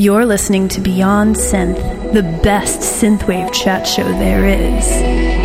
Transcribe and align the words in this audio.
You're 0.00 0.26
listening 0.26 0.68
to 0.68 0.80
Beyond 0.80 1.34
Synth, 1.34 2.12
the 2.12 2.22
best 2.22 3.02
synthwave 3.02 3.52
chat 3.52 3.84
show 3.84 4.04
there 4.04 4.46
is. 4.46 5.37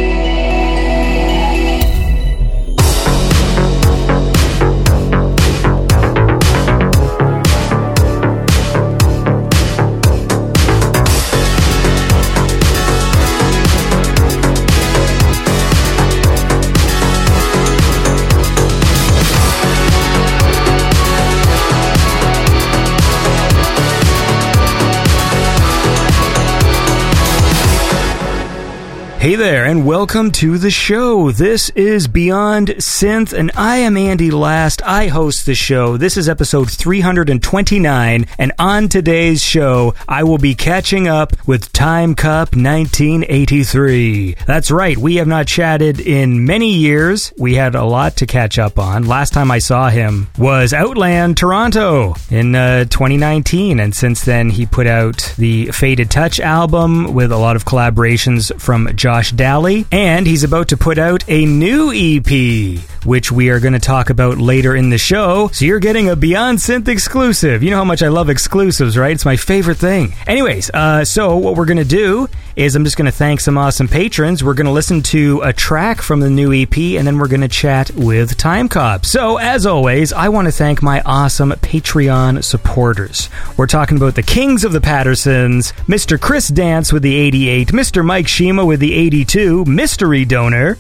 Hey 29.23 29.36
there, 29.36 29.63
and 29.63 29.86
welcome 29.86 30.32
to 30.32 30.58
the 30.58 30.70
show. 30.70 31.32
This 31.32 31.70
is 31.70 32.09
Beyond 32.09 32.68
Synth, 32.80 33.32
and 33.32 33.52
I 33.55 33.77
am 33.77 33.96
Andy 33.96 34.32
Last. 34.32 34.82
I 34.82 35.08
host 35.08 35.46
the 35.46 35.55
show. 35.55 35.96
This 35.96 36.18
is 36.18 36.27
episode 36.27 36.70
329, 36.70 38.26
and 38.38 38.52
on 38.59 38.90
today's 38.90 39.41
show, 39.41 39.96
I 40.09 40.23
will 40.23 40.40
be 40.40 40.55
catching 40.55 41.08
up 41.08 41.38
with 41.48 41.72
Time 41.72 42.16
Cop 42.16 42.54
1983. 42.54 44.36
That's 44.46 44.70
right, 44.70 44.98
we 44.98 45.16
have 45.16 45.27
not 45.27 45.48
chatted 45.48 46.02
in 46.02 46.46
many 46.46 46.74
years. 46.74 47.32
We 47.38 47.55
had 47.55 47.76
a 47.76 47.85
lot 47.85 48.18
to 48.18 48.26
catch 48.26 48.60
up 48.60 48.77
on. 48.77 49.05
Last 49.05 49.32
time 49.32 49.52
I 49.52 49.60
saw 49.60 49.88
him 49.88 50.27
was 50.38 50.74
Outland 50.74 51.38
Toronto 51.38 52.16
in 52.30 52.55
uh, 52.55 52.84
2019, 52.84 53.80
and 53.80 53.96
since 53.96 54.26
then, 54.26 54.49
he 54.49 54.66
put 54.66 54.85
out 54.85 55.34
the 55.38 55.68
Faded 55.68 56.12
Touch 56.12 56.41
album 56.41 57.13
with 57.13 57.32
a 57.32 57.38
lot 57.38 57.55
of 57.55 57.63
collaborations 57.63 58.54
from 58.60 58.93
Josh 58.98 59.12
Josh 59.13 59.31
Daly, 59.31 59.85
and 59.91 60.25
he's 60.25 60.43
about 60.43 60.69
to 60.69 60.75
put 60.75 60.97
out 60.97 61.23
a 61.27 61.45
new 61.45 61.91
EP, 61.93 62.79
which 63.05 63.31
we 63.31 63.49
are 63.49 63.59
going 63.59 63.73
to 63.73 63.79
talk 63.79 64.09
about 64.09 64.39
later 64.39 64.75
in 64.75 64.89
the 64.89 64.97
show. 64.97 65.50
So 65.50 65.66
you're 65.66 65.78
getting 65.78 66.09
a 66.09 66.16
Beyond 66.16 66.58
Synth 66.58 66.88
exclusive. 66.88 67.61
You 67.61 67.69
know 67.69 67.78
how 67.78 67.84
much 67.84 68.02
I 68.02 68.08
love 68.08 68.31
exclusives, 68.31 68.97
right? 68.97 69.11
It's 69.11 69.23
my 69.23 69.36
favorite 69.36 69.78
thing. 69.78 70.14
Anyways, 70.25 70.72
uh, 70.73 71.06
so 71.06 71.38
what 71.38 71.56
we're 71.56 71.66
going 71.66 71.78
to 71.78 71.86
do 71.86 72.28
is 72.56 72.75
I'm 72.75 72.84
just 72.84 72.97
going 72.97 73.06
to 73.06 73.11
thank 73.11 73.39
some 73.39 73.58
awesome 73.58 73.88
patrons. 73.88 74.44
We're 74.44 74.53
going 74.53 74.67
to 74.67 74.72
listen 74.72 75.02
to 75.03 75.41
a 75.41 75.53
track 75.53 76.02
from 76.02 76.19
the 76.19 76.30
new 76.30 76.53
EP, 76.53 76.75
and 76.78 77.06
then 77.06 77.17
we're 77.17 77.28
going 77.28 77.41
to 77.41 77.47
chat 77.47 77.91
with 77.91 78.38
Time 78.38 78.69
Cop. 78.69 79.06
So, 79.06 79.38
as 79.38 79.66
always, 79.66 80.14
I 80.14 80.30
want 80.30 80.47
to 80.47 80.52
thank 80.52 80.81
my 80.81 81.02
awesome 81.06 81.52
Patreon 81.52 82.44
supporters. 82.44 83.30
We're 83.58 83.67
talking 83.67 83.97
about 83.97 84.16
the 84.16 84.23
Kings 84.23 84.64
of 84.64 84.72
the 84.72 84.81
Pattersons, 84.81 85.72
Mr. 85.88 86.19
Chris 86.19 86.47
Dance 86.47 86.94
with 86.94 87.03
the 87.03 87.16
88, 87.16 87.69
Mr. 87.69 88.06
Mike 88.06 88.28
Shima 88.28 88.66
with 88.66 88.80
the 88.80 88.94
82, 89.04 89.66
Mystery 89.66 90.23
Donor. 90.23 90.78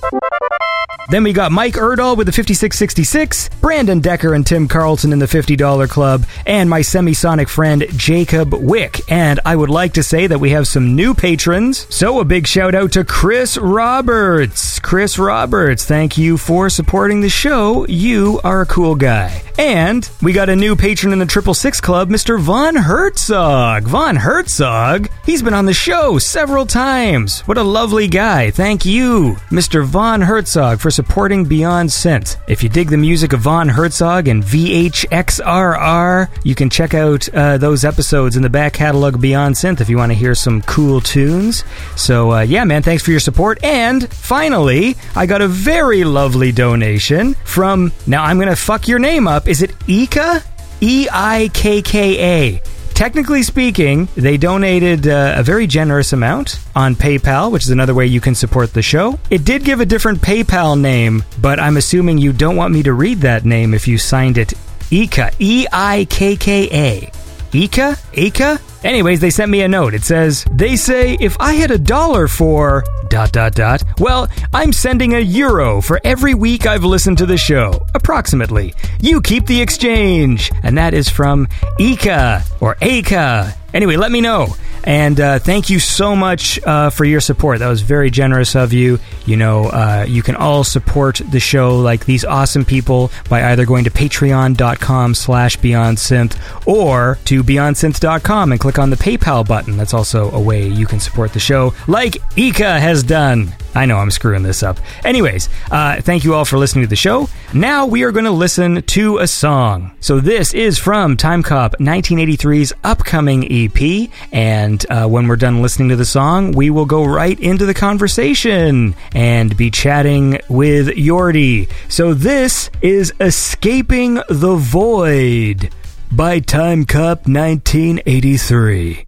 Then 1.09 1.25
we 1.25 1.33
got 1.33 1.51
Mike 1.51 1.73
Erdahl 1.73 2.15
with 2.15 2.27
the 2.27 2.31
5666, 2.31 3.49
Brandon 3.59 3.99
Decker 3.99 4.33
and 4.33 4.47
Tim 4.47 4.69
Carlton 4.69 5.11
in 5.11 5.19
the 5.19 5.25
$50 5.25 5.89
club, 5.89 6.25
and 6.45 6.69
my 6.69 6.79
semisonic 6.79 7.49
friend 7.49 7.85
Jacob 7.89 8.53
Wick. 8.53 9.01
And 9.11 9.41
I 9.43 9.55
would 9.55 9.69
like 9.69 9.93
to 9.93 10.03
say 10.03 10.27
that 10.27 10.39
we 10.39 10.51
have 10.51 10.67
some 10.67 10.95
new 10.95 11.13
patrons. 11.13 11.85
So 11.93 12.19
a 12.19 12.25
big 12.25 12.47
shout 12.47 12.73
out 12.73 12.93
to 12.93 13.03
Chris 13.03 13.57
Roberts. 13.57 14.79
Chris 14.79 15.19
Roberts, 15.19 15.83
thank 15.83 16.17
you 16.17 16.37
for 16.37 16.69
supporting 16.69 17.19
the 17.19 17.29
show. 17.29 17.85
You 17.87 18.39
are 18.45 18.61
a 18.61 18.65
cool 18.65 18.95
guy. 18.95 19.43
And 19.57 20.09
we 20.21 20.33
got 20.33 20.49
a 20.49 20.55
new 20.55 20.75
patron 20.75 21.13
in 21.13 21.19
the 21.19 21.25
Triple 21.25 21.53
Six 21.53 21.79
Club, 21.79 22.09
Mr. 22.09 22.39
Von 22.39 22.75
Herzog. 22.75 23.83
Von 23.83 24.15
Herzog? 24.15 25.09
He's 25.25 25.43
been 25.43 25.53
on 25.53 25.65
the 25.65 25.73
show 25.73 26.17
several 26.17 26.65
times. 26.65 27.41
What 27.41 27.57
a 27.57 27.63
lovely 27.63 28.07
guy. 28.13 28.51
Thank 28.51 28.85
you, 28.85 29.37
Mr. 29.49 29.83
Von 29.83 30.21
Herzog, 30.21 30.79
for 30.79 30.91
supporting 30.91 31.45
Beyond 31.45 31.89
Synth. 31.89 32.37
If 32.47 32.61
you 32.61 32.69
dig 32.69 32.91
the 32.91 32.97
music 32.97 33.33
of 33.33 33.39
Von 33.39 33.67
Herzog 33.67 34.27
and 34.27 34.43
VHXRR, 34.43 36.29
you 36.43 36.53
can 36.53 36.69
check 36.69 36.93
out 36.93 37.27
uh, 37.33 37.57
those 37.57 37.83
episodes 37.83 38.37
in 38.37 38.43
the 38.43 38.51
back 38.51 38.73
catalog 38.73 39.19
Beyond 39.19 39.55
Synth 39.55 39.81
if 39.81 39.89
you 39.89 39.97
want 39.97 40.11
to 40.11 40.15
hear 40.15 40.35
some 40.35 40.61
cool 40.61 41.01
tunes. 41.01 41.63
So, 41.95 42.33
uh, 42.33 42.41
yeah, 42.41 42.63
man, 42.65 42.83
thanks 42.83 43.01
for 43.01 43.09
your 43.09 43.19
support. 43.19 43.63
And 43.63 44.07
finally, 44.13 44.95
I 45.15 45.25
got 45.25 45.41
a 45.41 45.47
very 45.47 46.03
lovely 46.03 46.51
donation 46.51 47.33
from, 47.45 47.91
now 48.05 48.23
I'm 48.23 48.37
going 48.37 48.47
to 48.47 48.55
fuck 48.55 48.87
your 48.87 48.99
name 48.99 49.27
up. 49.27 49.47
Is 49.47 49.63
it 49.63 49.73
Ika? 49.87 50.43
E 50.81 51.07
I 51.11 51.49
K 51.53 51.81
K 51.81 52.59
A. 52.59 52.72
Technically 52.93 53.41
speaking, 53.43 54.07
they 54.15 54.37
donated 54.37 55.07
uh, 55.07 55.33
a 55.35 55.43
very 55.43 55.67
generous 55.67 56.13
amount 56.13 56.59
on 56.75 56.95
PayPal, 56.95 57.51
which 57.51 57.63
is 57.63 57.71
another 57.71 57.93
way 57.93 58.05
you 58.05 58.21
can 58.21 58.35
support 58.35 58.73
the 58.73 58.81
show. 58.81 59.19
It 59.29 59.43
did 59.43 59.65
give 59.65 59.79
a 59.81 59.85
different 59.85 60.21
PayPal 60.21 60.79
name, 60.79 61.23
but 61.41 61.59
I'm 61.59 61.77
assuming 61.77 62.19
you 62.19 62.33
don't 62.33 62.55
want 62.55 62.73
me 62.73 62.83
to 62.83 62.93
read 62.93 63.19
that 63.21 63.45
name 63.45 63.73
if 63.73 63.87
you 63.87 63.97
signed 63.97 64.37
it 64.37 64.53
Ika. 64.91 65.31
E 65.39 65.65
I 65.71 66.05
K 66.09 66.35
K 66.35 66.69
A. 66.71 67.11
Ika? 67.51 67.97
Ika? 68.13 68.59
Anyways, 68.83 69.19
they 69.21 69.29
sent 69.29 69.49
me 69.49 69.61
a 69.61 69.67
note. 69.67 69.93
It 69.93 70.03
says, 70.03 70.45
They 70.51 70.75
say 70.75 71.17
if 71.19 71.37
I 71.39 71.53
had 71.53 71.71
a 71.71 71.77
dollar 71.77 72.27
for 72.27 72.83
dot 73.09 73.31
dot 73.31 73.53
dot, 73.55 73.83
well, 73.99 74.27
I'm 74.53 74.73
sending 74.73 75.13
a 75.13 75.19
euro 75.19 75.81
for 75.81 76.01
every 76.03 76.33
week 76.33 76.65
I've 76.65 76.83
listened 76.83 77.17
to 77.19 77.25
the 77.25 77.37
show. 77.37 77.85
Approximately. 77.95 78.73
You 78.99 79.21
keep 79.21 79.45
the 79.45 79.61
exchange. 79.61 80.51
And 80.63 80.77
that 80.77 80.93
is 80.93 81.09
from 81.09 81.47
Ika 81.79 82.43
or 82.59 82.75
Aka. 82.81 83.53
Anyway, 83.73 83.95
let 83.95 84.11
me 84.11 84.21
know. 84.21 84.47
And 84.85 85.17
uh, 85.19 85.39
thank 85.39 85.69
you 85.69 85.79
so 85.79 86.13
much 86.15 86.61
uh, 86.63 86.89
for 86.89 87.05
your 87.05 87.21
support. 87.21 87.59
That 87.59 87.69
was 87.69 87.81
very 87.81 88.11
generous 88.11 88.53
of 88.53 88.73
you. 88.73 88.99
You 89.25 89.37
know, 89.37 89.65
uh, 89.65 90.05
you 90.07 90.21
can 90.21 90.35
all 90.35 90.65
support 90.65 91.21
the 91.31 91.39
show 91.39 91.77
like 91.79 92.05
these 92.05 92.25
awesome 92.25 92.65
people 92.65 93.09
by 93.29 93.51
either 93.51 93.65
going 93.65 93.85
to 93.85 93.91
patreon.com 93.91 95.15
slash 95.15 95.57
beyondsynth 95.57 96.67
or 96.67 97.17
to 97.25 97.43
beyondsynth.com 97.43 98.51
and 98.51 98.59
click 98.59 98.72
on 98.79 98.89
the 98.89 98.95
PayPal 98.95 99.47
button. 99.47 99.77
That's 99.77 99.93
also 99.93 100.31
a 100.31 100.39
way 100.39 100.67
you 100.67 100.85
can 100.85 100.99
support 100.99 101.33
the 101.33 101.39
show 101.39 101.73
like 101.87 102.17
Ika 102.37 102.79
has 102.79 103.03
done. 103.03 103.53
I 103.75 103.85
know 103.85 103.97
I'm 103.97 104.11
screwing 104.11 104.43
this 104.43 104.61
up. 104.61 104.77
Anyways, 105.03 105.49
uh, 105.71 105.99
thank 106.01 106.23
you 106.23 106.35
all 106.35 106.45
for 106.45 106.57
listening 106.57 106.83
to 106.83 106.89
the 106.89 106.95
show. 106.95 107.27
Now 107.53 107.85
we 107.85 108.03
are 108.03 108.11
going 108.11 108.25
to 108.25 108.31
listen 108.31 108.83
to 108.83 109.17
a 109.17 109.27
song. 109.27 109.91
So 109.99 110.19
this 110.19 110.53
is 110.53 110.77
from 110.77 111.17
Time 111.17 111.41
Cop 111.41 111.75
1983's 111.79 112.73
upcoming 112.83 113.45
EP, 113.51 114.09
and 114.31 114.85
uh, 114.89 115.07
when 115.07 115.27
we're 115.27 115.37
done 115.37 115.61
listening 115.61 115.89
to 115.89 115.95
the 115.95 116.05
song, 116.05 116.51
we 116.51 116.69
will 116.69 116.85
go 116.85 117.03
right 117.03 117.39
into 117.39 117.65
the 117.65 117.73
conversation 117.73 118.95
and 119.13 119.57
be 119.57 119.71
chatting 119.71 120.39
with 120.49 120.89
Yordi. 120.89 121.69
So 121.89 122.13
this 122.13 122.69
is 122.81 123.13
Escaping 123.19 124.15
the 124.29 124.55
Void 124.55 125.71
by 126.15 126.39
Time 126.39 126.85
Cop 126.85 127.27
1983. 127.27 129.07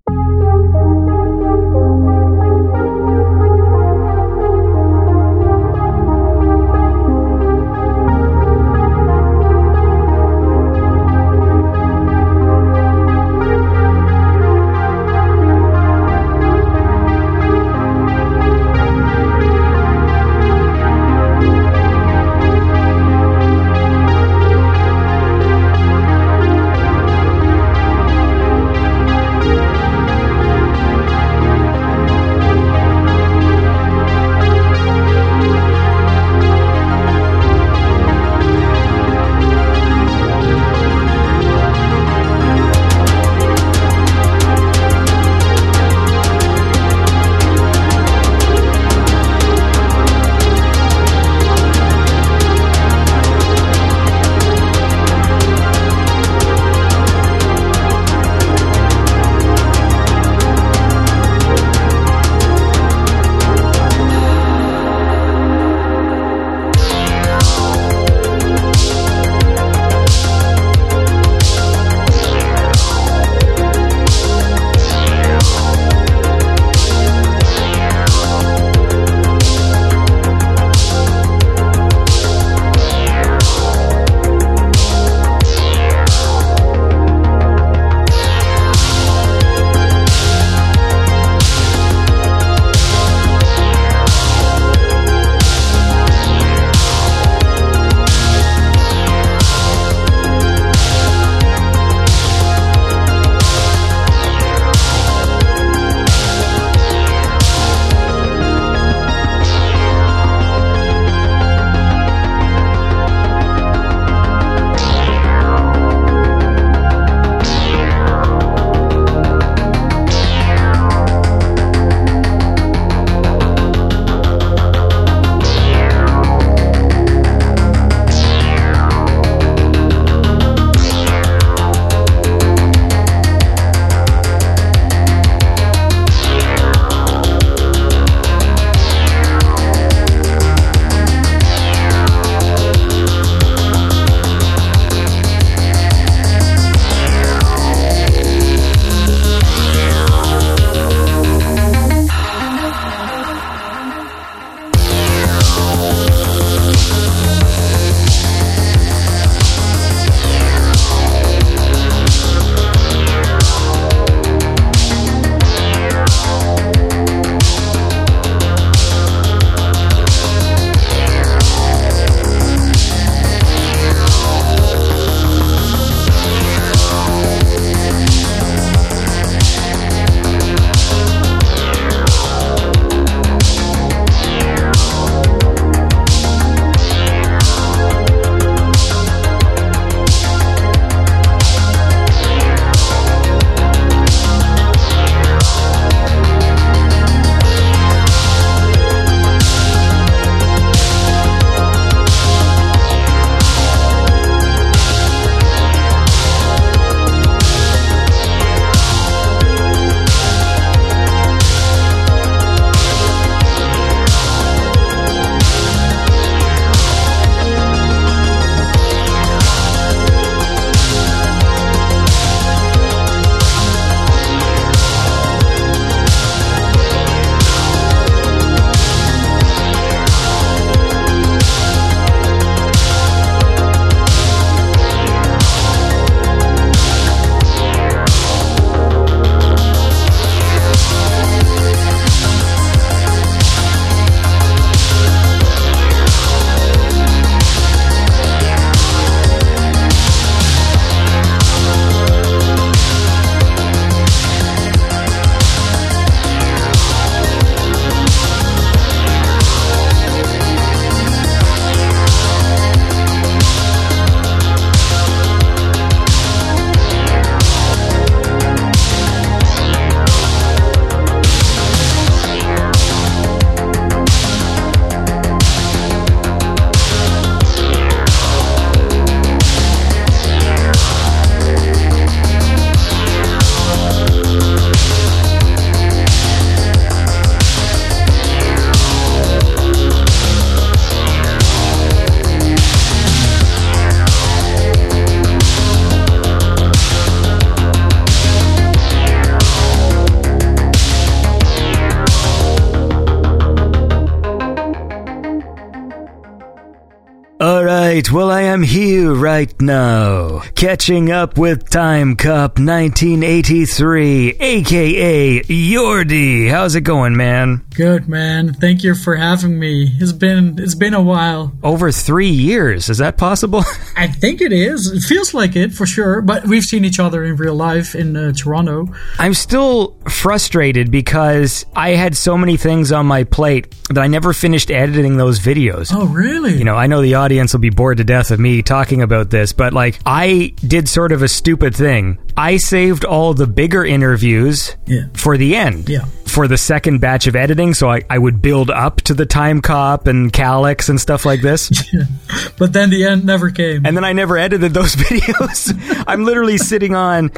Now, 309.66 310.40
catching 310.56 311.12
up 311.12 311.38
with 311.38 311.70
Time 311.70 312.16
Cop 312.16 312.60
1983, 312.60 314.36
aka 314.40 315.42
Yordi. 315.42 316.50
How's 316.50 316.76
it 316.76 316.82
going, 316.82 317.18
man? 317.18 317.65
Good 317.76 318.08
man. 318.08 318.54
Thank 318.54 318.84
you 318.84 318.96
for 318.96 319.16
having 319.16 319.60
me. 319.60 319.92
It's 320.00 320.14
been 320.14 320.58
it's 320.60 320.76
been 320.76 320.94
a 320.94 321.02
while. 321.02 321.52
Over 321.62 321.92
three 321.92 322.30
years. 322.30 322.90
Is 322.90 323.00
that 323.00 323.18
possible? 323.18 323.64
I 323.98 324.08
think 324.08 324.40
it 324.40 324.54
is. 324.54 324.90
It 324.92 325.02
feels 325.02 325.34
like 325.34 325.58
it 325.58 325.74
for 325.74 325.86
sure. 325.86 326.22
But 326.22 326.46
we've 326.46 326.64
seen 326.64 326.86
each 326.86 327.00
other 327.00 327.24
in 327.26 327.36
real 327.36 327.56
life 327.56 327.94
in 327.94 328.16
uh, 328.16 328.32
Toronto. 328.32 328.94
I'm 329.20 329.34
still 329.34 329.98
frustrated 330.10 330.90
because 330.90 331.66
I 331.76 331.92
had 331.92 332.16
so 332.16 332.38
many 332.38 332.56
things 332.56 332.94
on 332.94 333.06
my 333.08 333.26
plate 333.26 333.76
that 333.90 334.00
I 334.00 334.08
never 334.08 334.32
finished 334.32 334.72
editing 334.72 335.18
those 335.18 335.40
videos. 335.40 335.92
Oh, 335.94 336.06
really? 336.08 336.58
You 336.58 336.64
know, 336.64 336.76
I 336.76 336.88
know 336.88 337.02
the 337.02 337.16
audience 337.16 337.54
will 337.54 337.60
be 337.60 337.70
bored 337.70 337.98
to 337.98 338.04
death 338.04 338.32
of 338.32 338.40
me 338.40 338.62
talking 338.62 339.02
about 339.02 339.30
this, 339.30 339.52
but 339.52 339.74
like, 339.74 340.00
I 340.06 340.54
did 340.66 340.88
sort 340.88 341.12
of 341.12 341.22
a 341.22 341.28
stupid 341.28 341.76
thing. 341.76 342.18
I 342.38 342.58
saved 342.58 343.06
all 343.06 343.34
the 343.34 343.48
bigger 343.48 343.86
interviews 343.86 344.76
Yeah. 344.86 345.06
for 345.14 345.38
the 345.38 345.56
end. 345.56 345.88
Yeah. 345.90 346.06
For 346.26 346.48
the 346.50 346.58
second 346.58 347.00
batch 347.00 347.28
of 347.28 347.36
editing, 347.38 347.74
so 347.74 347.90
I, 347.90 348.02
I 348.10 348.18
would 348.18 348.42
build 348.42 348.70
up 348.70 348.98
to 349.04 349.14
the 349.14 349.26
Time 349.26 349.62
Cop 349.62 350.06
and 350.08 350.34
Kalax 350.34 350.90
and 350.90 351.00
stuff 351.00 351.26
like 351.26 351.42
this. 351.42 351.72
But 352.58 352.74
then 352.74 352.90
the 352.90 353.06
end 353.06 353.26
never 353.26 353.52
came. 353.52 353.86
and 353.86 353.96
then 353.98 354.04
I 354.04 354.14
never 354.14 354.38
edited 354.38 354.74
those 354.74 354.96
videos. 354.98 356.04
I'm 356.08 356.24
literally 356.26 356.58
sitting 356.58 356.94
on. 356.96 357.32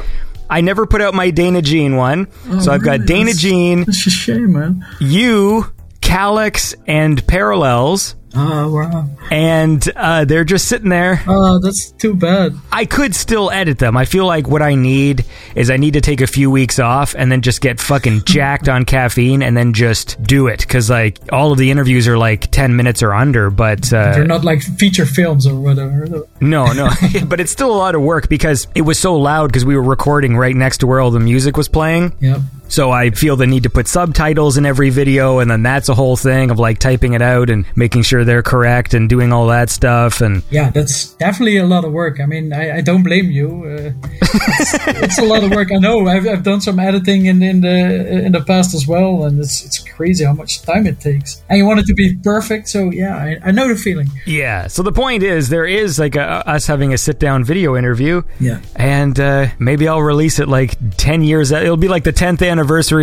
I 0.50 0.60
never 0.62 0.86
put 0.86 1.00
out 1.00 1.12
my 1.14 1.30
Dana 1.30 1.60
Jean 1.62 1.96
one, 1.96 2.26
oh, 2.48 2.58
so 2.60 2.72
I've 2.72 2.82
got 2.82 3.00
Oh. 3.00 3.04
Dana 3.04 3.32
Jean, 3.34 3.82
It's 3.82 4.06
a 4.06 4.10
shame, 4.10 4.52
man. 4.54 4.84
you, 5.00 5.66
Kalax, 6.00 6.74
and 6.86 7.24
Parallels, 7.26 8.14
Oh, 8.40 8.72
wow. 8.72 9.06
and 9.30 9.86
uh, 9.96 10.24
they're 10.24 10.44
just 10.44 10.68
sitting 10.68 10.88
there. 10.88 11.22
Oh, 11.26 11.58
that's 11.58 11.90
too 11.92 12.14
bad. 12.14 12.54
I 12.70 12.84
could 12.84 13.14
still 13.14 13.50
edit 13.50 13.78
them. 13.78 13.96
I 13.96 14.04
feel 14.04 14.26
like 14.26 14.46
what 14.48 14.62
I 14.62 14.74
need 14.74 15.24
is 15.54 15.70
I 15.70 15.76
need 15.76 15.94
to 15.94 16.00
take 16.00 16.20
a 16.20 16.26
few 16.26 16.50
weeks 16.50 16.78
off 16.78 17.14
and 17.16 17.30
then 17.32 17.42
just 17.42 17.60
get 17.60 17.80
fucking 17.80 18.22
jacked 18.26 18.68
on 18.68 18.84
caffeine 18.84 19.42
and 19.42 19.56
then 19.56 19.72
just 19.72 20.22
do 20.22 20.46
it 20.46 20.60
because 20.60 20.88
like 20.88 21.18
all 21.32 21.52
of 21.52 21.58
the 21.58 21.70
interviews 21.70 22.06
are 22.06 22.16
like 22.18 22.50
ten 22.50 22.76
minutes 22.76 23.02
or 23.02 23.12
under. 23.12 23.50
But 23.50 23.92
uh, 23.92 24.12
They're 24.12 24.24
not 24.24 24.44
like 24.44 24.62
feature 24.62 25.06
films 25.06 25.46
or 25.46 25.58
whatever. 25.58 26.06
No, 26.40 26.72
no, 26.72 26.90
but 27.26 27.40
it's 27.40 27.52
still 27.52 27.70
a 27.74 27.76
lot 27.76 27.94
of 27.94 28.02
work 28.02 28.28
because 28.28 28.66
it 28.74 28.82
was 28.82 28.98
so 28.98 29.16
loud 29.16 29.48
because 29.48 29.64
we 29.64 29.74
were 29.76 29.82
recording 29.82 30.36
right 30.36 30.54
next 30.54 30.78
to 30.78 30.86
where 30.86 31.00
all 31.00 31.10
the 31.10 31.20
music 31.20 31.56
was 31.56 31.68
playing. 31.68 32.14
Yep. 32.20 32.40
So 32.68 32.90
I 32.90 33.10
feel 33.10 33.36
the 33.36 33.46
need 33.46 33.64
to 33.64 33.70
put 33.70 33.88
subtitles 33.88 34.56
in 34.56 34.66
every 34.66 34.90
video, 34.90 35.38
and 35.38 35.50
then 35.50 35.62
that's 35.62 35.88
a 35.88 35.94
whole 35.94 36.16
thing 36.16 36.50
of 36.50 36.58
like 36.58 36.78
typing 36.78 37.14
it 37.14 37.22
out 37.22 37.50
and 37.50 37.64
making 37.76 38.02
sure 38.02 38.24
they're 38.24 38.42
correct 38.42 38.94
and 38.94 39.08
doing 39.08 39.32
all 39.32 39.46
that 39.48 39.70
stuff. 39.70 40.20
And 40.20 40.42
Yeah, 40.50 40.70
that's 40.70 41.14
definitely 41.14 41.56
a 41.56 41.66
lot 41.66 41.84
of 41.84 41.92
work. 41.92 42.20
I 42.20 42.26
mean, 42.26 42.52
I, 42.52 42.78
I 42.78 42.80
don't 42.80 43.02
blame 43.02 43.30
you. 43.30 43.64
Uh, 43.64 44.08
it's, 44.20 44.74
it's 44.86 45.18
a 45.18 45.24
lot 45.24 45.42
of 45.44 45.50
work. 45.50 45.72
I 45.72 45.78
know. 45.78 46.06
I've, 46.06 46.26
I've 46.26 46.42
done 46.42 46.60
some 46.60 46.78
editing 46.78 47.26
in, 47.26 47.42
in 47.42 47.60
the 47.62 48.24
in 48.26 48.32
the 48.32 48.42
past 48.42 48.74
as 48.74 48.86
well, 48.86 49.24
and 49.24 49.40
it's 49.40 49.64
it's 49.64 49.78
crazy 49.78 50.24
how 50.24 50.32
much 50.32 50.62
time 50.62 50.86
it 50.86 51.00
takes. 51.00 51.42
And 51.48 51.58
you 51.58 51.66
want 51.66 51.80
it 51.80 51.86
to 51.86 51.94
be 51.94 52.16
perfect, 52.16 52.68
so 52.68 52.90
yeah, 52.90 53.16
I, 53.16 53.48
I 53.48 53.50
know 53.50 53.68
the 53.68 53.76
feeling. 53.76 54.08
yeah, 54.26 54.66
so 54.66 54.82
the 54.82 54.92
point 54.92 55.22
is, 55.22 55.48
there 55.48 55.66
is 55.66 55.98
like 55.98 56.16
a, 56.16 56.46
us 56.48 56.66
having 56.66 56.92
a 56.92 56.98
sit 56.98 57.18
down 57.18 57.44
video 57.44 57.76
interview. 57.76 58.22
Yeah. 58.40 58.60
And 58.76 59.18
uh, 59.18 59.48
maybe 59.58 59.88
I'll 59.88 60.02
release 60.02 60.38
it 60.38 60.48
like 60.48 60.76
10 60.96 61.22
years. 61.22 61.50
It'll 61.50 61.76
be 61.76 61.88
like 61.88 62.04
the 62.04 62.12
10th 62.12 62.46
anniversary 62.46 62.57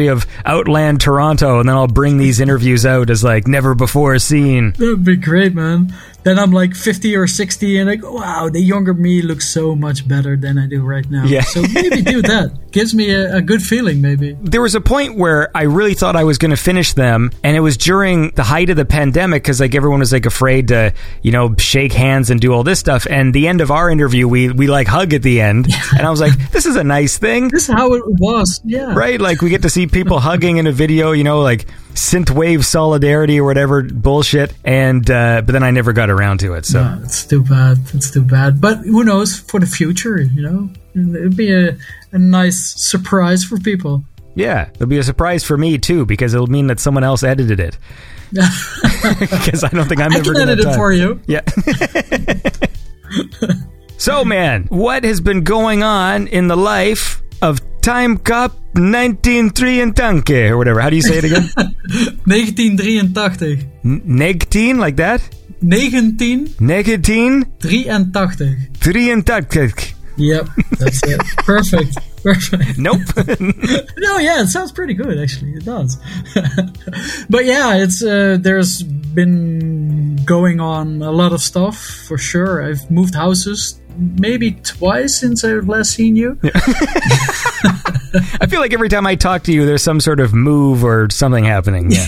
of 0.07 0.25
Outland 0.45 1.01
Toronto, 1.01 1.59
and 1.59 1.69
then 1.69 1.75
I'll 1.75 1.87
bring 1.87 2.17
these 2.17 2.39
interviews 2.39 2.85
out 2.85 3.09
as 3.09 3.23
like 3.23 3.47
never 3.47 3.75
before 3.75 4.17
seen. 4.19 4.71
That'd 4.73 5.03
be 5.03 5.15
great, 5.15 5.53
man. 5.53 5.93
Then 6.25 6.39
I'm 6.39 6.51
like 6.51 6.73
50 6.75 7.15
or 7.15 7.27
60, 7.27 7.77
and 7.77 7.87
like, 7.87 8.01
wow, 8.03 8.49
the 8.49 8.59
younger 8.59 8.95
me 8.95 9.21
looks 9.21 9.47
so 9.47 9.75
much 9.75 10.07
better 10.07 10.35
than 10.35 10.57
I 10.57 10.65
do 10.65 10.81
right 10.81 11.07
now. 11.09 11.25
Yeah. 11.25 11.41
So 11.43 11.61
maybe 11.61 12.01
do 12.01 12.21
that. 12.23 12.71
Gives 12.71 12.95
me 12.95 13.11
a, 13.11 13.35
a 13.35 13.41
good 13.43 13.61
feeling, 13.61 14.01
maybe. 14.01 14.35
there 14.41 14.61
was 14.61 14.73
a 14.73 14.81
point 14.81 15.17
where 15.17 15.55
I 15.55 15.63
really 15.63 15.93
thought 15.93 16.15
I 16.15 16.23
was 16.23 16.39
going 16.39 16.49
to 16.49 16.57
finish 16.57 16.93
them, 16.93 17.31
and 17.43 17.55
it 17.55 17.59
was 17.59 17.77
during 17.77 18.31
the 18.31 18.43
height 18.43 18.71
of 18.71 18.75
the 18.75 18.85
pandemic 18.85 19.43
because 19.43 19.59
like 19.61 19.75
everyone 19.75 19.99
was 19.99 20.11
like 20.11 20.25
afraid 20.25 20.69
to, 20.69 20.93
you 21.21 21.31
know, 21.31 21.55
shake 21.57 21.93
hands 21.93 22.31
and 22.31 22.41
do 22.41 22.51
all 22.53 22.63
this 22.63 22.79
stuff. 22.79 23.05
And 23.07 23.31
the 23.31 23.47
end 23.47 23.61
of 23.61 23.69
our 23.69 23.91
interview, 23.91 24.27
we 24.27 24.49
we 24.49 24.65
like 24.65 24.87
hug 24.87 25.13
at 25.13 25.21
the 25.21 25.41
end, 25.41 25.67
and 25.97 26.07
I 26.07 26.09
was 26.09 26.21
like, 26.21 26.33
this 26.51 26.65
is 26.65 26.75
a 26.75 26.83
nice 26.83 27.19
thing. 27.19 27.49
This 27.49 27.69
is 27.69 27.75
how 27.75 27.93
it 27.93 28.03
was. 28.07 28.61
Yeah. 28.65 28.95
Right, 28.95 29.21
like 29.21 29.43
we 29.43 29.51
get 29.51 29.61
to 29.61 29.69
see 29.69 29.85
people 29.85 30.19
hugging 30.19 30.57
in 30.57 30.65
a 30.65 30.71
video, 30.71 31.11
you 31.11 31.23
know, 31.23 31.41
like 31.41 31.67
synthwave 31.95 32.63
solidarity 32.63 33.39
or 33.39 33.45
whatever 33.45 33.83
bullshit, 33.83 34.53
and 34.63 35.09
uh, 35.09 35.41
but 35.45 35.51
then 35.53 35.63
I 35.63 35.71
never 35.71 35.93
got 35.93 36.09
around 36.09 36.39
to 36.41 36.53
it. 36.53 36.65
So 36.65 36.81
Oh, 36.81 37.01
it's 37.03 37.25
too 37.25 37.43
bad. 37.43 37.77
It's 37.93 38.11
too 38.11 38.23
bad. 38.23 38.61
But 38.61 38.79
who 38.79 39.03
knows 39.03 39.39
for 39.39 39.59
the 39.59 39.65
future, 39.65 40.21
you 40.21 40.41
know? 40.41 40.69
It'd 40.95 41.35
be 41.35 41.51
a, 41.53 41.77
a 42.11 42.17
nice 42.17 42.73
surprise 42.77 43.43
for 43.43 43.59
people. 43.59 44.03
yeah, 44.35 44.69
it'll 44.73 44.87
be 44.87 44.97
a 44.97 45.03
surprise 45.03 45.43
for 45.43 45.57
me 45.57 45.77
too 45.77 46.05
because 46.05 46.33
it'll 46.33 46.47
mean 46.47 46.67
that 46.67 46.79
someone 46.79 47.03
else 47.03 47.23
edited 47.23 47.59
it. 47.59 47.77
Because 49.19 49.63
I 49.63 49.69
don't 49.69 49.87
think 49.87 50.01
I'm 50.01 50.11
I 50.13 50.17
ever 50.17 50.33
going 50.33 50.49
edit 50.49 50.65
it 50.65 50.75
for 50.75 50.91
you. 50.91 51.21
Yeah. 51.27 51.41
so, 53.97 54.25
man, 54.25 54.65
what 54.69 55.03
has 55.03 55.21
been 55.21 55.43
going 55.43 55.83
on 55.83 56.27
in 56.27 56.47
the 56.47 56.57
life 56.57 57.21
of 57.41 57.59
Time 57.81 58.17
Cop 58.17 58.57
1983 58.75 60.49
or 60.49 60.57
whatever? 60.57 60.81
How 60.81 60.89
do 60.89 60.95
you 60.95 61.01
say 61.01 61.17
it 61.17 61.23
again? 61.23 61.49
1983. 62.25 63.67
N- 63.83 64.01
Negtien, 64.01 64.77
like 64.77 64.95
that? 64.97 65.21
1983. 65.61 66.65
1983. 66.65 67.89
Yep, 70.17 70.47
that's 70.79 71.03
it. 71.03 71.19
Perfect. 71.37 71.97
Perfect. 72.23 72.77
Nope. 72.77 73.01
No, 73.97 74.17
yeah, 74.17 74.41
it 74.41 74.47
sounds 74.47 74.71
pretty 74.71 74.93
good 74.93 75.17
actually. 75.19 75.53
It 75.53 75.65
does. 75.65 75.97
but 77.29 77.45
yeah, 77.45 77.75
it's 77.75 78.03
uh, 78.03 78.37
there's 78.39 78.81
been 78.83 80.15
going 80.25 80.59
on 80.59 81.01
a 81.01 81.11
lot 81.11 81.33
of 81.33 81.41
stuff 81.41 81.77
for 82.07 82.17
sure. 82.17 82.63
I've 82.63 82.89
moved 82.89 83.15
houses 83.15 83.79
maybe 83.97 84.51
twice 84.51 85.19
since 85.19 85.43
I've 85.43 85.67
last 85.67 85.91
seen 85.91 86.15
you. 86.15 86.39
I 88.39 88.47
feel 88.47 88.61
like 88.61 88.73
every 88.73 88.89
time 88.89 89.05
I 89.05 89.15
talk 89.15 89.43
to 89.43 89.51
you, 89.51 89.65
there's 89.65 89.83
some 89.83 89.99
sort 89.99 90.19
of 90.19 90.33
move 90.33 90.83
or 90.83 91.09
something 91.09 91.43
happening. 91.43 91.91
Yeah. 91.91 92.07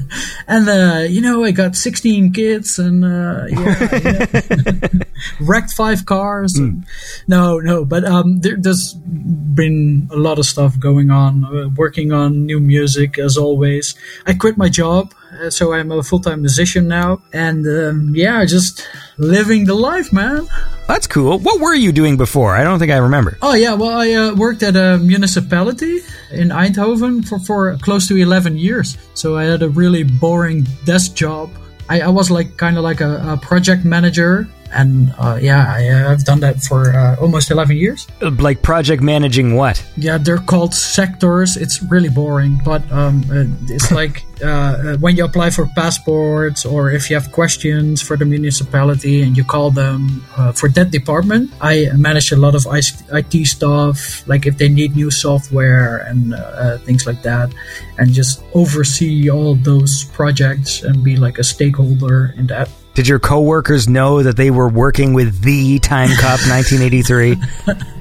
And 0.50 0.68
uh, 0.68 1.06
you 1.08 1.20
know, 1.20 1.44
I 1.44 1.52
got 1.52 1.76
16 1.76 2.32
kids 2.32 2.80
and 2.80 3.04
uh, 3.04 3.46
yeah, 3.48 4.00
yeah. 4.02 4.88
wrecked 5.40 5.70
five 5.70 6.06
cars. 6.06 6.56
And, 6.56 6.84
no, 7.28 7.60
no, 7.60 7.84
but 7.84 8.04
um, 8.04 8.40
there, 8.40 8.56
there's 8.58 8.94
been 8.94 10.08
a 10.10 10.16
lot 10.16 10.40
of 10.40 10.46
stuff 10.46 10.76
going 10.78 11.12
on. 11.12 11.44
Uh, 11.44 11.68
working 11.76 12.12
on 12.12 12.46
new 12.46 12.58
music 12.58 13.16
as 13.16 13.36
always. 13.36 13.94
I 14.26 14.34
quit 14.34 14.58
my 14.58 14.68
job, 14.68 15.14
uh, 15.14 15.19
so 15.48 15.72
I'm 15.72 15.90
a 15.92 16.02
full 16.02 16.20
time 16.20 16.40
musician 16.40 16.88
now, 16.88 17.22
and 17.32 17.66
um, 17.66 18.14
yeah, 18.14 18.44
just 18.44 18.86
living 19.18 19.64
the 19.64 19.74
life, 19.74 20.12
man. 20.12 20.46
That's 20.88 21.06
cool. 21.06 21.38
What 21.38 21.60
were 21.60 21.74
you 21.74 21.92
doing 21.92 22.16
before? 22.16 22.56
I 22.56 22.64
don't 22.64 22.78
think 22.78 22.90
I 22.90 22.96
remember. 22.96 23.38
Oh 23.42 23.54
yeah, 23.54 23.74
well 23.74 23.96
I 23.96 24.12
uh, 24.12 24.34
worked 24.34 24.62
at 24.62 24.74
a 24.74 24.98
municipality 24.98 26.00
in 26.32 26.48
Eindhoven 26.48 27.26
for, 27.28 27.38
for 27.38 27.76
close 27.78 28.08
to 28.08 28.16
11 28.16 28.58
years. 28.58 28.98
So 29.14 29.36
I 29.36 29.44
had 29.44 29.62
a 29.62 29.68
really 29.68 30.02
boring 30.02 30.66
desk 30.84 31.14
job. 31.14 31.50
I, 31.88 32.00
I 32.00 32.08
was 32.08 32.30
like 32.30 32.56
kind 32.56 32.76
of 32.76 32.82
like 32.82 33.00
a, 33.00 33.34
a 33.34 33.36
project 33.36 33.84
manager, 33.84 34.48
and 34.72 35.14
uh, 35.18 35.38
yeah, 35.40 35.66
I, 35.68 35.88
uh, 35.88 36.12
I've 36.12 36.24
done 36.24 36.40
that 36.40 36.62
for 36.62 36.94
uh, 36.94 37.16
almost 37.20 37.50
11 37.50 37.76
years. 37.76 38.06
Like 38.20 38.62
project 38.62 39.02
managing 39.02 39.56
what? 39.56 39.84
Yeah, 39.96 40.18
they're 40.18 40.38
called 40.38 40.74
sectors. 40.74 41.56
It's 41.56 41.82
really 41.82 42.08
boring, 42.08 42.60
but 42.64 42.82
um, 42.92 43.24
uh, 43.30 43.44
it's 43.72 43.90
like 43.90 44.24
uh, 44.42 44.46
uh, 44.46 44.96
when 44.98 45.16
you 45.16 45.24
apply 45.24 45.50
for 45.50 45.66
passports 45.76 46.64
or 46.64 46.90
if 46.90 47.10
you 47.10 47.16
have 47.16 47.30
questions 47.32 48.00
for 48.00 48.16
the 48.16 48.24
municipality 48.24 49.22
and 49.22 49.36
you 49.36 49.44
call 49.44 49.70
them 49.70 50.24
uh, 50.36 50.52
for 50.52 50.68
that 50.70 50.90
department. 50.90 51.50
I 51.60 51.88
manage 51.94 52.32
a 52.32 52.36
lot 52.36 52.54
of 52.54 52.66
IT 52.70 53.46
stuff, 53.46 54.26
like 54.26 54.46
if 54.46 54.58
they 54.58 54.68
need 54.68 54.96
new 54.96 55.10
software 55.10 55.98
and 56.08 56.34
uh, 56.34 56.38
uh, 56.38 56.78
things 56.78 57.06
like 57.06 57.22
that, 57.22 57.52
and 57.98 58.12
just 58.12 58.42
oversee 58.54 59.30
all 59.30 59.54
those 59.54 60.04
projects 60.04 60.82
and 60.82 61.04
be 61.04 61.16
like 61.16 61.38
a 61.38 61.44
stakeholder 61.44 62.34
in 62.36 62.46
that. 62.48 62.70
Did 62.94 63.08
your 63.08 63.18
coworkers 63.18 63.88
know 63.88 64.22
that 64.22 64.36
they 64.36 64.50
were 64.50 64.68
working 64.68 65.14
with 65.14 65.42
the 65.42 65.78
Time 65.78 66.10
Cop 66.18 66.40
1983? 66.48 67.36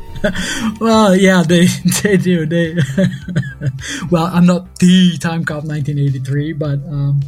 Well, 0.80 1.16
yeah, 1.16 1.44
they 1.44 1.66
they 2.04 2.18
do. 2.18 2.46
They 2.46 2.76
well, 4.12 4.26
I'm 4.26 4.46
not 4.46 4.80
the 4.80 5.18
Time 5.18 5.46
Cop 5.46 5.64
1983, 5.64 6.54
but 6.54 6.80
um, 6.90 7.22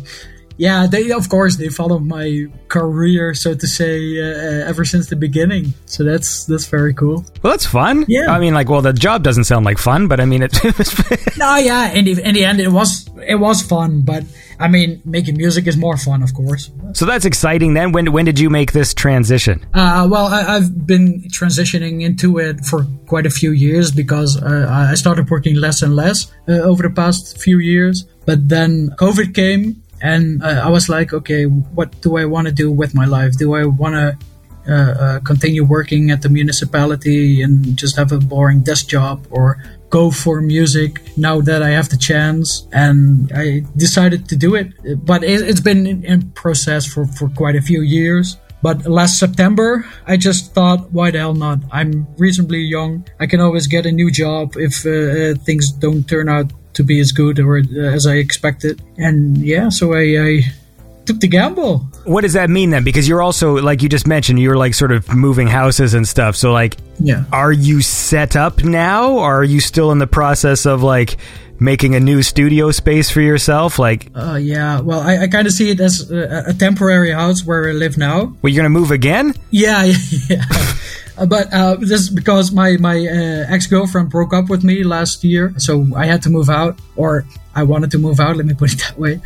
yeah, 0.58 0.88
they 0.88 1.12
of 1.12 1.30
course 1.30 1.56
they 1.56 1.70
followed 1.70 2.04
my 2.04 2.48
career, 2.68 3.34
so 3.34 3.56
to 3.56 3.68
say, 3.68 4.20
uh, 4.20 4.26
uh, 4.26 4.68
ever 4.68 4.86
since 4.86 5.08
the 5.08 5.16
beginning. 5.16 5.74
So 5.86 6.04
that's 6.04 6.46
that's 6.46 6.66
very 6.68 6.94
cool. 6.94 7.26
Well, 7.42 7.54
that's 7.54 7.66
fun. 7.66 8.06
Yeah. 8.08 8.28
I 8.30 8.40
mean, 8.40 8.54
like, 8.54 8.70
well, 8.70 8.82
the 8.82 8.94
job 8.94 9.24
doesn't 9.24 9.46
sound 9.46 9.66
like 9.66 9.78
fun, 9.78 10.08
but 10.08 10.20
I 10.20 10.26
mean, 10.26 10.44
it. 10.44 10.54
No, 11.38 11.56
yeah, 11.58 11.92
in 11.92 12.06
the 12.06 12.22
in 12.22 12.36
the 12.36 12.46
end, 12.46 12.60
it 12.60 12.72
was 12.72 13.10
it 13.26 13.36
was 13.36 13.62
fun, 13.62 14.02
but 14.02 14.24
I 14.62 14.68
mean, 14.68 15.02
making 15.04 15.38
music 15.38 15.68
is 15.68 15.76
more 15.76 15.98
fun, 15.98 16.22
of 16.22 16.34
course. 16.34 16.72
so 16.94 17.06
that's 17.06 17.26
exciting. 17.26 17.74
Then, 17.74 17.92
when 17.92 18.12
when 18.12 18.26
did 18.26 18.40
you 18.40 18.50
make 18.50 18.72
this 18.72 18.94
transition? 18.94 19.66
Uh, 19.74 20.08
well, 20.10 20.28
I, 20.28 20.56
I've 20.56 20.86
been 20.86 21.24
transitioning 21.30 22.04
into 22.04 22.38
it 22.38 22.64
for 22.66 22.86
quite 23.08 23.26
a 23.26 23.32
few 23.32 23.52
years 23.52 23.92
because 23.92 24.42
uh, 24.42 24.68
I 24.70 24.96
started 24.96 25.30
working 25.30 25.56
less 25.56 25.82
and 25.82 25.96
less 25.96 26.32
uh, 26.48 26.54
over 26.54 26.84
the 26.84 26.94
past 26.94 27.42
few 27.42 27.58
years. 27.58 28.06
But 28.26 28.48
then 28.48 28.92
COVID 28.98 29.34
came, 29.34 29.82
and 30.02 30.44
uh, 30.44 30.62
I 30.64 30.70
was 30.70 30.88
like, 30.90 31.12
okay, 31.12 31.46
what 31.46 32.00
do 32.02 32.18
I 32.18 32.26
want 32.26 32.48
to 32.48 32.54
do 32.54 32.72
with 32.72 32.94
my 32.94 33.06
life? 33.06 33.38
Do 33.38 33.56
I 33.56 33.66
want 33.66 33.96
to 33.96 34.18
uh, 34.70 34.74
uh, 34.74 35.20
continue 35.22 35.66
working 35.66 36.12
at 36.12 36.22
the 36.22 36.30
municipality 36.30 37.42
and 37.42 37.76
just 37.76 37.98
have 37.98 38.12
a 38.12 38.20
boring 38.20 38.62
desk 38.62 38.88
job, 38.88 39.26
or 39.32 39.58
go 39.92 40.10
for 40.10 40.42
music 40.42 41.02
now 41.16 41.40
that 41.42 41.62
I 41.62 41.70
have 41.70 41.90
the 41.90 41.98
chance? 41.98 42.68
And 42.72 43.32
I 43.36 43.62
decided 43.78 44.28
to 44.30 44.36
do 44.36 44.56
it. 44.56 44.74
But 45.06 45.24
it, 45.24 45.48
it's 45.48 45.62
been 45.62 45.86
in, 45.86 46.04
in 46.04 46.32
process 46.32 46.88
for, 46.88 47.06
for 47.06 47.30
quite 47.30 47.56
a 47.56 47.62
few 47.62 47.82
years. 47.84 48.38
But 48.64 48.86
last 48.86 49.20
September, 49.20 49.86
I 50.06 50.18
just 50.18 50.54
thought, 50.54 50.92
why 50.92 51.12
the 51.12 51.20
hell 51.20 51.34
not? 51.34 51.60
I'm 51.72 52.08
reasonably 52.18 52.60
young. 52.60 53.08
I 53.20 53.28
can 53.28 53.40
always 53.40 53.68
get 53.68 53.86
a 53.86 53.92
new 53.92 54.12
job 54.12 54.54
if 54.56 54.86
uh, 54.86 54.90
uh, 54.90 55.36
things 55.46 55.72
don't 55.72 56.08
turn 56.08 56.30
out 56.30 56.54
to 56.74 56.84
be 56.84 57.00
as 57.00 57.12
good 57.12 57.40
or 57.40 57.58
uh, 57.58 57.96
as 57.98 58.06
I 58.08 58.16
expected. 58.16 58.82
And 58.98 59.38
yeah, 59.38 59.70
so 59.70 59.94
I, 59.94 60.04
I 60.28 60.42
took 61.12 61.20
the 61.22 61.28
gamble. 61.28 61.80
What 62.06 62.22
does 62.22 62.34
that 62.34 62.50
mean 62.50 62.70
then? 62.72 62.84
Because 62.84 63.08
you're 63.08 63.22
also, 63.22 63.56
like 63.56 63.82
you 63.84 63.90
just 63.90 64.08
mentioned, 64.08 64.40
you're 64.40 64.58
like 64.58 64.74
sort 64.74 64.92
of 64.92 65.12
moving 65.14 65.48
houses 65.48 65.94
and 65.94 66.08
stuff. 66.08 66.36
So, 66.36 66.52
like, 66.52 66.78
Yeah. 67.00 67.24
are 67.32 67.52
you 67.52 67.82
set 67.82 68.36
up 68.36 68.64
now, 68.64 69.12
or 69.12 69.40
are 69.40 69.44
you 69.44 69.60
still 69.60 69.92
in 69.92 70.00
the 70.00 70.08
process 70.08 70.66
of 70.66 70.82
like 70.84 71.18
making 71.60 71.94
a 71.94 72.00
new 72.00 72.24
studio 72.24 72.72
space 72.72 73.10
for 73.12 73.22
yourself? 73.22 73.78
Like, 73.78 74.10
Uh, 74.16 74.40
yeah, 74.42 74.80
well, 74.82 75.00
I, 75.00 75.24
I 75.24 75.28
kind 75.28 75.46
of 75.48 75.54
see 75.54 75.70
it 75.70 75.80
as 75.80 76.10
a, 76.12 76.46
a 76.48 76.54
temporary 76.54 77.12
house 77.12 77.46
where 77.46 77.70
I 77.70 77.74
live 77.74 77.98
now. 77.98 78.34
well, 78.42 78.52
you're 78.52 78.58
gonna 78.64 78.70
move 78.70 78.90
again? 78.92 79.34
Yeah, 79.52 79.84
yeah. 80.30 80.44
Uh, 80.50 80.74
but 81.28 81.54
uh, 81.54 81.76
this 81.76 82.02
is 82.02 82.10
because 82.10 82.52
my 82.52 82.78
my 82.78 82.98
uh, 82.98 83.46
ex 83.50 83.68
girlfriend 83.68 84.10
broke 84.10 84.34
up 84.34 84.50
with 84.50 84.64
me 84.64 84.84
last 84.84 85.24
year, 85.24 85.54
so 85.58 85.88
I 85.96 86.06
had 86.06 86.22
to 86.24 86.30
move 86.30 86.50
out, 86.50 86.80
or 86.96 87.26
I 87.54 87.64
wanted 87.64 87.92
to 87.92 87.98
move 87.98 88.20
out. 88.20 88.38
Let 88.38 88.46
me 88.46 88.54
put 88.54 88.74
it 88.74 88.80
that 88.86 88.98
way. 88.98 89.22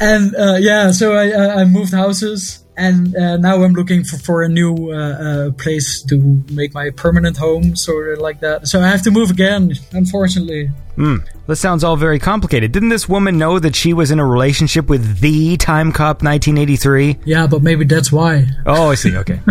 and 0.00 0.34
uh, 0.34 0.56
yeah, 0.58 0.90
so 0.90 1.14
I 1.14 1.60
I 1.60 1.64
moved 1.64 1.92
houses, 1.92 2.63
and 2.76 3.14
uh, 3.16 3.36
now 3.36 3.62
I'm 3.62 3.72
looking 3.72 4.04
for, 4.04 4.18
for 4.18 4.42
a 4.42 4.48
new 4.48 4.92
uh, 4.92 4.96
uh, 4.96 5.50
place 5.52 6.02
to 6.02 6.42
make 6.50 6.74
my 6.74 6.90
permanent 6.90 7.36
home, 7.36 7.76
sort 7.76 8.12
of 8.12 8.18
like 8.18 8.40
that. 8.40 8.68
So 8.68 8.80
I 8.80 8.88
have 8.88 9.02
to 9.02 9.10
move 9.10 9.30
again, 9.30 9.74
unfortunately. 9.92 10.70
Hmm. 10.96 11.18
This 11.46 11.60
sounds 11.60 11.84
all 11.84 11.96
very 11.96 12.18
complicated. 12.18 12.72
Didn't 12.72 12.88
this 12.88 13.08
woman 13.08 13.36
know 13.36 13.58
that 13.58 13.74
she 13.74 13.92
was 13.92 14.10
in 14.10 14.18
a 14.18 14.26
relationship 14.26 14.88
with 14.88 15.20
the 15.20 15.56
Time 15.56 15.92
Cop 15.92 16.22
1983? 16.22 17.18
Yeah, 17.24 17.46
but 17.46 17.62
maybe 17.62 17.84
that's 17.84 18.12
why. 18.12 18.46
Oh, 18.66 18.90
I 18.90 18.94
see. 18.94 19.16
Okay. 19.16 19.40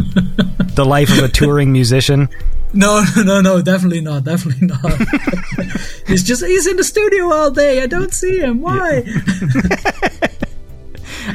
the 0.75 0.85
life 0.85 1.11
of 1.17 1.23
a 1.23 1.27
touring 1.27 1.71
musician. 1.71 2.29
No, 2.73 3.03
no, 3.17 3.41
no, 3.41 3.61
definitely 3.61 4.01
not. 4.01 4.23
Definitely 4.23 4.67
not. 4.67 4.79
he's 6.07 6.23
just 6.23 6.43
he's 6.43 6.65
in 6.65 6.77
the 6.77 6.83
studio 6.83 7.31
all 7.31 7.51
day. 7.51 7.83
I 7.83 7.87
don't 7.87 8.13
see 8.13 8.39
him. 8.39 8.61
Why? 8.61 9.03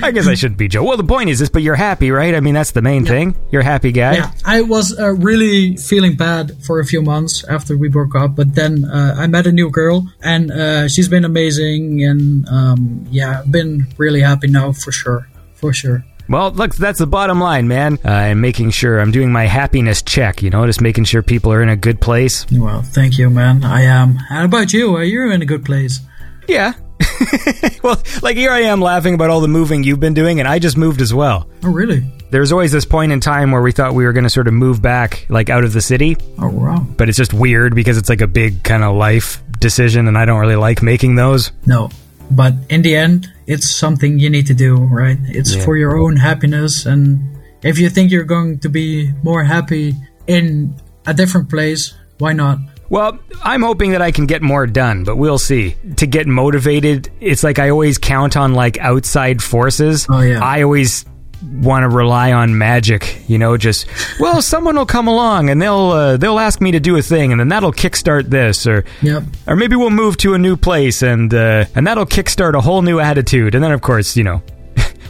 I 0.03 0.11
guess 0.11 0.27
I 0.27 0.35
shouldn't 0.35 0.59
be 0.59 0.69
Joe. 0.69 0.85
Well, 0.85 0.97
the 0.97 1.05
point 1.05 1.31
is 1.31 1.39
this, 1.39 1.49
but 1.49 1.63
you're 1.63 1.75
happy, 1.75 2.11
right? 2.11 2.35
I 2.35 2.41
mean, 2.41 2.55
that's 2.55 2.73
the 2.73 2.83
main 2.83 3.05
thing. 3.05 3.35
You're 3.51 3.63
a 3.63 3.65
happy 3.65 3.93
guy. 3.93 4.15
Yeah, 4.15 4.33
I 4.45 4.63
was 4.63 4.99
uh, 4.99 5.13
really 5.15 5.77
feeling 5.77 6.17
bad 6.17 6.63
for 6.65 6.81
a 6.81 6.85
few 6.85 7.03
months 7.03 7.45
after 7.45 7.77
we 7.77 7.89
broke 7.89 8.15
up, 8.15 8.37
but 8.37 8.55
then 8.55 8.85
uh, 8.85 9.15
I 9.17 9.27
met 9.27 9.47
a 9.47 9.53
new 9.53 9.71
girl, 9.71 10.07
and 10.23 10.51
uh, 10.51 10.89
she's 10.89 11.09
been 11.09 11.25
amazing, 11.25 12.05
and 12.05 12.49
um, 12.49 13.07
yeah, 13.11 13.41
I've 13.41 13.53
been 13.53 13.87
really 13.97 14.21
happy 14.21 14.49
now 14.49 14.73
for 14.73 14.93
sure, 14.93 15.29
for 15.55 15.73
sure. 15.73 16.05
Well, 16.29 16.51
look, 16.51 16.75
that's 16.75 16.99
the 16.99 17.07
bottom 17.07 17.41
line, 17.41 17.69
man. 17.69 17.99
Uh, 18.05 18.11
I'm 18.11 18.43
making 18.43 18.71
sure 18.71 19.01
I'm 19.01 19.11
doing 19.11 19.33
my 19.33 19.47
happiness 19.47 20.03
check, 20.03 20.43
you 20.43 20.51
know, 20.51 20.67
just 20.67 20.83
making 20.83 21.05
sure 21.05 21.23
people 21.23 21.53
are 21.53 21.63
in 21.63 21.71
a 21.71 21.77
good 21.77 22.03
place. 22.03 22.45
Well, 22.53 22.83
thank 22.83 23.17
you, 23.17 23.31
man. 23.31 23.65
I 23.65 23.83
am. 23.83 24.17
How 24.17 24.45
about 24.45 24.75
you? 24.75 24.95
Are 24.95 25.05
you 25.05 25.31
in 25.31 25.41
a 25.41 25.47
good 25.47 25.65
place? 25.65 26.01
Yeah. 26.47 26.75
well, 27.83 28.01
like 28.23 28.37
here 28.37 28.51
I 28.51 28.61
am 28.63 28.81
laughing 28.81 29.15
about 29.15 29.31
all 29.31 29.41
the 29.41 29.49
moving 29.49 29.83
you've 29.85 30.01
been 30.01 30.15
doing, 30.15 30.39
and 30.41 30.49
I 30.49 30.59
just 30.59 30.77
moved 30.77 31.01
as 31.01 31.13
well. 31.15 31.49
Oh, 31.65 31.71
really? 31.73 32.01
There's 32.31 32.53
always 32.53 32.73
this 32.73 32.85
point 32.85 33.13
in 33.13 33.21
time 33.21 33.51
where 33.53 33.63
we 33.63 33.73
thought 33.73 33.95
we 33.95 34.05
were 34.05 34.13
going 34.13 34.25
to 34.25 34.31
sort 34.31 34.49
of 34.49 34.55
move 34.55 34.83
back, 34.83 35.27
like 35.29 35.49
out 35.51 35.65
of 35.65 35.73
the 35.73 35.81
city, 35.81 36.17
Oh, 36.39 36.49
wow. 36.49 36.87
but 36.97 37.09
it's 37.09 37.17
just 37.19 37.33
weird 37.33 37.75
because 37.75 37.97
it's 37.97 38.09
like 38.09 38.21
a 38.21 38.27
big 38.27 38.63
kind 38.65 38.85
of 38.85 38.95
life 38.97 39.43
decision, 39.59 40.09
and 40.09 40.17
I 40.19 40.25
don't 40.25 40.39
really 40.41 40.57
like 40.57 40.83
making 40.83 41.15
those. 41.17 41.53
No, 41.67 41.89
but 42.31 42.55
in 42.69 42.83
the 42.83 42.97
end, 42.97 43.29
it's 43.47 43.71
something 43.75 44.19
you 44.19 44.29
need 44.31 44.47
to 44.49 44.55
do, 44.55 44.77
right? 44.77 45.19
It's 45.25 45.55
Yeah. 45.55 45.65
for 45.65 45.77
your 45.77 45.97
own 45.99 46.17
happiness, 46.17 46.85
and 46.87 47.21
if 47.63 47.79
you 47.79 47.89
think 47.89 48.11
you're 48.11 48.25
going 48.25 48.59
to 48.61 48.69
be 48.69 49.13
more 49.23 49.43
happy 49.45 49.95
in 50.27 50.75
a 51.07 51.15
different 51.15 51.49
place, 51.49 51.95
why 52.19 52.35
not? 52.35 52.59
Well, 52.91 53.19
I'm 53.43 53.63
hoping 53.63 53.91
that 53.93 54.03
I 54.03 54.11
can 54.13 54.27
get 54.27 54.41
more 54.43 54.67
done, 54.67 55.05
but 55.05 55.17
we'll 55.17 55.39
see. 55.39 55.77
To 55.97 56.07
get 56.07 56.27
motivated, 56.27 57.11
it's 57.21 57.45
like 57.45 57.59
I 57.59 57.71
always 57.71 57.99
count 57.99 58.37
on 58.37 58.55
like 58.55 58.79
outside 58.79 59.43
forces. 59.43 60.07
Oh, 60.09 60.21
yeah. 60.21 60.43
I 60.43 60.63
always 60.63 61.05
want 61.53 61.85
to 61.85 61.89
rely 61.89 62.33
on 62.33 62.59
magic, 62.59 63.23
you 63.29 63.39
know, 63.39 63.57
just 63.57 63.87
well, 64.19 64.43
someone 64.43 64.75
will 64.75 64.87
come 64.87 65.07
along 65.07 65.51
and 65.51 65.63
they'll 65.63 65.91
uh, 65.91 66.17
they'll 66.17 66.39
ask 66.41 66.61
me 66.61 66.73
to 66.73 66.81
do 66.81 66.97
a 66.97 67.03
thing 67.03 67.31
and 67.31 67.39
then 67.39 67.47
that'll 67.49 67.73
kickstart 67.73 68.29
this 68.29 68.67
or 68.67 68.85
Yep. 69.03 69.23
or 69.47 69.55
maybe 69.55 69.77
we'll 69.77 69.91
move 69.91 70.17
to 70.17 70.35
a 70.35 70.39
new 70.39 70.57
place 70.57 71.01
and 71.03 71.33
uh, 71.33 71.67
and 71.77 71.87
that'll 71.87 72.07
kickstart 72.07 72.55
a 72.55 72.61
whole 72.61 72.83
new 72.83 72.99
attitude. 72.99 73.55
And 73.55 73.63
then 73.63 73.71
of 73.71 73.83
course, 73.83 74.17
you 74.17 74.25
know, 74.25 74.43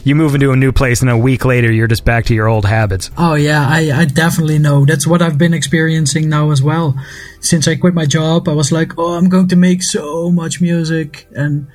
you 0.03 0.15
move 0.15 0.35
into 0.35 0.51
a 0.51 0.55
new 0.55 0.71
place 0.71 1.01
and 1.01 1.09
a 1.09 1.17
week 1.17 1.45
later 1.45 1.71
you're 1.71 1.87
just 1.87 2.05
back 2.05 2.25
to 2.25 2.33
your 2.33 2.47
old 2.47 2.65
habits. 2.65 3.11
Oh 3.17 3.35
yeah, 3.35 3.65
I, 3.67 3.91
I 3.91 4.05
definitely 4.05 4.59
know. 4.59 4.85
That's 4.85 5.07
what 5.07 5.21
I've 5.21 5.37
been 5.37 5.53
experiencing 5.53 6.29
now 6.29 6.51
as 6.51 6.61
well. 6.61 6.95
Since 7.41 7.67
I 7.67 7.75
quit 7.75 7.93
my 7.93 8.05
job, 8.05 8.47
I 8.47 8.53
was 8.53 8.71
like, 8.71 8.97
oh, 8.97 9.13
I'm 9.15 9.29
going 9.29 9.47
to 9.49 9.55
make 9.55 9.83
so 9.83 10.31
much 10.31 10.61
music, 10.61 11.27
and 11.35 11.67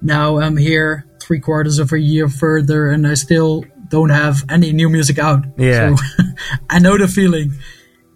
now 0.00 0.38
I'm 0.38 0.56
here 0.56 1.06
three 1.20 1.40
quarters 1.40 1.78
of 1.78 1.92
a 1.92 1.98
year 1.98 2.28
further, 2.28 2.90
and 2.90 3.06
I 3.06 3.14
still 3.14 3.64
don't 3.88 4.10
have 4.10 4.44
any 4.48 4.72
new 4.72 4.88
music 4.88 5.18
out. 5.18 5.44
Yeah. 5.56 5.94
So 5.94 6.24
I 6.70 6.78
know 6.78 6.98
the 6.98 7.08
feeling. 7.08 7.52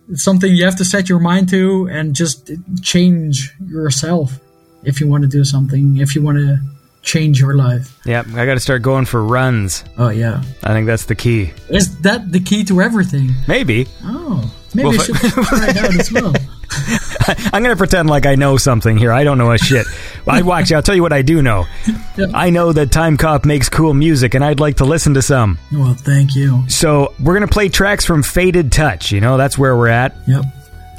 It's 0.09 0.25
something 0.25 0.53
you 0.53 0.65
have 0.65 0.77
to 0.77 0.85
set 0.85 1.09
your 1.09 1.21
mind 1.21 1.49
to 1.51 1.89
and 1.91 2.15
just 2.15 2.51
change 2.83 3.55
yourself 3.65 4.41
if 4.83 5.01
you 5.01 5.07
want 5.07 5.23
to 5.23 5.29
do 5.29 5.45
something. 5.45 5.99
If 5.99 6.17
you 6.17 6.23
want 6.23 6.39
to 6.39 6.59
change 7.03 7.41
your 7.41 7.55
life. 7.55 7.97
Yep, 8.05 8.27
I 8.35 8.47
got 8.47 8.55
to 8.55 8.61
start 8.61 8.83
going 8.83 9.05
for 9.07 9.23
runs. 9.25 9.85
Oh 9.99 10.09
yeah, 10.11 10.43
I 10.63 10.73
think 10.73 10.87
that's 10.87 11.07
the 11.07 11.15
key. 11.15 11.53
is 11.69 12.01
that 12.01 12.31
the 12.33 12.41
key 12.41 12.65
to 12.65 12.81
everything? 12.81 13.31
Maybe. 13.49 13.87
Oh, 14.05 14.53
maybe 14.75 14.89
Well, 14.89 15.01
I 15.01 15.05
should 15.05 15.17
try 15.17 15.69
it 15.71 15.77
out 15.77 16.01
as 16.01 16.13
well. 16.13 16.35
I'm 17.53 17.63
gonna 17.63 17.77
pretend 17.77 18.09
like 18.09 18.27
I 18.27 18.37
know 18.37 18.57
something 18.57 18.97
here. 18.97 19.13
I 19.13 19.25
don't 19.25 19.39
know 19.39 19.51
a 19.51 19.59
shit. 19.59 19.87
I 20.27 20.43
well, 20.43 20.53
actually, 20.59 20.77
I'll 20.77 20.83
tell 20.83 20.95
you 20.95 21.03
what 21.03 21.13
I 21.13 21.23
do 21.23 21.43
know. 21.43 21.67
I 22.35 22.51
know 22.51 22.73
that 22.73 22.93
Time 22.93 23.17
Cop 23.17 23.45
makes 23.45 23.69
cool 23.69 23.93
music, 23.95 24.35
and 24.35 24.45
I'd 24.45 24.61
like 24.61 24.77
to 24.77 24.85
listen 24.85 25.15
to 25.15 25.23
some. 25.23 25.59
Well, 25.73 25.95
thank 25.95 26.37
you. 26.37 26.65
So 26.69 27.15
we're 27.21 27.35
gonna 27.35 27.49
play 27.49 27.69
tracks 27.69 28.05
from 28.05 28.23
Faded 28.23 28.71
Touch. 28.71 29.11
You 29.11 29.21
know, 29.21 29.37
that's 29.37 29.59
where 29.59 29.77
we're 29.77 29.89
at. 29.89 30.17
Yep. 30.29 30.45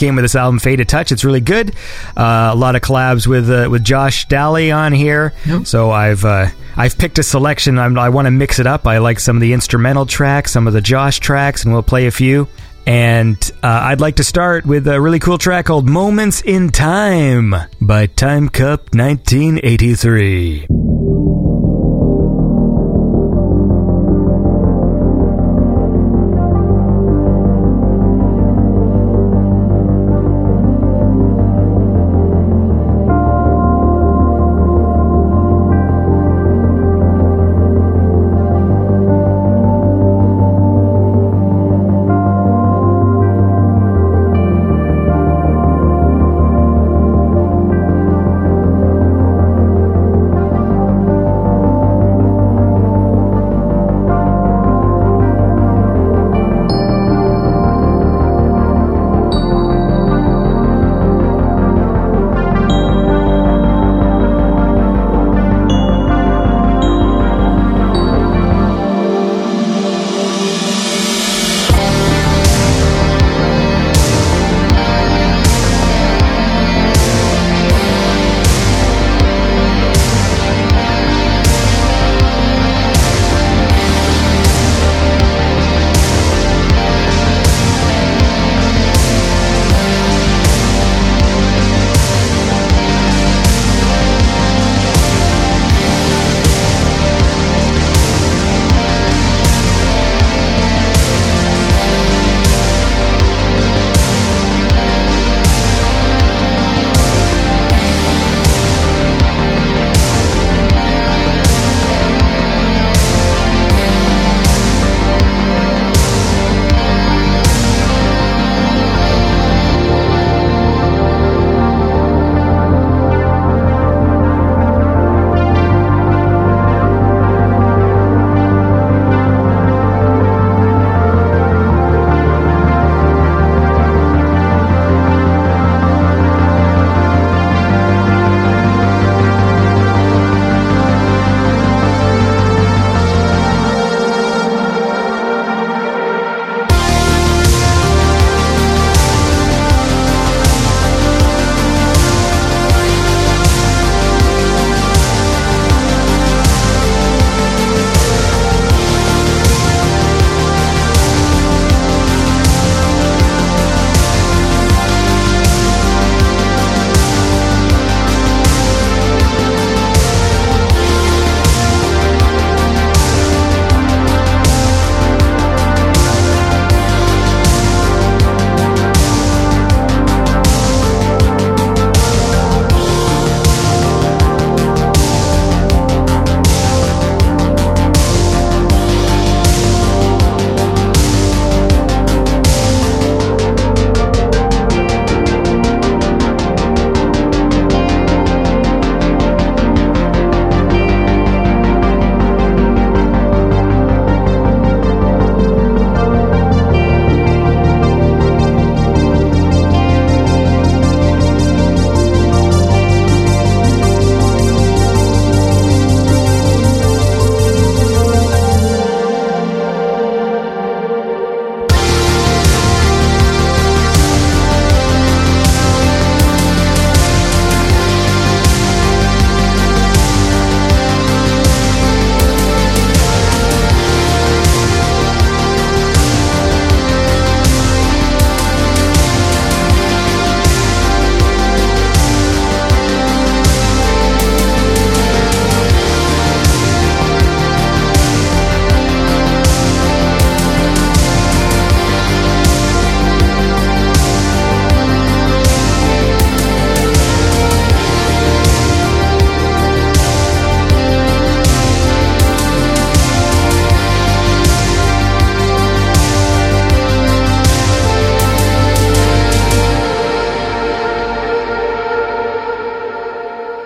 Came 0.01 0.15
with 0.15 0.23
this 0.23 0.35
album, 0.35 0.57
Faded 0.57 0.89
Touch. 0.89 1.11
It's 1.11 1.23
really 1.23 1.41
good. 1.41 1.75
Uh, 2.17 2.49
a 2.51 2.55
lot 2.55 2.75
of 2.75 2.81
collabs 2.81 3.27
with 3.27 3.51
uh, 3.51 3.69
with 3.69 3.83
Josh 3.83 4.27
Daly 4.27 4.71
on 4.71 4.93
here. 4.93 5.31
Yep. 5.45 5.67
So 5.67 5.91
I've 5.91 6.25
uh, 6.25 6.47
I've 6.75 6.97
picked 6.97 7.19
a 7.19 7.23
selection. 7.23 7.77
I'm, 7.77 7.95
I 7.99 8.09
want 8.09 8.25
to 8.25 8.31
mix 8.31 8.57
it 8.57 8.65
up. 8.65 8.87
I 8.87 8.97
like 8.97 9.19
some 9.19 9.37
of 9.37 9.41
the 9.41 9.53
instrumental 9.53 10.07
tracks, 10.07 10.51
some 10.53 10.65
of 10.65 10.73
the 10.73 10.81
Josh 10.81 11.19
tracks, 11.19 11.65
and 11.65 11.71
we'll 11.71 11.83
play 11.83 12.07
a 12.07 12.11
few. 12.11 12.47
And 12.87 13.37
uh, 13.61 13.67
I'd 13.67 14.01
like 14.01 14.15
to 14.15 14.23
start 14.23 14.65
with 14.65 14.87
a 14.87 14.99
really 14.99 15.19
cool 15.19 15.37
track 15.37 15.65
called 15.65 15.87
"Moments 15.87 16.41
in 16.41 16.71
Time" 16.71 17.53
by 17.79 18.07
Time 18.07 18.49
Cop 18.49 18.95
1983. 18.95 20.80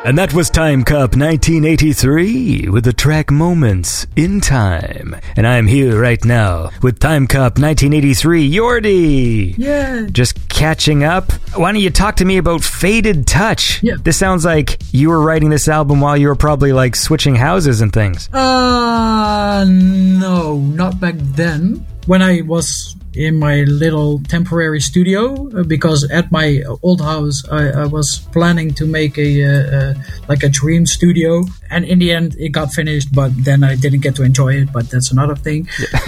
And 0.06 0.20
that 0.20 0.36
was 0.36 0.52
Time 0.52 0.84
Cop 0.84 1.16
1983 1.16 2.70
with 2.70 2.84
the 2.84 2.94
track 2.94 3.32
Moments 3.32 4.06
in 4.16 4.40
Time. 4.40 5.16
And 5.36 5.48
I'm 5.48 5.66
here 5.66 6.00
right 6.00 6.24
now 6.24 6.70
with 6.84 7.00
Time 7.00 7.26
Cop 7.26 7.58
1983, 7.58 8.48
Yordi. 8.48 9.56
Yeah. 9.58 10.06
Just 10.12 10.48
catching 10.48 11.04
up. 11.04 11.32
Why 11.56 11.72
don't 11.72 11.82
you 11.82 11.90
talk 11.90 12.18
to 12.18 12.26
me 12.26 12.38
about 12.38 12.64
Faded 12.64 13.26
Touch? 13.26 13.82
Yeah. 13.82 13.96
This 14.00 14.16
sounds 14.16 14.46
like 14.46 14.78
you 14.94 15.10
were 15.10 15.22
writing 15.22 15.50
this 15.50 15.68
album 15.68 16.02
while 16.02 16.16
you 16.16 16.28
were 16.28 16.36
probably 16.36 16.72
like 16.72 16.96
switching 16.96 17.34
houses 17.34 17.82
and 17.82 17.92
things. 17.92 18.30
Uh, 18.32 19.66
no, 19.68 20.60
not 20.60 21.00
back 21.00 21.16
then. 21.18 21.84
When 22.06 22.22
I 22.22 22.42
was 22.42 22.95
in 23.16 23.38
my 23.40 23.62
little 23.62 24.20
temporary 24.28 24.82
studio, 24.82 25.50
uh, 25.58 25.64
because 25.64 26.10
at 26.12 26.32
my 26.32 26.62
old 26.84 27.02
house 27.02 27.44
I, 27.50 27.70
I 27.70 27.86
was 27.86 28.20
planning 28.32 28.74
to 28.76 28.86
make 28.86 29.18
a 29.18 29.44
uh, 29.44 29.78
uh, 29.78 29.94
like 30.28 30.44
a 30.44 30.50
dream 30.50 30.86
studio, 30.86 31.44
and 31.70 31.86
in 31.86 32.00
the 32.00 32.12
end 32.12 32.36
it 32.38 32.50
got 32.50 32.72
finished, 32.74 33.14
but 33.14 33.32
then 33.44 33.64
I 33.64 33.76
didn't 33.76 34.02
get 34.02 34.16
to 34.18 34.24
enjoy 34.24 34.54
it. 34.56 34.72
But 34.72 34.90
that's 34.90 35.12
another 35.12 35.36
thing. 35.36 35.68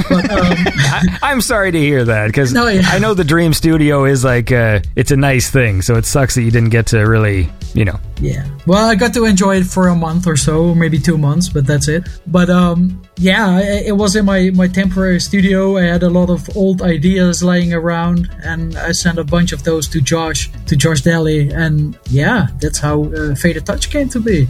But, 0.09 0.29
um, 0.29 0.53
I, 0.93 1.19
I'm 1.23 1.41
sorry 1.41 1.71
to 1.71 1.79
hear 1.79 2.03
that 2.05 2.27
because 2.27 2.53
No, 2.53 2.67
yeah. 2.67 2.81
I 2.85 2.99
know 2.99 3.13
the 3.13 3.23
Dream 3.23 3.53
Studio 3.53 4.05
is 4.05 4.23
like 4.23 4.51
uh, 4.51 4.81
it's 4.95 5.11
a 5.11 5.17
nice 5.17 5.49
thing, 5.49 5.81
so 5.81 5.95
it 5.95 6.05
sucks 6.05 6.35
that 6.35 6.41
you 6.43 6.51
didn't 6.51 6.69
get 6.69 6.87
to 6.87 6.99
really, 6.99 7.49
you 7.73 7.85
know. 7.85 7.99
Yeah. 8.19 8.45
Well, 8.65 8.89
I 8.89 8.95
got 8.95 9.13
to 9.13 9.25
enjoy 9.25 9.57
it 9.57 9.65
for 9.65 9.87
a 9.87 9.95
month 9.95 10.27
or 10.27 10.35
so, 10.35 10.73
maybe 10.75 10.99
two 10.99 11.17
months, 11.17 11.49
but 11.49 11.65
that's 11.65 11.87
it. 11.87 12.03
But 12.27 12.49
um, 12.49 13.01
yeah, 13.17 13.59
it 13.59 13.87
it 13.87 13.91
was 13.93 14.15
in 14.15 14.25
my 14.25 14.49
my 14.51 14.67
temporary 14.67 15.19
studio. 15.19 15.77
I 15.77 15.83
had 15.83 16.03
a 16.03 16.09
lot 16.09 16.29
of 16.29 16.55
old 16.55 16.81
ideas 16.81 16.96
lying 17.43 17.73
around, 17.73 18.29
and 18.43 18.77
I 18.77 18.91
sent 18.91 19.19
a 19.19 19.23
bunch 19.23 19.51
of 19.51 19.63
those 19.63 19.87
to 19.89 20.01
Josh, 20.01 20.49
to 20.67 20.75
Josh 20.75 21.01
Daly, 21.01 21.49
and 21.49 21.97
yeah, 22.09 22.47
that's 22.59 22.79
how 22.79 23.05
uh, 23.05 23.35
Faded 23.35 23.65
Touch 23.65 23.89
came 23.89 24.09
to 24.09 24.19
be. 24.19 24.47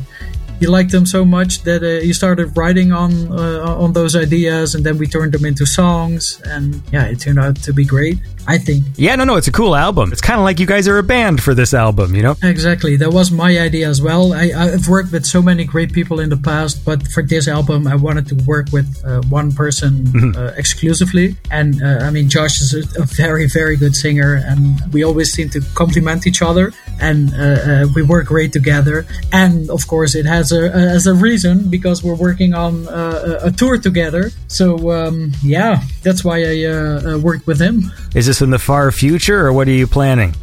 He 0.60 0.67
liked 0.67 0.91
them 0.91 1.06
so 1.06 1.24
much 1.24 1.62
that 1.63 1.84
uh, 1.84 2.02
he 2.04 2.13
started 2.13 2.56
writing 2.58 2.91
on 2.91 3.32
uh, 3.32 3.78
on 3.78 3.93
those 3.93 4.15
ideas, 4.15 4.76
and 4.76 4.86
then 4.86 4.98
we 4.98 5.08
turned 5.08 5.34
them 5.34 5.46
into 5.46 5.65
songs, 5.65 6.41
and 6.46 6.82
yeah, 6.91 7.06
it 7.06 7.20
turned 7.20 7.39
out 7.39 7.56
to 7.63 7.74
be 7.74 7.86
great. 7.86 8.17
I 8.48 8.58
think. 8.58 8.86
Yeah, 8.96 9.15
no, 9.17 9.26
no, 9.26 9.36
it's 9.36 9.50
a 9.50 9.52
cool 9.52 9.76
album. 9.76 10.13
It's 10.13 10.22
kind 10.22 10.39
of 10.39 10.46
like 10.46 10.58
you 10.58 10.65
guys 10.65 10.88
are 10.88 10.98
a 10.98 11.04
band 11.04 11.43
for 11.43 11.54
this 11.54 11.74
album, 11.74 12.15
you 12.15 12.24
know? 12.24 12.38
Exactly, 12.41 12.96
that 12.96 13.12
was 13.12 13.30
my 13.30 13.60
idea 13.60 13.89
as 13.89 14.02
well. 14.02 14.32
I, 14.32 14.54
I've 14.56 14.88
worked 14.88 15.12
with 15.12 15.26
so 15.26 15.41
many 15.41 15.65
great 15.65 15.91
people 15.91 16.22
in 16.22 16.30
the 16.30 16.38
past, 16.38 16.86
but 16.86 17.06
for 17.10 17.22
this 17.22 17.50
album, 17.50 17.88
I 17.88 17.96
wanted 17.96 18.26
to 18.28 18.36
work 18.46 18.67
with 18.72 19.04
uh, 19.06 19.22
one 19.24 19.52
person 19.52 20.34
uh, 20.38 20.54
exclusively. 20.56 21.36
And 21.52 21.84
uh, 21.84 22.06
I 22.06 22.10
mean, 22.10 22.30
Josh 22.30 22.62
is 22.62 22.74
a, 22.74 23.02
a 23.02 23.06
very, 23.06 23.48
very 23.50 23.76
good 23.76 23.96
singer, 23.98 24.36
and 24.36 24.80
we 24.93 25.04
always 25.04 25.34
seem 25.34 25.50
to 25.50 25.60
complement 25.76 26.26
each 26.26 26.41
other, 26.41 26.72
and 27.02 27.34
uh, 27.34 27.38
uh, 27.38 27.88
we 27.96 28.02
work 28.02 28.28
great 28.28 28.54
together. 28.54 29.06
And 29.34 29.70
of 29.70 29.88
course, 29.88 30.15
it 30.15 30.26
has 30.26 30.47
a 30.52 30.72
as 30.72 31.08
a 31.08 31.14
reason 31.14 31.70
because 31.70 32.04
we're 32.04 32.16
working 32.16 32.54
on 32.54 32.88
uh, 32.88 33.40
a 33.44 33.48
a 33.48 33.52
tour 33.52 33.78
together. 33.78 34.32
So 34.48 34.92
um, 34.92 35.32
yeah, 35.44 35.82
that's 36.04 36.24
why 36.24 36.44
I 36.44 36.66
uh, 36.66 37.16
uh, 37.16 37.20
worked 37.20 37.48
with 37.48 37.60
him. 37.60 37.92
Is 38.16 38.26
this 38.26 38.42
in 38.42 38.50
the 38.50 38.60
far 38.60 38.92
future 38.92 39.46
or 39.46 39.54
what 39.54 39.68
are 39.68 39.72
you 39.72 39.88
planning? 39.88 40.36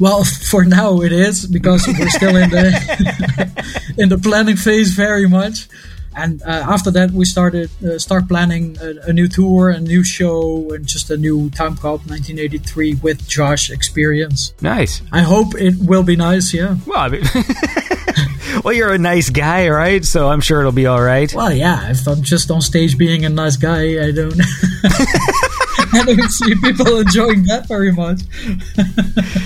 Well, 0.00 0.24
for 0.50 0.64
now 0.64 1.00
it 1.00 1.12
is 1.12 1.46
because 1.46 1.86
we're 1.86 2.10
still 2.10 2.36
in 2.36 2.50
the 2.50 3.94
in 3.98 4.08
the 4.08 4.18
planning 4.18 4.56
phase 4.56 4.92
very 4.92 5.28
much. 5.28 5.68
And 6.16 6.42
uh, 6.42 6.64
after 6.68 6.90
that, 6.92 7.10
we 7.10 7.24
started 7.24 7.70
uh, 7.84 7.98
start 7.98 8.28
planning 8.28 8.76
a, 8.80 9.08
a 9.08 9.12
new 9.12 9.26
tour, 9.26 9.70
a 9.70 9.80
new 9.80 10.04
show, 10.04 10.70
and 10.72 10.86
just 10.86 11.10
a 11.10 11.16
new 11.16 11.50
Time 11.50 11.76
Cop 11.76 12.06
1983 12.06 12.94
with 13.02 13.26
Josh 13.26 13.70
experience. 13.70 14.54
Nice. 14.60 15.02
I 15.10 15.22
hope 15.22 15.54
it 15.56 15.74
will 15.80 16.04
be 16.04 16.14
nice. 16.14 16.54
Yeah. 16.54 16.76
Well, 16.86 16.98
I 16.98 17.08
mean, 17.08 17.24
well, 18.62 18.74
you're 18.74 18.92
a 18.92 18.98
nice 18.98 19.30
guy, 19.30 19.68
right? 19.68 20.04
So 20.04 20.28
I'm 20.28 20.40
sure 20.40 20.60
it'll 20.60 20.72
be 20.72 20.86
all 20.86 21.02
right. 21.02 21.32
Well, 21.34 21.52
yeah. 21.52 21.90
If 21.90 22.06
I'm 22.06 22.22
just 22.22 22.50
on 22.50 22.60
stage 22.60 22.96
being 22.98 23.24
a 23.24 23.28
nice 23.28 23.56
guy, 23.56 24.06
I 24.06 24.12
don't. 24.12 24.34
I 25.94 26.02
don't 26.04 26.30
see 26.30 26.54
people 26.56 26.98
enjoying 26.98 27.44
that 27.44 27.66
very 27.68 27.92
much. 27.92 28.20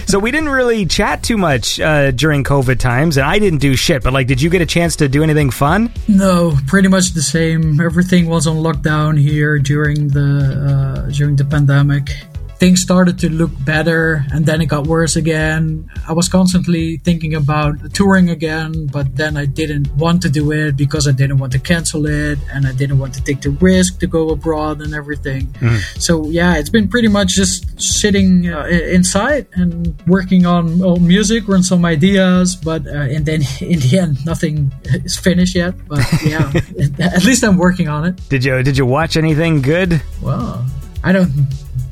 So 0.08 0.18
we 0.18 0.30
didn't 0.30 0.48
really 0.48 0.86
chat 0.86 1.22
too 1.22 1.36
much 1.36 1.78
uh, 1.78 2.10
during 2.10 2.42
COVID 2.42 2.78
times, 2.78 3.18
and 3.18 3.26
I 3.26 3.38
didn't 3.38 3.58
do 3.58 3.76
shit. 3.76 4.02
But 4.02 4.14
like, 4.14 4.26
did 4.26 4.40
you 4.40 4.48
get 4.48 4.62
a 4.62 4.66
chance 4.66 4.96
to 4.96 5.08
do 5.08 5.22
anything 5.22 5.50
fun? 5.50 5.92
No, 6.08 6.56
pretty 6.66 6.88
much 6.88 7.10
the 7.10 7.22
same. 7.22 7.80
Everything 7.80 8.28
was 8.28 8.46
on 8.46 8.56
lockdown 8.56 9.18
here 9.18 9.58
during 9.58 10.08
the 10.08 11.06
uh, 11.08 11.10
during 11.12 11.36
the 11.36 11.44
pandemic. 11.44 12.10
Things 12.58 12.80
started 12.80 13.18
to 13.20 13.28
look 13.30 13.52
better, 13.64 14.24
and 14.32 14.44
then 14.44 14.60
it 14.60 14.66
got 14.66 14.86
worse 14.86 15.14
again. 15.14 15.88
I 16.08 16.12
was 16.12 16.28
constantly 16.28 16.96
thinking 16.98 17.34
about 17.34 17.94
touring 17.94 18.30
again, 18.30 18.86
but 18.86 19.16
then 19.16 19.36
I 19.36 19.46
didn't 19.46 19.94
want 19.96 20.22
to 20.22 20.28
do 20.28 20.50
it 20.50 20.76
because 20.76 21.06
I 21.06 21.12
didn't 21.12 21.38
want 21.38 21.52
to 21.52 21.60
cancel 21.60 22.06
it, 22.06 22.38
and 22.52 22.66
I 22.66 22.72
didn't 22.72 22.98
want 22.98 23.14
to 23.14 23.22
take 23.22 23.42
the 23.42 23.50
risk 23.50 24.00
to 24.00 24.06
go 24.08 24.30
abroad 24.30 24.80
and 24.80 24.92
everything. 24.92 25.54
So 25.98 26.26
yeah, 26.28 26.56
it's 26.56 26.70
been 26.70 26.88
pretty 26.88 27.08
much 27.08 27.28
just 27.28 27.80
sitting 27.80 28.52
uh, 28.52 28.66
inside 28.66 29.46
and 29.54 29.94
working 30.06 30.46
on, 30.46 30.82
on 30.82 31.06
music, 31.06 31.48
on 31.48 31.62
some 31.62 31.84
ideas, 31.84 32.56
but 32.56 32.86
uh, 32.86 33.14
and 33.14 33.24
then 33.24 33.42
in 33.60 33.78
the 33.78 33.98
end, 34.00 34.24
nothing 34.26 34.72
is 34.84 35.16
finished 35.16 35.54
yet. 35.54 35.74
But 35.86 36.04
yeah, 36.24 36.50
at 36.98 37.24
least 37.24 37.44
I'm 37.44 37.56
working 37.56 37.88
on 37.88 38.04
it. 38.04 38.28
Did 38.28 38.44
you 38.44 38.62
Did 38.62 38.76
you 38.76 38.86
watch 38.86 39.16
anything 39.16 39.62
good? 39.62 40.02
Well, 40.20 40.66
I 41.04 41.12
don't 41.12 41.30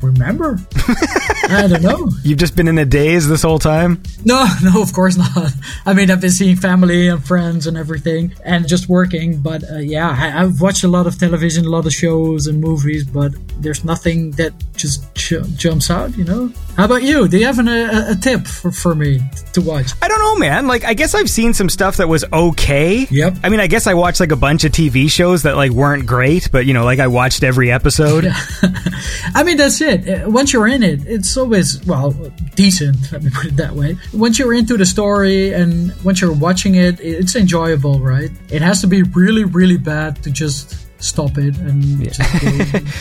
remember. 0.01 0.59
I 1.49 1.67
don't 1.67 1.81
know. 1.81 2.09
You've 2.23 2.39
just 2.39 2.55
been 2.55 2.67
in 2.67 2.77
a 2.77 2.85
daze 2.85 3.27
this 3.27 3.41
whole 3.41 3.59
time. 3.59 4.01
No, 4.25 4.45
no, 4.63 4.81
of 4.81 4.93
course 4.93 5.17
not. 5.17 5.53
I 5.85 5.93
mean, 5.93 6.11
I've 6.11 6.21
been 6.21 6.31
seeing 6.31 6.55
family 6.55 7.07
and 7.07 7.23
friends 7.23 7.67
and 7.67 7.77
everything, 7.77 8.33
and 8.43 8.67
just 8.67 8.89
working. 8.89 9.41
But 9.41 9.63
uh, 9.69 9.77
yeah, 9.77 10.09
I, 10.09 10.43
I've 10.43 10.61
watched 10.61 10.83
a 10.83 10.87
lot 10.87 11.07
of 11.07 11.17
television, 11.17 11.65
a 11.65 11.69
lot 11.69 11.85
of 11.85 11.93
shows 11.93 12.47
and 12.47 12.59
movies, 12.59 13.05
but 13.05 13.33
there's 13.61 13.83
nothing 13.83 14.31
that 14.31 14.53
just 14.75 15.13
j- 15.15 15.41
jumps 15.55 15.89
out. 15.89 16.17
You 16.17 16.25
know? 16.25 16.51
How 16.75 16.85
about 16.85 17.03
you? 17.03 17.27
Do 17.27 17.37
you 17.37 17.45
have 17.45 17.59
an, 17.59 17.67
a, 17.67 18.11
a 18.11 18.15
tip 18.15 18.45
for, 18.45 18.71
for 18.71 18.93
me 18.93 19.19
to 19.53 19.61
watch? 19.61 19.91
I 20.01 20.07
don't 20.07 20.19
know, 20.19 20.35
man. 20.35 20.67
Like, 20.67 20.83
I 20.83 20.93
guess 20.93 21.15
I've 21.15 21.29
seen 21.29 21.53
some 21.53 21.69
stuff 21.69 21.97
that 21.97 22.07
was 22.07 22.23
okay. 22.31 23.07
Yep. 23.09 23.37
I 23.43 23.49
mean, 23.49 23.59
I 23.59 23.67
guess 23.67 23.87
I 23.87 23.93
watched 23.93 24.19
like 24.19 24.31
a 24.31 24.35
bunch 24.35 24.63
of 24.63 24.71
TV 24.71 25.09
shows 25.09 25.43
that 25.43 25.55
like 25.55 25.71
weren't 25.71 26.05
great, 26.05 26.49
but 26.51 26.65
you 26.65 26.73
know, 26.73 26.83
like 26.85 26.99
I 26.99 27.07
watched 27.07 27.43
every 27.43 27.71
episode. 27.71 28.27
I 29.33 29.43
mean, 29.43 29.57
that's 29.57 29.81
it. 29.81 29.86
Uh, 29.87 30.29
Once 30.29 30.53
you're 30.53 30.67
in 30.67 30.83
it, 30.83 31.05
it's 31.07 31.37
always, 31.37 31.83
well, 31.85 32.11
decent, 32.55 33.11
let 33.11 33.23
me 33.23 33.29
put 33.29 33.45
it 33.45 33.55
that 33.57 33.73
way. 33.73 33.97
Once 34.13 34.37
you're 34.39 34.53
into 34.53 34.77
the 34.77 34.85
story 34.85 35.53
and 35.53 35.93
once 36.03 36.21
you're 36.21 36.33
watching 36.33 36.75
it, 36.75 36.99
it's 36.99 37.35
enjoyable, 37.35 37.99
right? 37.99 38.31
It 38.49 38.61
has 38.61 38.81
to 38.81 38.87
be 38.87 39.03
really, 39.03 39.43
really 39.43 39.77
bad 39.77 40.21
to 40.23 40.31
just 40.31 40.75
stop 41.01 41.37
it 41.37 41.55
and 41.57 42.03
just 42.03 42.19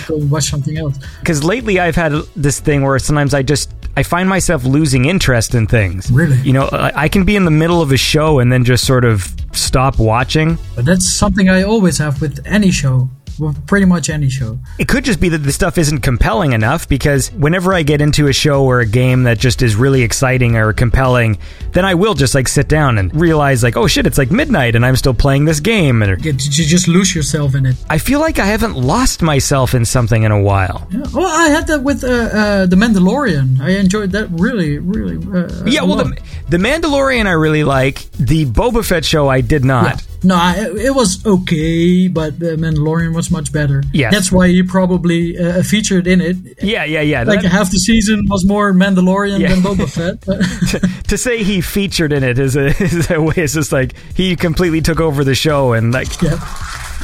go, 0.08 0.18
go 0.18 0.26
watch 0.30 0.44
something 0.44 0.78
else. 0.78 0.98
Because 1.20 1.42
lately 1.42 1.80
I've 1.80 1.96
had 1.96 2.12
this 2.36 2.60
thing 2.60 2.82
where 2.82 2.98
sometimes 2.98 3.34
I 3.34 3.42
just 3.42 3.72
I 3.96 4.02
find 4.02 4.28
myself 4.28 4.64
losing 4.64 5.06
interest 5.06 5.54
in 5.54 5.66
things. 5.66 6.10
Really? 6.10 6.36
You 6.42 6.52
know, 6.52 6.68
I, 6.70 7.04
I 7.04 7.08
can 7.08 7.24
be 7.24 7.34
in 7.34 7.46
the 7.46 7.50
middle 7.50 7.80
of 7.80 7.92
a 7.92 7.96
show 7.96 8.40
and 8.40 8.52
then 8.52 8.64
just 8.64 8.86
sort 8.86 9.04
of 9.04 9.34
stop 9.52 9.98
watching. 9.98 10.58
But 10.74 10.84
that's 10.84 11.08
something 11.10 11.48
I 11.48 11.62
always 11.62 11.96
have 11.98 12.20
with 12.20 12.40
any 12.46 12.70
show. 12.70 13.08
Well, 13.38 13.54
pretty 13.66 13.86
much 13.86 14.08
any 14.10 14.30
show. 14.30 14.58
It 14.78 14.88
could 14.88 15.04
just 15.04 15.20
be 15.20 15.28
that 15.30 15.38
the 15.38 15.52
stuff 15.52 15.78
isn't 15.78 16.00
compelling 16.00 16.52
enough 16.52 16.88
because 16.88 17.30
whenever 17.32 17.74
I 17.74 17.82
get 17.82 18.00
into 18.00 18.28
a 18.28 18.32
show 18.32 18.64
or 18.64 18.80
a 18.80 18.86
game 18.86 19.24
that 19.24 19.38
just 19.38 19.62
is 19.62 19.76
really 19.76 20.02
exciting 20.02 20.56
or 20.56 20.72
compelling, 20.72 21.38
then 21.72 21.84
I 21.84 21.94
will 21.94 22.14
just 22.14 22.34
like 22.34 22.48
sit 22.48 22.68
down 22.68 22.98
and 22.98 23.14
realize 23.14 23.62
like, 23.62 23.76
oh 23.76 23.86
shit, 23.86 24.06
it's 24.06 24.18
like 24.18 24.30
midnight 24.30 24.74
and 24.76 24.84
I'm 24.86 24.96
still 24.96 25.14
playing 25.14 25.44
this 25.44 25.60
game. 25.60 26.02
And 26.02 26.24
You, 26.24 26.32
you 26.32 26.64
just 26.64 26.88
lose 26.88 27.14
yourself 27.14 27.54
in 27.54 27.66
it. 27.66 27.76
I 27.90 27.98
feel 27.98 28.20
like 28.20 28.38
I 28.38 28.46
haven't 28.46 28.74
lost 28.76 29.22
myself 29.22 29.74
in 29.74 29.84
something 29.84 30.22
in 30.22 30.32
a 30.32 30.40
while. 30.40 30.86
Yeah. 30.90 31.04
Well, 31.12 31.26
I 31.26 31.48
had 31.48 31.66
that 31.66 31.82
with 31.82 32.04
uh, 32.04 32.08
uh, 32.08 32.66
The 32.66 32.76
Mandalorian. 32.76 33.60
I 33.60 33.70
enjoyed 33.70 34.12
that 34.12 34.28
really, 34.30 34.78
really. 34.78 35.16
Uh, 35.16 35.64
Yeah, 35.66 35.82
well, 35.82 35.96
the, 35.96 36.18
the 36.48 36.56
Mandalorian 36.58 37.26
I 37.26 37.32
really 37.32 37.64
like. 37.64 38.10
The 38.12 38.46
Boba 38.46 38.84
Fett 38.86 39.04
show 39.04 39.28
I 39.28 39.40
did 39.40 39.64
not. 39.64 40.02
No, 40.26 40.34
I, 40.34 40.54
it 40.88 40.94
was 40.94 41.24
okay, 41.24 42.08
but 42.08 42.38
The 42.40 42.56
Mandalorian 42.56 43.14
was 43.14 43.30
much 43.30 43.52
better. 43.52 43.82
Yeah, 43.92 44.10
That's 44.10 44.32
why 44.32 44.48
he 44.48 44.62
probably 44.62 45.38
uh, 45.38 45.62
featured 45.62 46.06
in 46.06 46.20
it. 46.20 46.36
Yeah, 46.62 46.84
yeah, 46.84 47.00
yeah. 47.00 47.22
Like 47.22 47.42
That- 47.42 47.52
half 47.52 47.70
the 47.70 47.78
season 47.78 48.26
was 48.28 48.44
more 48.44 48.72
Mandalorian 48.72 49.38
Yeah. 49.40 49.48
than 49.54 49.60
Boba 49.62 49.88
Fett. 49.88 50.16
But 50.26 51.08
to 51.08 51.16
say 51.16 51.42
he 51.44 51.60
featured 51.60 52.12
in 52.12 52.24
it 52.24 52.38
is 52.38 52.56
a, 52.56 52.66
is 52.82 53.10
a 53.10 53.20
way. 53.20 53.34
It's 53.36 53.54
just 53.54 53.70
like 53.72 53.94
he 54.16 54.34
completely 54.36 54.80
took 54.80 55.00
over 55.00 55.22
the 55.22 55.34
show 55.36 55.72
and 55.74 55.92
like, 55.92 56.20
yeah. 56.20 56.36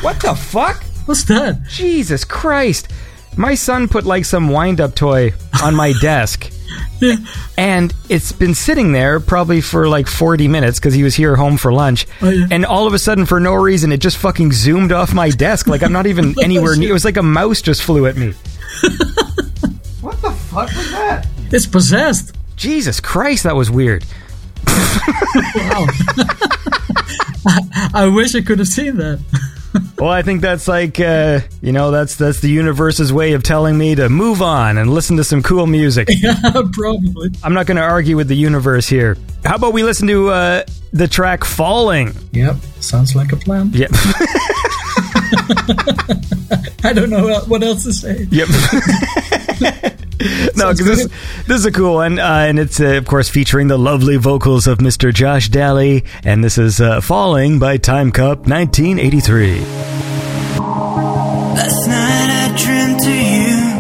what 0.00 0.20
the 0.20 0.35
fuck? 0.35 0.82
What's 1.06 1.24
that? 1.24 1.62
Jesus 1.68 2.24
Christ! 2.24 2.88
My 3.37 3.54
son 3.54 3.88
put 3.88 4.04
like 4.04 4.24
some 4.24 4.48
wind-up 4.48 4.94
toy 4.94 5.32
on 5.62 5.74
my 5.74 5.92
desk. 6.00 6.50
Yeah. 7.00 7.16
And 7.58 7.92
it's 8.08 8.32
been 8.32 8.54
sitting 8.54 8.92
there 8.92 9.18
probably 9.20 9.61
for 9.61 9.88
like 9.88 10.06
40 10.06 10.48
minutes 10.48 10.78
because 10.78 10.94
he 10.94 11.02
was 11.02 11.14
here 11.14 11.35
home 11.37 11.56
for 11.56 11.72
lunch. 11.72 12.06
Oh, 12.20 12.28
yeah. 12.30 12.46
And 12.50 12.64
all 12.64 12.87
of 12.87 12.94
a 12.94 12.98
sudden, 12.98 13.26
for 13.26 13.40
no 13.40 13.54
reason, 13.54 13.90
it 13.92 13.98
just 13.98 14.18
fucking 14.18 14.52
zoomed 14.52 14.92
off 14.92 15.12
my 15.12 15.30
desk. 15.30 15.66
Like 15.66 15.82
I'm 15.82 15.92
not 15.92 16.06
even 16.06 16.35
anywhere 16.42 16.76
near. 16.76 16.90
It 16.90 16.92
was 16.92 17.04
like 17.04 17.16
a 17.16 17.22
mouse 17.22 17.61
just 17.61 17.82
flew 17.82 18.06
at 18.06 18.16
me. 18.16 18.28
what 20.00 20.20
the 20.22 20.30
fuck 20.30 20.68
was 20.68 20.90
that? 20.92 21.26
It's 21.50 21.66
possessed. 21.66 22.37
Jesus 22.56 23.00
Christ, 23.00 23.42
that 23.44 23.56
was 23.56 23.70
weird. 23.70 24.04
wow. 24.66 25.87
I 27.94 28.11
wish 28.14 28.35
I 28.35 28.40
could 28.42 28.58
have 28.61 28.68
seen 28.68 28.96
that. 28.98 29.20
Well, 29.98 30.11
I 30.11 30.22
think 30.22 30.40
that's 30.40 30.68
like 30.68 31.00
uh, 31.00 31.40
you 31.61 31.72
know 31.72 31.90
that's 31.90 32.16
that's 32.16 32.40
the 32.40 32.48
universe's 32.48 33.12
way 33.12 33.32
of 33.32 33.42
telling 33.42 33.76
me 33.76 33.94
to 33.94 34.08
move 34.08 34.42
on 34.42 34.78
and 34.78 34.90
listen 34.90 35.16
to 35.16 35.24
some 35.24 35.42
cool 35.42 35.66
music. 35.66 36.08
yeah, 36.22 36.35
probably. 36.72 37.30
I'm 37.42 37.54
not 37.54 37.66
going 37.66 37.76
to 37.76 37.82
argue 37.82 38.16
with 38.16 38.28
the 38.28 38.37
universe 38.37 38.88
here. 38.88 39.16
How 39.44 39.56
about 39.56 39.72
we 39.72 39.82
listen 39.82 40.08
to 40.08 40.30
uh, 40.30 40.64
the 40.92 41.09
track 41.09 41.44
"Falling"? 41.44 42.12
Yep, 42.33 42.57
sounds 42.81 43.14
like 43.14 43.33
a 43.33 43.37
plan. 43.37 43.70
Yep. 43.72 43.90
I 46.85 46.92
don't 46.92 47.09
know 47.11 47.40
what 47.46 47.62
else 47.62 47.85
to 47.85 47.92
say. 47.92 48.26
Yep. 48.31 48.48
no, 50.57 50.72
because 50.72 50.87
this, 50.87 51.07
this 51.46 51.59
is 51.59 51.64
a 51.64 51.70
cool 51.72 51.94
one, 51.94 52.18
uh, 52.18 52.44
and 52.48 52.59
it's 52.59 52.81
uh, 52.81 52.96
of 52.96 53.07
course 53.07 53.28
featuring 53.28 53.68
the 53.68 53.78
lovely 53.78 54.16
vocals 54.16 54.66
of 54.66 54.78
Mr. 54.78 55.12
Josh 55.14 55.48
Daly, 55.48 56.05
and 56.24 56.42
this 56.42 56.59
is 56.59 56.81
uh, 56.81 57.00
"Falling" 57.00 57.59
by 57.59 57.76
Time 57.76 58.11
Cop, 58.12 58.46
1983. 58.48 59.61
Last 61.55 61.87
night 61.87 62.31
I 62.31 62.48
dreamt 62.59 63.07
of 63.07 63.09
you. 63.09 63.72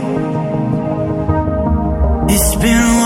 It's 2.34 2.54
been 2.56 3.02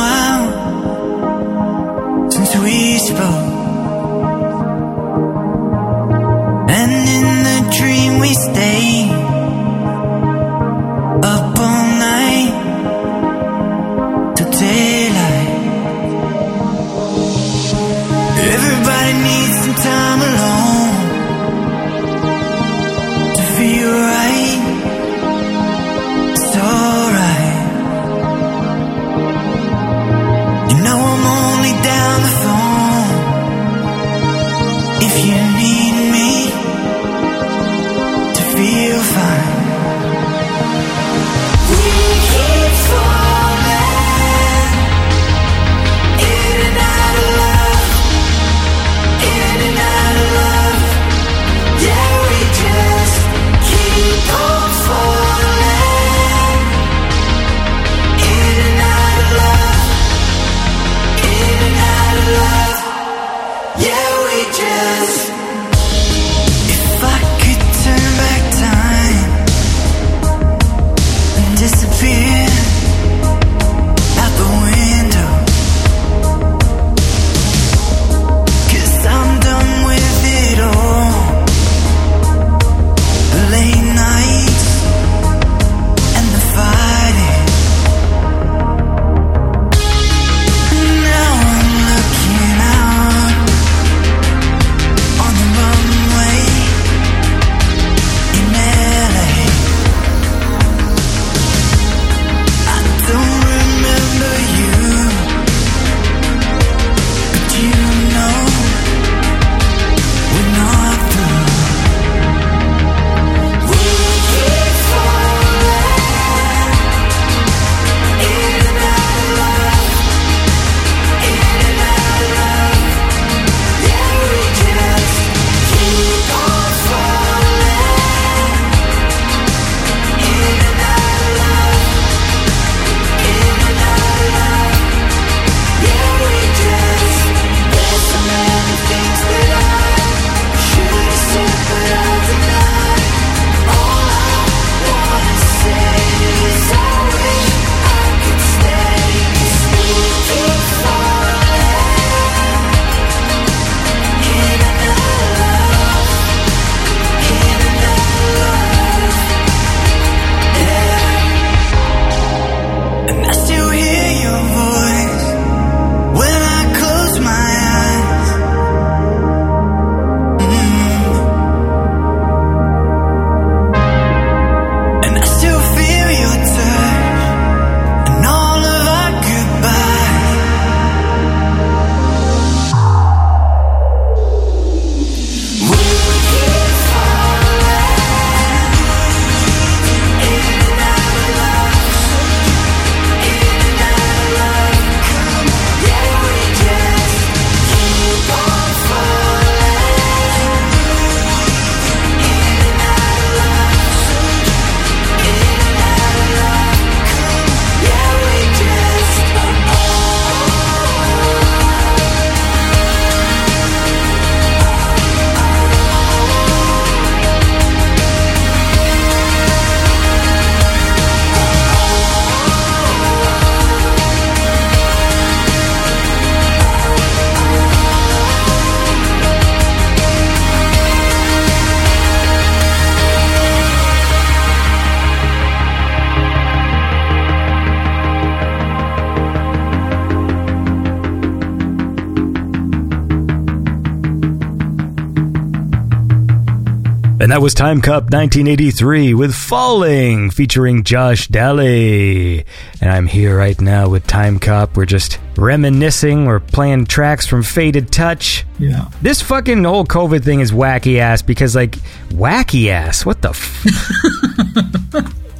Time 247.57 247.81
Cop 247.81 248.03
1983 248.13 249.15
with 249.15 249.35
Falling 249.35 250.29
featuring 250.31 250.85
Josh 250.85 251.27
Dally. 251.29 252.45
And 252.83 252.91
I'm 252.91 253.07
here 253.07 253.35
right 253.35 253.59
now 253.59 253.89
with 253.89 254.07
Time 254.07 254.39
Cop. 254.39 254.77
We're 254.77 254.85
just 254.85 255.19
reminiscing. 255.37 256.27
We're 256.27 256.41
playing 256.41 256.85
tracks 256.85 257.27
from 257.27 257.43
Faded 257.43 257.91
Touch. 257.91 258.45
Yeah. 258.59 258.91
This 259.01 259.23
fucking 259.23 259.65
whole 259.65 259.87
COVID 259.87 260.23
thing 260.23 260.41
is 260.41 260.53
wacky 260.53 260.99
ass 260.99 261.23
because, 261.23 261.57
like, 261.57 261.77
wacky 262.11 262.69
ass? 262.69 263.07
What 263.07 263.23
the 263.23 263.31
f- 263.31 263.65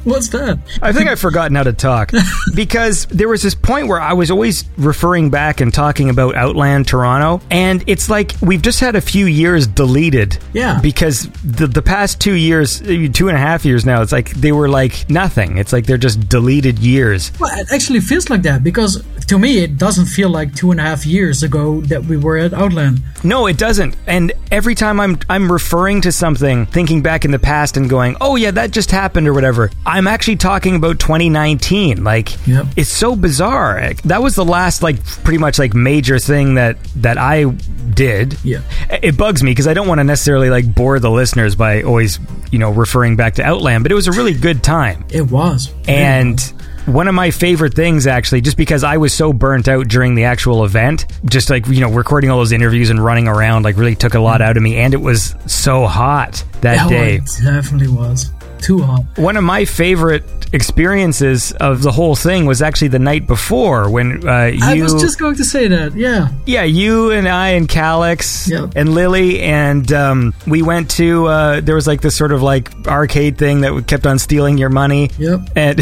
What's 0.07 0.29
that? 0.29 0.57
I 0.81 0.93
think 0.93 1.09
I've 1.09 1.19
forgotten 1.19 1.55
how 1.57 1.63
to 1.63 1.73
talk 1.73 2.13
because 2.55 3.07
there 3.07 3.27
was 3.27 3.41
this 3.41 3.53
point 3.53 3.89
where 3.89 3.99
I 3.99 4.13
was 4.13 4.31
always 4.31 4.63
referring 4.77 5.29
back 5.29 5.59
and 5.59 5.73
talking 5.73 6.09
about 6.09 6.33
Outland 6.35 6.87
Toronto, 6.87 7.45
and 7.51 7.83
it's 7.87 8.09
like 8.09 8.33
we've 8.41 8.61
just 8.61 8.79
had 8.79 8.95
a 8.95 9.01
few 9.01 9.25
years 9.25 9.67
deleted. 9.67 10.37
Yeah. 10.53 10.79
Because 10.81 11.29
the 11.43 11.67
the 11.67 11.81
past 11.81 12.21
two 12.21 12.35
years, 12.35 12.79
two 12.79 13.27
and 13.27 13.35
a 13.35 13.39
half 13.39 13.65
years 13.65 13.85
now, 13.85 14.01
it's 14.01 14.13
like 14.13 14.31
they 14.31 14.53
were 14.53 14.69
like 14.69 15.09
nothing. 15.09 15.57
It's 15.57 15.73
like 15.73 15.85
they're 15.85 15.97
just 15.97 16.29
deleted 16.29 16.79
years. 16.79 17.33
Well, 17.37 17.51
it 17.59 17.67
actually 17.73 17.99
feels 17.99 18.29
like 18.29 18.43
that 18.43 18.63
because 18.63 19.03
to 19.27 19.37
me, 19.37 19.57
it 19.57 19.77
doesn't 19.77 20.05
feel 20.05 20.29
like 20.29 20.55
two 20.55 20.71
and 20.71 20.79
a 20.79 20.83
half 20.83 21.05
years 21.05 21.43
ago 21.43 21.81
that 21.81 22.05
we 22.05 22.15
were 22.15 22.37
at 22.37 22.53
Outland. 22.53 23.01
No, 23.25 23.47
it 23.47 23.57
doesn't. 23.57 23.97
And 24.07 24.31
every 24.51 24.73
time 24.73 25.01
I'm 25.01 25.19
I'm 25.29 25.51
referring 25.51 25.99
to 26.01 26.13
something, 26.13 26.65
thinking 26.67 27.01
back 27.01 27.25
in 27.25 27.31
the 27.31 27.39
past 27.39 27.75
and 27.75 27.89
going, 27.89 28.15
"Oh 28.21 28.37
yeah, 28.37 28.51
that 28.51 28.71
just 28.71 28.91
happened" 28.91 29.27
or 29.27 29.33
whatever. 29.33 29.69
I'm 29.85 29.96
actually 30.05 30.35
talking 30.35 30.75
about 30.75 30.99
2019. 30.99 32.03
Like 32.03 32.45
Yep. 32.45 32.65
it's 32.75 32.91
so 32.91 33.15
bizarre. 33.15 33.93
That 34.03 34.21
was 34.21 34.35
the 34.35 34.45
last 34.45 34.83
like 34.83 35.03
pretty 35.23 35.39
much 35.39 35.57
like 35.57 35.73
major 35.73 36.19
thing 36.19 36.55
that 36.55 36.77
that 36.97 37.17
I 37.17 37.45
did. 37.45 38.37
Yeah. 38.43 38.59
It 39.01 39.17
bugs 39.17 39.41
me 39.41 39.51
because 39.51 39.67
I 39.67 39.73
don't 39.73 39.87
want 39.87 39.99
to 39.99 40.03
necessarily 40.03 40.49
like 40.49 40.73
bore 40.75 40.99
the 40.99 41.09
listeners 41.09 41.55
by 41.55 41.83
always, 41.83 42.19
you 42.51 42.59
know, 42.59 42.69
referring 42.71 43.15
back 43.15 43.35
to 43.35 43.43
Outland, 43.43 43.83
but 43.83 43.91
it 43.91 43.95
was 43.95 44.07
a 44.07 44.11
really 44.11 44.33
good 44.33 44.61
time. 44.63 45.05
It 45.09 45.31
was. 45.31 45.73
And 45.87 46.39
one 46.85 47.07
of 47.09 47.15
my 47.15 47.31
favorite 47.31 47.73
things, 47.73 48.07
actually, 48.07 48.39
just 48.41 48.55
because 48.55 48.83
I 48.83 48.95
was 48.95 49.13
so 49.13 49.33
burnt 49.33 49.67
out 49.67 49.89
during 49.89 50.15
the 50.15 50.23
actual 50.23 50.63
event, 50.63 51.05
just 51.25 51.49
like, 51.49 51.67
you 51.67 51.81
know, 51.81 51.91
recording 51.91 52.29
all 52.29 52.37
those 52.37 52.53
interviews 52.53 52.89
and 52.89 53.03
running 53.03 53.27
around, 53.27 53.63
like, 53.63 53.75
really 53.75 53.95
took 53.95 54.13
a 54.13 54.19
lot 54.21 54.39
mm. 54.39 54.45
out 54.45 54.55
of 54.55 54.63
me. 54.63 54.77
And 54.77 54.93
it 54.93 55.01
was 55.01 55.35
so 55.47 55.85
hot 55.85 56.45
that 56.61 56.85
Oh, 56.85 56.89
day. 56.89 57.15
it 57.15 57.29
definitely 57.43 57.89
was. 57.89 58.31
Too 58.61 58.81
hot. 58.81 59.03
One 59.17 59.37
of 59.37 59.43
my 59.43 59.65
favorite 59.65 60.23
experiences 60.53 61.51
of 61.53 61.81
the 61.81 61.91
whole 61.91 62.15
thing 62.15 62.45
was 62.45 62.61
actually 62.61 62.87
the 62.87 62.99
night 62.99 63.27
before 63.27 63.89
when 63.89 64.27
uh, 64.27 64.45
you. 64.45 64.59
I 64.61 64.81
was 64.81 64.93
just 65.01 65.19
going 65.19 65.35
to 65.35 65.43
say 65.43 65.67
that. 65.67 65.93
Yeah. 65.95 66.29
Yeah, 66.45 66.63
you 66.63 67.11
and 67.11 67.27
I 67.27 67.49
and 67.49 67.67
Kalax 67.67 68.49
Yep. 68.49 68.73
and 68.75 68.93
Lily 68.93 69.41
and 69.41 69.91
um, 69.91 70.33
we 70.45 70.61
went 70.61 70.91
to 70.91 71.27
uh, 71.27 71.61
there 71.61 71.75
was 71.75 71.87
like 71.87 72.01
this 72.01 72.15
sort 72.15 72.31
of 72.31 72.41
like 72.41 72.71
arcade 72.87 73.37
thing 73.37 73.61
that 73.61 73.87
kept 73.87 74.05
on 74.07 74.19
stealing 74.19 74.57
your 74.57 74.69
money. 74.69 75.09
Yep. 75.17 75.49
And 75.55 75.77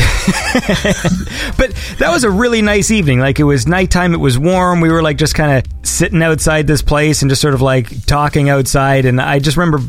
but 1.57 1.73
that 1.99 2.09
was 2.11 2.23
a 2.23 2.29
really 2.31 2.61
nice 2.61 2.91
evening. 2.91 3.19
Like 3.19 3.39
it 3.39 3.43
was 3.43 3.67
nighttime, 3.67 4.13
it 4.13 4.19
was 4.19 4.37
warm. 4.37 4.81
We 4.81 4.89
were 4.91 5.01
like 5.03 5.17
just 5.17 5.35
kind 5.35 5.57
of 5.57 5.85
sitting 5.85 6.21
outside 6.23 6.67
this 6.67 6.81
place 6.81 7.21
and 7.21 7.29
just 7.29 7.41
sort 7.41 7.53
of 7.53 7.61
like 7.61 8.05
talking 8.05 8.49
outside. 8.49 9.05
And 9.05 9.21
I 9.21 9.39
just 9.39 9.57
remember 9.57 9.79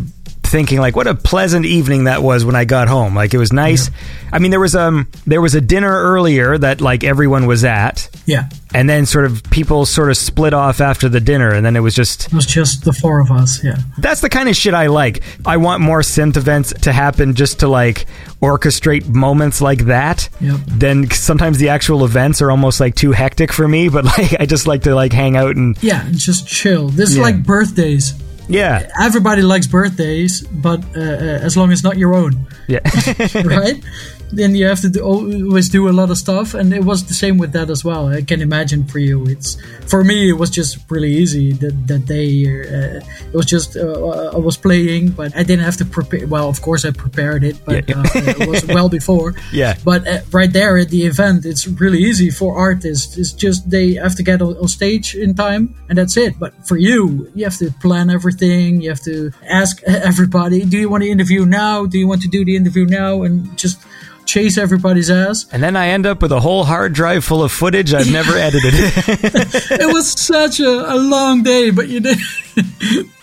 thinking 0.46 0.78
like 0.78 0.96
what 0.96 1.06
a 1.06 1.14
pleasant 1.14 1.66
evening 1.66 2.04
that 2.04 2.22
was 2.22 2.44
when 2.44 2.54
I 2.56 2.64
got 2.64 2.88
home. 2.88 3.14
Like 3.14 3.34
it 3.34 3.38
was 3.38 3.52
nice. 3.52 3.90
I 4.32 4.38
mean 4.38 4.50
there 4.50 4.60
was 4.60 4.74
um 4.74 5.08
there 5.26 5.40
was 5.40 5.54
a 5.54 5.60
dinner 5.60 5.90
earlier 5.92 6.56
that 6.58 6.80
like 6.80 7.04
everyone 7.04 7.46
was 7.46 7.64
at 7.64 8.08
Yeah. 8.26 8.48
and 8.74 8.88
then 8.88 9.06
sort 9.06 9.24
of 9.24 9.42
people 9.50 9.86
sort 9.86 10.10
of 10.10 10.16
split 10.16 10.52
off 10.54 10.80
after 10.80 11.08
the 11.08 11.20
dinner 11.20 11.50
and 11.52 11.64
then 11.64 11.76
it 11.76 11.80
was 11.80 11.94
just 11.94 12.26
It 12.26 12.32
was 12.34 12.46
just 12.46 12.84
the 12.84 12.92
four 12.92 13.20
of 13.20 13.30
us. 13.30 13.62
Yeah. 13.62 13.76
that's 13.98 14.20
the 14.20 14.28
kind 14.28 14.48
of 14.48 14.56
shit 14.56 14.74
I 14.74 14.86
like. 14.86 15.22
I 15.44 15.56
want 15.58 15.80
more 15.82 16.00
synth 16.00 16.36
events 16.36 16.72
to 16.82 16.92
happen 16.92 17.34
just 17.34 17.60
to 17.60 17.68
like 17.68 18.06
orchestrate 18.42 19.06
moments 19.08 19.60
like 19.60 19.86
that. 19.86 20.28
Yep. 20.40 20.60
Then 20.66 21.10
sometimes 21.10 21.58
the 21.58 21.70
actual 21.70 22.04
events 22.04 22.40
are 22.42 22.50
almost 22.50 22.80
like 22.80 22.94
too 22.94 23.12
hectic 23.12 23.52
for 23.52 23.66
me, 23.66 23.88
but 23.88 24.04
like 24.18 24.38
I 24.40 24.46
just 24.46 24.66
like 24.66 24.82
to 24.82 24.94
like 24.94 25.12
hang 25.12 25.36
out 25.36 25.56
and 25.56 25.80
Yeah. 25.82 26.06
Just 26.12 26.46
chill. 26.46 26.88
This 26.88 27.10
is 27.10 27.18
like 27.18 27.42
birthdays. 27.42 28.14
Yeah. 28.48 28.90
Everybody 29.00 29.42
likes 29.42 29.66
birthdays, 29.66 30.42
but 30.42 30.84
uh, 30.96 31.00
uh, 31.00 31.38
as 31.42 31.56
long 31.56 31.72
as 31.72 31.82
not 31.82 31.98
your 31.98 32.14
own. 32.14 32.46
Yeah. 32.68 32.80
right? 33.44 33.82
then 34.36 34.54
you 34.54 34.66
have 34.66 34.80
to 34.82 34.88
do, 34.88 35.00
always 35.00 35.68
do 35.68 35.88
a 35.88 35.94
lot 36.00 36.10
of 36.10 36.18
stuff, 36.18 36.54
and 36.54 36.72
it 36.72 36.84
was 36.84 37.04
the 37.06 37.14
same 37.14 37.36
with 37.38 37.52
that 37.52 37.68
as 37.70 37.82
well. 37.84 38.08
I 38.18 38.22
can 38.22 38.40
imagine 38.40 38.84
for 38.92 38.98
you, 38.98 39.26
it's 39.26 39.56
for 39.90 40.04
me 40.04 40.30
it 40.32 40.38
was 40.42 40.50
just 40.50 40.78
really 40.90 41.12
easy 41.22 41.52
that 41.62 41.74
that 41.90 42.02
day. 42.06 42.28
Uh, 42.46 43.00
it 43.32 43.36
was 43.40 43.46
just 43.46 43.76
uh, 43.76 44.30
I 44.36 44.38
was 44.48 44.56
playing, 44.56 45.10
but 45.20 45.30
I 45.36 45.42
didn't 45.48 45.64
have 45.64 45.76
to 45.78 45.84
prepare. 45.84 46.26
Well, 46.26 46.48
of 46.48 46.58
course 46.62 46.84
I 46.88 46.90
prepared 46.92 47.42
it, 47.50 47.56
but 47.64 47.88
Yeah. 47.88 48.00
uh, 48.00 48.42
it 48.42 48.48
was 48.48 48.64
well 48.76 48.88
before. 48.88 49.34
Yeah. 49.52 49.74
But 49.84 50.00
uh, 50.06 50.20
right 50.32 50.52
there 50.52 50.74
at 50.78 50.88
the 50.90 51.02
event, 51.12 51.44
it's 51.44 51.66
really 51.82 52.02
easy 52.10 52.30
for 52.30 52.56
artists. 52.56 53.16
It's 53.20 53.32
just 53.32 53.70
they 53.70 53.94
have 54.04 54.14
to 54.16 54.22
get 54.22 54.40
on, 54.42 54.52
on 54.62 54.68
stage 54.68 55.14
in 55.24 55.34
time, 55.34 55.74
and 55.88 55.96
that's 55.98 56.16
it. 56.16 56.38
But 56.38 56.52
for 56.68 56.76
you, 56.76 57.30
you 57.34 57.44
have 57.44 57.58
to 57.58 57.70
plan 57.84 58.10
everything. 58.10 58.80
You 58.82 58.90
have 58.90 59.02
to 59.10 59.30
ask 59.62 59.82
everybody, 60.10 60.64
"Do 60.64 60.76
you 60.78 60.88
want 60.92 61.02
to 61.04 61.10
interview 61.10 61.44
now? 61.46 61.86
Do 61.86 61.96
you 61.98 62.08
want 62.08 62.22
to 62.22 62.28
do 62.28 62.44
the 62.44 62.54
interview 62.56 62.84
now?" 62.86 63.22
And 63.24 63.36
just 63.56 63.78
chase 64.26 64.58
everybody's 64.58 65.10
ass. 65.10 65.46
and 65.52 65.62
then 65.62 65.76
I 65.76 65.88
end 65.88 66.06
up 66.06 66.20
with 66.22 66.32
a 66.32 66.40
whole 66.40 66.64
hard 66.64 66.92
drive 66.92 67.24
full 67.24 67.42
of 67.42 67.52
footage 67.52 67.94
I've 67.94 68.10
never 68.10 68.32
edited. 68.36 68.74
It 68.74 69.92
was 69.92 70.10
such 70.12 70.60
a, 70.60 70.92
a 70.94 70.96
long 70.96 71.42
day, 71.42 71.70
but 71.70 71.88
you 71.88 72.00
did, 72.00 72.18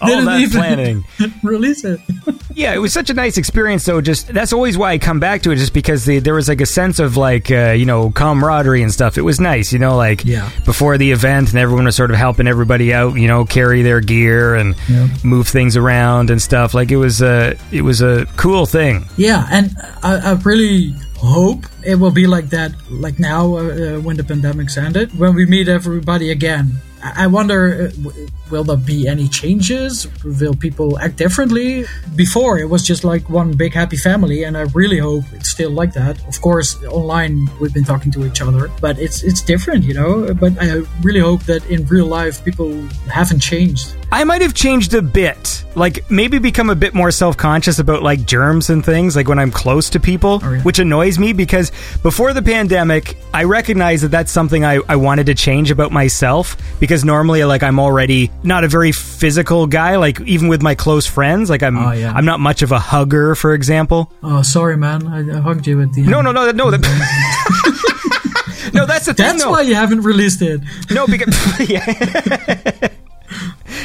All 0.01 0.21
that 0.25 0.49
planning. 0.51 1.03
release 1.43 1.83
it. 1.83 1.99
Yeah, 2.55 2.75
it 2.75 2.77
was 2.77 2.93
such 2.93 3.09
a 3.09 3.15
nice 3.15 3.37
experience. 3.39 3.83
Though, 3.83 3.99
just 3.99 4.27
that's 4.27 4.53
always 4.53 4.77
why 4.77 4.91
I 4.91 4.99
come 4.99 5.19
back 5.19 5.41
to 5.41 5.49
it, 5.49 5.55
just 5.55 5.73
because 5.73 6.05
the, 6.05 6.19
there 6.19 6.35
was 6.35 6.47
like 6.47 6.61
a 6.61 6.67
sense 6.67 6.99
of 6.99 7.17
like 7.17 7.49
uh, 7.49 7.71
you 7.71 7.87
know 7.87 8.11
camaraderie 8.11 8.83
and 8.83 8.93
stuff. 8.93 9.17
It 9.17 9.23
was 9.23 9.39
nice, 9.39 9.73
you 9.73 9.79
know, 9.79 9.95
like 9.97 10.23
Yeah. 10.23 10.51
before 10.63 10.99
the 10.99 11.11
event, 11.11 11.49
and 11.49 11.57
everyone 11.57 11.85
was 11.85 11.95
sort 11.95 12.11
of 12.11 12.17
helping 12.17 12.45
everybody 12.47 12.93
out, 12.93 13.15
you 13.15 13.27
know, 13.27 13.43
carry 13.43 13.81
their 13.81 14.01
gear 14.01 14.53
and 14.53 14.75
Yeah. 14.87 15.07
move 15.23 15.47
things 15.47 15.75
around 15.75 16.29
and 16.29 16.39
stuff. 16.39 16.75
Like 16.75 16.91
it 16.91 16.97
was 16.97 17.23
a 17.23 17.57
it 17.71 17.81
was 17.81 18.01
a 18.01 18.27
cool 18.37 18.67
thing. 18.67 19.05
Yeah, 19.17 19.47
and 19.49 19.75
I, 20.03 20.17
I 20.17 20.31
really 20.43 20.93
hope 21.17 21.65
it 21.83 21.95
will 21.95 22.11
be 22.11 22.27
like 22.27 22.51
that, 22.51 22.71
like 22.91 23.17
now 23.17 23.55
uh, 23.57 23.61
uh, 23.95 23.99
when 24.01 24.15
the 24.15 24.23
pandemic's 24.23 24.77
ended, 24.77 25.17
when 25.17 25.33
we 25.33 25.47
meet 25.47 25.67
everybody 25.67 26.29
again. 26.29 26.73
I 27.03 27.27
wonder, 27.27 27.91
uh, 27.91 28.11
will 28.49 28.63
there 28.63 28.77
be 28.77 29.07
any 29.07 29.27
changes? 29.27 30.07
Will 30.23 30.53
people 30.53 30.97
act 30.99 31.17
differently? 31.17 31.85
Before 32.15 32.57
it 32.57 32.69
was 32.69 32.83
just 32.83 33.03
like 33.03 33.29
one 33.29 33.51
big 33.53 33.73
happy 33.73 33.97
family, 33.97 34.43
and 34.43 34.57
I 34.57 34.61
really 34.73 34.99
hope 34.99 35.25
it's 35.33 35.49
still 35.49 35.71
like 35.71 35.93
that. 35.93 36.25
Of 36.27 36.39
course, 36.41 36.81
online 36.85 37.49
we've 37.59 37.73
been 37.73 37.83
talking 37.83 38.11
to 38.13 38.25
each 38.25 38.41
other, 38.41 38.71
but 38.79 38.97
it's 38.99 39.21
it's 39.23 39.41
different, 39.41 39.83
you 39.83 39.93
know. 39.93 40.33
But 40.33 40.53
I 40.61 40.83
really 41.01 41.19
hope 41.19 41.43
that 41.43 41.65
in 41.69 41.85
real 41.87 42.05
life 42.05 42.43
people 42.45 42.71
haven't 43.11 43.39
changed. 43.39 43.95
I 44.13 44.23
might 44.25 44.43
have 44.43 44.53
changed 44.53 44.93
a 44.93 45.01
bit, 45.01 45.65
like 45.73 46.09
maybe 46.11 46.37
become 46.37 46.69
a 46.69 46.75
bit 46.75 46.93
more 46.93 47.09
self 47.09 47.35
conscious 47.35 47.79
about 47.79 48.03
like 48.03 48.27
germs 48.27 48.69
and 48.69 48.85
things, 48.85 49.15
like 49.15 49.27
when 49.27 49.39
I'm 49.39 49.49
close 49.49 49.89
to 49.89 49.99
people, 49.99 50.39
Oh, 50.43 50.51
yeah. 50.53 50.61
which 50.61 50.77
annoys 50.77 51.17
me 51.17 51.33
because 51.33 51.71
before 52.03 52.31
the 52.31 52.43
pandemic, 52.43 53.17
I 53.33 53.45
recognized 53.45 54.03
that 54.03 54.09
that's 54.09 54.31
something 54.31 54.63
I, 54.63 54.81
I 54.87 54.97
wanted 54.97 55.25
to 55.25 55.33
change 55.33 55.71
about 55.71 55.91
myself 55.91 56.55
because 56.79 57.03
normally, 57.03 57.43
like, 57.43 57.63
I'm 57.63 57.79
already 57.79 58.29
not 58.43 58.63
a 58.63 58.67
very 58.67 58.91
physical 58.91 59.65
guy, 59.65 59.95
like, 59.95 60.21
even 60.21 60.47
with 60.47 60.61
my 60.61 60.75
close 60.75 61.07
friends, 61.07 61.49
like, 61.49 61.63
I'm, 61.63 61.75
Oh, 61.75 61.91
yeah. 61.91 62.13
I'm 62.13 62.25
not 62.25 62.39
much 62.39 62.61
of 62.61 62.71
a 62.71 62.77
hugger, 62.79 63.33
for 63.33 63.55
example. 63.55 64.11
Oh, 64.21 64.43
sorry, 64.43 64.77
man, 64.77 65.07
I, 65.07 65.37
I 65.37 65.41
hugged 65.41 65.65
you 65.65 65.81
at 65.81 65.91
the 65.91 66.01
end. 66.01 66.11
No, 66.11 66.21
no, 66.21 66.31
no, 66.31 66.51
no, 66.51 66.69
that. 66.69 66.81
No, 68.73 68.85
that's 68.87 69.05
the 69.05 69.13
thing. 69.13 69.25
That's 69.25 69.43
though. 69.43 69.51
why 69.51 69.61
you 69.61 69.75
haven't 69.75 70.01
released 70.01 70.41
it. 70.41 70.61
No, 70.89 71.05
because 71.05 71.35
yeah. 71.69 71.83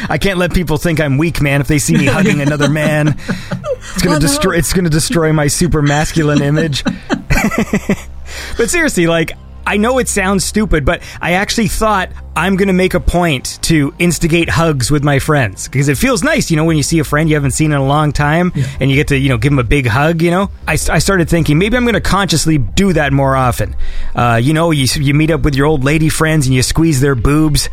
I 0.09 0.18
can't 0.18 0.38
let 0.38 0.52
people 0.54 0.76
think 0.78 1.00
I'm 1.00 1.18
weak, 1.18 1.40
man. 1.40 1.61
If 1.61 1.68
they 1.68 1.78
see 1.78 1.96
me 1.96 2.04
hugging 2.06 2.40
another 2.40 2.68
man, 2.68 3.09
it's 3.18 4.02
gonna 4.02 4.16
Oh, 4.16 4.18
no. 4.18 4.18
destroy. 4.18 4.56
It's 4.56 4.72
gonna 4.72 4.88
destroy 4.90 5.32
my 5.32 5.46
super 5.48 5.82
masculine 5.82 6.42
image. 6.42 6.84
but 8.56 8.70
seriously, 8.70 9.06
like. 9.06 9.32
I 9.66 9.76
know 9.76 9.98
it 9.98 10.09
sounds 10.09 10.46
stupid, 10.46 10.86
but 10.86 11.02
I 11.20 11.32
actually 11.32 11.68
thought 11.68 12.09
I'm 12.34 12.56
going 12.56 12.68
to 12.68 12.72
make 12.72 12.94
a 12.94 13.00
point 13.00 13.59
to 13.64 13.92
instigate 13.98 14.48
hugs 14.48 14.90
with 14.90 15.04
my 15.04 15.18
friends 15.18 15.68
because 15.68 15.88
it 15.90 15.98
feels 15.98 16.22
nice, 16.22 16.50
you 16.50 16.56
know, 16.56 16.64
when 16.64 16.78
you 16.78 16.82
see 16.82 17.00
a 17.00 17.04
friend 17.04 17.28
you 17.28 17.34
haven't 17.34 17.50
seen 17.50 17.72
in 17.72 17.76
a 17.78 17.84
long 17.84 18.12
time 18.12 18.50
and 18.80 18.88
you 18.88 18.96
get 18.96 19.09
to, 19.09 19.18
you 19.18 19.28
know, 19.28 19.36
give 19.36 19.52
them 19.52 19.59
a 19.59 19.64
big 19.64 19.86
hug, 19.86 20.22
you 20.22 20.30
know. 20.30 20.48
I, 20.66 20.72
I 20.72 21.00
started 21.00 21.28
thinking 21.28 21.59
maybe 21.59 21.76
I'm 21.76 21.84
going 21.84 21.92
to 21.92 22.00
consciously 22.00 22.56
do 22.56 22.94
that 22.94 23.12
more 23.12 23.36
often. 23.36 23.76
Uh, 24.16 24.40
you 24.42 24.54
know, 24.54 24.70
you, 24.70 24.86
you 25.02 25.12
meet 25.12 25.30
up 25.30 25.42
with 25.42 25.54
your 25.54 25.66
old 25.66 25.84
lady 25.84 26.09
friends 26.09 26.46
and 26.46 26.54
you 26.56 26.62
squeeze 26.62 27.02
their 27.02 27.14
boobs, 27.14 27.68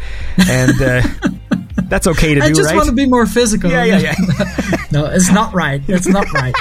and 0.49 0.81
uh, 0.81 1.01
that's 1.89 2.07
okay 2.07 2.36
to 2.36 2.41
I 2.41 2.47
do, 2.47 2.51
I 2.51 2.55
just 2.55 2.69
right? 2.69 2.75
want 2.75 2.89
to 2.89 2.95
be 2.95 3.07
more 3.07 3.25
physical. 3.25 3.69
yeah, 3.69 3.83
yeah, 3.83 3.99
yeah. 3.99 4.15
no, 4.91 5.05
it's 5.05 5.31
not 5.31 5.53
right. 5.53 5.81
It's 5.88 6.07
not 6.07 6.31
right. 6.33 6.55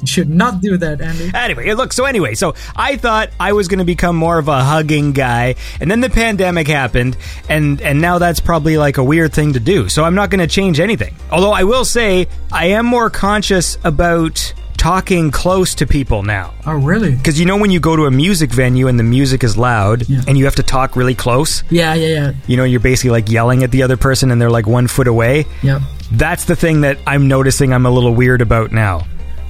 You 0.00 0.06
should 0.06 0.30
not 0.30 0.62
do 0.62 0.78
that, 0.78 1.00
Andy. 1.00 1.30
Anyway, 1.34 1.72
look, 1.74 1.92
so 1.92 2.06
anyway, 2.06 2.34
so 2.34 2.54
I 2.74 2.96
thought 2.96 3.30
I 3.38 3.52
was 3.52 3.68
going 3.68 3.80
to 3.80 3.84
become 3.84 4.16
more 4.16 4.38
of 4.38 4.48
a 4.48 4.64
hugging 4.64 5.12
guy, 5.12 5.56
and 5.78 5.90
then 5.90 6.00
the 6.00 6.08
pandemic 6.08 6.66
happened, 6.66 7.16
and 7.48 7.80
and 7.82 8.00
now 8.00 8.18
that's 8.18 8.40
probably 8.40 8.78
like 8.78 8.96
a 8.96 9.04
weird 9.04 9.34
thing 9.34 9.52
to 9.52 9.60
do. 9.60 9.88
So 9.88 10.04
I'm 10.04 10.14
not 10.14 10.30
going 10.30 10.40
to 10.40 10.46
change 10.46 10.80
anything. 10.80 11.14
Although 11.30 11.52
I 11.52 11.64
will 11.64 11.84
say 11.84 12.28
I 12.50 12.66
am 12.68 12.86
more 12.86 13.10
conscious 13.10 13.76
about 13.84 14.54
talking 14.80 15.30
close 15.30 15.74
to 15.74 15.86
people 15.86 16.22
now. 16.22 16.54
Oh, 16.66 16.72
really? 16.72 17.14
Because 17.14 17.38
you 17.38 17.44
know 17.44 17.58
when 17.58 17.70
you 17.70 17.80
go 17.80 17.96
to 17.96 18.06
a 18.06 18.10
music 18.10 18.50
venue 18.50 18.88
and 18.88 18.98
the 18.98 19.02
music 19.04 19.44
is 19.44 19.54
loud 19.58 20.08
Yeah. 20.08 20.22
and 20.26 20.38
you 20.38 20.46
have 20.46 20.54
to 20.54 20.62
talk 20.62 20.96
really 20.96 21.14
close, 21.14 21.62
Yeah, 21.68 21.92
yeah, 21.92 22.06
yeah. 22.08 22.32
you 22.46 22.56
know, 22.56 22.64
you're 22.64 22.80
basically 22.80 23.10
like 23.10 23.28
yelling 23.30 23.62
at 23.62 23.72
the 23.72 23.82
other 23.82 23.98
person 23.98 24.30
and 24.30 24.40
they're 24.40 24.50
like 24.50 24.66
one 24.66 24.86
foot 24.86 25.06
away. 25.06 25.44
Yep. 25.62 25.82
That's 26.12 26.46
the 26.46 26.56
thing 26.56 26.80
that 26.80 26.96
I'm 27.06 27.28
noticing 27.28 27.74
I'm 27.74 27.84
a 27.84 27.90
little 27.90 28.14
weird 28.14 28.40
about 28.40 28.72
now. 28.72 29.06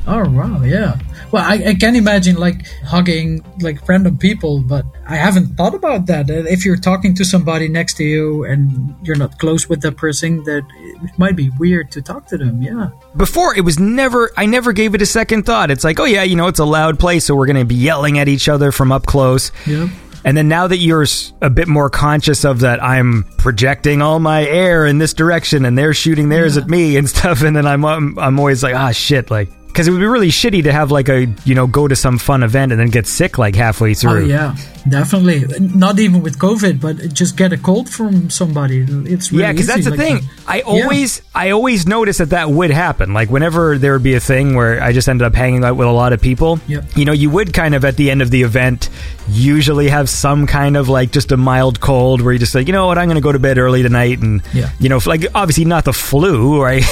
Oh 0.07 0.29
wow, 0.31 0.63
yeah. 0.63 0.99
Well, 1.31 1.45
I, 1.45 1.71
I 1.71 1.75
can 1.75 1.95
imagine 1.95 2.37
like 2.37 2.67
hugging 2.85 3.45
like 3.61 3.87
random 3.87 4.19
people, 4.19 4.61
but 4.61 4.85
I 5.07 5.17
haven't 5.17 5.57
thought 5.57 5.75
about 5.75 6.07
that. 6.07 6.31
Uh, 6.31 6.45
If 6.49 6.65
you're 6.65 6.77
talking 6.79 7.15
to 7.17 7.25
somebody 7.25 7.69
next 7.69 7.95
to 7.99 8.05
you 8.05 8.45
and 8.45 8.95
you're 9.05 9.17
not 9.17 9.39
close 9.39 9.69
with 9.69 9.83
that 9.83 9.97
person, 9.97 10.43
that 10.45 10.65
it 11.05 11.19
might 11.19 11.37
be 11.37 11.51
weird 11.59 11.93
to 11.93 12.03
talk 12.03 12.27
to 12.29 12.39
them. 12.39 12.63
Yeah. 12.63 12.89
Before 13.17 13.55
it 13.57 13.61
was 13.61 13.79
never 13.79 14.31
I 14.37 14.47
never 14.47 14.73
gave 14.73 14.95
it 14.95 15.03
a 15.03 15.07
second 15.07 15.45
thought. 15.45 15.71
It's 15.71 15.85
like, 15.85 16.01
oh 16.01 16.07
yeah, 16.07 16.23
you 16.23 16.35
know, 16.35 16.49
it's 16.49 16.59
a 16.61 16.65
loud 16.65 16.99
place, 16.99 17.27
so 17.27 17.35
we're 17.37 17.47
going 17.47 17.57
to 17.59 17.65
be 17.65 17.75
yelling 17.77 18.19
at 18.19 18.27
each 18.27 18.49
other 18.49 18.73
from 18.73 18.91
up 18.91 19.07
close. 19.07 19.53
Yep. 19.67 19.91
And 20.25 20.37
then 20.37 20.49
now 20.49 20.67
that 20.67 20.79
you're 20.79 21.07
a 21.41 21.49
bit 21.51 21.69
more 21.69 21.89
conscious 21.89 22.45
of 22.45 22.61
that, 22.61 22.83
I'm 22.83 23.25
projecting 23.39 24.03
all 24.03 24.19
my 24.19 24.45
air 24.47 24.85
in 24.87 24.99
this 24.99 25.15
direction, 25.15 25.65
and 25.65 25.79
they're 25.79 25.95
shooting 25.95 26.29
theirs 26.31 26.57
at 26.57 26.69
me 26.69 26.97
and 26.97 27.09
stuff. 27.17 27.43
And 27.43 27.55
then 27.55 27.67
I'm 27.67 27.85
I'm, 27.85 28.19
I'm 28.19 28.39
always 28.39 28.63
like, 28.63 28.75
ah, 28.75 28.93
shit, 28.93 29.31
like. 29.31 29.51
Because 29.73 29.89
it 29.89 29.93
would 29.93 30.01
be 30.01 30.07
really 30.07 30.29
shitty 30.29 30.65
to 30.65 30.73
have 30.73 30.91
like 30.91 31.09
a 31.09 31.27
you 31.45 31.55
know 31.55 31.67
go 31.67 31.89
to 31.89 31.97
some 31.97 32.19
fun 32.19 32.43
event 32.43 32.73
and 32.73 32.81
then 32.81 32.89
get 32.91 33.07
sick 33.07 33.39
like 33.39 33.55
halfway 33.55 33.93
oh, 33.93 33.95
through. 33.95 34.25
Oh 34.25 34.27
yeah, 34.27 34.57
definitely. 34.89 35.45
Not 35.61 35.99
even 35.99 36.23
with 36.23 36.39
COVID, 36.39 36.81
but 36.81 37.13
just 37.15 37.37
get 37.37 37.53
a 37.53 37.59
cold 37.59 37.89
from 37.89 38.31
somebody. 38.31 38.81
It's 38.81 39.31
really 39.33 39.45
yeah, 39.45 39.53
because 39.53 39.67
that's 39.67 39.85
the 39.85 39.91
like 39.91 39.99
thing. 40.01 40.15
that. 40.17 40.25
I 40.47 40.57
Yeah. 40.59 40.63
always, 40.65 41.23
I 41.35 41.51
always 41.51 41.87
noticed 41.87 42.19
that 42.19 42.31
that 42.31 42.51
would 42.51 42.71
happen. 42.71 43.13
Like 43.15 43.31
whenever 43.31 43.79
there 43.79 43.93
would 43.93 44.03
be 44.03 44.15
a 44.15 44.21
thing 44.21 44.55
where 44.55 44.83
I 44.83 44.93
just 44.93 45.09
ended 45.09 45.27
up 45.27 45.35
hanging 45.35 45.65
out 45.65 45.77
with 45.77 45.87
a 45.87 45.93
lot 45.93 46.13
of 46.13 46.21
people. 46.21 46.59
Yep. 46.67 46.97
You 46.97 47.05
know, 47.05 47.13
you 47.13 47.31
would 47.31 47.53
kind 47.55 47.75
of 47.75 47.85
at 47.85 47.97
the 47.97 48.11
end 48.11 48.23
of 48.23 48.31
the 48.31 48.43
event 48.43 48.89
usually 49.29 49.89
have 49.89 50.09
some 50.11 50.47
kind 50.47 50.77
of 50.77 50.89
like 50.89 51.13
just 51.13 51.31
a 51.33 51.37
mild 51.37 51.81
cold 51.81 52.21
where 52.21 52.33
you 52.33 52.39
just 52.39 52.55
like, 52.55 52.67
you 52.67 52.73
know 52.73 52.87
what, 52.89 52.99
I'm 52.99 53.07
going 53.07 53.15
to 53.17 53.21
go 53.23 53.31
to 53.33 53.39
bed 53.39 53.59
early 53.59 53.83
tonight, 53.83 54.19
and 54.19 54.43
Yeah. 54.53 54.71
you 54.81 54.89
know, 54.89 54.99
like 55.07 55.25
obviously 55.35 55.65
not 55.65 55.85
the 55.85 55.93
flu, 55.93 56.61
right? 56.61 56.83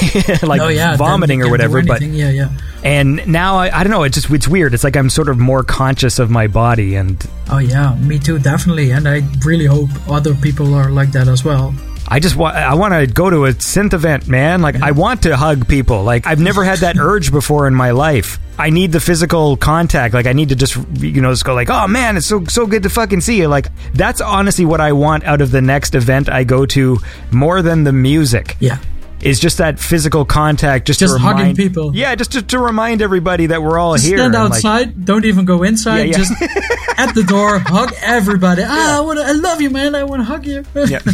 like 0.43 0.61
oh 0.61 0.69
yeah, 0.69 0.95
vomiting 0.95 1.41
or 1.43 1.49
whatever, 1.49 1.81
but. 1.83 2.01
yeah, 2.01 2.29
yeah. 2.29 2.49
And 2.83 3.25
now 3.27 3.57
I, 3.57 3.79
I 3.79 3.83
don't 3.83 3.91
know. 3.91 4.03
It's 4.03 4.15
just 4.15 4.29
it's 4.31 4.47
weird. 4.47 4.73
It's 4.73 4.83
like 4.83 4.95
I'm 4.95 5.09
sort 5.09 5.29
of 5.29 5.37
more 5.37 5.63
conscious 5.63 6.19
of 6.19 6.29
my 6.29 6.47
body, 6.47 6.95
and 6.95 7.25
Oh 7.49 7.57
yeah, 7.57 7.95
me 7.95 8.19
too, 8.19 8.39
definitely. 8.39 8.91
And 8.91 9.07
I 9.07 9.21
really 9.45 9.65
hope 9.65 9.89
other 10.09 10.33
people 10.35 10.73
are 10.73 10.89
like 10.89 11.11
that 11.11 11.27
as 11.27 11.43
well. 11.43 11.73
I 12.07 12.19
just 12.19 12.35
want 12.35 12.55
I 12.55 12.73
want 12.73 12.93
to 12.93 13.05
go 13.05 13.29
to 13.29 13.45
a 13.45 13.53
synth 13.53 13.93
event, 13.93 14.27
man. 14.27 14.61
Like 14.61 14.81
I 14.81 14.91
want 14.91 15.23
to 15.23 15.35
hug 15.35 15.67
people. 15.67 16.03
Like 16.03 16.25
I've 16.25 16.39
never 16.39 16.63
had 16.63 16.79
that 16.79 16.97
urge 16.97 17.31
before 17.31 17.67
in 17.67 17.75
my 17.75 17.91
life. 17.91 18.39
I 18.57 18.71
need 18.71 18.91
the 18.91 18.99
physical 18.99 19.55
contact. 19.57 20.13
Like 20.13 20.25
I 20.25 20.33
need 20.33 20.49
to 20.49 20.55
just 20.55 20.75
you 20.97 21.21
know 21.21 21.31
just 21.31 21.45
go 21.45 21.53
like, 21.53 21.69
"Oh 21.69 21.87
man, 21.87 22.17
it's 22.17 22.25
so 22.27 22.43
so 22.45 22.65
good 22.65 22.83
to 22.83 22.89
fucking 22.89 23.21
see 23.21 23.37
you." 23.37 23.47
Like 23.47 23.67
that's 23.93 24.21
honestly 24.21 24.65
what 24.65 24.81
I 24.81 24.93
want 24.93 25.23
out 25.23 25.41
of 25.41 25.51
the 25.51 25.61
next 25.61 25.93
event 25.93 26.29
I 26.29 26.43
go 26.43 26.65
to 26.67 26.97
more 27.31 27.61
than 27.61 27.83
the 27.83 27.93
music. 27.93 28.57
Yeah. 28.59 28.79
Is 29.21 29.39
just 29.39 29.57
that 29.57 29.79
physical 29.79 30.25
contact 30.25 30.87
just, 30.87 30.99
Just 30.99 31.15
to 31.15 31.19
hugging 31.19 31.55
people. 31.55 31.95
Yeah, 31.95 32.15
just 32.15 32.31
to, 32.33 32.41
to 32.41 32.59
remind 32.59 33.01
everybody 33.01 33.47
that 33.47 33.61
we're 33.61 33.77
all 33.77 33.93
here. 33.93 34.17
Stand 34.17 34.35
and, 34.35 34.45
like, 34.45 34.53
outside. 34.53 35.05
don't 35.05 35.25
even 35.25 35.45
go 35.45 35.63
inside. 35.63 36.03
Yeah, 36.03 36.03
yeah. 36.05 36.17
Just 36.17 36.31
at 36.97 37.13
the 37.13 37.23
door, 37.23 37.59
hug 37.59 37.93
everybody. 38.01 38.63
Ah, 38.65 38.97
I 38.97 39.01
want. 39.01 39.19
I 39.19 39.31
love 39.33 39.61
you, 39.61 39.69
man. 39.69 39.95
I 39.95 40.03
want 40.03 40.21
to 40.21 40.25
hug 40.25 40.45
you. 40.45 40.63
Yeah. 40.73 40.99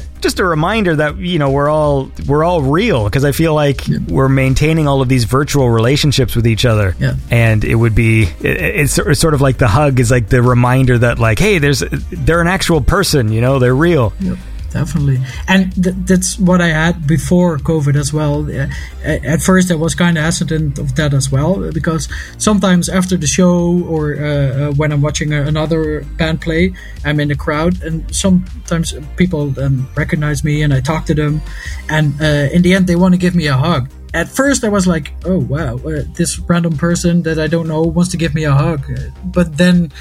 just 0.20 0.38
a 0.38 0.44
reminder 0.44 0.96
that 0.96 1.16
you 1.16 1.38
know 1.38 1.50
we're 1.50 1.68
all 1.68 2.10
we're 2.26 2.44
all 2.44 2.62
real 2.62 3.04
because 3.04 3.24
I 3.24 3.32
feel 3.32 3.54
like 3.54 3.82
we're 4.08 4.28
maintaining 4.28 4.86
all 4.86 5.02
of 5.02 5.08
these 5.08 5.24
virtual 5.24 5.68
relationships 5.70 6.36
with 6.36 6.46
each 6.46 6.64
other. 6.64 6.94
Yeah. 6.98 7.16
And 7.30 7.64
it 7.64 7.74
would 7.74 7.94
be 7.94 8.22
it, 8.22 8.44
it's, 8.44 8.98
it's 8.98 9.20
sort 9.20 9.34
of 9.34 9.40
like 9.40 9.58
the 9.58 9.68
hug 9.68 10.00
is 10.00 10.10
like 10.10 10.28
the 10.28 10.42
reminder 10.42 10.98
that 10.98 11.18
like 11.18 11.38
hey 11.38 11.58
there's 11.58 11.80
they're 11.80 12.40
an 12.40 12.48
actual 12.48 12.80
person 12.80 13.32
you 13.32 13.40
know 13.40 13.58
they're 13.58 13.74
real. 13.74 14.12
Yep, 14.20 14.38
definitely. 14.70 15.18
And 15.48 15.72
th- 15.74 15.96
that's 16.04 16.38
what 16.38 16.60
I 16.60 16.68
had 16.68 17.06
before 17.06 17.58
COVID 17.58 17.96
as 17.96 18.12
well. 18.12 18.50
Uh, 18.50 18.68
at 19.04 19.42
first, 19.42 19.70
I 19.70 19.74
was 19.74 19.94
kind 19.94 20.16
of 20.16 20.24
hesitant 20.24 20.78
of 20.78 20.94
that 20.96 21.14
as 21.14 21.30
well 21.30 21.70
because 21.72 22.08
sometimes 22.38 22.88
after 22.88 23.16
the 23.16 23.26
show 23.26 23.84
or 23.84 24.16
uh, 24.16 24.20
uh, 24.22 24.72
when 24.72 24.92
I'm 24.92 25.02
watching 25.02 25.32
another 25.32 26.02
band 26.16 26.40
play, 26.40 26.72
I'm 27.04 27.20
in 27.20 27.28
the 27.28 27.36
crowd 27.36 27.82
and 27.82 28.14
sometimes 28.14 28.94
people 29.16 29.58
um, 29.60 29.88
recognize 29.96 30.44
me 30.44 30.62
and 30.62 30.72
I 30.72 30.80
talk 30.80 31.06
to 31.06 31.14
them. 31.14 31.42
And 31.88 32.20
uh, 32.20 32.48
in 32.52 32.62
the 32.62 32.74
end, 32.74 32.86
they 32.86 32.96
want 32.96 33.14
to 33.14 33.18
give 33.18 33.34
me 33.34 33.46
a 33.46 33.56
hug. 33.56 33.90
At 34.12 34.28
first, 34.28 34.64
I 34.64 34.68
was 34.68 34.88
like, 34.88 35.14
"Oh 35.24 35.38
wow, 35.38 35.76
uh, 35.76 36.02
this 36.14 36.36
random 36.40 36.76
person 36.76 37.22
that 37.22 37.38
I 37.38 37.46
don't 37.46 37.68
know 37.68 37.82
wants 37.82 38.10
to 38.10 38.16
give 38.16 38.34
me 38.34 38.42
a 38.42 38.50
hug," 38.50 38.82
but 39.24 39.56
then 39.56 39.92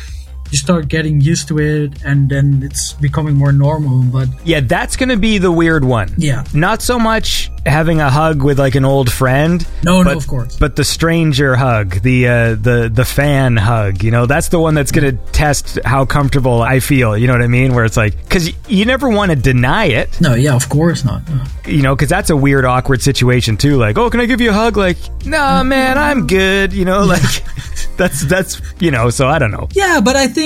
you 0.51 0.57
start 0.57 0.87
getting 0.87 1.21
used 1.21 1.47
to 1.49 1.59
it, 1.59 2.03
and 2.03 2.29
then 2.29 2.61
it's 2.63 2.93
becoming 2.93 3.35
more 3.35 3.51
normal. 3.51 4.03
But 4.03 4.27
Yeah, 4.43 4.61
that's 4.61 4.95
going 4.95 5.09
to 5.09 5.17
be 5.17 5.37
the 5.37 5.51
weird 5.51 5.83
one. 5.85 6.13
Yeah. 6.17 6.43
Not 6.53 6.81
so 6.81 6.97
much 6.99 7.51
having 7.65 7.99
a 8.01 8.09
hug 8.09 8.41
with 8.41 8.57
like 8.57 8.75
an 8.75 8.85
old 8.85 9.11
friend. 9.11 9.65
No, 9.83 10.01
no, 10.01 10.11
of 10.13 10.27
course. 10.27 10.57
But 10.57 10.75
the 10.75 10.83
stranger 10.83 11.55
hug, 11.55 12.01
the 12.01 12.27
uh, 12.27 12.55
the 12.55 12.89
the 12.91 13.05
fan 13.05 13.57
hug, 13.57 14.03
you 14.03 14.11
know, 14.11 14.25
that's 14.25 14.49
the 14.49 14.59
one 14.59 14.73
that's 14.73 14.91
going 14.91 15.15
to 15.15 15.23
test 15.31 15.77
how 15.85 16.05
comfortable 16.05 16.61
I 16.61 16.79
feel. 16.79 17.17
You 17.17 17.27
know 17.27 17.33
what 17.33 17.41
I 17.41 17.47
mean? 17.47 17.75
Where 17.75 17.85
it's 17.85 17.97
like, 17.97 18.17
because 18.23 18.51
you 18.69 18.85
never 18.85 19.09
want 19.09 19.31
to 19.31 19.35
deny 19.35 19.85
it, 19.85 20.19
no, 20.21 20.33
yeah, 20.35 20.55
of 20.55 20.69
course 20.69 21.03
not. 21.05 21.27
No. 21.29 21.43
you 21.65 21.81
know, 21.81 21.95
because 21.95 22.09
that's 22.09 22.29
a 22.29 22.35
weird, 22.37 22.65
awkward 22.65 23.01
situation 23.01 23.57
too. 23.57 23.77
Like, 23.77 23.97
oh, 23.97 24.09
can 24.09 24.19
I 24.19 24.25
give 24.25 24.41
you 24.41 24.49
a 24.49 24.53
hug? 24.53 24.77
Like, 24.77 24.97
nah, 25.25 25.61
man, 25.63 25.97
I'm 25.97 26.25
good. 26.27 26.73
You 26.73 26.85
know, 26.85 27.03
like 27.15 27.43
that's 27.97 28.25
that's 28.25 28.61
you 28.79 28.89
know. 28.91 29.09
So 29.09 29.27
I 29.27 29.37
don't 29.37 29.51
know. 29.51 29.67
Yeah, 29.73 29.99
but 30.03 30.15
I 30.15 30.27
think 30.27 30.38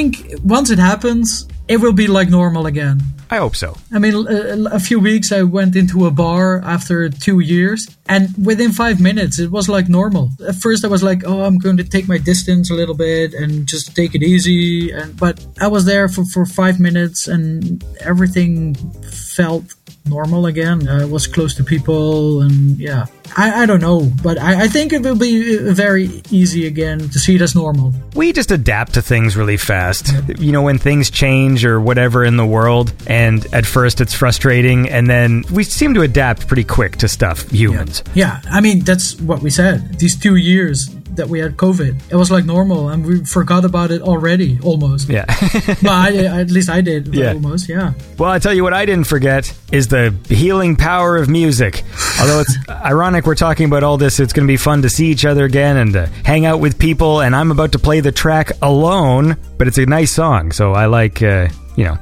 once 0.43 0.69
it 0.69 0.79
happens, 0.79 1.47
it 1.67 1.77
will 1.77 1.93
be 1.93 2.07
like 2.07 2.29
normal 2.29 2.65
again. 2.65 3.01
I 3.29 3.37
hope 3.37 3.55
so. 3.55 3.75
I 3.91 3.97
mean, 3.97 4.13
a, 4.27 4.75
a 4.75 4.79
few 4.79 4.99
weeks 4.99 5.31
I 5.31 5.41
went 5.41 5.75
into 5.75 6.05
a 6.05 6.11
bar 6.11 6.61
after 6.63 7.09
two 7.09 7.39
years, 7.39 7.87
and 8.07 8.29
within 8.45 8.71
five 8.71 9.01
minutes 9.01 9.39
it 9.39 9.49
was 9.49 9.67
like 9.67 9.89
normal. 9.89 10.29
At 10.47 10.55
first 10.55 10.85
I 10.85 10.87
was 10.87 11.01
like, 11.01 11.23
"Oh, 11.25 11.43
I'm 11.43 11.57
going 11.57 11.77
to 11.77 11.83
take 11.83 12.07
my 12.07 12.19
distance 12.19 12.69
a 12.69 12.75
little 12.75 12.93
bit 12.93 13.33
and 13.33 13.65
just 13.65 13.95
take 13.95 14.13
it 14.13 14.21
easy," 14.21 14.91
and 14.91 15.17
but 15.17 15.43
I 15.59 15.67
was 15.67 15.85
there 15.85 16.07
for 16.09 16.25
for 16.25 16.45
five 16.45 16.79
minutes, 16.79 17.27
and 17.27 17.83
everything 18.01 18.75
felt 19.35 19.65
normal 20.05 20.45
again. 20.45 20.87
I 20.87 21.05
was 21.05 21.27
close 21.27 21.55
to 21.55 21.63
people, 21.63 22.41
and 22.41 22.77
yeah, 22.77 23.05
I, 23.37 23.63
I 23.63 23.65
don't 23.65 23.81
know, 23.81 24.11
but 24.21 24.37
I, 24.37 24.63
I 24.63 24.67
think 24.67 24.93
it 24.93 25.01
will 25.01 25.15
be 25.17 25.57
uh, 25.57 25.73
very 25.73 26.21
easy 26.29 26.67
again 26.67 26.99
to 26.99 27.19
see 27.19 27.35
it 27.35 27.41
as 27.41 27.55
normal. 27.55 27.93
we 28.15 28.33
just 28.33 28.51
adapt 28.51 28.93
to 28.95 29.01
things 29.01 29.35
really 29.35 29.57
fast. 29.57 30.11
You 30.39 30.51
know, 30.51 30.61
when 30.61 30.77
things 30.77 31.09
change 31.09 31.65
or 31.65 31.79
whatever 31.79 32.23
in 32.23 32.37
the 32.37 32.45
world, 32.45 32.93
and 33.07 33.45
at 33.53 33.65
first 33.65 34.01
it's 34.01 34.13
frustrating, 34.13 34.89
and 34.89 35.09
then 35.09 35.43
we 35.51 35.63
seem 35.63 35.93
to 35.95 36.01
adapt 36.01 36.47
pretty 36.47 36.63
quick 36.63 36.97
to 36.97 37.07
stuff, 37.07 37.49
humans. 37.49 38.03
Yeah, 38.13 38.41
I 38.49 38.61
mean 38.61 38.79
that's 38.81 39.19
what 39.21 39.41
we 39.41 39.49
said. 39.49 39.99
These 39.99 40.19
two 40.19 40.35
years 40.35 40.89
that 41.15 41.29
we 41.29 41.39
had 41.39 41.57
COVID, 41.57 42.11
it 42.11 42.15
was 42.15 42.31
like 42.31 42.45
normal, 42.45 42.89
and 42.89 43.05
we 43.05 43.23
forgot 43.25 43.65
about 43.65 43.91
it 43.91 44.01
already, 44.01 44.59
almost. 44.63 45.09
Yeah. 45.09 45.25
but 45.81 45.85
I, 45.85 46.25
at 46.41 46.51
least 46.51 46.69
I 46.69 46.81
did, 46.81 47.13
Yeah. 47.13 47.33
almost. 47.33 47.69
Yeah. 47.69 47.93
well, 48.17 48.29
I 48.31 48.39
tell 48.39 48.53
you 48.53 48.63
what, 48.63 48.73
I 48.73 48.85
didn't 48.85 49.07
forget 49.07 49.53
is 49.71 49.87
the 49.87 50.13
healing 50.29 50.75
power 50.75 51.17
of 51.17 51.29
music. 51.29 51.83
Although 52.21 52.41
it's 52.41 52.57
ironic 52.69 53.25
we're 53.25 53.35
talking 53.35 53.65
about 53.65 53.83
all 53.83 53.97
this, 53.97 54.19
it's 54.19 54.33
going 54.33 54.47
to 54.47 54.51
be 54.51 54.57
fun 54.57 54.81
to 54.83 54.89
see 54.89 55.07
each 55.07 55.25
other 55.25 55.45
again 55.45 55.77
and 55.77 55.93
to 55.93 56.05
hang 56.25 56.45
out 56.45 56.59
with 56.59 56.77
people. 56.79 57.21
And 57.21 57.35
I'm 57.35 57.51
about 57.51 57.71
to 57.73 57.79
play 57.79 57.99
the 57.99 58.11
track 58.11 58.51
alone, 58.61 59.37
but 59.57 59.67
it's 59.67 59.77
a 59.77 59.85
nice 59.85 60.11
song, 60.11 60.51
so 60.51 60.73
I 60.73 60.85
like, 60.85 61.21
uh, 61.21 61.47
you 61.75 61.85
know. 61.85 61.97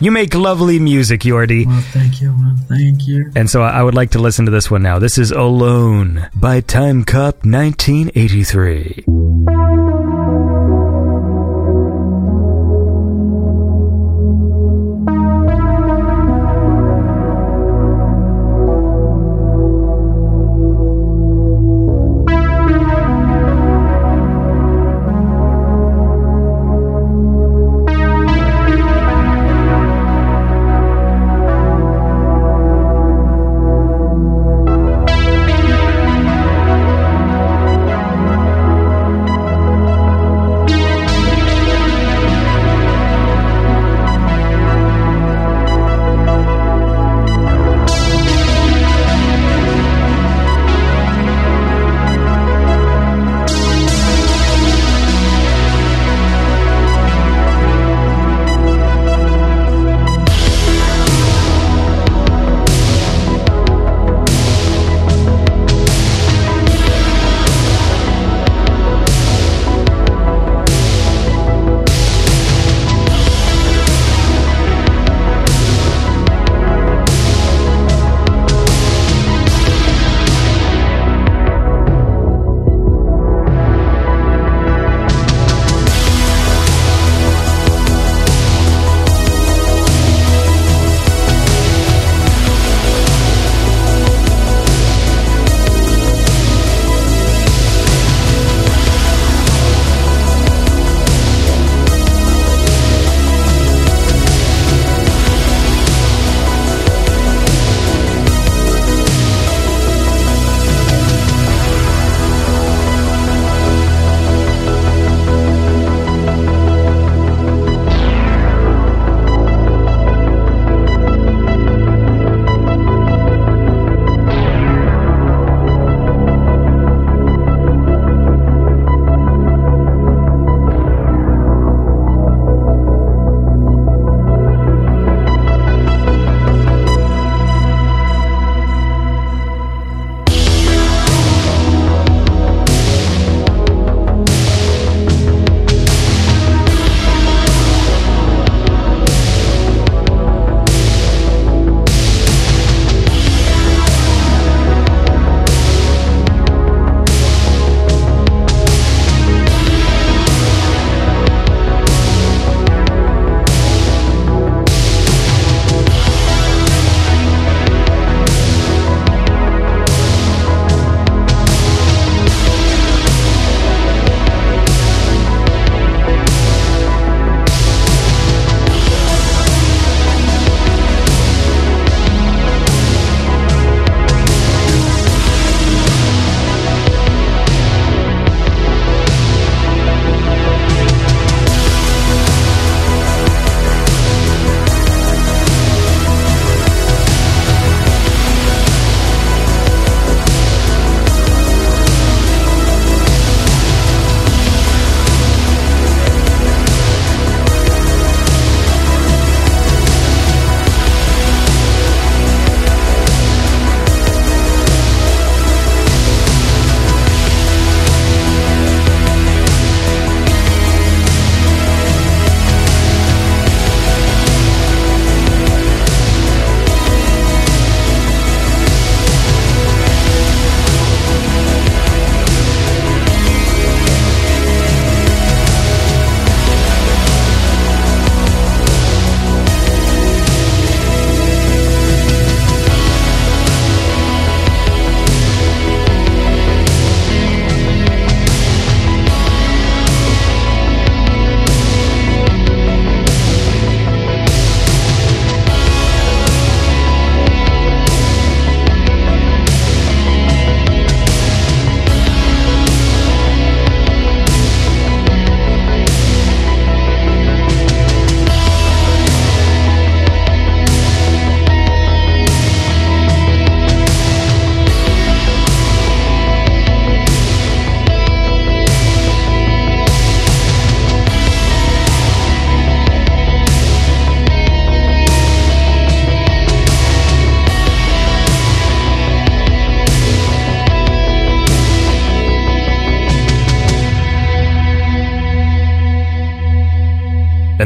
You 0.00 0.10
make 0.10 0.34
lovely 0.34 0.78
music, 0.78 1.20
Jordi. 1.20 1.66
Well, 1.66 1.80
thank 1.92 2.20
you, 2.20 2.32
man. 2.32 2.56
Thank 2.68 3.06
you. 3.06 3.30
And 3.36 3.48
so 3.48 3.62
I 3.62 3.82
would 3.82 3.94
like 3.94 4.10
to 4.10 4.18
listen 4.18 4.44
to 4.46 4.50
this 4.50 4.70
one 4.70 4.82
now. 4.82 4.98
This 4.98 5.18
is 5.18 5.30
Alone 5.30 6.28
by 6.34 6.60
Time 6.60 7.04
Cop 7.04 7.44
1983. 7.44 9.04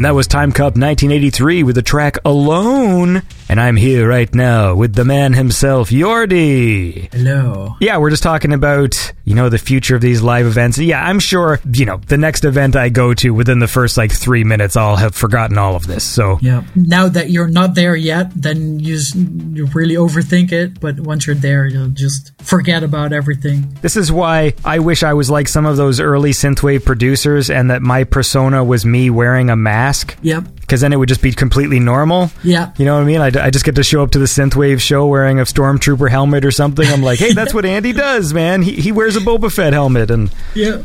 That 0.09 0.15
was 0.15 0.25
Time 0.25 0.51
Cop 0.51 0.73
1983 0.75 1.61
with 1.61 1.75
the 1.75 1.83
track 1.83 2.17
Alone. 2.25 3.21
And 3.47 3.61
I'm 3.61 3.75
here 3.75 4.07
right 4.09 4.33
now 4.33 4.73
with 4.73 4.95
the 4.95 5.05
man 5.05 5.33
himself, 5.33 5.91
Jordi. 5.91 7.13
Hello. 7.13 7.75
Yeah, 7.79 7.97
we're 7.97 8.09
just 8.09 8.23
talking 8.23 8.51
about, 8.51 9.13
you 9.23 9.35
know, 9.35 9.49
the 9.49 9.59
future 9.59 9.95
of 9.95 10.01
these 10.01 10.23
live 10.23 10.47
events. 10.47 10.79
Yeah, 10.79 11.03
I'm 11.03 11.19
sure, 11.19 11.59
you 11.73 11.85
know, 11.85 11.97
the 12.07 12.17
next 12.17 12.43
event 12.43 12.75
I 12.75 12.89
go 12.89 13.13
to 13.15 13.29
within 13.35 13.59
the 13.59 13.67
first 13.67 13.97
like 13.97 14.11
three 14.11 14.43
minutes, 14.43 14.75
I'll 14.75 14.95
have 14.95 15.13
forgotten 15.13 15.59
all 15.59 15.75
of 15.75 15.85
this. 15.85 16.03
So, 16.03 16.39
Yeah. 16.41 16.63
Now 16.75 17.07
that 17.07 17.29
you're 17.29 17.47
not 17.47 17.75
there 17.75 17.95
yet, 17.95 18.31
then 18.35 18.79
you 18.79 18.95
s- 18.95 19.13
you 19.15 19.67
really 19.75 19.95
overthink 19.95 20.51
it. 20.51 20.79
But 20.79 20.99
once 20.99 21.27
you're 21.27 21.35
there, 21.35 21.67
you'll 21.67 21.89
just 21.89 22.31
forget 22.41 22.83
about 22.83 23.13
everything. 23.13 23.77
this 23.81 23.95
is 23.95 24.11
why 24.11 24.53
I 24.65 24.79
wish 24.79 25.03
I 25.03 25.13
was 25.13 25.29
like 25.29 25.47
some 25.47 25.65
of 25.65 25.77
those 25.77 25.99
early 25.99 26.31
synthwave 26.31 26.83
producers 26.85 27.49
and 27.49 27.69
that 27.69 27.81
my 27.81 28.03
persona 28.03 28.63
was 28.63 28.85
me 28.85 29.09
wearing 29.09 29.49
a 29.49 29.55
mask. 29.55 30.17
Yep. 30.21 30.45
Because 30.61 30.81
then 30.81 30.93
it 30.93 30.97
would 30.97 31.09
just 31.09 31.21
be 31.23 31.31
completely 31.31 31.79
normal. 31.79 32.29
Yeah. 32.43 32.71
You 32.77 32.85
know 32.85 32.95
what 32.95 33.01
I 33.01 33.05
mean? 33.05 33.21
I, 33.21 33.45
I 33.45 33.49
just 33.49 33.65
get 33.65 33.75
to 33.75 33.83
show 33.83 34.03
up 34.03 34.11
to 34.11 34.19
the 34.19 34.25
synthwave 34.25 34.79
show 34.79 35.07
wearing 35.07 35.39
a 35.39 35.43
stormtrooper 35.43 36.09
helmet 36.09 36.45
or 36.45 36.51
something. 36.51 36.87
I'm 36.87 37.01
like, 37.01 37.17
hey, 37.19 37.33
that's 37.33 37.53
what 37.55 37.65
Andy 37.65 37.91
does, 37.91 38.33
man. 38.35 38.61
He, 38.61 38.73
he 38.73 38.91
wears 38.91 39.15
a 39.15 39.19
Boba 39.19 39.51
Fett 39.51 39.73
helmet, 39.73 40.11
and 40.11 40.31
Yeah. 40.53 40.83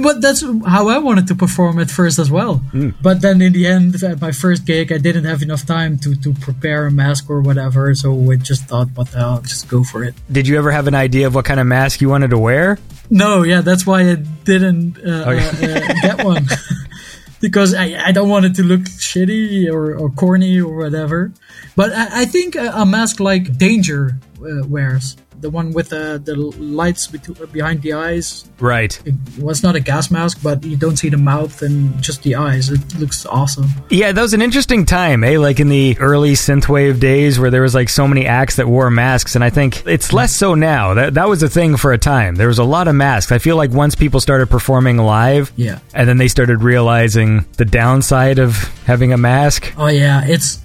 but 0.01 0.21
that's 0.21 0.41
how 0.65 0.87
I 0.87 0.97
wanted 0.99 1.27
to 1.27 1.35
perform 1.35 1.79
at 1.79 1.91
first 1.91 2.19
as 2.19 2.31
well. 2.31 2.57
Hmm. 2.71 2.91
But 3.01 3.21
then 3.21 3.41
in 3.41 3.51
the 3.51 3.67
end, 3.67 4.01
at 4.01 4.21
my 4.21 4.31
first 4.31 4.65
gig, 4.65 4.91
I 4.93 4.97
didn't 4.97 5.25
have 5.25 5.41
enough 5.41 5.65
time 5.65 5.97
to, 5.99 6.15
to 6.15 6.33
prepare 6.33 6.87
a 6.87 6.91
mask 6.91 7.29
or 7.29 7.41
whatever. 7.41 7.93
So 7.95 8.31
I 8.31 8.37
just 8.37 8.63
thought, 8.65 8.87
what 8.95 9.11
the 9.11 9.19
hell, 9.19 9.41
just 9.41 9.67
go 9.67 9.83
for 9.83 10.03
it. 10.05 10.06
Did 10.31 10.47
you 10.47 10.57
ever 10.57 10.71
have 10.71 10.87
an 10.87 10.95
idea 10.95 11.27
of 11.27 11.35
what 11.35 11.45
kind 11.45 11.59
of 11.59 11.67
mask 11.67 12.01
you 12.01 12.09
wanted 12.09 12.29
to 12.31 12.37
wear? 12.37 12.77
No, 13.09 13.43
yeah, 13.43 13.61
that's 13.61 13.85
why 13.87 14.01
I 14.09 14.15
didn't 14.15 14.97
uh, 14.97 15.23
Oh, 15.27 15.31
yeah. 15.31 15.47
uh, 15.47 15.79
uh, 15.79 15.93
get 16.01 16.25
one. 16.25 16.45
because 17.39 17.73
I, 17.73 17.95
I 18.07 18.11
don't 18.11 18.29
want 18.29 18.45
it 18.45 18.55
to 18.55 18.63
look 18.63 18.81
shitty 18.81 19.69
or, 19.71 19.95
or 19.95 20.09
corny 20.09 20.59
or 20.59 20.75
whatever. 20.75 21.31
But 21.75 21.93
I, 21.93 22.21
I 22.21 22.25
think 22.25 22.55
a, 22.55 22.71
a 22.73 22.85
mask 22.85 23.19
like 23.19 23.57
Danger 23.57 24.17
uh, 24.41 24.65
wears, 24.67 25.15
the 25.39 25.49
one 25.49 25.71
with 25.73 25.93
uh, 25.93 26.17
the 26.17 26.35
lights 26.35 27.07
bet- 27.07 27.51
behind 27.51 27.81
the 27.81 27.93
eyes, 27.93 28.45
Right. 28.59 28.99
it 29.05 29.13
was 29.39 29.61
not 29.63 29.75
a 29.75 29.79
gas 29.79 30.09
mask, 30.09 30.39
but 30.41 30.63
you 30.63 30.75
don't 30.77 30.97
see 30.97 31.09
the 31.09 31.17
mouth 31.17 31.61
and 31.61 32.01
just 32.01 32.23
the 32.23 32.35
eyes. 32.35 32.69
It 32.71 32.81
looks 32.99 33.25
awesome. 33.25 33.67
Yeah, 33.89 34.11
that 34.11 34.21
was 34.21 34.33
an 34.33 34.41
interesting 34.41 34.85
time, 34.85 35.23
eh? 35.23 35.37
Like 35.37 35.59
in 35.59 35.69
the 35.69 35.95
early 35.99 36.33
synthwave 36.33 36.99
days 36.99 37.39
where 37.39 37.51
there 37.51 37.61
was 37.61 37.75
like 37.75 37.89
so 37.89 38.07
many 38.07 38.25
acts 38.25 38.55
that 38.55 38.67
wore 38.67 38.89
masks, 38.89 39.35
and 39.35 39.43
I 39.43 39.49
think 39.51 39.85
it's 39.85 40.11
less 40.13 40.35
so 40.35 40.55
now. 40.55 40.93
That 40.95 41.13
that 41.13 41.27
was 41.29 41.43
a 41.43 41.49
thing 41.49 41.77
for 41.77 41.93
a 41.93 41.97
time. 41.99 42.35
There 42.35 42.47
was 42.47 42.59
a 42.59 42.63
lot 42.63 42.87
of 42.87 42.95
masks. 42.95 43.31
I 43.31 43.37
feel 43.37 43.57
like 43.57 43.71
once 43.71 43.93
people 43.95 44.19
started 44.19 44.47
performing 44.49 44.97
live, 44.97 45.51
Yeah. 45.55 45.79
and 45.93 46.07
then 46.09 46.17
they 46.17 46.27
started 46.27 46.63
realizing 46.63 47.45
the 47.57 47.65
downside 47.65 48.39
of 48.39 48.53
having 48.85 49.13
a 49.13 49.17
mask. 49.17 49.73
Oh 49.77 49.87
yeah, 49.87 50.25
it's 50.25 50.59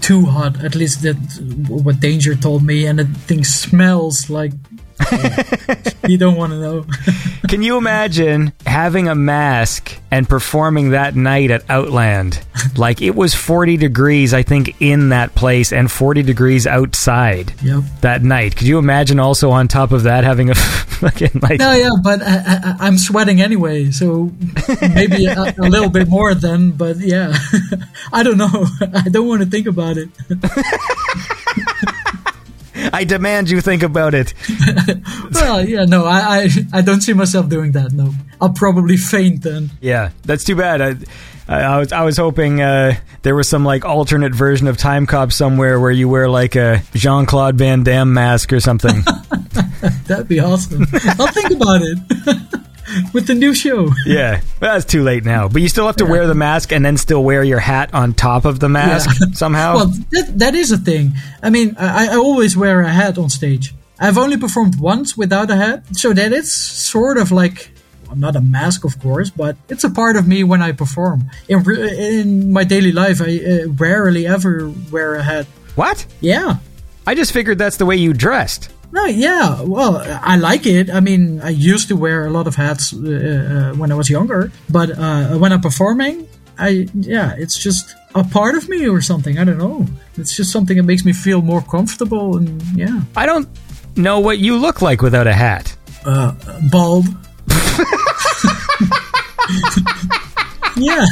too 0.00 0.24
hot. 0.24 0.64
At 0.64 0.74
least 0.74 1.02
that 1.02 1.16
what 1.68 2.00
Danger 2.00 2.34
told 2.34 2.62
me, 2.62 2.86
and 2.86 2.98
the 2.98 3.04
thing 3.28 3.44
smells 3.44 4.05
like. 4.30 4.52
you 6.08 6.18
don't 6.18 6.36
want 6.36 6.52
to 6.52 6.58
know. 6.58 6.86
Can 7.48 7.62
you 7.62 7.76
imagine 7.76 8.52
having 8.66 9.08
a 9.08 9.14
mask 9.14 9.96
and 10.10 10.28
performing 10.28 10.90
that 10.90 11.14
night 11.14 11.50
at 11.50 11.68
Outland? 11.70 12.42
Like 12.76 13.02
it 13.02 13.14
was 13.14 13.34
40 13.34 13.76
degrees, 13.76 14.32
I 14.34 14.42
think, 14.42 14.80
in 14.80 15.10
that 15.10 15.34
place 15.34 15.72
and 15.72 15.90
40 15.90 16.22
degrees 16.22 16.66
outside 16.66 17.52
yep. 17.62 17.82
that 18.00 18.22
night. 18.22 18.56
Could 18.56 18.66
you 18.66 18.78
imagine 18.78 19.20
also 19.20 19.50
on 19.50 19.68
top 19.68 19.92
of 19.92 20.04
that 20.04 20.24
having 20.24 20.50
a 20.50 20.54
fucking 20.96 21.40
like. 21.42 21.58
No, 21.58 21.72
yeah, 21.72 21.90
but 22.02 22.22
I, 22.22 22.36
I, 22.36 22.76
I'm 22.80 22.98
sweating 22.98 23.40
anyway, 23.40 23.90
so 23.90 24.32
maybe 24.80 25.26
a, 25.26 25.54
a 25.58 25.68
little 25.68 25.90
bit 25.90 26.08
more 26.08 26.34
then. 26.34 26.70
But 26.72 26.98
yeah, 26.98 27.36
I 28.12 28.22
don't 28.22 28.38
know. 28.38 28.66
I 28.94 29.08
don't 29.08 29.28
want 29.28 29.42
to 29.42 29.48
think 29.48 29.66
about 29.66 29.96
it. 29.98 30.08
I 32.92 33.04
demand 33.04 33.50
you 33.50 33.60
think 33.60 33.82
about 33.82 34.14
it. 34.14 34.34
Well, 35.32 35.66
yeah, 35.68 35.84
no, 35.84 36.04
I, 36.04 36.44
I, 36.44 36.48
I 36.72 36.82
don't 36.82 37.00
see 37.00 37.12
myself 37.12 37.48
doing 37.48 37.72
that. 37.72 37.92
No, 37.92 38.12
I'll 38.40 38.52
probably 38.52 38.96
faint 38.96 39.42
then. 39.42 39.70
Yeah, 39.80 40.10
that's 40.22 40.44
too 40.44 40.56
bad. 40.56 40.80
I, 40.80 40.94
I, 41.48 41.62
I 41.62 41.78
was 41.78 41.92
I 41.92 42.02
was 42.04 42.16
hoping 42.16 42.60
uh, 42.60 42.96
there 43.22 43.34
was 43.34 43.48
some 43.48 43.64
like 43.64 43.84
alternate 43.84 44.34
version 44.34 44.66
of 44.66 44.76
Time 44.76 45.06
Cop 45.06 45.32
somewhere 45.32 45.78
where 45.78 45.90
you 45.90 46.08
wear 46.08 46.28
like 46.28 46.56
a 46.56 46.82
Jean 46.94 47.26
Claude 47.26 47.56
Van 47.56 47.82
Damme 47.82 48.12
mask 48.12 48.52
or 48.52 48.60
something. 48.60 49.02
That'd 50.06 50.28
be 50.28 50.40
awesome. 50.40 50.86
I'll 51.18 51.32
think 51.32 51.50
about 51.50 51.82
it 51.82 52.60
with 53.12 53.26
the 53.26 53.34
new 53.34 53.54
show. 53.54 53.90
yeah, 54.06 54.40
but 54.60 54.72
that's 54.72 54.84
too 54.84 55.02
late 55.02 55.24
now. 55.24 55.48
But 55.48 55.62
you 55.62 55.68
still 55.68 55.86
have 55.86 55.96
to 55.96 56.06
wear 56.06 56.26
the 56.26 56.34
mask 56.34 56.72
and 56.72 56.84
then 56.84 56.96
still 56.96 57.22
wear 57.24 57.42
your 57.42 57.58
hat 57.60 57.94
on 57.94 58.14
top 58.14 58.44
of 58.44 58.60
the 58.60 58.68
mask 58.68 59.20
Yeah. 59.20 59.26
somehow. 59.32 59.74
Well, 59.76 59.86
that, 60.12 60.38
that 60.38 60.54
is 60.54 60.72
a 60.72 60.78
thing. 60.78 61.12
I 61.42 61.50
mean, 61.50 61.76
I, 61.78 62.08
I 62.12 62.16
always 62.16 62.56
wear 62.56 62.80
a 62.80 62.88
hat 62.88 63.18
on 63.18 63.30
stage. 63.30 63.74
I've 63.98 64.18
only 64.18 64.36
performed 64.36 64.78
once 64.78 65.16
without 65.16 65.50
a 65.50 65.56
hat, 65.56 65.84
so 65.92 66.12
that 66.12 66.32
it's 66.32 66.52
sort 66.52 67.16
of 67.16 67.32
like 67.32 67.70
well, 68.06 68.16
not 68.16 68.36
a 68.36 68.40
mask, 68.40 68.84
of 68.84 69.00
course, 69.00 69.30
but 69.30 69.56
it's 69.68 69.84
a 69.84 69.90
part 69.90 70.16
of 70.16 70.28
me 70.28 70.44
when 70.44 70.62
I 70.62 70.72
perform. 70.72 71.30
In 71.48 71.62
re- 71.62 72.20
in 72.20 72.52
my 72.52 72.64
daily 72.64 72.92
life, 72.92 73.20
I 73.20 73.38
uh, 73.38 73.68
rarely 73.70 74.26
ever 74.26 74.72
wear 74.90 75.14
a 75.14 75.22
hat. 75.22 75.46
what? 75.74 76.06
Yeah. 76.20 76.56
I 77.06 77.14
just 77.14 77.32
figured 77.32 77.58
that's 77.58 77.76
the 77.76 77.86
way 77.86 77.96
you 77.96 78.12
dressed. 78.12 78.70
No, 78.96 79.04
yeah. 79.04 79.60
Well, 79.60 79.92
I 80.22 80.36
like 80.36 80.64
it. 80.64 80.88
I 80.88 81.00
mean, 81.00 81.40
I 81.42 81.50
used 81.50 81.88
to 81.88 81.96
wear 81.96 82.26
a 82.26 82.30
lot 82.30 82.46
of 82.46 82.54
hats 82.56 82.94
uh, 82.94 82.98
uh, 82.98 83.76
when 83.76 83.92
I 83.92 83.94
was 83.94 84.08
younger, 84.08 84.50
but 84.70 84.88
uh, 84.90 85.36
when 85.36 85.52
I'm 85.52 85.60
performing, 85.60 86.26
I 86.58 86.88
yeah, 86.94 87.34
it's 87.36 87.58
just 87.58 87.94
a 88.14 88.24
part 88.24 88.54
of 88.56 88.68
me 88.70 88.88
or 88.88 89.02
something. 89.02 89.38
I 89.38 89.44
don't 89.44 89.58
know. 89.58 89.86
It's 90.16 90.34
just 90.34 90.50
something 90.50 90.78
that 90.78 90.84
makes 90.84 91.04
me 91.04 91.12
feel 91.12 91.42
more 91.42 91.60
comfortable 91.60 92.38
and 92.38 92.62
yeah, 92.74 93.02
I 93.14 93.26
don't 93.26 93.46
know 93.96 94.18
what 94.20 94.38
you 94.38 94.56
look 94.56 94.80
like 94.80 95.02
without 95.02 95.26
a 95.26 95.34
hat. 95.34 95.76
uh, 96.06 96.32
bald. 96.70 97.04
yeah. 100.76 101.04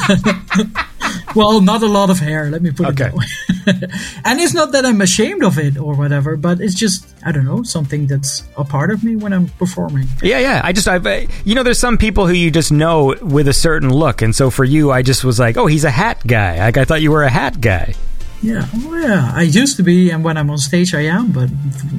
well, 1.35 1.61
not 1.61 1.83
a 1.83 1.87
lot 1.87 2.11
of 2.11 2.19
hair. 2.19 2.51
Let 2.51 2.63
me 2.63 2.71
put 2.71 2.87
Okay. 2.89 3.07
it 3.07 3.13
that 3.13 3.15
way. 3.15 3.89
and 4.25 4.41
it's 4.41 4.55
not 4.55 4.73
that 4.73 4.85
I'm 4.87 5.01
ashamed 5.01 5.43
of 5.45 5.59
it 5.59 5.77
or 5.79 5.95
whatever, 5.95 6.37
but 6.37 6.61
it's 6.61 6.75
just 6.75 7.07
I 7.25 7.33
don't 7.33 7.45
know 7.45 7.63
something 7.63 8.07
that's 8.07 8.43
a 8.57 8.65
part 8.65 8.91
of 8.91 9.03
me 9.03 9.17
when 9.17 9.33
I'm 9.33 9.49
performing. 9.49 10.07
Yeah, 10.23 10.39
yeah. 10.39 10.61
I 10.63 10.73
just, 10.73 10.87
I've, 10.89 11.07
uh, 11.07 11.21
you 11.45 11.55
know, 11.55 11.63
there's 11.63 11.79
some 11.79 11.97
people 11.99 12.27
who 12.27 12.35
you 12.35 12.51
just 12.51 12.71
know 12.73 13.15
with 13.23 13.49
a 13.49 13.53
certain 13.55 13.91
look, 13.93 14.23
and 14.23 14.35
so 14.35 14.51
for 14.51 14.65
you, 14.65 14.91
I 14.93 15.03
just 15.03 15.25
was 15.25 15.39
like, 15.39 15.57
oh, 15.57 15.67
he's 15.67 15.85
a 15.85 15.91
hat 15.91 16.21
guy. 16.27 16.59
Like 16.59 16.77
I 16.77 16.85
thought 16.85 17.01
you 17.03 17.11
were 17.11 17.23
a 17.25 17.31
hat 17.31 17.61
guy. 17.61 17.95
Yeah, 18.43 18.67
well, 18.85 19.01
yeah. 19.01 19.33
I 19.35 19.43
used 19.43 19.77
to 19.79 19.83
be, 19.83 20.11
and 20.11 20.23
when 20.23 20.37
I'm 20.37 20.51
on 20.51 20.59
stage, 20.59 20.95
I 20.95 21.03
am. 21.07 21.33
But 21.33 21.49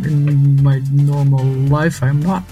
in 0.06 0.62
my 0.62 0.80
normal 0.92 1.44
life, 1.44 2.04
I'm 2.04 2.20
not 2.22 2.44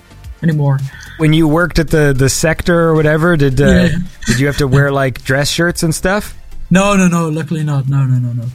anymore. 0.41 0.79
When 1.17 1.31
you 1.31 1.47
worked 1.47 1.77
at 1.77 1.89
the 1.89 2.11
the 2.17 2.27
sector 2.29 2.79
or 2.89 2.95
whatever, 2.95 3.37
did 3.37 3.61
uh, 3.61 3.65
Yeah. 3.65 3.89
did 4.25 4.39
you 4.39 4.47
have 4.47 4.57
to 4.57 4.67
wear 4.67 4.91
like 4.91 5.23
dress 5.23 5.49
shirts 5.51 5.83
and 5.83 5.93
stuff? 5.93 6.33
No, 6.73 6.95
no, 6.95 7.07
no. 7.07 7.29
Luckily, 7.29 7.63
not. 7.63 7.87
No, 7.87 8.03
no, 8.03 8.17
no, 8.17 8.33
no. 8.33 8.45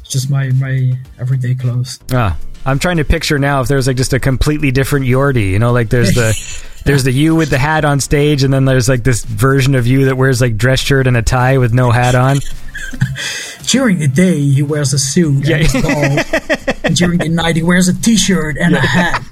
It's 0.00 0.10
just 0.10 0.28
my 0.28 0.50
my 0.50 0.92
everyday 1.18 1.54
clothes. 1.54 1.98
Ah, 2.12 2.36
I'm 2.66 2.78
trying 2.78 2.98
to 2.98 3.04
picture 3.04 3.38
now 3.38 3.62
if 3.62 3.68
there's 3.68 3.86
like 3.86 3.96
just 3.96 4.12
a 4.12 4.20
completely 4.20 4.70
different 4.70 5.06
Jordi. 5.06 5.48
You 5.52 5.58
know, 5.58 5.72
like 5.72 5.88
there's 5.88 6.12
the 6.12 6.36
there's 6.84 7.04
the 7.04 7.12
you 7.12 7.34
with 7.34 7.48
the 7.48 7.56
hat 7.56 7.86
on 7.86 7.98
stage, 8.00 8.42
and 8.42 8.52
then 8.52 8.66
there's 8.66 8.90
like 8.90 9.04
this 9.04 9.24
version 9.24 9.74
of 9.74 9.86
you 9.86 10.04
that 10.04 10.18
wears 10.18 10.38
like 10.42 10.58
dress 10.58 10.80
shirt 10.80 11.06
and 11.06 11.16
a 11.16 11.22
tie 11.22 11.56
with 11.56 11.72
no 11.72 11.90
hat 11.90 12.14
on. 12.14 12.36
During 13.68 14.00
the 14.00 14.08
day, 14.08 14.38
he 14.38 14.62
wears 14.62 14.92
a 14.92 14.98
suit 14.98 15.46
Yeah. 15.48 15.56
and 15.72 15.82
bald. 15.82 16.76
and 16.84 16.94
during 16.94 17.18
the 17.20 17.28
night, 17.30 17.56
he 17.56 17.62
wears 17.62 17.88
a 17.88 17.94
t-shirt 17.94 18.58
and 18.58 18.74
a 18.74 18.80
hat. 18.80 19.22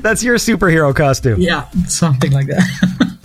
That's 0.00 0.22
your 0.22 0.36
superhero 0.36 0.94
costume. 0.96 1.40
Yeah, 1.40 1.68
something 1.88 2.32
like 2.32 2.46
that. 2.46 3.18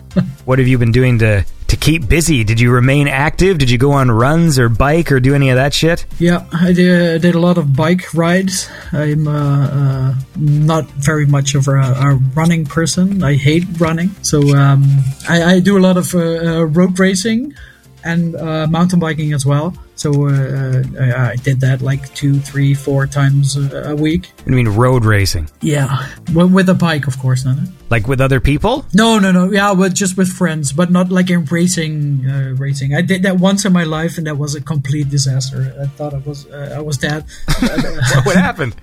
What 0.43 0.59
have 0.59 0.67
you 0.67 0.77
been 0.77 0.91
doing 0.91 1.19
to 1.19 1.45
keep 1.87 2.09
busy? 2.09 2.43
Did 2.43 2.59
you 2.59 2.69
remain 2.69 3.07
active? 3.07 3.57
Did 3.57 3.71
you 3.71 3.77
go 3.77 3.93
on 3.93 4.11
runs 4.11 4.59
or 4.59 4.67
bike 4.67 5.09
or 5.09 5.21
do 5.21 5.33
any 5.33 5.49
of 5.51 5.55
that 5.55 5.73
shit? 5.73 6.05
Yeah, 6.19 6.45
I 6.51 6.73
did, 6.73 7.21
did 7.21 7.33
a 7.33 7.39
lot 7.39 7.57
of 7.57 7.73
bike 7.77 8.13
rides. 8.13 8.69
I'm 8.91 9.25
uh, 9.25 9.67
uh, 9.67 10.15
not 10.35 10.83
very 10.99 11.25
much 11.25 11.55
of 11.55 11.69
a, 11.69 11.79
a 11.79 12.15
running 12.35 12.65
person. 12.65 13.23
I 13.23 13.35
hate 13.35 13.63
running. 13.79 14.09
So 14.21 14.53
um, 14.53 14.83
I, 15.29 15.53
I 15.53 15.59
do 15.61 15.77
a 15.77 15.83
lot 15.87 15.95
of 15.95 16.13
uh, 16.13 16.19
uh, 16.19 16.63
road 16.65 16.99
racing 16.99 17.53
and 18.03 18.35
uh, 18.35 18.67
mountain 18.67 18.99
biking 18.99 19.31
as 19.31 19.45
well. 19.45 19.73
So 19.95 20.27
uh, 20.27 20.83
I, 20.99 21.31
I 21.31 21.35
did 21.37 21.61
that 21.61 21.81
like 21.81 22.13
two, 22.13 22.39
three, 22.41 22.73
four 22.73 23.07
times 23.07 23.55
a, 23.55 23.91
a 23.91 23.95
week. 23.95 24.31
I 24.45 24.49
mean, 24.49 24.67
road 24.67 25.05
racing, 25.05 25.49
Yeah, 25.61 26.05
with, 26.33 26.51
with 26.51 26.67
a 26.67 26.75
bike, 26.75 27.07
of 27.07 27.17
course. 27.17 27.45
Not. 27.45 27.57
Like 27.89 28.07
with 28.07 28.21
other 28.21 28.39
people. 28.39 28.85
No, 28.93 29.19
no, 29.19 29.31
no. 29.31 29.51
Yeah, 29.51 29.73
but 29.73 29.93
just 29.93 30.17
with 30.17 30.29
friends, 30.29 30.73
but 30.73 30.91
not 30.91 31.09
like 31.09 31.29
in 31.29 31.45
racing. 31.45 32.25
Uh, 32.29 32.55
racing. 32.57 32.93
I 32.93 33.01
did 33.01 33.23
that 33.23 33.37
once 33.37 33.65
in 33.65 33.73
my 33.73 33.83
life, 33.83 34.17
and 34.17 34.27
that 34.27 34.37
was 34.37 34.55
a 34.55 34.61
complete 34.61 35.09
disaster. 35.09 35.73
I 35.81 35.87
thought 35.87 36.13
I 36.13 36.19
was 36.19 36.45
uh, 36.47 36.75
I 36.75 36.81
was 36.81 36.97
dead. 36.97 37.25
what 38.23 38.35
happened? 38.35 38.75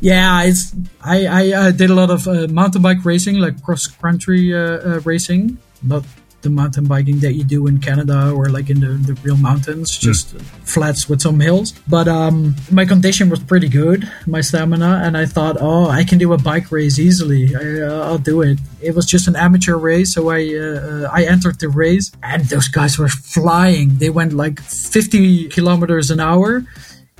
Yeah, 0.00 0.42
it's 0.42 0.74
I 1.00 1.26
I 1.26 1.52
uh, 1.52 1.70
did 1.70 1.90
a 1.90 1.94
lot 1.94 2.10
of 2.10 2.26
uh, 2.26 2.48
mountain 2.48 2.82
bike 2.82 3.04
racing, 3.04 3.36
like 3.38 3.62
cross 3.62 3.86
country 3.86 4.54
uh, 4.54 4.58
uh, 4.58 5.00
racing, 5.04 5.58
not 5.82 6.04
the 6.42 6.50
mountain 6.50 6.84
biking 6.84 7.20
that 7.20 7.34
you 7.34 7.44
do 7.44 7.66
in 7.66 7.78
Canada 7.78 8.30
or 8.30 8.48
like 8.48 8.68
in 8.68 8.80
the, 8.80 8.88
the 8.88 9.14
real 9.22 9.36
mountains, 9.36 9.96
just 9.96 10.36
flats 10.64 11.08
with 11.08 11.20
some 11.20 11.40
hills. 11.40 11.72
But 11.88 12.08
um, 12.08 12.54
my 12.70 12.84
condition 12.84 13.30
was 13.30 13.40
pretty 13.40 13.68
good, 13.68 14.10
my 14.26 14.40
stamina, 14.40 15.02
and 15.04 15.16
I 15.16 15.26
thought, 15.26 15.56
oh, 15.60 15.88
I 15.88 16.04
can 16.04 16.18
do 16.18 16.32
a 16.32 16.38
bike 16.38 16.70
race 16.70 16.98
easily. 16.98 17.54
I, 17.54 17.86
uh, 17.86 18.06
I'll 18.06 18.18
do 18.18 18.42
it. 18.42 18.58
It 18.80 18.94
was 18.94 19.06
just 19.06 19.28
an 19.28 19.36
amateur 19.36 19.76
race, 19.76 20.12
so 20.14 20.30
I 20.30 20.40
uh, 20.54 21.08
I 21.12 21.24
entered 21.24 21.60
the 21.60 21.68
race, 21.68 22.10
and 22.22 22.44
those 22.46 22.68
guys 22.68 22.98
were 22.98 23.08
flying. 23.08 23.98
They 23.98 24.10
went 24.10 24.32
like 24.32 24.60
50 24.60 25.48
kilometers 25.48 26.10
an 26.10 26.20
hour 26.20 26.64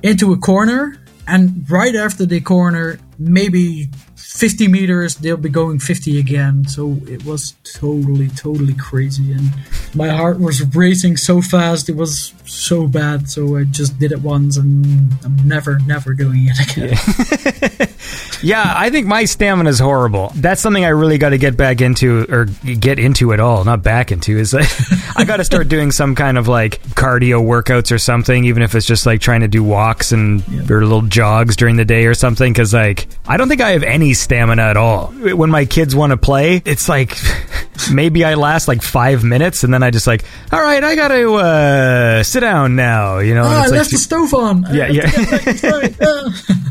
into 0.01 0.33
a 0.33 0.37
corner, 0.37 0.97
and 1.27 1.69
right 1.69 1.95
after 1.95 2.25
the 2.25 2.41
corner, 2.41 2.99
maybe 3.17 3.89
50 4.33 4.67
meters, 4.67 5.15
they'll 5.15 5.37
be 5.37 5.47
going 5.47 5.77
50 5.77 6.17
again. 6.17 6.67
So 6.67 6.97
it 7.07 7.23
was 7.23 7.53
totally, 7.75 8.29
totally 8.29 8.73
crazy. 8.73 9.31
And 9.31 9.51
my 9.93 10.09
heart 10.09 10.39
was 10.39 10.63
racing 10.75 11.17
so 11.17 11.39
fast. 11.39 11.87
It 11.87 11.95
was 11.95 12.33
so 12.43 12.87
bad. 12.87 13.29
So 13.29 13.57
I 13.57 13.65
just 13.65 13.99
did 13.99 14.11
it 14.11 14.21
once 14.21 14.57
and 14.57 15.13
I'm 15.23 15.47
never, 15.47 15.77
never 15.85 16.15
doing 16.15 16.47
it 16.49 16.59
again. 16.59 17.89
Yeah, 18.41 18.63
I 18.75 18.89
think 18.89 19.05
my 19.05 19.25
stamina 19.25 19.69
is 19.69 19.79
horrible. 19.79 20.31
That's 20.35 20.61
something 20.61 20.83
I 20.83 20.89
really 20.89 21.19
got 21.19 21.29
to 21.29 21.37
get 21.37 21.55
back 21.55 21.79
into 21.79 22.25
or 22.27 22.45
get 22.45 22.97
into 22.97 23.33
at 23.33 23.39
all, 23.39 23.63
not 23.63 23.83
back 23.83 24.11
into. 24.11 24.39
Is 24.39 24.51
like, 24.51 24.67
I 25.15 25.25
got 25.25 25.37
to 25.37 25.45
start 25.45 25.69
doing 25.69 25.91
some 25.91 26.15
kind 26.15 26.39
of 26.39 26.47
like 26.47 26.81
cardio 26.95 27.39
workouts 27.45 27.91
or 27.91 27.99
something, 27.99 28.45
even 28.45 28.63
if 28.63 28.73
it's 28.73 28.87
just 28.87 29.05
like 29.05 29.21
trying 29.21 29.41
to 29.41 29.47
do 29.47 29.63
walks 29.63 30.11
and 30.11 30.41
or 30.71 30.81
little 30.81 31.03
jogs 31.03 31.55
during 31.55 31.75
the 31.75 31.85
day 31.85 32.07
or 32.07 32.15
something. 32.15 32.51
Because 32.51 32.73
like 32.73 33.07
I 33.27 33.37
don't 33.37 33.47
think 33.47 33.61
I 33.61 33.71
have 33.71 33.83
any 33.83 34.15
stamina 34.23 34.63
at 34.63 34.77
all. 34.77 35.07
When 35.07 35.49
my 35.49 35.65
kids 35.65 35.95
want 35.95 36.11
to 36.11 36.17
play, 36.17 36.61
it's 36.65 36.89
like 36.89 37.17
maybe 37.91 38.23
I 38.25 38.35
last 38.35 38.67
like 38.67 38.81
five 38.81 39.23
minutes 39.23 39.63
and 39.63 39.73
then 39.73 39.83
I 39.83 39.91
just 39.91 40.07
like, 40.07 40.23
all 40.51 40.61
right, 40.61 40.83
I 40.83 40.95
got 40.95 41.09
to 41.09 41.33
uh, 41.35 42.23
sit 42.23 42.39
down 42.41 42.75
now. 42.75 43.19
You 43.19 43.35
know, 43.35 43.43
Oh, 43.43 43.47
and 43.47 43.55
I 43.55 43.61
like, 43.67 43.71
left 43.71 43.91
the 43.91 43.97
stove 43.97 44.33
on. 44.33 44.63
Yeah, 44.73 44.87
yeah. 44.87 45.09
get 45.11 45.29
back 45.31 45.47
inside. 45.47 45.95
Ah. 46.01 46.63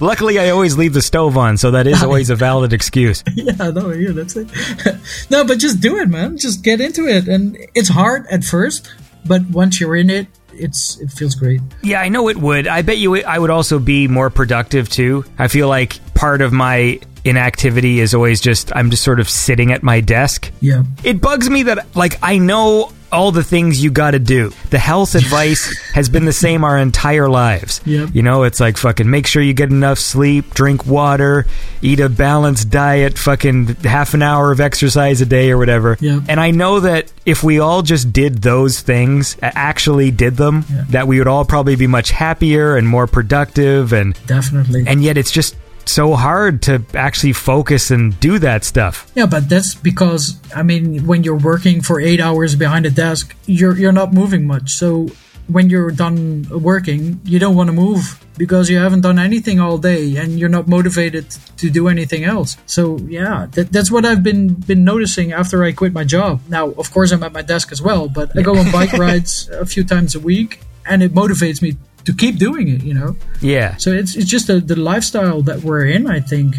luckily 0.00 0.38
I 0.38 0.50
always 0.50 0.76
leave 0.76 0.92
the 0.92 1.02
stove 1.02 1.36
on, 1.36 1.56
so 1.56 1.70
that 1.70 1.86
is 1.86 2.02
always 2.02 2.28
a 2.30 2.36
valid 2.36 2.72
excuse. 2.72 3.22
yeah, 3.34 3.70
no, 3.70 3.90
yeah, 3.90 4.10
that's 4.12 4.36
it. 4.36 4.48
no, 5.30 5.44
but 5.44 5.58
just 5.58 5.80
do 5.80 5.96
it, 5.98 6.08
man. 6.08 6.36
Just 6.36 6.62
get 6.62 6.80
into 6.80 7.06
it, 7.06 7.28
and 7.28 7.56
it's 7.74 7.88
hard 7.88 8.26
at 8.30 8.44
first, 8.44 8.92
but 9.24 9.42
once 9.50 9.80
you're 9.80 9.96
in 9.96 10.10
it, 10.10 10.26
it's 10.54 10.98
it 11.00 11.10
feels 11.10 11.34
great. 11.34 11.60
Yeah, 11.82 12.00
I 12.00 12.08
know 12.10 12.28
it 12.28 12.36
would. 12.36 12.66
I 12.66 12.82
bet 12.82 12.98
you 12.98 13.14
it, 13.14 13.24
I 13.24 13.38
would 13.38 13.50
also 13.50 13.78
be 13.78 14.06
more 14.08 14.28
productive 14.28 14.88
too. 14.88 15.24
I 15.38 15.48
feel 15.48 15.68
like 15.68 15.94
part 16.22 16.40
of 16.40 16.52
my 16.52 17.00
inactivity 17.24 17.98
is 17.98 18.14
always 18.14 18.40
just 18.40 18.70
I'm 18.76 18.90
just 18.90 19.02
sort 19.02 19.18
of 19.18 19.28
sitting 19.28 19.72
at 19.72 19.82
my 19.82 20.00
desk. 20.00 20.52
Yeah, 20.60 20.84
It 21.02 21.20
bugs 21.20 21.50
me 21.50 21.64
that 21.64 21.96
like 21.96 22.16
I 22.22 22.38
know 22.38 22.92
all 23.10 23.32
the 23.32 23.42
things 23.42 23.82
you 23.82 23.90
got 23.90 24.12
to 24.12 24.20
do. 24.20 24.52
The 24.70 24.78
health 24.78 25.16
advice 25.16 25.76
has 25.94 26.08
been 26.08 26.24
the 26.24 26.32
same 26.32 26.62
our 26.62 26.78
entire 26.78 27.28
lives. 27.28 27.80
Yep. 27.84 28.10
You 28.14 28.22
know, 28.22 28.44
it's 28.44 28.60
like 28.60 28.76
fucking 28.76 29.10
make 29.10 29.26
sure 29.26 29.42
you 29.42 29.52
get 29.52 29.70
enough 29.70 29.98
sleep, 29.98 30.54
drink 30.54 30.86
water, 30.86 31.46
eat 31.82 31.98
a 31.98 32.08
balanced 32.08 32.70
diet, 32.70 33.18
fucking 33.18 33.66
half 33.82 34.14
an 34.14 34.22
hour 34.22 34.52
of 34.52 34.60
exercise 34.60 35.20
a 35.20 35.26
day 35.26 35.50
or 35.50 35.58
whatever. 35.58 35.98
Yep. 36.00 36.22
And 36.28 36.38
I 36.38 36.52
know 36.52 36.78
that 36.80 37.12
if 37.26 37.42
we 37.42 37.58
all 37.58 37.82
just 37.82 38.12
did 38.12 38.42
those 38.42 38.80
things, 38.80 39.36
actually 39.42 40.12
did 40.12 40.36
them, 40.36 40.64
that 40.90 41.08
we 41.08 41.18
would 41.18 41.28
all 41.28 41.44
probably 41.44 41.74
be 41.74 41.88
much 41.88 42.12
happier 42.12 42.76
and 42.76 42.88
more 42.88 43.08
productive 43.08 43.92
and 43.92 44.14
definitely. 44.26 44.84
and 44.86 45.02
yet 45.02 45.18
it's 45.18 45.32
just 45.32 45.56
so 45.88 46.14
hard 46.14 46.62
to 46.62 46.82
actually 46.94 47.32
focus 47.32 47.90
and 47.90 48.18
do 48.20 48.38
that 48.38 48.64
stuff. 48.64 49.10
yeah, 49.14 49.26
but 49.26 49.48
that's 49.48 49.74
because 49.74 50.38
I 50.54 50.62
mean, 50.62 51.06
when 51.06 51.24
you're 51.24 51.38
working 51.38 51.82
for 51.82 52.00
eight 52.00 52.20
hours 52.20 52.56
behind 52.56 52.86
a 52.86 52.90
desk, 52.90 53.34
you're 53.46 53.76
you're 53.76 53.92
not 53.92 54.12
moving 54.12 54.46
much. 54.46 54.72
So 54.72 55.08
when 55.48 55.70
you're 55.70 55.90
done 55.90 56.46
working, 56.50 57.20
you 57.24 57.38
don't 57.38 57.56
want 57.56 57.68
to 57.68 57.72
move 57.72 58.24
because 58.38 58.70
you 58.70 58.78
haven't 58.78 59.02
done 59.02 59.18
anything 59.18 59.60
all 59.60 59.76
day 59.76 60.16
and 60.16 60.38
you're 60.38 60.48
not 60.48 60.66
motivated 60.66 61.30
to 61.58 61.70
do 61.70 61.88
anything 61.88 62.24
else. 62.24 62.56
So 62.66 62.98
yeah, 62.98 63.46
that, 63.52 63.72
that's 63.72 63.90
what 63.90 64.04
I've 64.04 64.22
been 64.22 64.54
been 64.54 64.84
noticing 64.84 65.32
after 65.32 65.62
I 65.64 65.72
quit 65.72 65.92
my 65.92 66.04
job. 66.04 66.40
Now, 66.48 66.70
of 66.70 66.90
course, 66.92 67.12
I'm 67.12 67.22
at 67.22 67.32
my 67.32 67.42
desk 67.42 67.72
as 67.72 67.82
well, 67.82 68.08
but 68.08 68.36
I 68.36 68.42
go 68.42 68.56
on 68.56 68.70
bike 68.72 68.92
rides 68.94 69.48
a 69.52 69.66
few 69.66 69.84
times 69.84 70.14
a 70.14 70.20
week, 70.20 70.60
and 70.86 71.02
it 71.02 71.12
motivates 71.12 71.60
me 71.60 71.76
to 72.04 72.12
keep 72.12 72.36
doing 72.36 72.68
it. 72.68 72.82
You 72.82 72.94
know. 72.94 73.16
Yeah. 73.40 73.76
So 73.76 73.92
it's 73.92 74.16
it's 74.16 74.28
just 74.28 74.46
the, 74.46 74.60
the 74.60 74.76
lifestyle 74.76 75.42
that 75.42 75.62
we're 75.62 75.86
in. 75.86 76.06
I 76.06 76.20
think, 76.20 76.54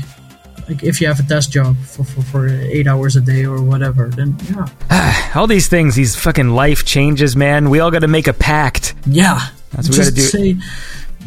like 0.69 0.83
if 0.83 1.01
you 1.01 1.07
have 1.07 1.19
a 1.19 1.23
desk 1.23 1.51
job 1.51 1.77
for, 1.77 2.03
for, 2.03 2.21
for 2.21 2.47
eight 2.47 2.87
hours 2.87 3.15
a 3.15 3.21
day 3.21 3.45
or 3.45 3.61
whatever, 3.61 4.07
then 4.07 4.35
yeah, 4.49 5.31
all 5.35 5.47
these 5.47 5.67
things, 5.67 5.95
these 5.95 6.15
fucking 6.15 6.49
life 6.49 6.85
changes, 6.85 7.35
man. 7.35 7.69
We 7.69 7.79
all 7.79 7.91
got 7.91 7.99
to 7.99 8.07
make 8.07 8.27
a 8.27 8.33
pact. 8.33 8.95
yeah. 9.05 9.49
That's 9.71 9.89
what 9.89 9.97
we 9.97 10.03
gotta 10.03 10.15
do. 10.15 10.21
say, 10.21 10.55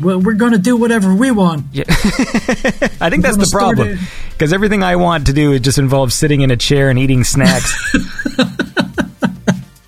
well, 0.01 0.21
we're 0.21 0.35
gonna 0.35 0.59
do 0.59 0.77
whatever 0.77 1.12
we 1.12 1.33
want. 1.33 1.64
Yeah. 1.73 1.83
I 1.89 3.11
think 3.11 3.25
that's 3.25 3.37
the 3.37 3.49
problem 3.51 3.99
because 4.31 4.53
everything 4.53 4.85
I 4.85 4.95
want 4.95 5.27
to 5.27 5.33
do 5.33 5.51
it 5.53 5.61
just 5.64 5.79
involves 5.79 6.14
sitting 6.14 6.43
in 6.43 6.53
a 6.53 6.57
chair 6.57 6.89
and 6.89 6.97
eating 6.97 7.25
snacks. 7.25 7.75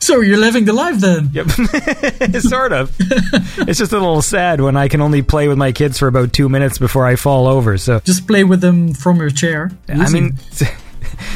So 0.09 0.23
you're 0.23 0.39
living 0.39 0.65
the 0.65 0.73
life 0.73 1.01
then. 1.01 1.29
yep, 1.35 1.51
sort 2.41 2.73
of. 2.73 2.97
It's 3.69 3.79
just 3.79 3.93
a 3.93 3.99
little 3.99 4.23
sad 4.23 4.59
when 4.63 4.75
I 4.75 4.89
can 4.89 5.03
only 5.03 5.21
play 5.21 5.49
with 5.49 5.59
my 5.59 5.71
kids 5.71 5.99
for 5.99 6.09
about 6.09 6.33
two 6.33 6.49
minutes 6.49 6.79
before 6.79 7.05
I 7.05 7.15
fall 7.17 7.47
over. 7.47 7.77
So 7.77 8.01
Just 8.01 8.27
play 8.27 8.43
with 8.43 8.63
them 8.63 8.95
from 8.95 9.19
your 9.21 9.29
chair. 9.29 9.71
I 9.87 10.05
Easy. 10.05 10.21
mean. 10.21 10.39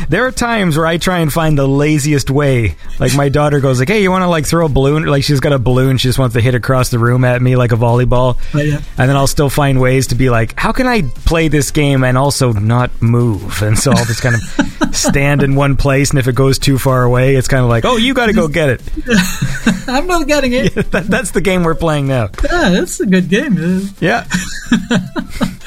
There 0.08 0.26
are 0.26 0.32
times 0.32 0.76
where 0.76 0.86
I 0.86 0.98
try 0.98 1.18
and 1.18 1.32
find 1.32 1.56
the 1.58 1.66
laziest 1.66 2.30
way. 2.30 2.76
Like 2.98 3.14
my 3.14 3.28
daughter 3.28 3.60
goes 3.60 3.78
like, 3.78 3.88
"Hey, 3.88 4.02
you 4.02 4.10
want 4.10 4.22
to 4.22 4.28
like 4.28 4.46
throw 4.46 4.66
a 4.66 4.68
balloon?" 4.68 5.04
Like 5.04 5.24
she's 5.24 5.40
got 5.40 5.52
a 5.52 5.58
balloon, 5.58 5.98
she 5.98 6.08
just 6.08 6.18
wants 6.18 6.34
to 6.34 6.40
hit 6.40 6.54
across 6.54 6.90
the 6.90 6.98
room 6.98 7.24
at 7.24 7.40
me 7.42 7.56
like 7.56 7.72
a 7.72 7.76
volleyball. 7.76 8.38
Oh, 8.54 8.58
yeah. 8.58 8.80
And 8.98 9.08
then 9.08 9.16
I'll 9.16 9.26
still 9.26 9.50
find 9.50 9.80
ways 9.80 10.08
to 10.08 10.14
be 10.14 10.30
like, 10.30 10.58
how 10.58 10.72
can 10.72 10.86
I 10.86 11.02
play 11.02 11.48
this 11.48 11.70
game 11.70 12.04
and 12.04 12.16
also 12.16 12.52
not 12.52 12.90
move? 13.02 13.62
And 13.62 13.78
so 13.78 13.92
I'll 13.92 14.04
just 14.04 14.22
kind 14.22 14.34
of 14.34 14.94
stand 14.94 15.42
in 15.42 15.54
one 15.54 15.76
place, 15.76 16.10
and 16.10 16.18
if 16.18 16.28
it 16.28 16.34
goes 16.34 16.58
too 16.58 16.78
far 16.78 17.02
away, 17.02 17.36
it's 17.36 17.48
kind 17.48 17.62
of 17.62 17.68
like, 17.68 17.84
oh, 17.84 17.96
you 17.96 18.14
got 18.14 18.26
to 18.26 18.32
go 18.32 18.48
get 18.48 18.68
it. 18.70 18.82
I'm 19.88 20.06
not 20.06 20.26
getting 20.26 20.52
it. 20.52 20.72
That, 20.92 21.04
that's 21.06 21.30
the 21.30 21.40
game 21.40 21.64
we're 21.64 21.74
playing 21.74 22.06
now. 22.06 22.28
Yeah, 22.44 22.68
that's 22.70 23.00
a 23.00 23.06
good 23.06 23.30
game. 23.30 23.56
Yeah. 24.00 24.26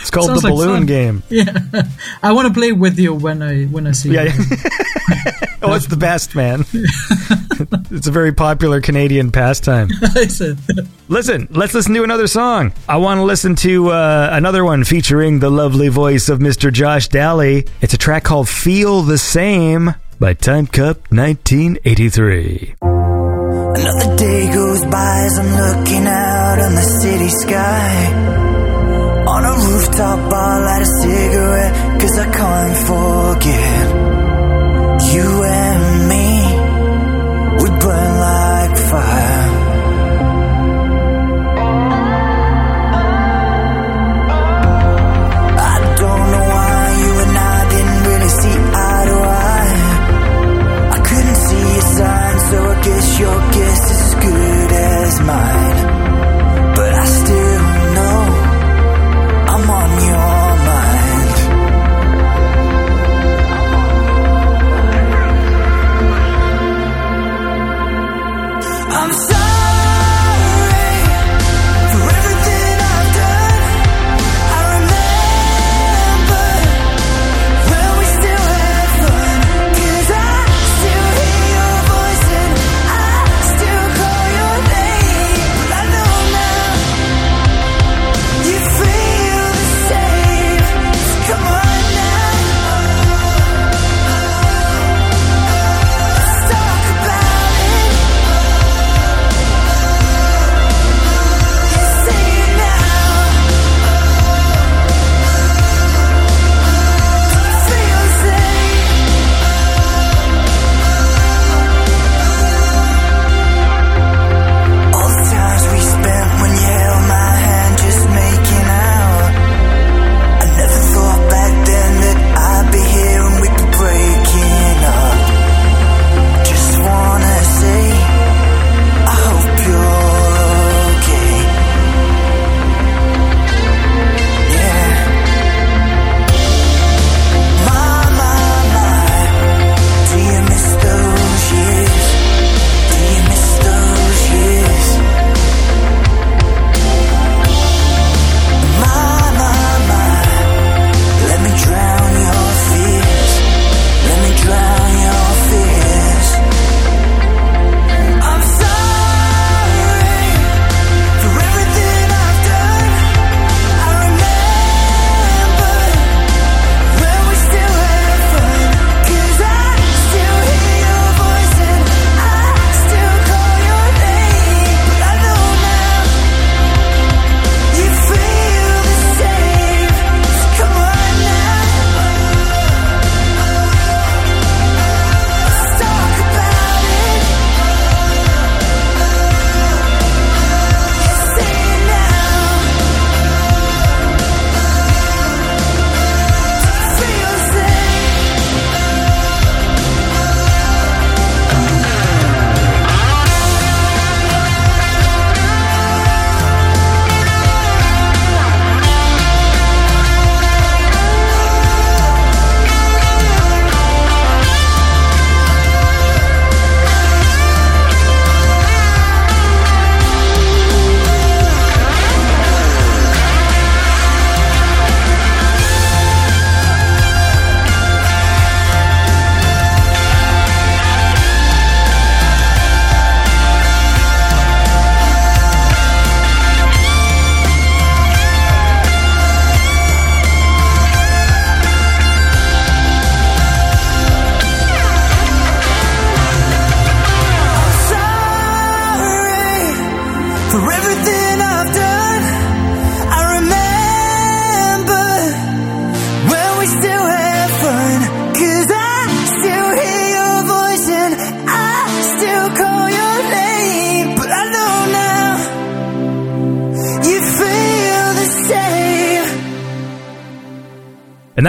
It's 0.06 0.12
called 0.12 0.28
Sounds 0.28 0.44
the 0.44 0.50
like 0.50 0.56
balloon 0.56 0.76
fun. 0.82 0.86
game. 0.86 1.24
Yeah, 1.32 1.58
I 2.22 2.32
want 2.34 2.48
to 2.48 2.54
play 2.54 2.72
with 2.72 3.00
you 3.00 3.16
when 3.16 3.42
I 3.42 3.64
when 3.66 3.88
I 3.88 3.92
see 3.92 4.12
Yeah. 4.14 4.26
you. 4.26 4.30
yeah. 4.30 5.34
oh, 5.64 5.74
it's 5.74 5.88
the 5.88 5.98
best, 5.98 6.36
man. 6.36 6.64
it's 7.90 8.06
a 8.06 8.12
very 8.12 8.32
popular 8.32 8.82
Canadian 8.82 9.32
pastime. 9.32 9.90
I 10.16 10.28
said, 10.28 10.60
Listen, 11.08 11.48
let's 11.50 11.74
listen 11.74 11.96
to 11.96 12.04
another 12.04 12.28
song. 12.28 12.72
I 12.88 12.98
want 12.98 13.18
to 13.18 13.24
listen 13.24 13.56
to 13.66 13.90
uh, 13.90 14.30
another 14.32 14.64
one 14.64 14.84
featuring 14.84 15.40
the 15.40 15.50
lovely 15.50 15.88
voice 15.88 16.30
of 16.30 16.38
Mr. 16.38 16.72
Josh 16.72 17.08
Dally. 17.08 17.66
It's 17.82 17.96
a 17.96 17.98
track 17.98 18.24
called 18.24 18.48
Feel 18.48 19.02
the 19.02 19.18
Same 19.18 19.96
by 20.20 20.36
Time 20.36 20.68
Cop 20.68 20.98
1983. 21.12 22.76
Another 22.82 24.16
day 24.18 24.52
goes 24.54 24.86
by 24.86 25.22
as 25.26 25.40
I'm 25.40 25.52
looking 25.80 26.06
out 26.06 26.60
on 26.60 26.76
the 26.76 26.84
city 27.02 27.30
sky. 27.30 28.65
On 29.36 29.44
a 29.44 29.52
rooftop, 29.52 30.32
I'll 30.32 30.62
light 30.64 30.82
a 30.82 30.90
cigarette, 31.02 32.00
cause 32.00 32.20
I 32.20 32.32
can't 32.32 32.78
forget. 32.88 33.75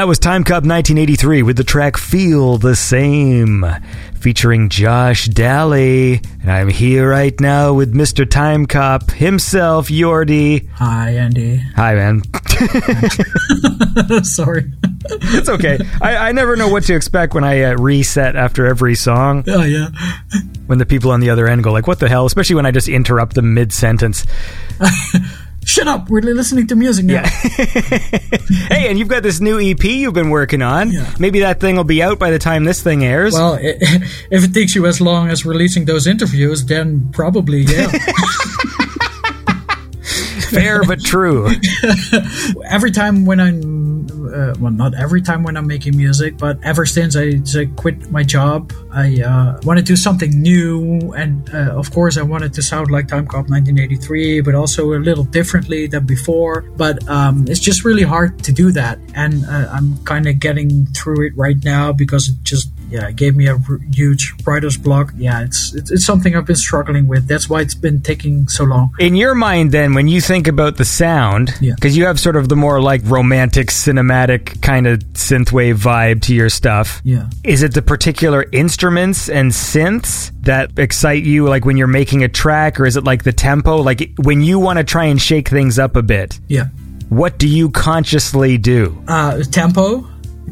That 0.06 0.10
was 0.10 0.20
Time 0.20 0.44
Cop 0.44 0.62
1983 0.62 1.42
with 1.42 1.56
the 1.56 1.64
track 1.64 1.96
Feel 1.96 2.58
the 2.58 2.76
Same, 2.76 3.66
featuring 4.14 4.68
Josh 4.68 5.26
Dally. 5.26 6.20
And 6.40 6.48
I'm 6.48 6.68
here 6.68 7.10
right 7.10 7.34
now 7.40 7.72
with 7.72 7.92
Mr. 7.92 8.30
Time 8.30 8.66
Cop 8.66 9.10
himself, 9.10 9.88
Jordi. 9.88 10.68
Hi, 10.74 11.16
Andy. 11.16 11.56
Hi, 11.74 11.96
man. 11.96 12.22
Sorry. 14.22 14.70
it's 15.10 15.48
okay. 15.48 15.80
I, 16.00 16.28
I 16.28 16.30
never 16.30 16.54
know 16.54 16.68
what 16.68 16.84
to 16.84 16.94
expect 16.94 17.34
when 17.34 17.42
I 17.42 17.64
uh, 17.64 17.74
reset 17.74 18.36
after 18.36 18.64
every 18.64 18.94
song. 18.94 19.42
Oh, 19.48 19.64
yeah. 19.64 19.88
When 20.66 20.78
the 20.78 20.86
people 20.86 21.10
on 21.10 21.18
the 21.18 21.30
other 21.30 21.48
end 21.48 21.64
go 21.64 21.72
like, 21.72 21.88
what 21.88 21.98
the 21.98 22.08
hell? 22.08 22.26
Especially 22.26 22.54
when 22.54 22.64
I 22.64 22.70
just 22.70 22.86
interrupt 22.86 23.34
them 23.34 23.54
mid-sentence. 23.54 24.24
Shut 25.76 25.88
up! 25.88 26.08
We're 26.08 26.22
listening 26.22 26.66
to 26.68 26.74
music 26.74 27.04
now. 27.04 27.22
hey, 27.28 28.88
and 28.88 28.98
you've 28.98 29.08
got 29.08 29.22
this 29.22 29.42
new 29.42 29.60
EP 29.60 29.84
you've 29.84 30.14
been 30.14 30.30
working 30.30 30.62
on. 30.62 30.90
Yeah. 30.90 31.14
Maybe 31.18 31.40
that 31.40 31.60
thing 31.60 31.76
will 31.76 31.84
be 31.84 32.02
out 32.02 32.18
by 32.18 32.30
the 32.30 32.38
time 32.38 32.64
this 32.64 32.82
thing 32.82 33.04
airs. 33.04 33.34
Well, 33.34 33.56
i 33.56 33.60
if 34.30 34.42
it 34.42 34.54
takes 34.54 34.74
you 34.74 34.86
as 34.86 35.02
long 35.02 35.28
as 35.28 35.44
releasing 35.44 35.84
those 35.84 36.06
interviews, 36.06 36.64
then 36.64 37.10
probably, 37.12 37.60
yeah. 37.60 37.88
Fair 40.48 40.82
but 40.82 41.04
true. 41.04 41.50
every 42.64 42.90
time 42.90 43.26
when 43.26 43.38
I'm, 43.38 43.85
uh, 44.28 44.54
well, 44.58 44.72
not 44.72 44.94
every 44.94 45.22
time 45.22 45.42
when 45.42 45.56
I'm 45.56 45.66
making 45.66 45.96
music, 45.96 46.38
but 46.38 46.58
ever 46.62 46.86
since 46.86 47.16
I, 47.16 47.40
I 47.58 47.66
quit 47.76 48.10
my 48.10 48.22
job, 48.22 48.72
I 48.92 49.22
uh, 49.22 49.58
want 49.64 49.78
to 49.78 49.84
do 49.84 49.96
something 49.96 50.30
new. 50.30 51.12
And 51.12 51.48
uh, 51.54 51.76
of 51.76 51.90
course, 51.92 52.16
I 52.16 52.22
wanted 52.22 52.54
to 52.54 52.62
sound 52.62 52.90
like 52.90 53.08
Time 53.08 53.26
Cop 53.26 53.48
1983, 53.48 54.40
but 54.40 54.54
also 54.54 54.92
a 54.92 55.00
little 55.00 55.24
differently 55.24 55.86
than 55.86 56.06
before. 56.06 56.62
But 56.76 57.06
um, 57.08 57.46
it's 57.48 57.60
just 57.60 57.84
really 57.84 58.02
hard 58.02 58.42
to 58.44 58.52
do 58.52 58.72
that. 58.72 58.98
And 59.14 59.44
uh, 59.46 59.68
I'm 59.72 59.96
kind 60.04 60.26
of 60.26 60.38
getting 60.40 60.86
through 60.86 61.26
it 61.26 61.36
right 61.36 61.62
now 61.64 61.92
because 61.92 62.28
it 62.28 62.36
just 62.42 62.70
yeah, 62.96 63.08
it 63.08 63.16
gave 63.16 63.36
me 63.36 63.46
a 63.46 63.54
r- 63.54 63.80
huge 63.92 64.34
writer's 64.46 64.76
block. 64.76 65.12
Yeah, 65.16 65.42
it's, 65.44 65.74
it's 65.74 65.90
it's 65.90 66.04
something 66.04 66.34
I've 66.36 66.46
been 66.46 66.56
struggling 66.56 67.06
with. 67.08 67.28
That's 67.28 67.48
why 67.50 67.60
it's 67.60 67.74
been 67.74 68.00
taking 68.00 68.48
so 68.48 68.64
long. 68.64 68.90
In 68.98 69.14
your 69.16 69.34
mind, 69.34 69.72
then, 69.72 69.94
when 69.94 70.08
you 70.08 70.20
think 70.20 70.46
about 70.48 70.76
the 70.76 70.84
sound, 70.84 71.54
Yeah. 71.60 71.74
because 71.76 71.96
you 71.96 72.06
have 72.06 72.18
sort 72.18 72.36
of 72.36 72.48
the 72.48 72.56
more 72.56 72.80
like 72.80 73.02
romantic, 73.04 73.68
cinematic 73.68 74.60
kind 74.62 74.86
of 74.86 75.00
synthwave 75.14 75.74
vibe 75.76 76.22
to 76.22 76.34
your 76.34 76.48
stuff. 76.48 77.00
Yeah. 77.04 77.28
Is 77.44 77.62
it 77.62 77.74
the 77.74 77.82
particular 77.82 78.46
instruments 78.52 79.28
and 79.28 79.50
synths 79.52 80.30
that 80.42 80.78
excite 80.78 81.24
you, 81.24 81.48
like 81.48 81.64
when 81.64 81.76
you're 81.76 81.86
making 82.02 82.22
a 82.24 82.28
track, 82.28 82.78
or 82.80 82.86
is 82.86 82.96
it 82.96 83.04
like 83.04 83.24
the 83.24 83.32
tempo? 83.32 83.76
Like 83.82 84.12
when 84.22 84.40
you 84.42 84.58
want 84.58 84.78
to 84.78 84.84
try 84.84 85.04
and 85.06 85.20
shake 85.20 85.48
things 85.48 85.78
up 85.78 85.96
a 85.96 86.02
bit, 86.02 86.38
Yeah. 86.48 86.66
what 87.08 87.38
do 87.38 87.48
you 87.48 87.70
consciously 87.70 88.58
do? 88.58 88.96
uh, 89.08 89.42
tempo 89.50 90.06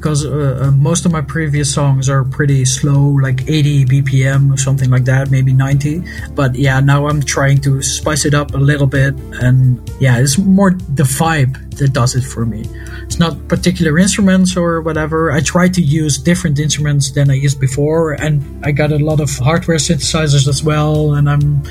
because 0.04 0.26
uh, 0.26 0.60
uh, 0.60 0.70
most 0.72 1.06
of 1.06 1.12
my 1.12 1.22
previous 1.22 1.72
songs 1.72 2.10
are 2.10 2.24
pretty 2.24 2.66
slow 2.66 3.08
like 3.08 3.48
80 3.48 3.86
bpm 3.86 4.52
or 4.52 4.58
something 4.58 4.90
like 4.90 5.06
that 5.06 5.30
maybe 5.30 5.54
90 5.54 6.02
but 6.34 6.54
yeah 6.54 6.78
now 6.78 7.08
i'm 7.08 7.22
trying 7.22 7.58
to 7.62 7.80
spice 7.80 8.26
it 8.26 8.34
up 8.34 8.52
a 8.52 8.58
little 8.58 8.86
bit 8.86 9.14
and 9.40 9.80
yeah 10.00 10.18
it's 10.18 10.36
more 10.36 10.72
the 10.72 11.04
vibe 11.04 11.56
that 11.78 11.92
does 11.92 12.14
it 12.14 12.22
for 12.22 12.44
me 12.44 12.64
it's 13.02 13.18
not 13.18 13.48
particular 13.48 13.98
instruments 13.98 14.56
or 14.56 14.80
whatever 14.80 15.32
i 15.32 15.40
try 15.40 15.68
to 15.68 15.82
use 15.82 16.18
different 16.18 16.58
instruments 16.58 17.10
than 17.12 17.30
i 17.30 17.34
used 17.34 17.60
before 17.60 18.12
and 18.12 18.42
i 18.64 18.70
got 18.70 18.92
a 18.92 18.98
lot 18.98 19.20
of 19.20 19.30
hardware 19.38 19.78
synthesizers 19.78 20.48
as 20.48 20.62
well 20.62 21.14
and 21.14 21.28
i'm 21.28 21.62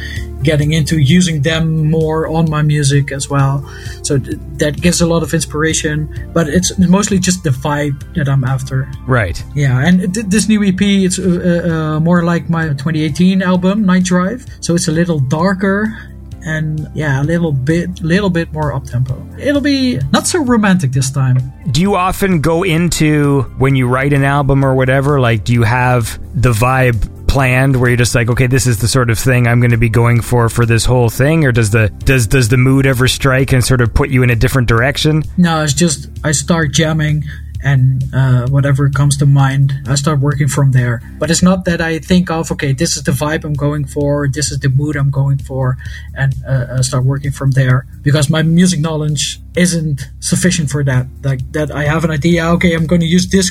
getting 0.44 0.74
into 0.74 1.00
using 1.00 1.42
them 1.42 1.90
more 1.90 2.28
on 2.28 2.50
my 2.50 2.62
music 2.62 3.12
as 3.12 3.30
well. 3.30 3.68
So 4.04 4.20
th- 4.20 4.38
that 4.58 4.80
gives 4.80 5.02
a 5.02 5.08
lot 5.08 5.24
of 5.24 5.34
inspiration, 5.34 6.32
but 6.34 6.48
it's 6.48 6.78
mostly 6.78 7.18
just 7.18 7.44
the 7.44 7.50
vibe 7.50 8.14
that 8.16 8.30
I'm 8.30 8.44
after. 8.44 8.92
Right. 9.08 9.42
Yeah, 9.56 9.80
and 9.80 10.14
th- 10.14 10.28
this 10.28 10.48
new 10.48 10.64
EP, 10.64 10.82
it's 10.82 11.18
uh, 11.18 11.24
uh, 11.24 11.70
uh, 11.74 12.00
more 12.00 12.24
like 12.24 12.50
my 12.50 12.68
2018 12.68 13.42
album, 13.42 13.86
Night 13.86 14.04
Drive. 14.04 14.46
So 14.60 14.76
it's 14.76 14.88
a 14.88 14.92
little 14.92 15.20
darker 15.20 16.13
and 16.46 16.90
yeah, 16.94 17.22
a 17.22 17.24
little 17.24 17.52
bit, 17.52 18.02
little 18.02 18.30
bit 18.30 18.52
more 18.52 18.74
up 18.74 18.86
tempo. 18.86 19.26
It'll 19.40 19.62
be 19.62 20.00
not 20.12 20.28
so 20.28 20.44
romantic 20.44 20.92
this 20.92 21.12
time. 21.12 21.38
Do 21.72 21.82
you 21.82 21.96
often 21.96 22.42
go 22.42 22.64
into 22.64 23.44
when 23.58 23.76
you 23.76 23.88
write 23.88 24.14
an 24.14 24.24
album 24.24 24.64
or 24.64 24.76
whatever? 24.76 25.20
Like, 25.20 25.44
do 25.44 25.54
you 25.54 25.64
have 25.64 26.20
the 26.40 26.52
vibe 26.52 27.10
planned 27.28 27.76
where 27.76 27.90
you're 27.90 27.98
just 27.98 28.14
like, 28.14 28.30
okay, 28.30 28.46
this 28.46 28.68
is 28.68 28.80
the 28.80 28.88
sort 28.88 29.10
of 29.10 29.18
thing 29.18 29.48
I'm 29.48 29.60
going 29.60 29.72
to 29.72 29.78
be 29.78 29.90
going 29.90 30.22
for 30.22 30.50
for 30.50 30.68
this 30.68 30.86
whole 30.86 31.10
thing, 31.10 31.46
or 31.46 31.52
does 31.52 31.72
the 31.72 31.90
does 32.06 32.28
does 32.28 32.50
the 32.50 32.58
mood 32.58 32.86
ever 32.86 33.08
strike 33.08 33.54
and 33.54 33.64
sort 33.64 33.82
of 33.82 33.94
put 33.94 34.10
you 34.10 34.22
in 34.22 34.30
a 34.30 34.36
different 34.36 34.68
direction? 34.68 35.24
No, 35.36 35.64
it's 35.64 35.74
just 35.74 36.10
I 36.24 36.32
start 36.32 36.74
jamming 36.74 37.24
and 37.64 38.04
uh, 38.14 38.48
whatever 38.48 38.90
comes 38.90 39.18
to 39.18 39.26
mind, 39.26 39.74
I 39.88 39.96
start 39.96 40.20
working 40.20 40.48
from 40.48 40.72
there. 40.72 41.02
But 41.20 41.32
it's 41.32 41.42
not 41.42 41.66
that 41.66 41.82
I 41.82 42.00
think 42.00 42.30
of, 42.30 42.52
okay, 42.52 42.74
this 42.74 42.98
is 42.98 43.04
the 43.04 43.12
vibe 43.12 43.44
I'm 43.44 43.54
going 43.54 43.86
for, 43.86 44.28
this 44.28 44.52
is 44.52 44.60
the 44.60 44.70
mood 44.70 44.96
I'm 44.96 45.10
going 45.10 45.38
for, 45.38 45.78
and 46.14 46.34
uh, 46.46 46.82
start 46.84 47.06
working 47.06 47.32
from 47.32 47.52
there. 47.52 47.86
Because 48.02 48.30
my 48.30 48.42
music 48.42 48.80
knowledge 48.80 49.40
isn't 49.56 50.10
sufficient 50.20 50.70
for 50.70 50.84
that. 50.84 51.08
Like 51.24 51.52
that, 51.54 51.72
I 51.72 51.84
have 51.86 52.04
an 52.04 52.12
idea. 52.12 52.46
Okay, 52.48 52.74
I'm 52.74 52.88
going 52.88 53.02
to 53.02 53.08
use 53.08 53.30
this 53.30 53.50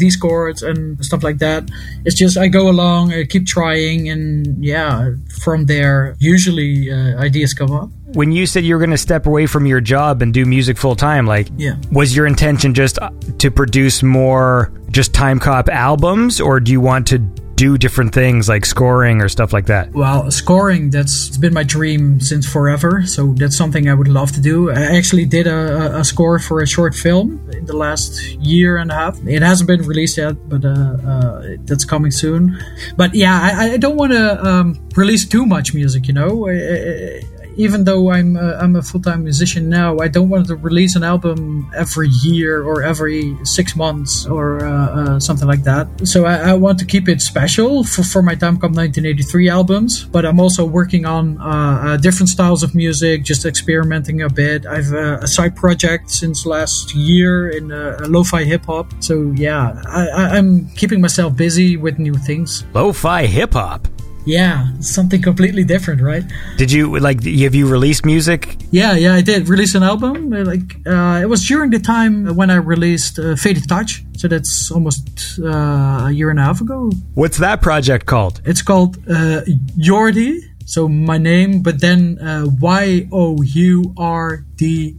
these 0.00 0.16
chords, 0.16 0.62
and 0.62 1.02
stuff 1.04 1.22
like 1.22 1.38
that. 1.38 1.70
It's 2.04 2.16
just 2.18 2.36
I 2.36 2.48
go 2.48 2.68
along, 2.68 3.12
I 3.12 3.22
keep 3.24 3.46
trying, 3.46 4.08
and 4.08 4.62
yeah, 4.64 5.12
from 5.42 5.66
there, 5.66 6.16
usually 6.18 6.90
uh, 6.90 7.16
ideas 7.18 7.54
come 7.54 7.70
up. 7.70 7.88
When 8.14 8.32
you 8.32 8.44
said 8.46 8.64
you 8.64 8.74
were 8.74 8.80
going 8.80 8.90
to 8.90 8.98
step 8.98 9.26
away 9.26 9.46
from 9.46 9.66
your 9.66 9.80
job 9.80 10.20
and 10.22 10.34
do 10.34 10.44
music 10.44 10.76
full 10.76 10.96
time, 10.96 11.26
like, 11.26 11.46
Yeah. 11.56 11.76
was 11.92 12.16
your 12.16 12.26
intention 12.26 12.74
just 12.74 12.98
uh, 12.98 13.10
to 13.38 13.52
produce 13.52 14.02
more 14.02 14.72
just 14.90 15.14
time 15.14 15.38
cop 15.38 15.68
albums, 15.68 16.40
or 16.40 16.58
do 16.58 16.72
you 16.72 16.80
want 16.80 17.06
to 17.08 17.18
do 17.60 17.76
different 17.76 18.14
things 18.14 18.48
like 18.48 18.64
scoring 18.64 19.20
or 19.20 19.28
stuff 19.28 19.52
like 19.52 19.66
that? 19.66 19.92
Well, 19.92 20.30
scoring, 20.30 20.88
that's 20.88 21.36
been 21.36 21.52
my 21.52 21.62
dream 21.62 22.18
since 22.18 22.50
forever. 22.50 23.04
So 23.04 23.34
that's 23.34 23.54
something 23.54 23.86
I 23.86 23.92
would 23.92 24.08
love 24.08 24.32
to 24.32 24.40
do. 24.40 24.70
I 24.70 24.96
actually 24.96 25.26
did 25.26 25.46
a, 25.46 25.98
a, 25.98 26.02
score 26.02 26.38
for 26.38 26.62
a 26.62 26.66
short 26.66 26.94
film 26.94 27.38
in 27.52 27.66
the 27.66 27.76
last 27.76 28.12
year 28.36 28.78
and 28.78 28.90
a 28.90 28.94
half. 28.94 29.18
It 29.26 29.42
hasn't 29.42 29.68
been 29.68 29.82
released 29.82 30.16
yet, 30.16 30.36
but 30.48 30.64
uh, 30.64 30.96
uh, 31.12 31.42
that's 31.66 31.84
coming 31.84 32.10
soon. 32.10 32.58
But 32.96 33.14
yeah, 33.14 33.38
I, 33.38 33.72
I 33.72 33.76
don't 33.76 33.96
want 33.96 34.12
to 34.12 34.42
um, 34.42 34.88
release 34.96 35.28
too 35.28 35.44
much 35.44 35.74
music, 35.74 36.08
you 36.08 36.14
know? 36.14 36.48
I- 36.48 37.20
even 37.60 37.84
though 37.84 38.10
I'm 38.10 38.36
uh, 38.36 38.56
I'm 38.62 38.74
a 38.76 38.82
full 38.82 39.02
time 39.02 39.22
musician 39.24 39.68
now, 39.68 39.98
I 39.98 40.08
don't 40.08 40.28
want 40.28 40.46
to 40.48 40.56
release 40.56 40.96
an 40.96 41.04
album 41.04 41.70
every 41.76 42.08
year 42.08 42.62
or 42.62 42.82
every 42.82 43.36
six 43.44 43.76
months 43.76 44.26
or 44.26 44.64
uh, 44.64 44.70
uh, 44.70 45.20
something 45.20 45.46
like 45.46 45.64
that. 45.64 45.86
So 46.06 46.24
I, 46.24 46.50
I 46.50 46.54
want 46.54 46.78
to 46.80 46.86
keep 46.86 47.08
it 47.08 47.20
special 47.20 47.84
for, 47.84 48.02
for 48.02 48.22
my 48.22 48.34
Time 48.34 48.56
Cop 48.56 48.72
1983 48.72 49.48
albums. 49.48 50.04
But 50.04 50.24
I'm 50.24 50.40
also 50.40 50.64
working 50.64 51.04
on 51.04 51.38
uh, 51.38 51.44
uh, 51.44 51.96
different 51.98 52.30
styles 52.30 52.62
of 52.62 52.74
music, 52.74 53.24
just 53.24 53.44
experimenting 53.44 54.22
a 54.22 54.30
bit. 54.30 54.66
I've 54.66 54.92
uh, 54.92 55.18
a 55.20 55.26
side 55.26 55.54
project 55.54 56.10
since 56.10 56.46
last 56.46 56.94
year 56.94 57.50
in 57.50 57.72
uh, 57.72 58.06
lo-fi 58.08 58.44
hip 58.44 58.64
hop. 58.64 58.92
So 59.00 59.32
yeah, 59.36 59.82
I, 59.86 60.08
I, 60.08 60.22
I'm 60.36 60.68
keeping 60.70 61.00
myself 61.00 61.36
busy 61.36 61.76
with 61.76 61.98
new 61.98 62.14
things. 62.14 62.64
Lo-fi 62.72 63.26
hip 63.26 63.52
hop. 63.52 63.86
Yeah, 64.30 64.68
something 64.80 65.22
completely 65.22 65.64
different, 65.64 66.00
right? 66.02 66.24
Did 66.56 66.70
you 66.70 66.98
like? 67.00 67.18
Have 67.24 67.54
you 67.54 67.66
released 67.66 68.04
music? 68.06 68.56
Yeah, 68.70 68.92
yeah, 68.94 69.14
I 69.18 69.22
did 69.22 69.48
release 69.48 69.74
an 69.74 69.82
album. 69.82 70.32
uh, 70.32 70.44
Like 70.44 70.76
uh, 70.86 71.22
it 71.24 71.28
was 71.28 71.40
during 71.48 71.70
the 71.70 71.80
time 71.80 72.36
when 72.36 72.48
I 72.50 72.58
released 72.74 73.18
uh, 73.18 73.34
Faded 73.34 73.66
Touch, 73.68 74.04
so 74.16 74.28
that's 74.28 74.70
almost 74.70 75.02
uh, 75.42 76.06
a 76.08 76.10
year 76.12 76.30
and 76.30 76.38
a 76.38 76.42
half 76.42 76.60
ago. 76.60 76.90
What's 77.14 77.38
that 77.38 77.60
project 77.60 78.06
called? 78.06 78.40
It's 78.44 78.62
called 78.62 78.98
uh, 79.08 79.42
Jordi, 79.78 80.38
so 80.64 80.88
my 80.88 81.18
name, 81.18 81.62
but 81.62 81.80
then 81.80 82.18
uh, 82.20 82.46
Y 82.60 83.08
O 83.10 83.42
U 83.42 83.94
R 83.96 84.44
D 84.56 84.94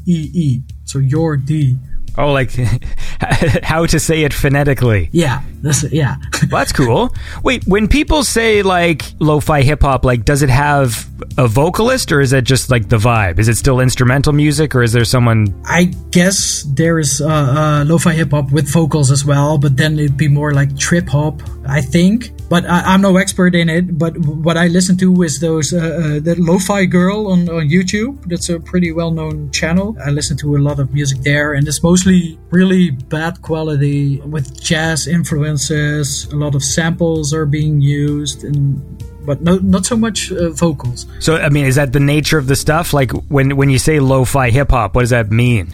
Oh, 2.17 2.31
like 2.31 2.51
how 3.63 3.85
to 3.85 3.99
say 3.99 4.23
it 4.23 4.33
phonetically. 4.33 5.09
Yeah, 5.11 5.41
that's. 5.61 5.83
Yeah. 5.91 6.17
Well, 6.49 6.59
that's 6.59 6.73
cool. 6.73 7.13
Wait, 7.43 7.63
when 7.67 7.87
people 7.87 8.23
say 8.23 8.63
like 8.63 9.03
lo-fi 9.19 9.61
hip 9.61 9.83
hop, 9.83 10.03
like 10.03 10.25
does 10.25 10.41
it 10.41 10.49
have 10.49 11.07
a 11.37 11.47
vocalist 11.47 12.11
or 12.11 12.19
is 12.19 12.33
it 12.33 12.43
just 12.45 12.71
like 12.71 12.89
the 12.89 12.97
vibe? 12.97 13.37
Is 13.37 13.47
it 13.47 13.57
still 13.57 13.79
instrumental 13.79 14.33
music 14.33 14.73
or 14.73 14.81
is 14.81 14.91
there 14.91 15.05
someone? 15.05 15.53
I 15.65 15.85
guess 16.09 16.63
there 16.63 16.97
is 16.97 17.21
uh, 17.21 17.27
uh, 17.27 17.85
lo-fi 17.87 18.13
hip 18.13 18.31
hop 18.31 18.51
with 18.51 18.67
vocals 18.69 19.11
as 19.11 19.23
well, 19.23 19.59
but 19.59 19.77
then 19.77 19.99
it'd 19.99 20.17
be 20.17 20.27
more 20.27 20.51
like 20.53 20.75
trip 20.77 21.07
hop, 21.07 21.41
I 21.65 21.79
think. 21.79 22.31
But 22.51 22.65
I, 22.65 22.81
I'm 22.81 22.99
no 22.99 23.15
expert 23.15 23.55
in 23.55 23.69
it. 23.69 23.97
But 23.97 24.17
what 24.17 24.57
I 24.57 24.67
listen 24.67 24.97
to 24.97 25.23
is 25.23 25.39
those 25.39 25.71
uh, 25.71 25.77
uh, 25.77 26.19
that 26.27 26.35
lo-fi 26.37 26.83
girl 26.83 27.31
on, 27.31 27.47
on 27.47 27.69
YouTube. 27.69 28.27
That's 28.27 28.49
a 28.49 28.59
pretty 28.59 28.91
well-known 28.91 29.51
channel. 29.51 29.95
I 30.05 30.09
listen 30.11 30.35
to 30.43 30.57
a 30.57 30.59
lot 30.59 30.77
of 30.77 30.93
music 30.93 31.19
there, 31.21 31.53
and 31.53 31.65
it's 31.65 31.81
mostly 31.81 32.37
really 32.49 32.91
bad 32.91 33.41
quality 33.41 34.19
with 34.19 34.61
jazz 34.61 35.07
influences. 35.07 36.27
A 36.33 36.35
lot 36.35 36.53
of 36.53 36.61
samples 36.61 37.33
are 37.33 37.45
being 37.45 37.79
used, 37.79 38.43
and 38.43 38.83
but 39.25 39.41
no, 39.41 39.55
not 39.59 39.85
so 39.85 39.95
much 39.95 40.33
uh, 40.33 40.49
vocals. 40.49 41.07
So 41.19 41.37
I 41.37 41.47
mean, 41.47 41.65
is 41.65 41.75
that 41.75 41.93
the 41.93 42.01
nature 42.01 42.37
of 42.37 42.47
the 42.47 42.57
stuff? 42.57 42.91
Like 42.91 43.11
when 43.31 43.55
when 43.55 43.69
you 43.69 43.79
say 43.79 44.01
lo-fi 44.01 44.49
hip 44.49 44.71
hop, 44.71 44.95
what 44.95 45.03
does 45.03 45.11
that 45.11 45.31
mean? 45.31 45.71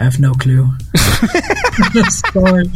I 0.00 0.04
have 0.04 0.18
no 0.18 0.32
clue. 0.32 0.66
Sorry. 0.96 2.64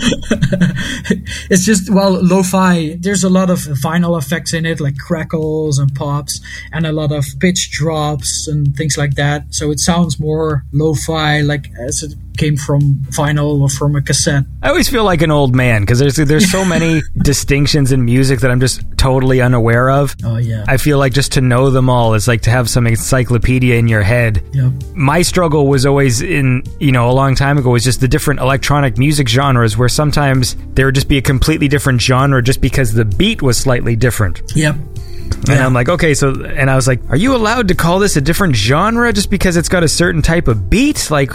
it's 1.49 1.65
just 1.65 1.89
well, 1.89 2.23
lo-fi. 2.23 2.99
There's 3.01 3.25
a 3.25 3.31
lot 3.31 3.49
of 3.49 3.61
vinyl 3.61 4.19
effects 4.19 4.53
in 4.53 4.67
it, 4.67 4.79
like 4.79 4.99
crackles 4.99 5.79
and 5.79 5.95
pops, 5.95 6.39
and 6.71 6.87
a 6.87 6.93
lot 6.93 7.13
of 7.13 7.25
pitch 7.41 7.71
drops 7.71 8.47
and 8.47 8.77
things 8.77 8.99
like 8.99 9.15
that. 9.15 9.55
So 9.55 9.71
it 9.71 9.81
sounds 9.81 10.21
more 10.21 10.65
lo-fi, 10.73 11.41
like 11.41 11.71
as 11.81 12.03
it 12.03 12.15
came 12.37 12.57
from 12.57 12.81
vinyl 13.11 13.61
or 13.61 13.69
from 13.69 13.97
a 13.97 14.03
cassette. 14.03 14.45
I 14.63 14.69
always 14.71 14.89
feel 14.89 15.05
like 15.05 15.23
an 15.23 15.31
old 15.31 15.55
man 15.55 15.83
because 15.83 15.99
there's 15.99 16.17
there's 16.17 16.51
so 16.51 16.65
many 16.65 17.03
distinctions 17.23 17.93
in 17.93 18.05
music 18.05 18.41
that 18.41 18.51
I'm 18.51 18.61
just 18.61 18.83
totally 18.97 19.41
unaware 19.41 19.91
of. 19.91 20.15
Oh 20.25 20.37
yeah. 20.37 20.65
I 20.67 20.77
feel 20.79 20.99
like 20.99 21.13
just 21.13 21.33
to 21.33 21.41
know 21.41 21.71
them 21.71 21.89
all 21.91 22.15
is 22.15 22.27
like 22.29 22.43
to 22.43 22.51
have 22.51 22.69
some 22.69 22.87
encyclopedia 22.87 23.77
in 23.77 23.89
your 23.89 24.03
head. 24.03 24.43
Yep. 24.53 24.73
My 24.95 25.23
struggle 25.23 25.67
was 25.69 25.87
always 25.87 26.23
in, 26.23 26.63
you 26.81 26.93
know, 26.93 27.11
a 27.11 27.13
long 27.13 27.35
time 27.35 27.59
ago 27.59 27.71
was 27.71 27.85
just 27.85 28.01
the 28.01 28.09
different 28.09 28.41
electronic 28.41 28.99
music 28.99 29.29
genres 29.29 29.77
where 29.77 29.89
sometimes 29.89 30.57
there 30.75 30.87
would 30.87 30.95
just 30.95 31.09
be 31.09 31.19
a 31.19 31.23
completely 31.23 31.69
different 31.69 32.01
genre 32.01 32.43
just 32.43 32.61
because 32.61 32.93
the 32.93 33.05
beat 33.05 33.43
was 33.43 33.57
slightly 33.57 33.97
different. 33.97 34.43
Yep. 34.55 34.75
And 34.77 35.49
Yeah. 35.49 35.67
I'm 35.67 35.73
like, 35.75 35.89
okay, 35.89 36.15
so, 36.15 36.31
and 36.45 36.71
I 36.71 36.77
was 36.77 36.87
like, 36.87 37.01
are 37.11 37.17
you 37.17 37.35
allowed 37.35 37.69
to 37.69 37.75
call 37.75 37.99
this 37.99 38.17
a 38.17 38.21
different 38.21 38.55
genre 38.57 39.13
just 39.13 39.31
because 39.31 39.57
it's 39.57 39.69
got 39.69 39.83
a 39.83 39.89
certain 39.89 40.21
type 40.23 40.49
of 40.49 40.69
beat? 40.69 41.11
Like, 41.11 41.33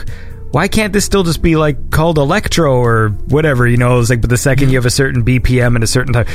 why 0.52 0.68
can't 0.68 0.94
this 0.94 1.06
still 1.06 1.24
just 1.24 1.42
be 1.42 1.56
like 1.56 1.92
called 1.92 2.18
electro 2.18 2.74
or 2.78 3.10
whatever? 3.28 3.68
You 3.68 3.78
know, 3.78 4.00
it's 4.00 4.10
like, 4.10 4.22
but 4.22 4.30
the 4.30 4.38
second 4.38 4.70
you 4.70 4.78
have 4.78 4.86
a 4.86 4.90
certain 4.90 5.24
BPM 5.24 5.76
and 5.76 5.84
a 5.84 5.88
certain 5.88 6.14
type, 6.14 6.28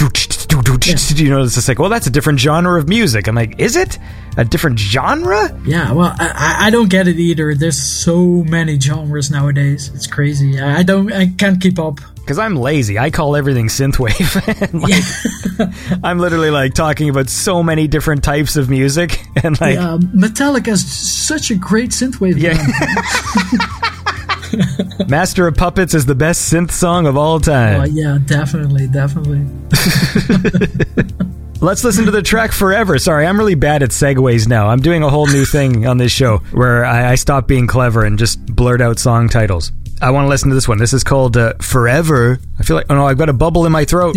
you 0.00 1.28
know, 1.30 1.42
it's 1.42 1.54
just 1.54 1.68
like, 1.68 1.78
well, 1.78 1.90
that's 1.90 2.06
a 2.06 2.10
different 2.10 2.40
genre 2.40 2.78
of 2.78 2.88
music. 2.88 3.28
I'm 3.28 3.34
like, 3.34 3.58
is 3.60 3.76
it 3.76 3.98
a 4.36 4.44
different 4.44 4.78
genre? 4.78 5.58
Yeah, 5.64 5.92
well, 5.92 6.14
I, 6.18 6.56
I- 6.60 6.70
don't 6.70 6.88
get 6.88 7.08
it 7.08 7.18
either. 7.18 7.54
There's 7.54 7.80
so 7.80 8.42
many 8.44 8.78
genres 8.80 9.30
nowadays. 9.30 9.90
It's 9.94 10.06
crazy. 10.06 10.58
I 10.60 10.82
don't, 10.82 11.12
I 11.12 11.26
can't 11.36 11.60
keep 11.60 11.78
up. 11.78 11.98
Because 12.30 12.38
I'm 12.38 12.54
lazy. 12.54 12.96
I 12.96 13.10
call 13.10 13.34
everything 13.34 13.66
synthwave. 13.66 14.20
Like, 15.60 15.98
I'm 16.04 16.20
literally 16.20 16.50
like 16.52 16.74
talking 16.74 17.08
about 17.10 17.28
so 17.28 17.60
many 17.60 17.88
different 17.88 18.22
types 18.22 18.54
of 18.56 18.70
music, 18.70 19.20
and 19.42 19.60
like, 19.60 19.74
Yeah, 19.74 19.98
Metallica 20.14 20.68
is 20.68 20.86
such 21.26 21.50
a 21.50 21.56
great 21.56 21.90
synthwave 21.90 22.38
Yeah. 22.38 22.54
Master 25.08 25.48
of 25.48 25.56
Puppets 25.56 25.92
is 25.92 26.06
the 26.06 26.14
best 26.14 26.52
synth 26.52 26.70
song 26.70 27.08
of 27.08 27.16
all 27.16 27.34
Oh, 27.34 27.38
time. 27.40 27.90
yeah, 27.90 28.18
definitely, 28.26 28.86
definitely. 28.86 29.44
Let's 31.60 31.82
listen 31.82 32.04
to 32.04 32.12
the 32.12 32.22
track 32.22 32.52
Forever. 32.52 32.98
Sorry, 33.00 33.26
I'm 33.26 33.38
really 33.38 33.56
bad 33.56 33.82
at 33.82 33.90
segues 33.90 34.46
now. 34.46 34.68
I'm 34.68 34.80
doing 34.80 35.02
a 35.02 35.10
whole 35.10 35.26
new 35.26 35.44
thing 35.44 35.84
on 35.88 35.98
this 35.98 36.12
show 36.12 36.38
where 36.52 36.84
I, 36.84 37.10
I 37.10 37.14
stop 37.16 37.48
being 37.48 37.66
clever 37.66 38.04
and 38.04 38.20
just 38.20 38.46
blurt 38.46 38.80
out 38.80 39.00
song 39.00 39.28
titles. 39.28 39.72
I 40.02 40.10
want 40.10 40.24
to 40.24 40.28
listen 40.28 40.48
to 40.48 40.54
this 40.54 40.66
one. 40.66 40.78
This 40.78 40.92
is 40.92 41.04
called 41.04 41.36
uh, 41.36 41.54
Forever. 41.60 42.38
I 42.58 42.62
feel 42.62 42.76
like, 42.76 42.86
oh 42.88 42.94
no, 42.94 43.06
I've 43.06 43.18
got 43.18 43.28
a 43.28 43.34
bubble 43.34 43.66
in 43.66 43.72
my 43.72 43.84
throat. 43.84 44.16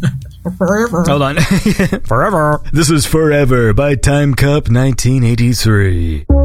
Forever. 0.56 1.04
Hold 1.06 1.22
on. 1.22 1.36
Forever. 2.04 2.62
This 2.72 2.90
is 2.90 3.04
Forever 3.04 3.74
by 3.74 3.94
Time 3.94 4.34
Cop 4.34 4.70
1983. 4.70 6.37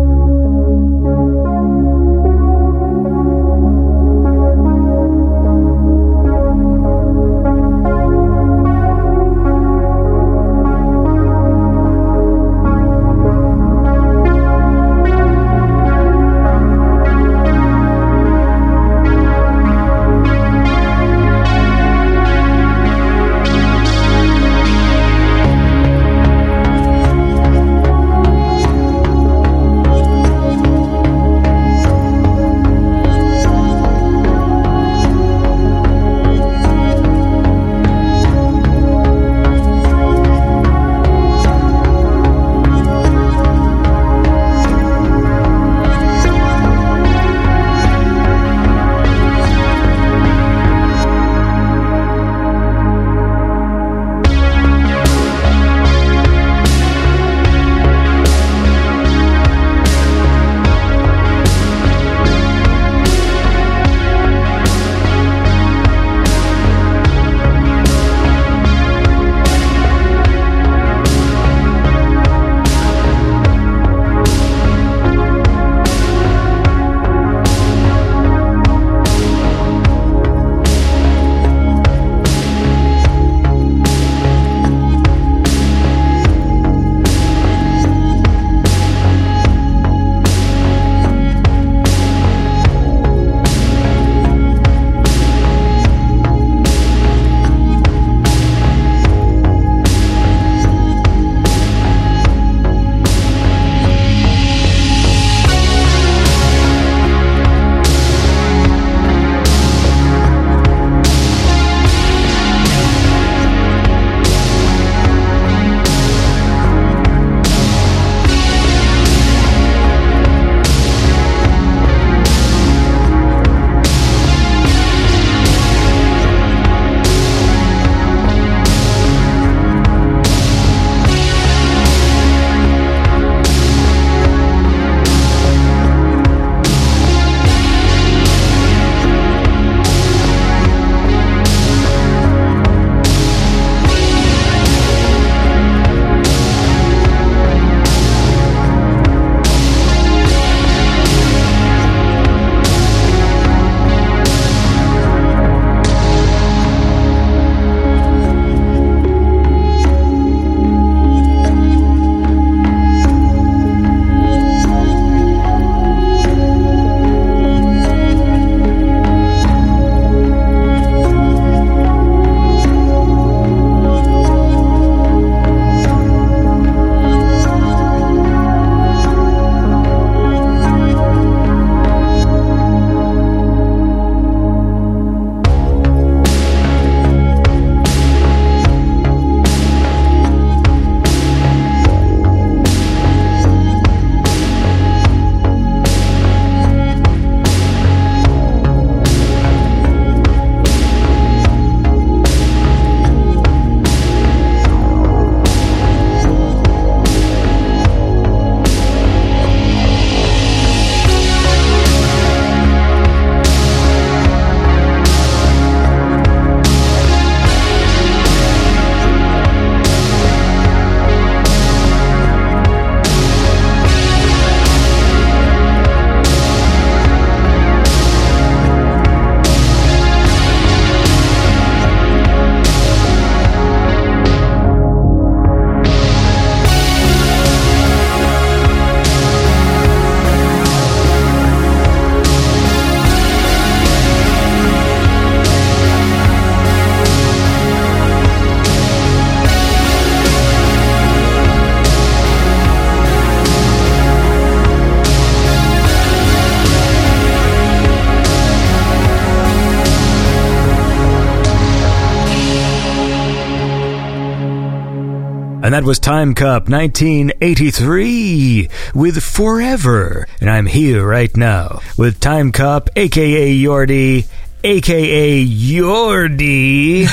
That 265.84 265.88
was 265.88 266.00
Time 266.00 266.34
Cop 266.34 266.70
1983 266.70 268.70
with 268.96 269.22
Forever. 269.22 270.26
And 270.40 270.50
I'm 270.50 270.66
here 270.66 271.06
right 271.06 271.36
now 271.36 271.82
with 271.98 272.22
Time 272.22 272.54
Cop, 272.54 272.90
aka 272.96 273.54
Yordi, 273.54 274.26
aka 274.64 275.46
Yordi. 275.46 277.04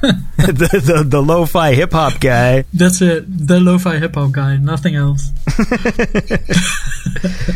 the, 0.00 0.80
the 0.84 1.04
the 1.04 1.20
lo-fi 1.20 1.74
hip 1.74 1.90
hop 1.90 2.20
guy. 2.20 2.62
That's 2.72 3.02
it. 3.02 3.24
The 3.26 3.58
lo-fi 3.58 3.98
hip 3.98 4.14
hop 4.14 4.30
guy. 4.30 4.58
Nothing 4.58 4.94
else. 4.94 5.32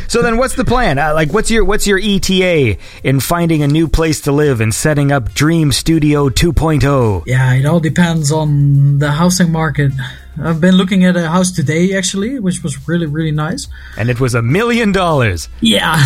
So 0.09 0.23
then, 0.23 0.37
what's 0.39 0.55
the 0.55 0.65
plan? 0.65 0.99
Uh, 0.99 1.15
like, 1.15 1.33
what's 1.33 1.51
your 1.51 1.65
what's 1.65 1.87
your 1.87 1.99
ETA 2.03 2.79
in 3.03 3.21
finding 3.21 3.63
a 3.63 3.69
new 3.69 3.89
place 3.89 4.21
to 4.23 4.33
live 4.33 4.61
and 4.61 4.75
setting 4.75 5.13
up 5.13 5.33
Dream 5.35 5.73
Studio 5.73 6.25
oh? 6.25 6.31
2.0? 6.31 7.25
Yeah, 7.27 7.55
it 7.55 7.67
all 7.67 7.81
depends 7.81 8.33
on 8.33 8.99
the 8.99 9.11
housing 9.11 9.53
market. 9.53 9.93
I've 10.43 10.61
been 10.61 10.77
looking 10.77 11.05
at 11.05 11.17
a 11.17 11.29
house 11.29 11.51
today, 11.51 11.97
actually, 11.97 12.39
which 12.39 12.63
was 12.63 12.89
really, 12.89 13.07
really 13.07 13.31
nice. 13.31 13.69
And 13.97 14.11
it 14.11 14.21
was 14.21 14.35
a 14.35 14.43
million 14.43 14.93
dollars. 14.93 15.49
Yeah, 15.61 15.97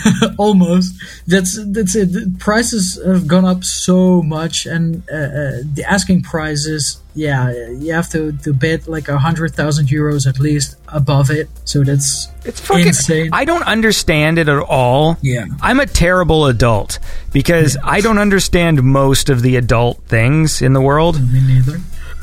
almost. 0.38 0.94
That's 1.26 1.58
that's 1.72 1.94
it. 1.94 2.12
The 2.12 2.34
prices 2.38 3.00
have 3.04 3.26
gone 3.26 3.44
up 3.44 3.64
so 3.64 4.22
much, 4.22 4.66
and 4.66 5.02
uh, 5.10 5.14
uh, 5.14 5.52
the 5.74 5.84
asking 5.86 6.22
price 6.22 6.66
is 6.66 7.00
yeah, 7.18 7.50
you 7.50 7.92
have 7.92 8.08
to 8.10 8.32
to 8.44 8.52
bid 8.52 8.86
like 8.86 9.08
a 9.08 9.18
hundred 9.18 9.54
thousand 9.54 9.88
euros 9.88 10.26
at 10.26 10.38
least 10.38 10.76
above 10.88 11.30
it. 11.30 11.48
So 11.64 11.82
that's 11.82 12.28
It's 12.44 12.60
fucking 12.60 12.88
insane. 12.88 13.30
I 13.32 13.44
don't 13.44 13.64
understand 13.64 14.38
it 14.38 14.48
at 14.48 14.62
all. 14.62 15.18
Yeah. 15.20 15.46
I'm 15.60 15.80
a 15.80 15.86
terrible 15.86 16.46
adult 16.46 17.00
because 17.32 17.76
I 17.82 18.00
don't 18.00 18.18
understand 18.18 18.82
most 18.82 19.30
of 19.30 19.42
the 19.42 19.56
adult 19.56 20.00
things 20.04 20.62
in 20.62 20.74
the 20.74 20.80
world. 20.80 21.20
Me 21.32 21.40
neither. 21.40 21.80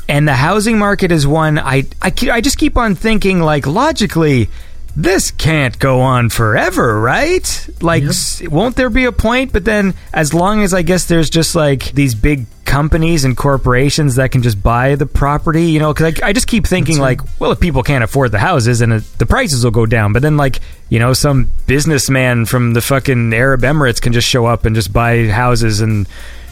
And 0.08 0.26
the 0.28 0.34
housing 0.34 0.78
market 0.78 1.10
is 1.10 1.26
one 1.26 1.58
I, 1.58 1.84
I, 2.00 2.12
I 2.30 2.40
just 2.40 2.58
keep 2.58 2.76
on 2.76 2.94
thinking, 2.94 3.40
like, 3.40 3.66
logically, 3.66 4.48
this 4.94 5.30
can't 5.32 5.78
go 5.78 6.00
on 6.00 6.30
forever, 6.30 6.98
right? 7.00 7.68
Like, 7.82 8.02
Yep. 8.02 8.10
s- 8.10 8.42
won't 8.48 8.76
there 8.76 8.88
be 8.88 9.04
a 9.04 9.12
point? 9.12 9.52
But 9.52 9.64
then, 9.64 9.94
as 10.14 10.32
long 10.32 10.62
as 10.62 10.72
I 10.72 10.82
guess 10.82 11.06
there's 11.06 11.28
just 11.28 11.54
like 11.54 11.92
these 11.92 12.14
big 12.14 12.46
companies 12.64 13.24
and 13.24 13.36
corporations 13.36 14.14
that 14.16 14.30
can 14.32 14.42
just 14.42 14.62
buy 14.62 14.94
the 14.94 15.06
property, 15.06 15.64
you 15.66 15.78
know, 15.80 15.92
because 15.92 16.18
I, 16.22 16.28
I 16.28 16.32
just 16.32 16.46
keep 16.46 16.66
thinking, 16.66 16.98
like, 16.98 17.20
well, 17.40 17.50
if 17.52 17.60
people 17.60 17.82
can't 17.82 18.02
afford 18.04 18.32
the 18.32 18.38
houses, 18.38 18.80
and 18.80 18.92
the 19.18 19.26
prices 19.26 19.64
will 19.64 19.70
go 19.72 19.86
down. 19.86 20.12
But 20.12 20.22
then, 20.22 20.36
like, 20.36 20.60
you 20.88 20.98
know, 20.98 21.12
some 21.14 21.50
businessman 21.66 22.46
from 22.46 22.72
the 22.74 22.80
fucking 22.80 23.34
Arab 23.34 23.62
Emirates 23.62 24.00
can 24.00 24.12
just 24.12 24.28
show 24.28 24.46
up 24.46 24.64
and 24.64 24.74
just 24.74 24.92
buy 24.92 25.26
houses 25.26 25.80
and 25.80 26.08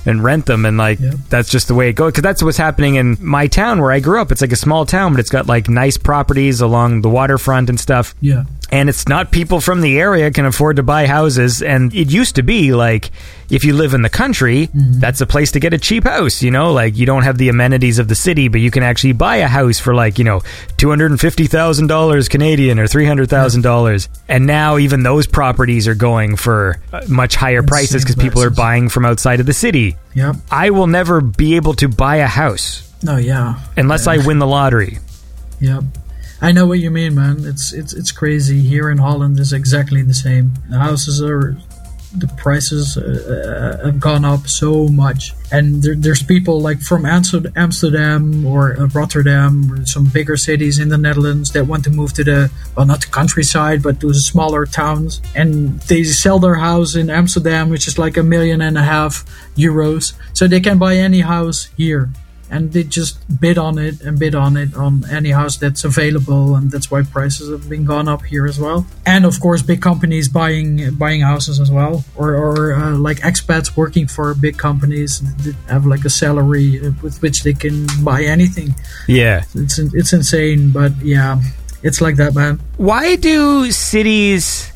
and 0.07 0.23
rent 0.23 0.47
them 0.47 0.65
and 0.67 0.77
like 0.77 1.01
Yep. 1.01 1.15
that's 1.29 1.49
just 1.49 1.69
the 1.69 1.75
way 1.75 1.89
it 1.89 1.95
goes 1.95 2.13
because 2.13 2.23
that's 2.23 2.43
what's 2.43 2.57
happening 2.59 2.95
in 2.97 3.17
my 3.21 3.47
town 3.47 3.81
where 3.81 3.93
i 3.93 4.01
grew 4.01 4.21
up 4.21 4.31
it's 4.33 4.41
like 4.41 4.53
a 4.53 4.57
small 4.57 4.85
town 4.87 5.13
but 5.13 5.21
it's 5.21 5.31
got 5.31 5.47
like 5.47 5.69
nice 5.69 5.97
properties 5.97 6.61
along 6.61 7.01
the 7.03 7.09
waterfront 7.09 7.69
and 7.71 7.79
stuff 7.81 8.15
Yeah. 8.21 8.45
And 8.75 8.89
it's 8.89 9.07
not 9.09 9.31
people 9.31 9.61
from 9.61 9.81
the 9.81 9.99
area 9.99 10.31
can 10.37 10.45
afford 10.47 10.75
to 10.77 10.83
buy 10.83 11.07
houses 11.07 11.63
and 11.63 11.95
it 11.95 12.11
used 12.21 12.35
to 12.35 12.43
be 12.43 12.61
like 12.87 13.11
if 13.51 13.63
you 13.65 13.73
live 13.83 13.93
in 13.95 14.03
the 14.03 14.09
country 14.23 14.69
that's 15.05 15.21
a 15.21 15.27
place 15.35 15.53
to 15.53 15.61
get 15.61 15.73
a 15.73 15.79
cheap 15.79 16.05
house 16.05 16.43
you 16.43 16.51
know 16.51 16.73
like 16.81 16.97
you 16.97 17.07
don't 17.07 17.23
have 17.29 17.39
the 17.39 17.49
amenities 17.49 17.99
of 17.99 18.07
the 18.09 18.15
city 18.15 18.49
but 18.49 18.61
you 18.61 18.71
can 18.71 18.83
actually 18.83 19.13
buy 19.13 19.37
a 19.37 19.49
house 19.59 19.79
for 19.79 19.95
like 19.95 20.19
you 20.19 20.25
know 20.25 20.41
$250000 20.79 22.31
canadian 22.31 22.79
or 22.79 22.87
$300000 22.87 24.09
and 24.29 24.47
now 24.47 24.79
even 24.79 25.03
those 25.03 25.27
properties 25.27 25.87
are 25.89 25.95
going 25.95 26.37
for 26.37 26.81
uh, 26.93 27.03
much 27.09 27.37
higher 27.37 27.63
prices 27.63 28.03
because 28.03 28.17
people 28.17 28.43
are 28.43 28.51
buying 28.51 28.89
from 28.89 29.05
outside 29.05 29.41
of 29.41 29.47
the 29.47 29.53
city 29.55 29.97
Yep. 30.15 30.37
i 30.51 30.71
will 30.71 30.87
never 30.87 31.21
be 31.21 31.57
able 31.57 31.75
to 31.75 31.89
buy 31.89 32.17
a 32.17 32.27
house 32.27 32.93
No. 33.03 33.17
Yeah. 33.17 33.61
unless 33.77 34.07
i 34.07 34.17
win 34.19 34.39
the 34.39 34.47
lottery 34.47 34.99
Yep. 35.61 35.85
I 36.41 36.53
know 36.53 36.67
what 36.67 36.81
you 36.81 36.91
mean, 36.91 37.15
man. 37.15 37.45
It's 37.45 37.73
it's 37.73 37.93
it's 37.93 38.13
crazy. 38.13 38.61
Here 38.61 38.91
in 38.91 38.99
Holland 38.99 39.39
is 39.39 39.53
exactly 39.53 40.03
the 40.03 40.15
same. 40.15 40.53
The 40.69 40.79
houses 40.79 41.23
are 41.23 41.57
the 42.17 42.29
prices 42.37 42.97
uh, 42.97 43.81
uh, 43.81 43.87
have 43.87 43.99
gone 43.99 44.25
up 44.25 44.47
so 44.47 44.87
much, 44.89 45.33
and 45.51 45.83
there, 45.83 45.95
there's 45.95 46.23
people 46.23 46.61
like 46.61 46.81
from 46.81 47.05
Amsterdam 47.07 48.47
or 48.47 48.79
uh, 48.79 48.87
Rotterdam 48.89 49.73
or 49.73 49.87
some 49.87 50.07
bigger 50.07 50.37
cities 50.37 50.79
in 50.79 50.89
the 50.89 50.99
Netherlands 50.99 51.51
that 51.53 51.67
want 51.67 51.85
to 51.85 51.91
move 51.91 52.13
to 52.15 52.25
the 52.25 52.51
well, 52.77 52.87
not 52.87 53.01
the 53.01 53.11
countryside, 53.11 53.83
but 53.83 54.01
to 54.01 54.09
the 54.09 54.15
smaller 54.15 54.67
towns, 54.67 55.21
and 55.35 55.81
they 55.83 56.05
sell 56.05 56.39
their 56.39 56.57
house 56.57 56.95
in 56.95 57.11
Amsterdam, 57.11 57.69
which 57.69 57.89
is 57.89 57.99
like 57.99 58.17
a 58.17 58.23
million 58.23 58.61
and 58.61 58.79
a 58.79 58.83
half 58.83 59.25
euros, 59.57 60.15
so 60.33 60.47
they 60.47 60.61
can 60.61 60.79
buy 60.79 60.97
any 60.97 61.21
house 61.21 61.69
here 61.77 62.11
and 62.55 62.73
they 62.73 62.85
just 62.85 63.19
bid 63.41 63.59
on 63.59 63.79
it 63.79 64.01
and 64.03 64.17
bid 64.17 64.35
on 64.35 64.57
it 64.57 64.75
on 64.77 65.05
any 65.11 65.31
house 65.31 65.57
that's 65.57 65.83
available 65.83 66.55
and 66.55 66.71
that's 66.71 66.89
why 66.89 67.03
prices 67.03 67.51
have 67.51 67.69
been 67.69 67.85
gone 67.85 68.07
up 68.07 68.23
here 68.23 68.47
as 68.47 68.61
well. 68.61 68.87
And 69.05 69.27
of 69.27 69.41
course 69.41 69.61
big 69.61 69.83
companies 69.83 70.29
buying 70.29 70.95
buying 70.95 71.23
houses 71.23 71.59
as 71.59 71.71
well 71.71 72.05
or, 72.15 72.35
or 72.35 72.75
uh, 72.75 72.97
like 72.97 73.19
expats 73.19 73.77
working 73.77 74.07
for 74.07 74.35
big 74.35 74.57
companies 74.57 75.21
that 75.43 75.57
have 75.69 75.85
like 75.85 76.05
a 76.05 76.11
salary 76.11 76.79
with 77.03 77.21
which 77.23 77.43
they 77.43 77.55
can 77.55 77.87
buy 78.05 78.23
anything. 78.23 78.77
Yeah. 79.09 79.43
It's 79.55 79.79
it's 79.79 80.13
insane 80.13 80.71
but 80.71 80.93
yeah 81.03 81.41
it's 81.83 82.01
like 82.01 82.17
that 82.17 82.35
man. 82.35 82.61
Why 82.77 83.17
do 83.17 83.71
cities 83.73 84.73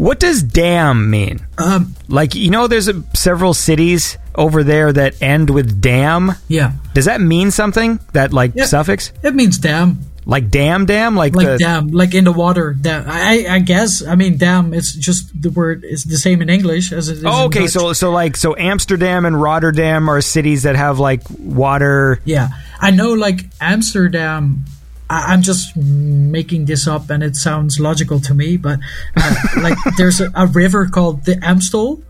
what 0.00 0.18
does 0.18 0.42
dam 0.42 1.10
mean? 1.10 1.46
Um 1.58 1.94
like 2.08 2.34
you 2.34 2.50
know 2.50 2.66
there's 2.66 2.88
a, 2.88 3.02
several 3.14 3.52
cities 3.52 4.16
over 4.34 4.64
there 4.64 4.92
that 4.92 5.20
end 5.20 5.50
with 5.50 5.80
dam? 5.80 6.32
Yeah. 6.48 6.72
Does 6.94 7.04
that 7.04 7.20
mean 7.20 7.50
something? 7.50 8.00
That 8.12 8.32
like 8.32 8.52
Yeah. 8.54 8.64
suffix? 8.64 9.12
It 9.22 9.34
means 9.34 9.58
dam. 9.58 10.00
Like 10.26 10.50
dam 10.50 10.86
dam? 10.86 11.16
Like, 11.16 11.34
like 11.34 11.46
the 11.46 11.58
dam. 11.58 11.88
Like 11.88 12.14
in 12.14 12.24
the 12.24 12.32
water. 12.32 12.72
Dam. 12.72 13.04
I, 13.08 13.46
I 13.48 13.58
guess 13.58 14.02
i 14.06 14.14
mean 14.14 14.38
dam 14.38 14.72
it's 14.72 14.94
just 14.94 15.30
the 15.40 15.50
word 15.50 15.84
is 15.84 16.04
the 16.04 16.16
same 16.16 16.40
in 16.40 16.48
english 16.48 16.92
as 16.92 17.08
it 17.08 17.18
is 17.18 17.24
oh, 17.24 17.42
in 17.42 17.46
okay. 17.48 17.66
So 17.66 17.92
so 17.92 18.10
like 18.10 18.36
so 18.36 18.56
amsterdam 18.56 19.24
and 19.26 19.40
rotterdam 19.40 20.08
are 20.08 20.20
cities 20.20 20.62
that 20.62 20.76
have 20.76 20.98
like 20.98 21.22
water. 21.38 22.20
Yeah, 22.24 22.48
I 22.80 22.90
know. 22.90 23.12
Like 23.12 23.46
Amsterdam, 23.60 24.64
I, 25.10 25.32
I'm 25.34 25.42
just 25.42 25.76
making 25.76 26.64
this 26.66 26.86
up, 26.86 27.10
and 27.10 27.22
it 27.22 27.34
sounds 27.36 27.78
logical 27.80 28.20
to 28.20 28.32
me. 28.34 28.56
But 28.56 28.78
uh, 29.16 29.34
like, 29.60 29.76
there's 29.98 30.20
a, 30.22 30.30
a 30.34 30.46
river 30.46 30.86
called 30.86 31.24
the 31.26 31.36
Amstel 31.44 32.00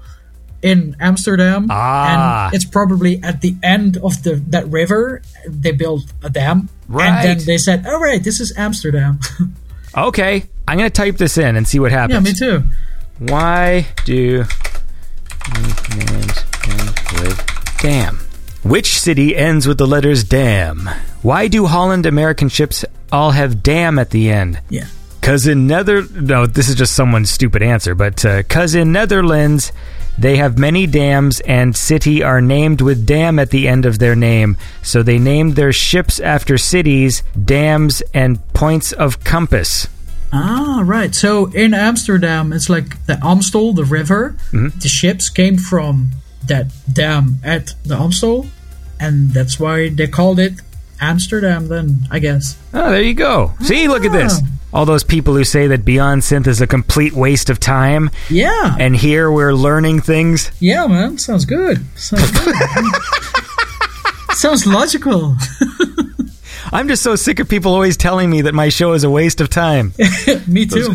in 0.62 0.94
Amsterdam, 1.01 1.66
Ah. 1.70 2.47
and 2.47 2.55
it's 2.55 2.66
probably 2.66 3.18
at 3.24 3.40
the 3.40 3.56
end 3.62 3.97
of 3.97 4.22
the 4.22 4.35
that 4.52 4.68
river 4.68 5.22
they 5.48 5.72
built 5.72 6.05
a 6.22 6.28
dam, 6.28 6.68
Right. 6.86 7.09
and 7.09 7.16
then 7.40 7.47
they 7.47 7.56
said, 7.59 7.86
"All 7.86 7.98
right, 7.98 8.22
this 8.22 8.39
is 8.40 8.52
Amsterdam." 8.56 9.18
okay 9.97 10.44
i'm 10.68 10.78
gonna 10.78 10.89
type 10.89 11.16
this 11.16 11.36
in 11.36 11.56
and 11.56 11.66
see 11.66 11.81
what 11.81 11.90
happens 11.90 12.14
yeah, 12.14 12.20
me 12.20 12.60
too. 12.62 12.62
Why 13.18 13.89
do 14.05 14.44
names 15.56 16.44
end 16.68 17.01
with 17.18 17.77
dam? 17.82 18.20
Which 18.62 19.01
city 19.01 19.35
ends 19.36 19.66
with 19.66 19.78
the 19.78 19.86
letters 19.89 20.22
dam? 20.22 20.89
Why 21.23 21.49
do 21.49 21.67
Holland 21.67 22.07
American 22.07 22.49
ships 22.49 22.85
all 23.13 23.33
have 23.33 23.63
dam 23.63 23.99
at 23.99 24.11
the 24.11 24.31
end? 24.31 24.61
Yeah. 24.71 24.87
Cause 25.21 25.47
in 25.47 25.67
Nether 25.67 26.03
no, 26.09 26.47
this 26.47 26.71
is 26.71 26.77
just 26.77 26.95
someone's 26.95 27.31
stupid 27.31 27.63
answer, 27.63 27.95
but 27.95 28.25
uh, 28.25 28.43
cause 28.45 28.75
in 28.75 28.91
Netherlands 28.91 29.71
they 30.17 30.37
have 30.39 30.59
many 30.59 30.87
dams 30.87 31.41
and 31.41 31.77
city 31.77 32.23
are 32.23 32.41
named 32.41 32.81
with 32.81 33.07
dam 33.07 33.39
at 33.39 33.51
the 33.51 33.69
end 33.69 33.85
of 33.85 33.99
their 33.99 34.17
name, 34.17 34.57
so 34.83 35.03
they 35.03 35.19
named 35.19 35.57
their 35.57 35.73
ships 35.73 36.21
after 36.21 36.57
cities, 36.59 37.23
dams, 37.43 38.03
and 38.13 38.47
points 38.55 38.93
of 38.93 39.23
compass. 39.25 39.89
Ah, 40.33 40.83
right. 40.85 41.15
So 41.15 41.47
in 41.47 41.75
Amsterdam, 41.75 42.53
it's 42.53 42.69
like 42.71 43.05
the 43.07 43.19
Amstel, 43.25 43.73
the 43.73 43.85
river. 43.85 44.37
The 44.53 44.89
ships 44.89 45.29
came 45.29 45.57
from 45.57 46.11
that 46.47 46.67
dam 46.91 47.37
at 47.43 47.75
the 47.85 47.97
Amstel, 47.97 48.47
and 48.99 49.31
that's 49.31 49.59
why 49.59 49.89
they 49.89 50.07
called 50.07 50.39
it 50.39 50.61
Amsterdam. 51.01 51.68
Then 51.68 52.01
I 52.10 52.18
guess. 52.18 52.56
Oh, 52.74 52.90
there 52.90 53.02
you 53.02 53.14
go. 53.14 53.52
See, 53.60 53.89
look 53.89 54.05
at 54.05 54.12
this. 54.12 54.40
Ah. 54.43 54.47
All 54.72 54.85
those 54.86 55.02
people 55.02 55.35
who 55.35 55.43
say 55.43 55.66
that 55.66 55.85
Beyond 55.85 56.22
Synth 56.22 56.47
is 56.47 56.60
a 56.60 56.66
complete 56.66 57.12
waste 57.12 57.51
of 57.51 57.59
time, 57.59 58.09
Yeah. 58.28 58.77
and 58.78 58.94
here 58.94 59.28
we're 59.32 59.52
learning 59.52 60.01
things. 60.02 60.52
yeah, 60.60 60.86
man. 60.86 61.18
Sounds 61.18 61.44
good. 61.44 61.85
Sounds 61.98 62.31
good. 62.31 62.55
Sounds 64.35 64.66
logical. 64.66 65.35
I'm 66.72 66.86
just 66.86 67.02
so 67.02 67.16
sick 67.16 67.40
of 67.40 67.48
people 67.48 67.72
always 67.74 67.97
telling 67.97 68.31
me 68.31 68.43
that 68.43 68.55
my 68.55 68.68
show 68.68 68.93
is 68.93 69.02
a 69.02 69.10
waste 69.10 69.40
of 69.40 69.51
time. 69.51 69.93
Me 70.47 70.66
too. 70.66 70.94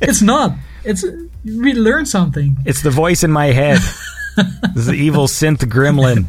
it's 0.00 0.22
not. 0.22 0.56
It's 0.84 1.04
we 1.44 1.74
learn 1.74 2.06
something. 2.06 2.56
It's 2.64 2.80
the 2.82 2.90
voice 2.90 3.22
in 3.24 3.30
my 3.30 3.46
head. 3.46 3.78
This 4.36 4.76
is 4.76 4.86
the 4.86 4.94
evil 4.94 5.26
synth 5.26 5.58
gremlin. 5.68 6.26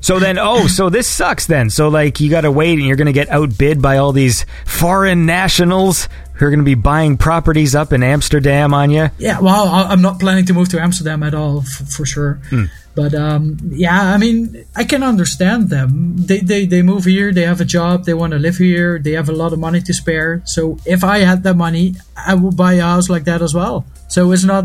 So 0.00 0.18
then, 0.20 0.38
oh, 0.38 0.66
so 0.68 0.88
this 0.88 1.08
sucks 1.08 1.46
then. 1.46 1.68
So, 1.70 1.88
like, 1.88 2.20
you 2.20 2.30
gotta 2.30 2.50
wait 2.50 2.78
and 2.78 2.86
you're 2.86 2.96
gonna 2.96 3.12
get 3.12 3.28
outbid 3.28 3.82
by 3.82 3.96
all 3.98 4.12
these 4.12 4.46
foreign 4.64 5.26
nationals 5.26 6.08
who 6.34 6.44
are 6.46 6.50
going 6.50 6.58
to 6.60 6.64
be 6.66 6.74
buying 6.74 7.16
properties 7.16 7.74
up 7.74 7.94
in 7.94 8.02
Amsterdam 8.02 8.74
on 8.74 8.90
you. 8.90 9.08
Yeah, 9.16 9.40
well, 9.40 9.68
I- 9.70 9.84
I'm 9.84 10.02
not 10.02 10.20
planning 10.20 10.44
to 10.46 10.52
move 10.52 10.68
to 10.68 10.78
Amsterdam 10.78 11.22
at 11.22 11.32
all, 11.34 11.60
f- 11.60 11.88
for 11.88 12.04
sure. 12.04 12.38
But 12.94 13.14
um, 13.14 13.56
yeah, 13.70 14.12
I 14.12 14.18
mean, 14.18 14.64
I 14.76 14.84
can 14.84 15.02
understand 15.02 15.70
them. 15.70 16.14
They, 16.18 16.40
they 16.40 16.66
they 16.66 16.82
move 16.82 17.04
here, 17.06 17.32
they 17.32 17.42
have 17.44 17.60
a 17.62 17.64
job, 17.64 18.04
they 18.04 18.12
want 18.14 18.32
to 18.34 18.38
live 18.38 18.56
here, 18.58 18.98
they 18.98 19.12
have 19.12 19.28
a 19.30 19.32
lot 19.32 19.52
of 19.54 19.58
money 19.58 19.80
to 19.80 19.94
spare. 19.94 20.42
So 20.44 20.78
if 20.86 21.02
I 21.04 21.18
had 21.20 21.42
that 21.44 21.56
money, 21.56 21.94
I 22.16 22.34
would 22.34 22.56
buy 22.56 22.74
a 22.74 22.82
house 22.82 23.08
like 23.08 23.24
that 23.24 23.40
as 23.42 23.54
well. 23.54 23.86
So 24.08 24.30
it's 24.32 24.44
not 24.44 24.64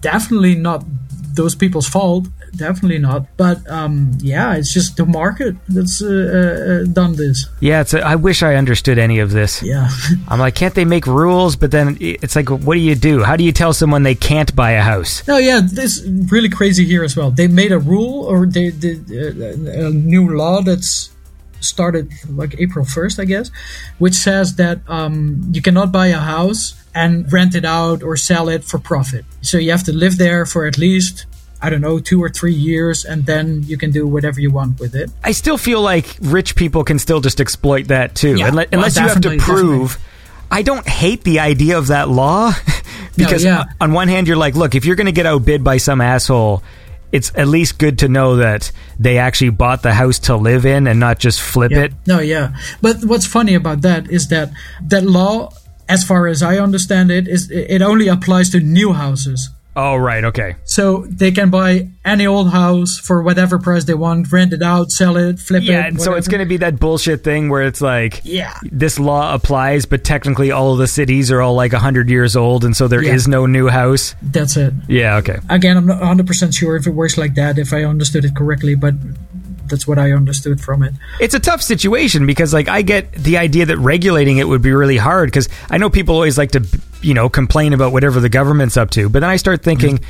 definitely 0.00 0.54
not 0.56 0.84
those 1.34 1.54
people's 1.54 1.88
fault, 1.88 2.28
definitely 2.54 2.98
not. 2.98 3.26
But 3.36 3.68
um, 3.68 4.12
yeah, 4.20 4.56
it's 4.56 4.72
just 4.72 4.96
the 4.96 5.06
market 5.06 5.56
that's 5.68 6.02
uh, 6.02 6.84
uh, 6.86 6.92
done 6.92 7.16
this. 7.16 7.46
Yeah, 7.60 7.80
it's 7.80 7.94
a, 7.94 8.00
I 8.00 8.16
wish 8.16 8.42
I 8.42 8.56
understood 8.56 8.98
any 8.98 9.18
of 9.20 9.30
this. 9.30 9.62
Yeah. 9.62 9.90
I'm 10.28 10.38
like, 10.38 10.54
can't 10.54 10.74
they 10.74 10.84
make 10.84 11.06
rules? 11.06 11.56
But 11.56 11.70
then 11.70 11.96
it's 12.00 12.36
like, 12.36 12.48
what 12.50 12.74
do 12.74 12.80
you 12.80 12.94
do? 12.94 13.22
How 13.22 13.36
do 13.36 13.44
you 13.44 13.52
tell 13.52 13.72
someone 13.72 14.02
they 14.02 14.14
can't 14.14 14.54
buy 14.54 14.72
a 14.72 14.82
house? 14.82 15.26
No, 15.26 15.38
yeah, 15.38 15.60
this 15.62 16.04
really 16.06 16.48
crazy 16.48 16.84
here 16.84 17.04
as 17.04 17.16
well. 17.16 17.30
They 17.30 17.48
made 17.48 17.72
a 17.72 17.78
rule 17.78 18.24
or 18.24 18.46
they 18.46 18.70
did 18.70 19.10
uh, 19.10 19.86
a 19.86 19.90
new 19.90 20.36
law 20.36 20.62
that's 20.62 21.10
started 21.60 22.10
like 22.28 22.58
April 22.58 22.84
1st, 22.84 23.20
I 23.20 23.24
guess, 23.24 23.50
which 23.98 24.14
says 24.14 24.56
that 24.56 24.80
um, 24.88 25.42
you 25.52 25.62
cannot 25.62 25.92
buy 25.92 26.08
a 26.08 26.18
house 26.18 26.79
and 26.94 27.32
rent 27.32 27.54
it 27.54 27.64
out 27.64 28.02
or 28.02 28.16
sell 28.16 28.48
it 28.48 28.64
for 28.64 28.78
profit. 28.78 29.24
So 29.42 29.58
you 29.58 29.70
have 29.70 29.84
to 29.84 29.92
live 29.92 30.18
there 30.18 30.44
for 30.46 30.66
at 30.66 30.76
least, 30.78 31.26
I 31.62 31.70
don't 31.70 31.80
know, 31.80 31.98
two 31.98 32.22
or 32.22 32.28
three 32.28 32.52
years, 32.54 33.04
and 33.04 33.26
then 33.26 33.62
you 33.64 33.76
can 33.76 33.90
do 33.90 34.06
whatever 34.06 34.40
you 34.40 34.50
want 34.50 34.80
with 34.80 34.94
it. 34.94 35.10
I 35.22 35.32
still 35.32 35.58
feel 35.58 35.80
like 35.82 36.16
rich 36.20 36.56
people 36.56 36.84
can 36.84 36.98
still 36.98 37.20
just 37.20 37.40
exploit 37.40 37.88
that 37.88 38.14
too, 38.14 38.36
Yeah, 38.36 38.50
Unle- 38.50 38.54
well, 38.56 38.66
unless 38.72 38.96
you 38.96 39.04
oh, 39.04 39.08
have 39.08 39.20
to 39.20 39.36
definitely, 39.36 39.38
prove. 39.44 39.98
I 40.50 40.62
don't 40.62 40.86
hate 40.88 41.22
the 41.22 41.38
idea 41.40 41.78
of 41.78 41.88
that 41.88 42.08
law 42.08 42.52
because 43.16 43.44
yeah. 43.44 43.64
on 43.80 43.92
one 43.92 44.08
hand 44.08 44.26
you're 44.26 44.36
like, 44.36 44.56
look, 44.56 44.74
if 44.74 44.84
you're 44.84 44.96
going 44.96 45.06
to 45.06 45.12
get 45.12 45.26
outbid 45.26 45.62
by 45.62 45.76
some 45.76 46.00
asshole, 46.00 46.62
it's 47.12 47.32
at 47.34 47.46
least 47.48 47.78
good 47.78 47.98
to 48.00 48.08
know 48.08 48.36
that 48.36 48.70
they 48.98 49.18
actually 49.18 49.50
bought 49.50 49.82
the 49.82 49.92
house 49.92 50.18
to 50.20 50.36
live 50.36 50.64
in 50.66 50.86
and 50.86 50.98
not 51.00 51.18
just 51.18 51.40
flip 51.40 51.70
Yeah. 51.72 51.82
it. 51.84 51.92
No, 52.06 52.20
yeah. 52.20 52.54
But 52.80 53.04
what's 53.04 53.26
funny 53.26 53.54
about 53.54 53.82
that 53.82 54.08
is 54.10 54.28
that 54.28 54.50
that 54.88 55.04
law, 55.04 55.52
as 55.90 56.04
far 56.04 56.26
as 56.26 56.42
I 56.42 56.58
understand 56.58 57.10
it, 57.10 57.26
is 57.28 57.50
it 57.50 57.82
only 57.82 58.08
applies 58.08 58.50
to 58.50 58.60
new 58.60 58.92
houses. 58.92 59.50
Oh 59.76 59.96
right, 59.96 60.24
okay. 60.24 60.56
So 60.64 61.06
they 61.08 61.30
can 61.30 61.48
buy 61.48 61.88
any 62.04 62.26
old 62.26 62.50
house 62.50 62.98
for 62.98 63.22
whatever 63.22 63.56
price 63.58 63.84
they 63.84 63.94
want, 63.94 64.30
rent 64.32 64.52
it 64.52 64.62
out, 64.62 64.90
sell 64.90 65.16
it, 65.16 65.38
flip 65.38 65.62
Yeah, 65.64 65.86
it. 65.86 65.88
and 65.90 66.02
so 66.02 66.14
it's 66.14 66.26
going 66.26 66.40
to 66.40 66.44
be 66.54 66.56
that 66.58 66.80
bullshit 66.80 67.22
thing 67.22 67.48
where 67.48 67.62
it's 67.62 67.80
like, 67.80 68.20
Yeah. 68.24 68.52
this 68.64 68.98
law 68.98 69.32
applies, 69.32 69.86
but 69.86 70.02
technically 70.02 70.50
all 70.50 70.72
of 70.72 70.78
the 70.78 70.88
cities 70.88 71.30
are 71.30 71.40
all 71.40 71.54
like 71.54 71.72
100 71.72 72.10
years 72.10 72.34
old, 72.34 72.64
and 72.64 72.76
so 72.76 72.88
there 72.88 73.02
is 73.02 73.26
Yeah. 73.28 73.30
no 73.38 73.46
new 73.46 73.68
house. 73.68 74.16
That's 74.20 74.56
it. 74.56 74.74
Yeah, 74.88 75.18
okay. 75.18 75.38
Again, 75.48 75.76
I'm 75.76 75.86
not 75.86 76.02
100% 76.02 76.52
sure 76.52 76.74
if 76.74 76.88
it 76.88 76.94
works 76.94 77.16
like 77.16 77.34
that, 77.36 77.56
if 77.56 77.72
I 77.72 77.84
understood 77.84 78.24
it 78.24 78.34
correctly, 78.34 78.74
but 78.74 78.94
that's 79.70 79.86
what 79.86 79.98
I 79.98 80.12
understood 80.12 80.60
from 80.60 80.82
it. 80.82 80.92
It's 81.20 81.34
a 81.34 81.40
tough 81.40 81.62
situation 81.62 82.26
because, 82.26 82.52
like, 82.52 82.68
I 82.68 82.82
get 82.82 83.12
the 83.12 83.38
idea 83.38 83.66
that 83.66 83.78
regulating 83.78 84.38
it 84.38 84.48
would 84.48 84.62
be 84.62 84.72
really 84.72 84.96
hard 84.98 85.28
because 85.28 85.48
I 85.70 85.78
know 85.78 85.88
people 85.88 86.14
always 86.14 86.36
like 86.36 86.50
to, 86.52 86.66
you 87.00 87.14
know, 87.14 87.28
complain 87.28 87.72
about 87.72 87.92
whatever 87.92 88.20
the 88.20 88.28
government's 88.28 88.76
up 88.76 88.90
to, 88.90 89.08
but 89.08 89.20
then 89.20 89.30
I 89.30 89.36
start 89.36 89.62
thinking, 89.62 90.00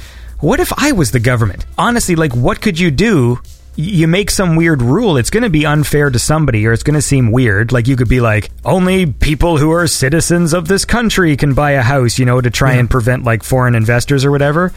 what 0.41 0.59
if 0.59 0.73
I 0.77 0.93
was 0.93 1.11
the 1.13 1.21
government? 1.21 1.67
Honestly, 1.79 2.17
like, 2.17 2.35
what 2.35 2.61
could 2.61 2.79
you 2.79 2.91
do? 2.91 3.39
You 3.77 4.09
make 4.09 4.31
some 4.31 4.57
weird 4.57 4.83
rule, 4.83 5.17
it's 5.17 5.31
going 5.31 5.45
to 5.45 5.49
be 5.51 5.65
unfair 5.65 6.11
to 6.11 6.19
somebody 6.19 6.67
or 6.67 6.73
it's 6.73 6.83
going 6.83 6.95
to 6.97 7.03
seem 7.03 7.31
weird. 7.31 7.73
Like, 7.73 7.87
you 7.87 7.97
could 7.97 8.09
be 8.09 8.21
like, 8.21 8.51
only 8.65 9.07
people 9.07 9.59
who 9.59 9.71
are 9.71 9.87
citizens 9.87 10.53
of 10.53 10.67
this 10.67 10.85
country 10.85 11.37
can 11.37 11.55
buy 11.55 11.73
a 11.73 11.83
house, 11.83 12.19
you 12.19 12.27
know, 12.27 12.41
to 12.41 12.51
try 12.51 12.73
and 12.75 12.91
prevent, 12.91 13.25
like, 13.25 13.43
foreign 13.43 13.75
investors 13.75 14.25
or 14.25 14.31
whatever. 14.31 14.73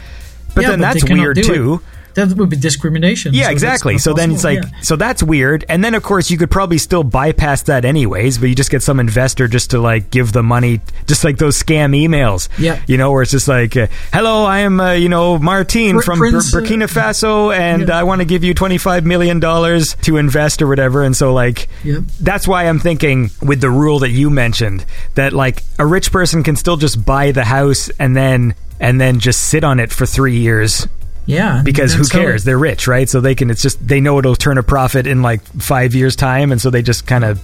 But 0.54 0.62
Yeah, 0.62 0.70
then 0.70 0.78
they 0.80 0.84
that's 0.86 1.10
weird 1.10 1.42
too. 1.42 1.82
it. 1.82 2.03
That 2.14 2.28
would 2.36 2.50
be 2.50 2.56
discrimination. 2.56 3.34
Yeah, 3.34 3.46
so 3.46 3.50
exactly. 3.52 3.98
So 3.98 4.12
then 4.14 4.32
it's 4.32 4.44
like, 4.44 4.62
Yeah. 4.62 4.80
so 4.82 4.96
that's 4.96 5.22
weird. 5.22 5.64
And 5.68 5.82
then 5.84 5.94
of 5.94 6.02
course 6.02 6.30
you 6.30 6.38
could 6.38 6.50
probably 6.50 6.78
still 6.78 7.02
bypass 7.04 7.62
that 7.64 7.84
anyways, 7.84 8.38
but 8.38 8.48
you 8.48 8.54
just 8.54 8.70
get 8.70 8.82
some 8.82 9.00
investor 9.00 9.48
just 9.48 9.70
to 9.70 9.78
like 9.80 10.10
give 10.10 10.32
the 10.32 10.42
money, 10.42 10.80
just 11.06 11.24
like 11.24 11.38
those 11.38 11.60
scam 11.60 11.90
emails. 11.96 12.48
Yeah. 12.58 12.80
You 12.86 12.96
know, 12.98 13.10
where 13.12 13.22
it's 13.22 13.30
just 13.32 13.48
like, 13.48 13.76
uh, 13.76 13.88
hello, 14.12 14.44
I 14.44 14.60
am, 14.60 14.80
uh, 14.80 14.92
you 14.92 15.08
know, 15.08 15.38
Martine 15.38 15.96
Pr- 15.96 16.02
from 16.02 16.18
Prince, 16.18 16.52
Bur- 16.52 16.60
uh, 16.60 16.62
Burkina 16.64 16.88
Faso, 16.88 17.56
and 17.56 17.88
yeah. 17.88 17.98
I 17.98 18.02
want 18.04 18.20
to 18.20 18.24
give 18.24 18.44
you 18.44 18.54
$25 18.54 19.04
million 19.04 19.40
to 19.40 20.16
invest 20.16 20.62
or 20.62 20.68
whatever. 20.68 21.02
And 21.02 21.16
so 21.16 21.32
like, 21.32 21.68
Yep. 21.84 22.02
that's 22.20 22.46
why 22.46 22.64
I'm 22.68 22.78
thinking 22.78 23.30
with 23.42 23.60
the 23.60 23.70
rule 23.70 23.98
that 24.00 24.10
you 24.10 24.30
mentioned 24.30 24.84
that 25.14 25.32
like 25.32 25.62
a 25.78 25.86
rich 25.86 26.12
person 26.12 26.42
can 26.42 26.56
still 26.56 26.76
just 26.76 27.04
buy 27.04 27.32
the 27.32 27.44
house 27.44 27.88
and 27.98 28.16
then, 28.16 28.54
and 28.80 29.00
then 29.00 29.18
just 29.20 29.40
sit 29.42 29.64
on 29.64 29.80
it 29.80 29.90
for 29.92 30.06
three 30.06 30.36
years 30.36 30.86
Yeah. 31.26 31.62
because 31.64 31.94
who 31.94 32.04
cares? 32.04 32.42
it- 32.42 32.46
They're 32.46 32.58
rich, 32.58 32.86
right? 32.86 33.08
So 33.08 33.20
they 33.20 33.34
can. 33.34 33.50
It's 33.50 33.62
just 33.62 33.86
they 33.86 34.00
know 34.00 34.18
it'll 34.18 34.36
turn 34.36 34.58
a 34.58 34.62
profit 34.62 35.06
in 35.06 35.22
like 35.22 35.42
five 35.60 35.94
years' 35.94 36.16
time, 36.16 36.52
and 36.52 36.60
so 36.60 36.70
they 36.70 36.82
just 36.82 37.06
kind 37.06 37.24
of 37.24 37.40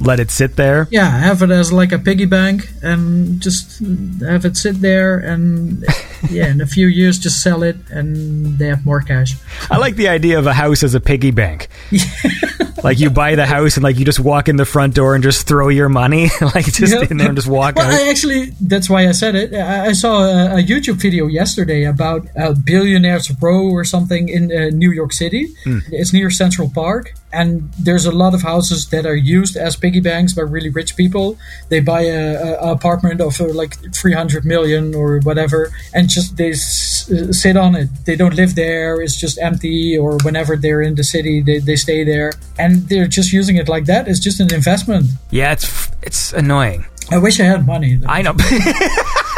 let 0.00 0.20
it 0.20 0.30
sit 0.30 0.56
there. 0.56 0.88
Yeah, 0.90 1.08
have 1.10 1.42
it 1.42 1.50
as 1.50 1.72
like 1.72 1.92
a 1.92 1.98
piggy 1.98 2.24
bank 2.26 2.68
and 2.82 3.40
just 3.40 3.80
have 4.20 4.44
it 4.44 4.56
sit 4.56 4.80
there 4.80 5.18
and 5.18 5.84
yeah, 6.30 6.48
in 6.48 6.60
a 6.60 6.66
few 6.66 6.86
years 6.86 7.18
just 7.18 7.42
sell 7.42 7.62
it 7.62 7.76
and 7.90 8.58
they 8.58 8.66
have 8.68 8.84
more 8.84 9.00
cash. 9.00 9.34
I 9.70 9.78
like 9.78 9.96
the 9.96 10.08
idea 10.08 10.38
of 10.38 10.46
a 10.46 10.52
house 10.52 10.82
as 10.82 10.94
a 10.94 11.00
piggy 11.00 11.30
bank. 11.30 11.68
like 12.84 12.98
you 12.98 13.10
buy 13.10 13.34
the 13.34 13.46
house 13.46 13.76
and 13.76 13.84
like 13.84 13.98
you 13.98 14.04
just 14.04 14.20
walk 14.20 14.48
in 14.48 14.56
the 14.56 14.64
front 14.64 14.94
door 14.94 15.14
and 15.14 15.22
just 15.22 15.46
throw 15.46 15.68
your 15.68 15.88
money, 15.88 16.28
like 16.54 16.66
just 16.66 16.92
Yep. 16.94 17.10
in 17.10 17.16
there 17.16 17.28
and 17.28 17.36
just 17.36 17.48
walk 17.48 17.76
Well, 17.76 17.86
out. 17.86 17.92
I 17.94 18.08
actually, 18.10 18.46
that's 18.60 18.88
why 18.90 19.08
I 19.08 19.12
said 19.12 19.34
it. 19.34 19.54
I, 19.54 19.92
saw 19.92 20.22
a, 20.24 20.58
a 20.58 20.62
YouTube 20.62 20.94
video 21.00 21.26
yesterday 21.26 21.84
about 21.84 22.26
a 22.36 22.54
billionaires 22.54 23.30
row 23.40 23.70
or 23.70 23.84
something 23.84 24.28
in 24.28 24.50
uh, 24.52 24.70
New 24.74 24.90
York 24.90 25.12
City. 25.12 25.48
Hmm. 25.64 25.78
It's 25.90 26.12
near 26.12 26.30
Central 26.30 26.70
Park, 26.70 27.14
and 27.32 27.72
there's 27.78 28.04
a 28.06 28.12
lot 28.12 28.34
of 28.34 28.42
houses 28.42 28.88
that 28.90 29.06
are 29.06 29.16
used 29.16 29.56
as 29.56 29.76
piggy 29.76 30.00
banks 30.00 30.34
by 30.34 30.42
really 30.42 30.68
rich 30.70 30.96
people. 30.96 31.38
They 31.68 31.80
buy 31.80 32.02
a, 32.02 32.56
a, 32.60 32.72
apartment 32.72 33.20
of 33.20 33.40
uh, 33.40 33.52
like 33.52 33.76
300 33.94 34.44
million 34.44 34.94
or 34.94 35.20
whatever, 35.20 35.70
and 35.94 36.08
just 36.08 36.36
they 36.36 36.50
s- 36.50 37.10
uh, 37.10 37.32
sit 37.32 37.56
on 37.56 37.74
it. 37.74 37.88
They 38.04 38.16
don't 38.16 38.34
live 38.34 38.54
there. 38.54 39.00
It's 39.00 39.16
just 39.16 39.38
empty, 39.38 39.96
or 39.98 40.18
whenever 40.24 40.56
they're 40.56 40.82
in 40.82 40.94
the 40.94 41.04
city, 41.04 41.40
they, 41.42 41.58
they 41.58 41.76
stay 41.76 42.04
there, 42.04 42.32
and 42.58 42.88
they're 42.88 43.08
just 43.08 43.32
using 43.32 43.56
it 43.56 43.68
like 43.68 43.86
that. 43.86 44.08
It's 44.08 44.20
just 44.20 44.40
an 44.40 44.52
investment. 44.52 45.06
yeah, 45.30 45.52
it's 45.52 45.64
f- 45.64 45.90
it's 46.02 46.32
annoying. 46.32 46.84
I 47.10 47.18
wish 47.18 47.40
I 47.40 47.44
had 47.44 47.66
money. 47.66 48.00
I 48.06 48.22
know. 48.22 48.34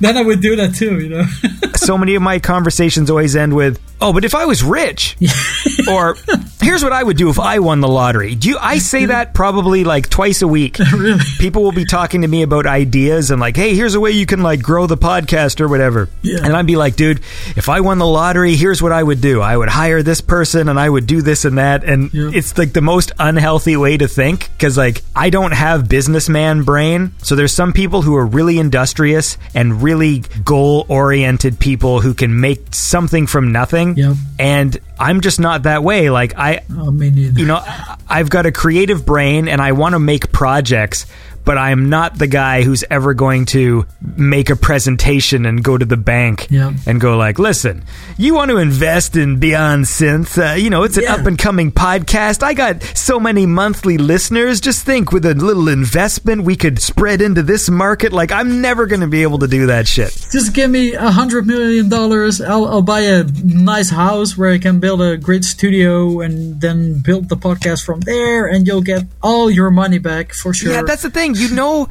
then 0.00 0.16
I 0.16 0.22
would 0.22 0.40
do 0.40 0.56
that 0.56 0.74
too, 0.74 1.00
you 1.00 1.08
know. 1.08 1.24
so 1.76 1.96
many 1.98 2.14
of 2.14 2.22
my 2.22 2.38
conversations 2.38 3.10
always 3.10 3.36
end 3.36 3.54
with, 3.54 3.80
"Oh, 4.00 4.12
but 4.12 4.24
if 4.24 4.34
I 4.34 4.44
was 4.46 4.62
rich," 4.62 5.16
or 5.90 6.16
"Here's 6.60 6.82
what 6.82 6.92
I 6.92 7.02
would 7.02 7.16
do 7.16 7.28
if 7.30 7.38
I 7.38 7.58
won 7.58 7.80
the 7.80 7.88
lottery." 7.88 8.34
Do 8.34 8.48
you? 8.48 8.58
I 8.60 8.78
say 8.78 9.06
that 9.06 9.34
probably 9.34 9.84
like 9.84 10.08
twice 10.10 10.42
a 10.42 10.48
week. 10.48 10.78
really? 10.92 11.20
People 11.38 11.62
will 11.62 11.72
be 11.72 11.84
talking 11.84 12.22
to 12.22 12.28
me 12.28 12.42
about 12.42 12.66
ideas 12.66 13.30
and 13.30 13.40
like, 13.40 13.56
"Hey, 13.56 13.74
here's 13.74 13.94
a 13.94 14.00
way 14.00 14.10
you 14.12 14.26
can 14.26 14.42
like 14.42 14.62
grow 14.62 14.86
the 14.86 14.96
podcast 14.96 15.60
or 15.60 15.68
whatever." 15.68 16.08
Yeah. 16.22 16.38
And 16.44 16.56
I'd 16.56 16.66
be 16.66 16.76
like, 16.76 16.96
"Dude, 16.96 17.18
if 17.56 17.68
I 17.68 17.80
won 17.80 17.98
the 17.98 18.06
lottery, 18.06 18.56
here's 18.56 18.82
what 18.82 18.92
I 18.92 19.02
would 19.02 19.20
do. 19.20 19.40
I 19.40 19.56
would 19.56 19.68
hire 19.68 20.02
this 20.02 20.20
person 20.20 20.68
and 20.68 20.78
I 20.78 20.88
would 20.88 21.06
do 21.06 21.22
this 21.22 21.44
and 21.44 21.58
that." 21.58 21.84
And 21.84 22.12
Yeah. 22.12 22.30
it's 22.32 22.56
like 22.58 22.72
the 22.72 22.80
most 22.82 23.12
unhealthy 23.18 23.76
way 23.76 23.96
to 23.96 24.08
think 24.08 24.50
because 24.56 24.76
like 24.76 25.02
I 25.14 25.30
don't 25.30 25.52
have 25.52 25.88
businessman 25.88 26.62
brain. 26.62 27.12
So 27.22 27.34
there's 27.34 27.52
some 27.54 27.72
people 27.72 28.02
who 28.02 28.16
are 28.16 28.26
really 28.26 28.58
industrious 28.58 29.38
and 29.54 29.82
really 29.82 29.95
goal 30.44 30.86
oriented 30.88 31.58
people 31.58 32.00
who 32.00 32.14
can 32.14 32.40
make 32.40 32.74
something 32.74 33.26
from 33.26 33.52
nothing. 33.52 33.96
Yep. 33.96 34.16
And 34.38 34.78
I'm 34.98 35.20
just 35.20 35.40
not 35.40 35.64
that 35.64 35.82
way. 35.82 36.10
Like 36.10 36.36
I 36.36 36.60
Oh, 36.70 36.90
you 36.92 37.46
know, 37.46 37.62
I've 38.08 38.30
got 38.30 38.46
a 38.46 38.52
creative 38.52 39.04
brain 39.04 39.48
and 39.48 39.60
I 39.60 39.72
want 39.72 39.94
to 39.94 39.98
make 39.98 40.32
projects, 40.32 41.06
but 41.46 41.56
I'm 41.56 41.88
not 41.88 42.18
the 42.18 42.26
guy 42.26 42.62
who's 42.62 42.84
ever 42.90 43.14
going 43.14 43.46
to 43.46 43.86
make 44.16 44.50
a 44.50 44.56
presentation 44.56 45.46
and 45.46 45.64
go 45.64 45.78
to 45.78 45.84
the 45.86 45.96
bank 45.96 46.48
Yeah. 46.50 46.72
and 46.86 47.00
go 47.00 47.16
like, 47.16 47.38
"Listen, 47.38 47.82
you 48.18 48.34
want 48.34 48.50
to 48.50 48.58
invest 48.58 49.16
in 49.16 49.38
Beyond 49.38 49.84
Synth? 49.86 50.36
Uh, 50.36 50.54
you 50.56 50.68
know, 50.68 50.82
it's 50.82 50.98
an 50.98 51.04
Yeah. 51.04 51.14
up 51.14 51.24
and 51.26 51.38
coming 51.38 51.72
podcast. 51.72 52.42
I 52.42 52.52
got 52.52 52.82
so 52.94 53.18
many 53.18 53.46
monthly 53.46 53.96
listeners. 53.96 54.60
Just 54.60 54.84
think, 54.84 55.12
with 55.12 55.24
a 55.24 55.34
little 55.34 55.68
investment, 55.68 56.42
we 56.44 56.56
could 56.56 56.80
spread 56.82 57.22
into 57.22 57.42
this 57.42 57.70
market. 57.70 58.12
Like, 58.12 58.32
I'm 58.32 58.60
never 58.60 58.86
going 58.86 59.00
to 59.00 59.06
be 59.06 59.22
able 59.22 59.38
to 59.38 59.46
do 59.48 59.66
that 59.66 59.86
shit. 59.88 60.12
Just 60.32 60.52
give 60.52 60.68
me 60.70 60.94
a 60.94 61.10
hundred 61.10 61.46
million 61.46 61.88
dollars. 61.88 62.40
I'll, 62.40 62.66
I'll 62.66 62.82
buy 62.82 63.00
a 63.02 63.24
nice 63.44 63.90
house 63.90 64.36
where 64.36 64.50
I 64.52 64.58
can 64.58 64.80
build 64.80 65.00
a 65.00 65.16
great 65.16 65.44
studio 65.44 66.20
and 66.20 66.60
then 66.60 66.98
build 66.98 67.28
the 67.28 67.36
podcast 67.36 67.84
from 67.84 68.00
there, 68.00 68.46
and 68.46 68.66
you'll 68.66 68.82
get 68.82 69.04
all 69.22 69.48
your 69.48 69.70
money 69.70 69.98
back 69.98 70.32
for 70.34 70.52
sure. 70.52 70.72
Yeah, 70.72 70.82
that's 70.82 71.02
the 71.02 71.10
thing. 71.10 71.35
You 71.36 71.54
know, 71.54 71.88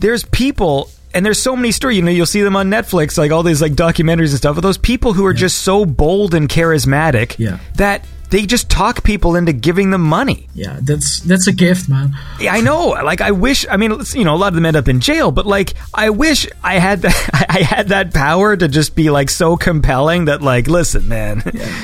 there's 0.00 0.24
people. 0.24 0.88
And 1.14 1.26
there's 1.26 1.42
so 1.42 1.54
many 1.54 1.72
stories, 1.72 1.96
you 1.98 2.02
know, 2.02 2.10
you'll 2.10 2.24
see 2.24 2.40
them 2.40 2.56
on 2.56 2.70
Netflix, 2.70 3.18
like 3.18 3.30
all 3.32 3.42
these 3.42 3.60
like 3.60 3.72
documentaries 3.72 4.30
and 4.30 4.38
stuff. 4.38 4.56
Of 4.56 4.62
those 4.62 4.78
people 4.78 5.12
who 5.12 5.26
are 5.26 5.34
just 5.34 5.58
so 5.58 5.84
bold 5.84 6.32
and 6.32 6.48
charismatic 6.48 7.38
Yeah. 7.38 7.58
that 7.74 8.06
they 8.30 8.46
just 8.46 8.70
talk 8.70 9.04
people 9.04 9.36
into 9.36 9.52
giving 9.52 9.90
them 9.90 10.00
money. 10.00 10.48
Yeah, 10.54 10.78
that's 10.80 11.20
that's 11.20 11.46
a 11.48 11.52
gift, 11.52 11.86
man. 11.90 12.16
Yeah, 12.40 12.54
I 12.54 12.62
know. 12.62 12.88
Like, 13.04 13.20
I 13.20 13.32
wish. 13.32 13.66
I 13.70 13.76
mean, 13.76 13.92
you 14.14 14.24
know, 14.24 14.34
a 14.34 14.38
lot 14.38 14.48
of 14.48 14.54
them 14.54 14.64
end 14.64 14.74
up 14.74 14.88
in 14.88 15.00
jail, 15.00 15.30
but 15.30 15.44
like, 15.44 15.74
I 15.92 16.08
wish 16.08 16.48
I 16.64 16.78
had 16.78 17.02
that. 17.02 17.46
I 17.50 17.60
had 17.60 17.88
that 17.88 18.14
power 18.14 18.56
to 18.56 18.66
just 18.66 18.94
be 18.94 19.10
like 19.10 19.28
so 19.28 19.58
compelling 19.58 20.24
that, 20.24 20.40
like, 20.40 20.66
listen, 20.66 21.08
man, 21.08 21.42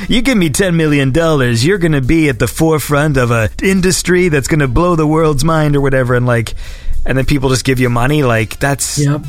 you 0.08 0.22
give 0.22 0.38
me 0.38 0.48
ten 0.48 0.74
million 0.74 1.12
dollars, 1.12 1.66
you're 1.66 1.76
gonna 1.76 2.00
be 2.00 2.30
at 2.30 2.38
the 2.38 2.48
forefront 2.48 3.18
of 3.18 3.30
a 3.30 3.50
industry 3.62 4.30
that's 4.30 4.48
gonna 4.48 4.68
blow 4.68 4.96
the 4.96 5.06
world's 5.06 5.44
mind 5.44 5.76
or 5.76 5.82
whatever, 5.82 6.14
and 6.14 6.24
like, 6.24 6.54
and 7.08 7.18
then 7.18 7.24
people 7.24 7.48
just 7.48 7.64
give 7.64 7.80
you 7.80 7.88
money. 7.90 8.22
Like, 8.22 8.60
that's 8.60 8.98
Yep. 8.98 9.24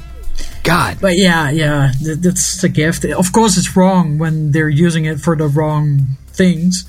God. 0.64 0.98
But 1.02 1.18
yeah, 1.18 1.50
yeah, 1.50 1.92
th- 2.04 2.18
that's 2.20 2.64
a 2.64 2.70
gift. 2.70 3.04
Of 3.06 3.32
course, 3.32 3.58
it's 3.58 3.76
wrong 3.76 4.20
when 4.20 4.52
they're 4.52 4.70
using 4.70 5.06
it 5.06 5.20
for 5.20 5.36
the 5.36 5.48
wrong 5.48 6.06
things. 6.28 6.86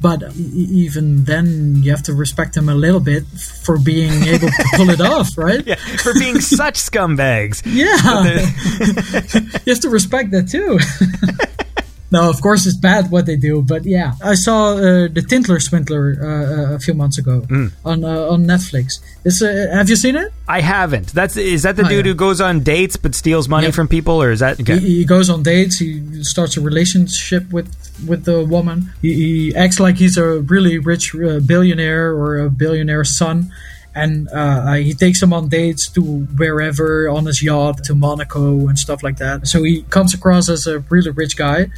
But 0.00 0.22
even 0.36 1.24
then, 1.24 1.82
you 1.82 1.90
have 1.90 2.04
to 2.04 2.14
respect 2.14 2.54
them 2.54 2.68
a 2.68 2.74
little 2.74 3.00
bit 3.00 3.24
for 3.64 3.78
being 3.78 4.22
able 4.22 4.46
to 4.46 4.64
pull 4.76 4.90
it 4.90 5.00
off, 5.14 5.36
right? 5.36 5.66
Yeah, 5.66 5.74
for 5.74 6.14
being 6.14 6.40
such 6.40 6.76
scumbags. 6.78 7.62
Yeah. 7.66 7.98
you 9.66 9.72
have 9.74 9.80
to 9.82 9.90
respect 9.90 10.30
that 10.30 10.46
too. 10.48 10.78
No, 12.10 12.30
of 12.30 12.40
course 12.40 12.64
it's 12.66 12.76
bad 12.76 13.10
what 13.10 13.26
they 13.26 13.36
do, 13.36 13.60
but 13.60 13.84
yeah. 13.84 14.12
I 14.24 14.34
saw 14.34 14.72
uh, 14.72 15.08
the 15.12 15.22
Tinder 15.28 15.60
Swindler 15.60 16.16
uh, 16.20 16.26
uh, 16.72 16.74
a 16.76 16.78
few 16.78 16.94
months 16.94 17.18
ago 17.18 17.44
on 17.84 18.02
uh, 18.02 18.32
on 18.32 18.46
Netflix. 18.46 19.00
Is, 19.24 19.42
uh, 19.42 19.68
have 19.72 19.90
you 19.90 19.96
seen 19.96 20.16
it? 20.16 20.32
I 20.48 20.60
haven't. 20.62 21.08
That's 21.12 21.36
is 21.36 21.62
that 21.64 21.76
the 21.76 21.84
Oh, 21.84 21.88
dude 21.88 22.06
yeah. 22.06 22.12
who 22.12 22.14
goes 22.16 22.40
on 22.40 22.60
dates 22.62 22.96
but 22.96 23.14
steals 23.14 23.46
money 23.48 23.66
Yep. 23.66 23.74
from 23.74 23.88
people, 23.88 24.22
or 24.22 24.30
is 24.32 24.40
that 24.40 24.58
okay? 24.60 24.78
He, 24.78 24.96
he 25.00 25.04
goes 25.04 25.28
on 25.28 25.42
dates. 25.42 25.78
He 25.80 26.24
starts 26.24 26.56
a 26.56 26.62
relationship 26.62 27.52
with 27.52 27.68
with 28.08 28.24
the 28.24 28.42
woman. 28.42 28.90
He, 29.02 29.12
he 29.14 29.54
acts 29.54 29.78
like 29.78 29.96
he's 29.96 30.16
a 30.16 30.40
really 30.40 30.78
rich 30.78 31.14
uh, 31.14 31.40
billionaire 31.40 32.08
or 32.10 32.38
a 32.38 32.48
billionaire's 32.48 33.18
son, 33.18 33.52
and 33.94 34.28
uh, 34.32 34.74
he 34.74 34.94
takes 34.94 35.22
him 35.22 35.32
on 35.32 35.48
dates 35.48 35.88
to 35.90 36.00
wherever 36.02 37.08
on 37.08 37.26
his 37.26 37.42
yacht 37.42 37.84
to 37.84 37.94
Monaco 37.94 38.68
and 38.68 38.78
stuff 38.78 39.02
like 39.02 39.16
that. 39.18 39.46
So 39.46 39.62
he 39.62 39.82
comes 39.82 40.14
across 40.14 40.48
as 40.48 40.66
a 40.66 40.80
really 40.90 41.10
rich 41.10 41.36
guy. 41.36 41.70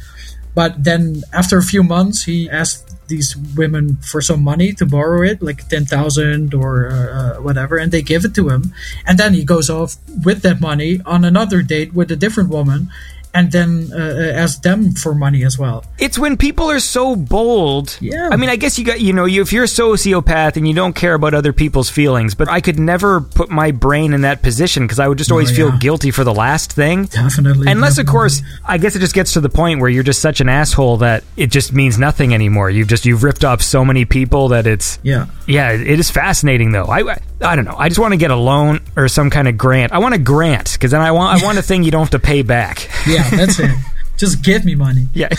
But 0.53 0.83
then 0.83 1.23
after 1.31 1.57
a 1.57 1.63
few 1.63 1.81
months, 1.81 2.23
he 2.23 2.49
asks 2.49 2.83
these 3.07 3.35
women 3.55 3.97
for 3.97 4.21
some 4.21 4.43
money 4.43 4.73
to 4.73 4.85
borrow 4.85 5.21
it, 5.21 5.41
like 5.41 5.67
ten 5.67 5.85
thousand 5.85 6.53
or 6.53 6.89
uh, 6.89 6.93
uh, 6.93 7.35
whatever, 7.41 7.77
and 7.77 7.91
they 7.91 8.01
give 8.01 8.25
it 8.25 8.35
to 8.35 8.49
him. 8.49 8.73
And 9.05 9.17
then 9.17 9.33
he 9.33 9.43
goes 9.43 9.69
off 9.69 9.95
with 10.25 10.41
that 10.43 10.59
money 10.59 10.99
on 11.05 11.23
another 11.25 11.61
date 11.61 11.93
with 11.93 12.11
a 12.11 12.15
different 12.15 12.49
woman, 12.49 12.89
and 13.33 13.51
then 13.51 13.89
uh, 13.93 13.97
uh, 13.97 14.39
asks 14.41 14.59
them 14.59 14.91
for 14.91 15.15
money 15.15 15.43
as 15.45 15.57
well. 15.57 15.85
It's 15.97 16.19
when 16.19 16.37
people 16.37 16.69
are 16.69 16.79
so 16.79 17.15
bold. 17.15 17.97
Yeah. 18.01 18.29
I 18.31 18.35
mean, 18.35 18.49
I 18.49 18.55
guess 18.55 18.77
you 18.77 18.85
got 18.85 18.99
you 18.99 19.13
know, 19.13 19.25
you, 19.25 19.41
if 19.41 19.53
you're 19.53 19.63
a 19.63 19.67
sociopath 19.67 20.57
and 20.57 20.67
you 20.67 20.73
don't 20.73 20.93
care 20.93 21.13
about 21.13 21.33
other 21.33 21.53
people's 21.53 21.89
feelings, 21.89 22.35
but 22.35 22.49
I 22.49 22.61
could 22.61 22.79
never 22.79 23.21
put 23.21 23.49
my 23.49 23.71
brain 23.71 24.13
in 24.13 24.21
that 24.21 24.41
position 24.41 24.83
because 24.83 24.99
I 24.99 25.07
would 25.07 25.17
just 25.17 25.31
always 25.31 25.55
feel 25.55 25.69
yeah. 25.69 25.77
guilty 25.79 26.11
for 26.11 26.23
the 26.23 26.33
last 26.33 26.73
thing. 26.73 27.05
Definitely. 27.05 27.71
Unless, 27.71 27.97
of 27.97 28.05
course, 28.05 28.41
I 28.65 28.77
guess 28.77 28.95
it 28.95 28.99
just 28.99 29.15
gets 29.15 29.33
to 29.33 29.41
the 29.41 29.49
point 29.49 29.79
where 29.79 29.89
you're 29.89 30.03
just 30.03 30.21
such 30.21 30.41
an 30.41 30.49
asshole 30.49 30.97
that 30.97 31.23
it 31.37 31.47
just 31.47 31.73
means 31.73 31.97
nothing 31.97 32.33
anymore. 32.33 32.69
You've 32.69 32.87
just 32.87 33.05
you've 33.05 33.23
ripped 33.23 33.43
off 33.43 33.61
so 33.61 33.85
many 33.85 34.05
people 34.05 34.49
that 34.49 34.67
it's 34.67 34.99
Yeah. 35.03 35.27
yeah, 35.47 35.71
it 35.71 35.99
is 35.99 36.09
fascinating 36.09 36.71
though. 36.71 36.85
I 36.85 37.17
I 37.41 37.55
don't 37.55 37.65
know. 37.65 37.75
I 37.77 37.89
just 37.89 37.99
want 37.99 38.13
to 38.13 38.17
get 38.17 38.31
a 38.31 38.35
loan 38.35 38.81
or 38.95 39.07
some 39.07 39.29
kind 39.29 39.47
of 39.47 39.57
grant. 39.57 39.91
I 39.91 39.99
want 39.99 40.13
a 40.13 40.19
grant 40.19 40.73
because 40.73 40.91
then 40.91 41.01
I 41.01 41.11
want 41.11 41.41
I 41.41 41.45
want 41.45 41.57
a 41.57 41.61
thing 41.61 41.83
you 41.83 41.91
don't 41.91 42.01
have 42.01 42.11
to 42.11 42.19
pay 42.19 42.41
back. 42.41 42.89
Yeah, 43.07 43.20
that's 43.29 43.59
it. 43.59 43.71
Just 44.17 44.43
give 44.43 44.65
me 44.65 44.75
money. 44.75 45.07
Yeah. 45.13 45.29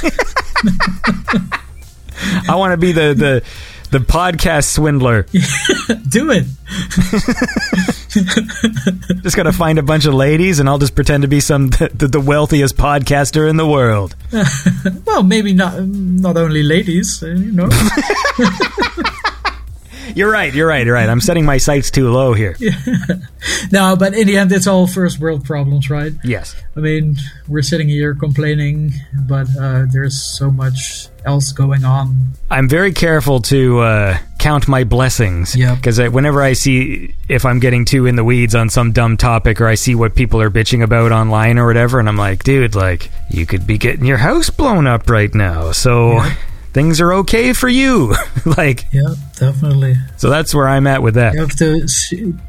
I 2.48 2.54
want 2.56 2.72
to 2.72 2.76
be 2.76 2.92
the 2.92 3.14
the 3.14 3.42
the 3.90 3.98
podcast 3.98 4.64
swindler. 4.72 5.22
Do 6.08 6.30
it. 6.30 6.46
Just 9.22 9.36
gotta 9.36 9.52
find 9.52 9.78
a 9.78 9.82
bunch 9.82 10.06
of 10.06 10.14
ladies, 10.14 10.58
and 10.58 10.68
I'll 10.68 10.78
just 10.78 10.94
pretend 10.94 11.22
to 11.22 11.28
be 11.28 11.40
some 11.40 11.68
the, 11.68 12.08
the 12.10 12.20
wealthiest 12.20 12.76
podcaster 12.76 13.48
in 13.48 13.56
the 13.56 13.66
world. 13.66 14.16
Well, 15.06 15.22
maybe 15.22 15.52
not 15.52 15.82
not 15.84 16.36
only 16.36 16.62
ladies, 16.62 17.22
uh, 17.22 17.28
you 17.28 17.52
know. 17.52 17.68
You're 20.14 20.30
right. 20.30 20.52
You're 20.52 20.68
right. 20.68 20.84
You're 20.84 20.94
right. 20.94 21.08
I'm 21.08 21.20
setting 21.20 21.44
my 21.44 21.58
sights 21.58 21.90
too 21.90 22.10
low 22.10 22.34
here. 22.34 22.56
no, 23.72 23.96
but 23.96 24.14
in 24.14 24.26
the 24.26 24.36
end, 24.36 24.52
it's 24.52 24.66
all 24.66 24.86
first 24.86 25.18
world 25.18 25.44
problems, 25.44 25.90
right? 25.90 26.12
Yes. 26.24 26.54
I 26.76 26.80
mean, 26.80 27.16
we're 27.48 27.62
sitting 27.62 27.88
here 27.88 28.14
complaining, 28.14 28.92
but 29.26 29.46
uh, 29.58 29.86
there's 29.90 30.20
so 30.20 30.50
much 30.50 31.08
else 31.24 31.52
going 31.52 31.84
on. 31.84 32.32
I'm 32.50 32.68
very 32.68 32.92
careful 32.92 33.40
to 33.42 33.80
uh, 33.80 34.18
count 34.38 34.68
my 34.68 34.84
blessings. 34.84 35.54
Yeah. 35.56 35.74
Because 35.74 35.98
whenever 35.98 36.42
I 36.42 36.52
see 36.52 37.14
if 37.28 37.44
I'm 37.44 37.60
getting 37.60 37.84
too 37.84 38.06
in 38.06 38.16
the 38.16 38.24
weeds 38.24 38.54
on 38.54 38.68
some 38.68 38.92
dumb 38.92 39.16
topic, 39.16 39.60
or 39.60 39.66
I 39.66 39.74
see 39.74 39.94
what 39.94 40.14
people 40.14 40.40
are 40.40 40.50
bitching 40.50 40.82
about 40.82 41.12
online 41.12 41.58
or 41.58 41.66
whatever, 41.66 41.98
and 41.98 42.08
I'm 42.08 42.16
like, 42.16 42.44
dude, 42.44 42.74
like 42.74 43.10
you 43.30 43.46
could 43.46 43.66
be 43.66 43.78
getting 43.78 44.04
your 44.04 44.18
house 44.18 44.50
blown 44.50 44.86
up 44.86 45.08
right 45.08 45.34
now, 45.34 45.72
so 45.72 46.20
things 46.72 47.00
are 47.00 47.12
okay 47.14 47.52
for 47.52 47.68
you. 47.68 48.14
like, 48.56 48.86
Yeah, 48.92 49.14
definitely. 49.36 49.96
so 50.16 50.30
that's 50.30 50.54
where 50.54 50.68
I'm 50.68 50.86
at 50.86 51.02
with 51.02 51.14
that. 51.14 51.34
You 51.34 51.40
have 51.40 51.56
to 51.56 51.86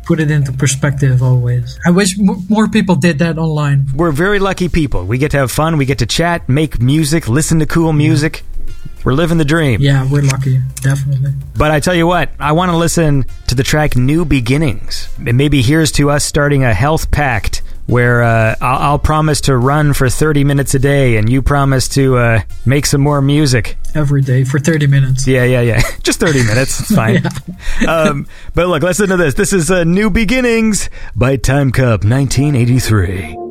put 0.06 0.20
it 0.20 0.32
into 0.32 0.52
perspective 0.52 1.22
always. 1.22 1.80
I 1.86 1.92
wish 1.92 2.18
m- 2.20 2.46
more 2.50 2.68
people 2.68 2.96
did 2.96 3.20
that 3.20 3.38
online. 3.38 3.88
We're 3.96 4.12
very 4.12 4.40
lucky 4.40 4.70
people. 4.70 5.06
We 5.06 5.18
get 5.18 5.32
to 5.32 5.38
have 5.38 5.52
fun. 5.52 5.78
We 5.78 5.86
get 5.86 6.00
to 6.00 6.06
chat, 6.06 6.48
make 6.48 6.82
music, 6.82 7.28
listen 7.28 7.60
to 7.60 7.66
cool 7.66 7.94
music. 7.94 8.44
We're 9.04 9.14
living 9.14 9.38
the 9.38 9.44
dream. 9.46 9.82
Yeah, 9.82 10.08
we're 10.10 10.22
lucky, 10.22 10.62
definitely. 10.82 11.34
But 11.58 11.72
I 11.72 11.82
tell 11.82 11.94
you 11.94 12.08
what, 12.08 12.30
I 12.40 12.54
want 12.54 12.72
to 12.72 12.78
listen 12.78 13.26
to 13.48 13.56
the 13.56 13.64
track 13.64 13.98
New 13.98 14.24
Beginnings. 14.24 15.10
And 15.28 15.38
maybe 15.38 15.62
here's 15.62 15.92
to 15.94 16.10
us 16.10 16.24
starting 16.24 16.64
a 16.64 16.74
health 16.74 17.12
pact 17.12 17.63
where 17.88 18.24
uh, 18.24 18.56
I'll, 18.62 18.92
I'll 18.92 19.00
promise 19.00 19.42
to 19.42 19.58
run 19.58 19.94
for 19.94 20.10
30 20.10 20.44
minutes 20.44 20.74
a 20.74 20.80
day 20.80 21.18
and 21.18 21.30
you 21.30 21.42
promise 21.42 21.88
to 21.90 22.18
uh, 22.18 22.42
make 22.66 22.86
some 22.86 23.02
more 23.02 23.22
music. 23.22 23.78
Every 23.96 24.22
day 24.22 24.44
for 24.44 24.60
30 24.60 24.88
minutes. 24.88 25.28
Yeah, 25.28 25.44
yeah, 25.44 25.62
yeah. 25.62 25.82
Just 26.04 26.20
30 26.20 26.46
minutes. 26.46 26.80
It's 26.80 26.96
fine. 26.96 27.24
um, 27.88 28.28
but 28.54 28.68
look, 28.68 28.84
let's 28.84 29.00
listen 29.00 29.18
to 29.18 29.24
this. 29.24 29.34
This 29.34 29.54
is 29.54 29.70
uh, 29.70 29.84
New 29.84 30.10
Beginnings 30.10 30.90
by 31.16 31.36
Time 31.36 31.72
Cop 31.72 32.04
1983. 32.04 33.43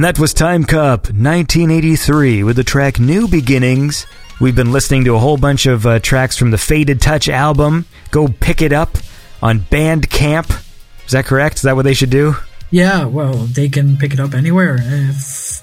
And 0.00 0.04
that 0.06 0.18
was 0.18 0.32
Time 0.32 0.64
Cop 0.64 1.08
1983 1.10 2.42
with 2.42 2.56
the 2.56 2.64
track 2.64 2.98
New 2.98 3.28
Beginnings. 3.28 4.06
We've 4.40 4.56
been 4.56 4.72
listening 4.72 5.04
to 5.04 5.14
a 5.14 5.18
whole 5.18 5.36
bunch 5.36 5.66
of 5.66 5.84
uh, 5.84 5.98
tracks 5.98 6.38
from 6.38 6.52
the 6.52 6.56
Faded 6.56 7.02
Touch 7.02 7.28
album. 7.28 7.84
Go 8.10 8.26
pick 8.26 8.62
it 8.62 8.72
up 8.72 8.96
on 9.42 9.60
Bandcamp. 9.60 10.48
Is 11.04 11.12
that 11.12 11.26
correct? 11.26 11.56
Is 11.56 11.62
that 11.64 11.76
what 11.76 11.82
they 11.82 11.92
should 11.92 12.08
do? 12.08 12.34
Yeah, 12.70 13.04
well, 13.04 13.34
they 13.34 13.68
can 13.68 13.98
pick 13.98 14.14
it 14.14 14.20
up 14.20 14.32
anywhere. 14.32 14.78
If 14.80 15.62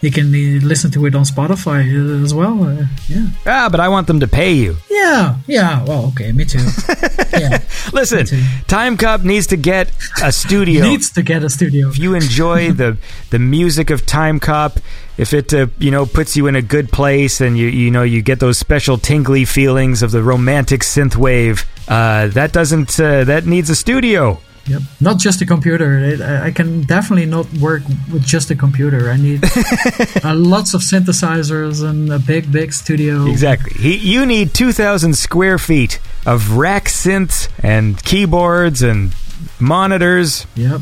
they 0.00 0.10
can 0.10 0.34
uh, 0.34 0.66
listen 0.66 0.90
to 0.90 1.06
it 1.06 1.14
on 1.14 1.22
Spotify 1.22 1.86
uh, 1.86 2.24
as 2.24 2.34
well. 2.34 2.64
Uh, 2.64 2.86
yeah. 3.06 3.28
Ah, 3.46 3.68
but 3.70 3.78
I 3.78 3.88
want 3.88 4.08
them 4.08 4.18
to 4.18 4.26
pay 4.26 4.54
you. 4.54 4.78
Yeah, 5.06 5.36
yeah. 5.46 5.84
Well, 5.84 6.06
okay, 6.06 6.32
me 6.32 6.44
too. 6.44 6.58
yeah. 7.32 7.62
Listen, 7.92 8.26
too. 8.26 8.42
Time 8.66 8.96
Cop 8.96 9.22
needs 9.22 9.46
to 9.48 9.56
get 9.56 9.90
a 10.22 10.32
studio. 10.32 10.82
Needs 10.90 11.10
to 11.12 11.22
get 11.22 11.42
a 11.44 11.50
studio. 11.50 11.88
if 11.88 11.98
you 11.98 12.14
enjoy 12.14 12.72
the 12.82 12.96
the 13.30 13.38
music 13.38 13.90
of 13.90 14.04
Time 14.04 14.40
Cop, 14.40 14.78
if 15.16 15.32
it 15.32 15.54
uh, 15.54 15.68
you 15.78 15.90
know 15.90 16.06
puts 16.06 16.36
you 16.36 16.46
in 16.46 16.56
a 16.56 16.62
good 16.62 16.90
place 16.90 17.40
and 17.40 17.56
you 17.56 17.68
you 17.68 17.90
know 17.90 18.02
you 18.02 18.22
get 18.22 18.40
those 18.40 18.58
special 18.58 18.98
tingly 18.98 19.44
feelings 19.44 20.02
of 20.02 20.10
the 20.10 20.22
romantic 20.22 20.80
synth 20.80 21.16
wave, 21.16 21.64
uh, 21.88 22.26
that 22.28 22.52
doesn't 22.52 22.98
uh, 22.98 23.24
that 23.24 23.46
needs 23.46 23.70
a 23.70 23.76
studio. 23.76 24.40
Yep. 24.68 24.82
Not 25.00 25.18
just 25.18 25.40
a 25.40 25.46
computer. 25.46 25.98
It, 25.98 26.20
I 26.20 26.46
I 26.46 26.50
can 26.50 26.82
definitely 26.82 27.26
not 27.26 27.46
work 27.58 27.82
with 28.12 28.24
just 28.24 28.50
a 28.50 28.56
computer. 28.56 29.10
I 29.10 29.16
need 29.16 29.44
uh, 30.24 30.34
lots 30.34 30.74
of 30.74 30.80
synthesizers 30.82 31.82
and 31.88 32.12
a 32.12 32.18
big, 32.18 32.50
big 32.50 32.72
studio. 32.72 33.26
Exactly. 33.26 33.72
He, 33.80 33.96
you 33.96 34.26
need 34.26 34.54
2,000 34.54 35.14
square 35.14 35.58
feet 35.58 36.00
of 36.24 36.56
rack 36.56 36.84
synths 36.86 37.48
and 37.62 38.02
keyboards 38.04 38.82
and 38.82 39.14
monitors. 39.60 40.46
Yep. 40.56 40.80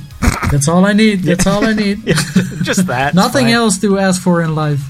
That's 0.50 0.68
all 0.68 0.84
I 0.86 0.92
need. 0.92 1.20
That's 1.20 1.46
all 1.52 1.64
I 1.64 1.74
need. 1.74 2.04
Just 2.62 2.86
that. 2.86 3.14
Nothing 3.24 3.46
Fine. 3.46 3.54
else 3.54 3.78
to 3.80 3.98
ask 3.98 4.22
for 4.22 4.42
in 4.42 4.54
life. 4.54 4.80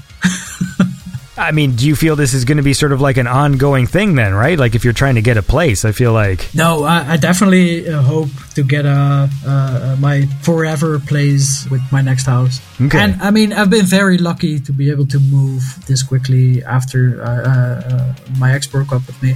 I 1.37 1.51
mean, 1.51 1.75
do 1.75 1.85
you 1.85 1.95
feel 1.95 2.15
this 2.15 2.33
is 2.33 2.45
going 2.45 2.57
to 2.57 2.63
be 2.63 2.73
sort 2.73 2.93
of 2.93 3.01
like 3.01 3.17
an 3.17 3.27
ongoing 3.27 3.87
thing 3.87 4.15
then, 4.15 4.33
right? 4.33 4.57
Like 4.57 4.73
if 4.73 4.83
you're 4.83 4.93
trying 4.93 5.15
to 5.15 5.21
get 5.21 5.35
a 5.37 5.43
place, 5.43 5.83
I 5.83 5.91
feel 5.91 6.13
like. 6.13 6.47
No, 6.53 6.83
I, 6.83 7.13
I 7.13 7.17
definitely 7.17 7.89
uh, 7.89 8.01
hope 8.01 8.29
to 8.53 8.63
get 8.63 8.85
a, 8.85 9.29
uh, 9.45 9.97
my 9.99 10.27
forever 10.43 10.97
place 10.99 11.67
with 11.69 11.81
my 11.91 12.01
next 12.01 12.25
house. 12.25 12.61
Okay. 12.79 12.97
And 12.97 13.21
I 13.21 13.31
mean, 13.31 13.51
I've 13.51 13.69
been 13.69 13.85
very 13.85 14.17
lucky 14.17 14.59
to 14.61 14.71
be 14.71 14.89
able 14.89 15.07
to 15.07 15.19
move 15.19 15.85
this 15.87 16.03
quickly 16.03 16.63
after 16.63 17.21
uh, 17.21 17.27
uh, 17.27 17.95
uh, 17.95 18.15
my 18.39 18.53
ex 18.53 18.67
broke 18.67 18.93
up 18.93 19.05
with 19.05 19.21
me. 19.21 19.35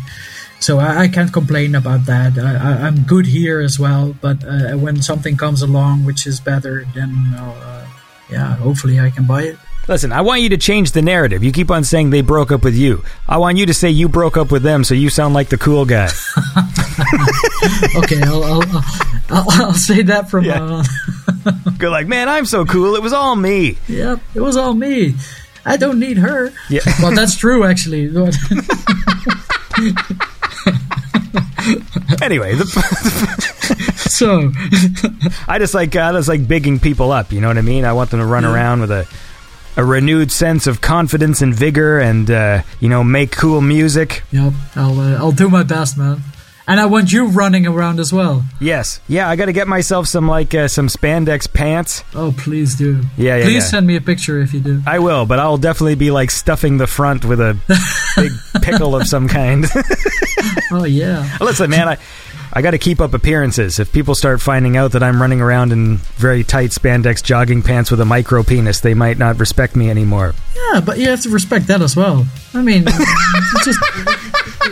So 0.61 0.80
I, 0.80 1.01
I 1.03 1.07
can't 1.09 1.31
complain 1.31 1.76
about 1.76 2.05
that. 2.05 2.38
I, 2.38 2.55
I, 2.55 2.88
I'm 2.88 3.03
good 3.03 3.26
here 3.26 3.59
as 3.59 3.77
well. 3.77 4.15
But 4.21 4.43
uh, 4.45 4.77
when 4.77 5.01
something 5.01 5.35
comes 5.35 5.61
along 5.61 6.05
which 6.05 6.26
is 6.26 6.39
better, 6.39 6.85
then 6.95 7.11
uh, 7.38 7.85
yeah, 8.30 8.55
hopefully 8.55 8.99
I 9.01 9.09
can 9.09 9.26
buy 9.26 9.43
it. 9.43 9.57
Listen, 9.89 10.11
I 10.11 10.21
want 10.21 10.41
you 10.41 10.49
to 10.49 10.57
change 10.57 10.91
the 10.91 11.01
narrative. 11.01 11.43
You 11.43 11.51
keep 11.51 11.71
on 11.71 11.83
saying 11.83 12.11
they 12.11 12.21
broke 12.21 12.51
up 12.51 12.63
with 12.63 12.75
you. 12.75 13.03
I 13.27 13.37
want 13.39 13.57
you 13.57 13.65
to 13.65 13.73
say 13.73 13.89
you 13.89 14.07
broke 14.07 14.37
up 14.37 14.51
with 14.51 14.61
them 14.61 14.83
so 14.83 14.93
you 14.93 15.09
sound 15.09 15.33
like 15.33 15.49
the 15.49 15.57
cool 15.57 15.83
guy. 15.85 16.09
Okay, 17.95 18.21
I'll, 18.21 18.43
I'll, 18.43 18.63
I'll, 19.29 19.51
I'll 19.51 19.73
say 19.73 20.03
that 20.03 20.29
from 20.29 20.45
Yeah. 20.45 20.59
now 20.59 20.73
on. 20.75 20.85
Go 21.79 21.89
like, 21.89 22.07
man, 22.07 22.29
I'm 22.29 22.45
so 22.45 22.65
cool. 22.65 22.95
It 22.95 23.01
was 23.01 23.13
all 23.13 23.35
me. 23.35 23.77
Yep, 23.87 24.19
it 24.35 24.41
was 24.41 24.55
all 24.57 24.73
me. 24.75 25.15
I 25.65 25.75
don't 25.77 25.99
need 25.99 26.17
her. 26.17 26.51
Yeah. 26.69 26.81
Well, 27.01 27.15
that's 27.15 27.35
true, 27.35 27.63
actually. 27.63 28.07
Anyway, 32.21 32.55
the, 32.55 32.65
so, 33.97 34.51
I 35.47 35.57
just 35.59 35.73
like 35.73 35.95
uh, 35.95 36.01
I 36.01 36.11
just 36.13 36.27
like 36.29 36.47
bigging 36.47 36.79
people 36.79 37.11
up. 37.11 37.31
You 37.31 37.41
know 37.41 37.47
what 37.47 37.57
I 37.57 37.61
mean? 37.61 37.85
I 37.85 37.93
want 37.93 38.09
them 38.11 38.19
to 38.19 38.25
run 38.25 38.45
around 38.45 38.81
with 38.81 38.91
a 38.91 39.07
a 39.80 39.85
renewed 39.85 40.30
sense 40.30 40.68
of 40.68 40.81
confidence 40.81 41.41
and 41.41 41.56
vigor, 41.56 41.99
and 41.99 42.30
uh, 42.30 42.61
you 42.81 42.89
know, 42.89 43.01
make 43.01 43.31
cool 43.31 43.61
music. 43.61 44.23
yep, 44.30 44.51
I'll 44.76 44.99
uh, 44.99 45.15
I'll 45.15 45.31
do 45.31 45.47
my 45.49 45.64
best, 45.64 45.97
man. 45.97 46.22
And 46.68 46.80
I 46.80 46.85
want 46.85 47.11
you 47.11 47.27
running 47.30 47.65
around 47.65 47.99
as 47.99 48.11
well. 48.14 48.43
Yes, 48.60 48.99
yeah. 49.07 49.27
I 49.27 49.35
got 49.38 49.45
to 49.45 49.53
get 49.53 49.68
myself 49.68 50.06
some 50.07 50.27
like 50.27 50.53
uh, 50.53 50.68
some 50.68 50.88
spandex 50.88 51.51
pants. 51.51 52.03
Oh, 52.14 52.31
please 52.38 52.76
do. 52.76 53.01
Yeah, 53.18 53.38
yeah, 53.38 53.43
Please 53.45 53.64
yeah. 53.64 53.69
send 53.72 53.88
me 53.88 53.95
a 53.95 54.01
picture 54.01 54.39
if 54.41 54.53
you 54.53 54.60
do. 54.60 54.81
I 54.85 54.99
will, 54.99 55.26
but 55.26 55.39
I'll 55.39 55.57
definitely 55.57 55.95
be 55.95 56.11
like 56.11 56.30
stuffing 56.30 56.77
the 56.77 56.85
front 56.85 57.23
with 57.26 57.39
a 57.39 57.57
big 58.18 58.31
pickle 58.61 58.95
of 58.95 59.07
some 59.07 59.27
kind. 59.30 59.65
Oh 60.72 60.84
yeah. 60.85 61.38
Listen, 61.41 61.69
man, 61.72 61.88
I 61.89 61.97
I 62.51 62.61
got 62.61 62.71
to 62.71 62.77
keep 62.77 62.99
up 62.99 63.13
appearances. 63.13 63.80
If 63.80 63.91
people 63.91 64.15
start 64.15 64.41
finding 64.41 64.76
out 64.76 64.93
that 64.93 65.03
I'm 65.03 65.21
running 65.21 65.39
around 65.39 65.71
in 65.71 65.97
very 66.17 66.43
tight 66.43 66.71
spandex 66.71 67.23
jogging 67.23 67.61
pants 67.61 67.91
with 67.91 68.01
a 68.01 68.05
micro 68.05 68.41
penis, 68.43 68.80
they 68.80 68.93
might 68.93 69.17
not 69.17 69.39
respect 69.39 69.76
me 69.76 69.89
anymore. 69.89 70.34
Yeah, 70.55 70.81
but 70.81 70.97
you 70.97 71.09
have 71.09 71.21
to 71.21 71.30
respect 71.30 71.67
that 71.67 71.81
as 71.81 71.95
well. 71.95 72.26
I 72.53 72.61
mean, 72.61 72.84
it's 72.88 73.65
just 73.65 73.80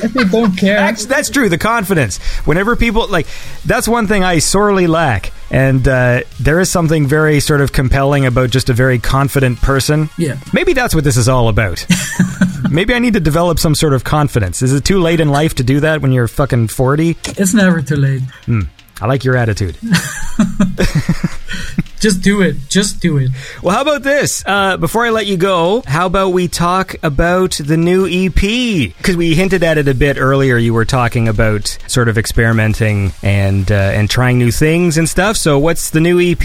if 0.04 0.16
you 0.16 0.26
don't 0.26 0.56
care. 0.58 0.78
That's, 0.78 1.06
that's 1.06 1.30
true. 1.30 1.50
The 1.50 1.58
confidence. 1.58 2.18
Whenever 2.46 2.76
people 2.76 3.08
like, 3.08 3.28
that's 3.66 3.88
one 3.88 4.08
thing 4.08 4.24
I 4.24 4.40
sorely 4.40 4.88
lack, 4.88 5.32
and 5.52 5.88
uh, 5.88 6.22
there 6.40 6.60
is 6.60 6.70
something 6.70 7.08
very 7.08 7.40
sort 7.40 7.62
of 7.62 7.72
compelling 7.74 8.26
about 8.26 8.50
just 8.50 8.70
a 8.70 8.74
very 8.74 9.00
confident 9.00 9.60
person. 9.62 10.10
Yeah. 10.18 10.38
Maybe 10.54 10.74
that's 10.74 10.94
what 10.94 11.04
this 11.04 11.18
is 11.18 11.30
all 11.30 11.50
about. 11.50 11.86
Maybe 12.72 12.94
I 12.94 13.00
need 13.00 13.14
to 13.14 13.20
develop 13.20 13.60
some 13.60 13.76
sort 13.76 13.94
of 13.94 14.04
confidence. 14.04 14.62
Is 14.62 14.74
it 14.74 14.84
too 14.84 15.00
late 15.00 15.20
in 15.20 15.30
life 15.30 15.56
to 15.56 15.64
do 15.64 15.80
that 15.82 16.02
when 16.02 16.12
you're 16.12 16.28
fucking 16.28 16.68
forty? 16.70 17.18
It's 17.26 17.54
never 17.54 17.82
too 17.82 17.96
late. 17.96 18.22
I 19.00 19.08
like 19.08 19.24
your 19.24 19.36
attitude. 19.38 19.78
Just 22.00 22.22
do 22.22 22.42
it. 22.42 22.56
Just 22.70 23.00
do 23.00 23.18
it. 23.18 23.32
Well, 23.64 23.76
how 23.76 23.82
about 23.82 24.04
this? 24.04 24.44
Uh, 24.46 24.78
before 24.78 25.06
I 25.06 25.10
let 25.10 25.26
you 25.26 25.36
go, 25.36 25.82
how 25.88 26.06
about 26.06 26.30
we 26.30 26.48
talk 26.48 26.96
about 27.02 27.52
the 27.54 27.76
new 27.76 28.06
EP? 28.08 28.36
Because 28.36 29.18
we 29.18 29.34
hinted 29.34 29.64
at 29.64 29.80
it 29.80 29.88
a 29.88 29.96
bit 29.96 30.18
earlier. 30.20 30.58
You 30.58 30.76
were 30.76 30.86
talking 30.86 31.28
about 31.28 31.76
sort 31.88 32.08
of 32.08 32.18
experimenting 32.18 33.14
and 33.24 33.72
uh, 33.72 33.76
and 33.76 34.10
trying 34.10 34.38
new 34.38 34.52
things 34.52 34.98
and 35.00 35.10
stuff. 35.10 35.38
So, 35.38 35.58
what's 35.58 35.90
the 35.90 36.00
new 36.00 36.20
EP? 36.20 36.44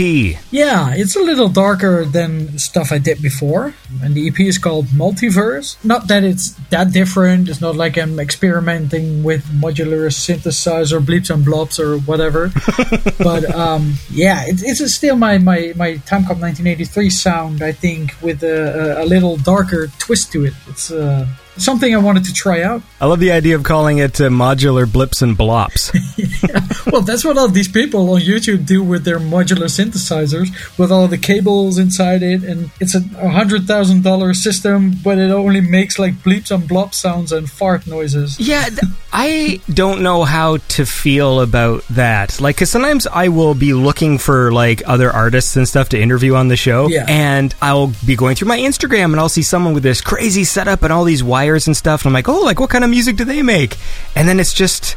Yeah, 0.51 0.95
it's 0.95 1.17
a 1.17 1.21
little 1.21 1.51
darker 1.51 2.07
than 2.07 2.59
stuff 2.59 2.91
I 2.91 2.99
did 2.99 3.21
before. 3.21 3.75
And 4.03 4.15
the 4.15 4.29
EP 4.29 4.41
is 4.41 4.57
called 4.57 4.87
Multiverse. 4.87 5.77
Not 5.85 6.09
that 6.09 6.25
it's 6.25 6.53
that 6.71 6.93
different. 6.93 7.51
It's 7.51 7.61
not 7.61 7.77
like 7.77 7.99
I'm 7.99 8.19
experimenting 8.19 9.23
with 9.23 9.45
modular 9.53 10.09
synthesizer, 10.09 11.05
bleeps 11.05 11.29
and 11.33 11.45
blobs 11.45 11.79
or 11.79 11.99
whatever. 11.99 12.42
but 13.19 13.45
um, 13.55 13.95
yeah, 14.11 14.45
it, 14.47 14.63
it's 14.63 14.95
still 14.95 15.17
my, 15.17 15.39
my, 15.39 15.73
my 15.77 15.97
Time 15.99 16.23
Cop 16.23 16.39
1983 16.39 17.11
sound, 17.11 17.63
I 17.63 17.73
think, 17.73 18.15
with 18.23 18.43
a, 18.43 18.99
a, 18.99 19.05
a 19.05 19.07
little 19.07 19.37
darker 19.37 19.89
twist 19.99 20.33
to 20.33 20.45
it. 20.45 20.55
It's 20.69 20.91
uh, 20.91 21.27
something 21.57 21.95
I 21.95 21.99
wanted 21.99 22.25
to 22.25 22.33
try 22.33 22.63
out. 22.63 22.83
I 23.01 23.07
love 23.07 23.21
the 23.21 23.33
idea 23.33 23.55
of 23.57 23.63
calling 23.63 23.99
it 23.99 24.21
uh, 24.21 24.29
modular 24.29 24.91
blips 24.91 25.23
and 25.23 25.37
blops. 25.37 25.91
Well, 26.93 27.01
that's 27.03 27.25
what 27.25 27.39
all 27.39 27.49
these 27.49 27.69
people 27.69 28.11
on 28.13 28.21
YouTube 28.21 28.67
do 28.67 28.83
with 28.83 29.05
their 29.05 29.19
modular 29.21 29.71
synthesizers, 29.71 30.49
with 30.79 30.91
all 30.91 31.07
the 31.09 31.17
cables 31.17 31.79
inside 31.79 32.23
it, 32.23 32.43
and 32.43 32.71
it's 32.81 32.95
a 32.95 33.01
hundred 33.31 33.67
thousand 33.67 34.03
dollar 34.03 34.35
system, 34.35 34.93
but 35.03 35.17
it 35.17 35.31
only 35.31 35.61
makes 35.61 35.99
like 35.99 36.15
bleeps 36.15 36.51
and 36.51 36.65
blop 36.65 36.93
sounds 36.93 37.31
and 37.33 37.49
fart 37.49 37.87
noises. 37.87 38.39
Yeah, 38.41 38.65
th- 38.65 38.81
I 39.13 39.61
don't 39.73 40.03
know 40.03 40.25
how 40.25 40.57
to 40.57 40.85
feel 40.85 41.41
about 41.41 41.85
that. 41.91 42.41
Like, 42.41 42.57
because 42.57 42.71
sometimes 42.71 43.07
I 43.07 43.29
will 43.29 43.55
be 43.55 43.73
looking 43.75 44.19
for 44.19 44.51
like 44.53 44.83
other 44.87 45.11
artists 45.11 45.57
and 45.57 45.69
stuff 45.69 45.91
to 45.91 46.01
interview 46.01 46.35
on 46.35 46.49
the 46.49 46.57
show, 46.57 46.89
Yeah. 46.89 47.07
and 47.09 47.55
I'll 47.63 47.93
be 48.05 48.17
going 48.17 48.35
through 48.37 48.49
my 48.49 48.59
Instagram 48.59 49.07
and 49.13 49.17
I'll 49.21 49.29
see 49.29 49.43
someone 49.43 49.73
with 49.73 49.83
this 49.85 50.01
crazy 50.01 50.45
setup 50.45 50.83
and 50.83 50.93
all 50.93 51.05
these 51.05 51.23
and 51.67 51.77
stuff, 51.77 52.03
and 52.03 52.09
I'm 52.09 52.15
like, 52.15 52.29
oh, 52.29 52.41
like 52.41 52.61
what 52.61 52.71
kind 52.71 52.85
of 52.85 52.91
music 52.91 53.17
do 53.17 53.25
they 53.25 53.43
make? 53.43 53.77
And 54.17 54.29
then 54.29 54.41
it's 54.41 54.53
just, 54.53 54.97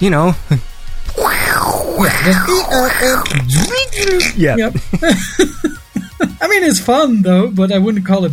you 0.00 0.10
know, 0.10 0.34
yeah, 4.36 4.56
Yep. 4.56 4.74
I 6.40 6.48
mean, 6.48 6.64
it's 6.64 6.80
fun 6.80 7.22
though, 7.22 7.50
but 7.50 7.72
I 7.72 7.78
wouldn't 7.78 8.06
call 8.06 8.24
it. 8.24 8.32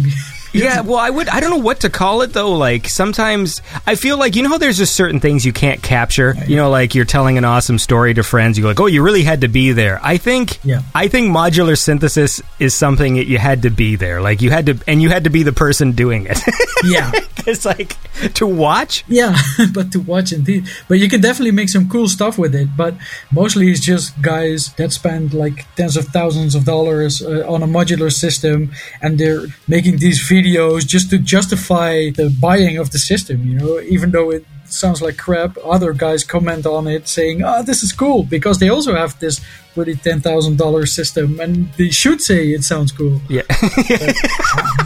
Yeah, 0.53 0.81
well, 0.81 0.97
I 0.99 1.09
would. 1.09 1.27
I 1.29 1.39
don't 1.39 1.49
know 1.49 1.57
what 1.57 1.81
to 1.81 1.89
call 1.89 2.21
it 2.21 2.33
though. 2.33 2.53
Like 2.53 2.87
sometimes 2.87 3.61
I 3.87 3.95
feel 3.95 4.17
like 4.17 4.35
you 4.35 4.43
know 4.43 4.49
how 4.49 4.57
there's 4.57 4.77
just 4.77 4.95
certain 4.95 5.19
things 5.19 5.45
you 5.45 5.53
can't 5.53 5.81
capture. 5.81 6.35
You 6.47 6.55
know, 6.57 6.69
like 6.69 6.93
you're 6.95 7.05
telling 7.05 7.37
an 7.37 7.45
awesome 7.45 7.79
story 7.79 8.13
to 8.13 8.23
friends. 8.23 8.57
You're 8.57 8.67
like, 8.67 8.79
oh, 8.79 8.85
you 8.85 9.01
really 9.03 9.23
had 9.23 9.41
to 9.41 9.47
be 9.47 9.71
there. 9.71 9.99
I 10.03 10.17
think. 10.17 10.63
Yeah. 10.63 10.81
I 10.93 11.07
think 11.07 11.35
modular 11.35 11.77
synthesis 11.77 12.41
is 12.59 12.73
something 12.75 13.15
that 13.15 13.25
you 13.27 13.37
had 13.37 13.63
to 13.63 13.69
be 13.69 13.95
there. 13.95 14.21
Like 14.21 14.41
you 14.41 14.51
had 14.51 14.67
to, 14.67 14.79
and 14.87 15.01
you 15.01 15.09
had 15.09 15.23
to 15.23 15.29
be 15.29 15.43
the 15.43 15.53
person 15.53 15.93
doing 15.93 16.27
it. 16.29 16.39
Yeah, 16.85 17.11
it's 17.47 17.63
like 17.63 17.95
to 18.33 18.45
watch. 18.45 19.05
yeah, 19.07 19.37
but 19.73 19.93
to 19.93 20.01
watch 20.01 20.33
indeed. 20.33 20.67
But 20.89 20.99
you 20.99 21.07
can 21.07 21.21
definitely 21.21 21.51
make 21.51 21.69
some 21.69 21.87
cool 21.87 22.09
stuff 22.09 22.37
with 22.37 22.53
it. 22.53 22.67
But 22.75 22.95
mostly 23.31 23.71
it's 23.71 23.79
just 23.79 24.21
guys 24.21 24.73
that 24.73 24.91
spend 24.91 25.33
like 25.33 25.65
tens 25.77 25.95
of 25.95 26.07
thousands 26.07 26.55
of 26.55 26.65
dollars 26.65 27.21
uh, 27.21 27.45
on 27.47 27.63
a 27.63 27.67
modular 27.67 28.11
system, 28.11 28.73
and 29.01 29.17
they're 29.17 29.45
making 29.65 29.99
these 29.99 30.19
videos 30.27 30.42
videos 30.43 30.85
just 30.85 31.09
to 31.11 31.17
justify 31.17 32.09
the 32.11 32.29
buying 32.41 32.77
of 32.77 32.91
the 32.91 32.99
system. 32.99 33.47
You 33.47 33.57
know, 33.59 33.79
even 33.79 34.11
though 34.11 34.31
it 34.31 34.45
sounds 34.65 35.01
like 35.01 35.17
crap, 35.17 35.57
other 35.63 35.93
guys 35.93 36.23
comment 36.23 36.65
on 36.65 36.87
it 36.87 37.07
saying, 37.07 37.43
"Oh, 37.43 37.63
this 37.63 37.83
is 37.83 37.91
cool," 37.91 38.23
because 38.23 38.59
they 38.59 38.69
also 38.69 38.95
have 38.95 39.19
this 39.19 39.41
really 39.75 39.95
ten 39.95 40.21
thousand 40.21 40.57
dollar 40.57 40.85
system, 40.85 41.39
and 41.39 41.71
they 41.73 41.89
should 41.89 42.21
say 42.21 42.49
it 42.49 42.63
sounds 42.63 42.91
cool. 42.91 43.21
Yeah. 43.29 43.43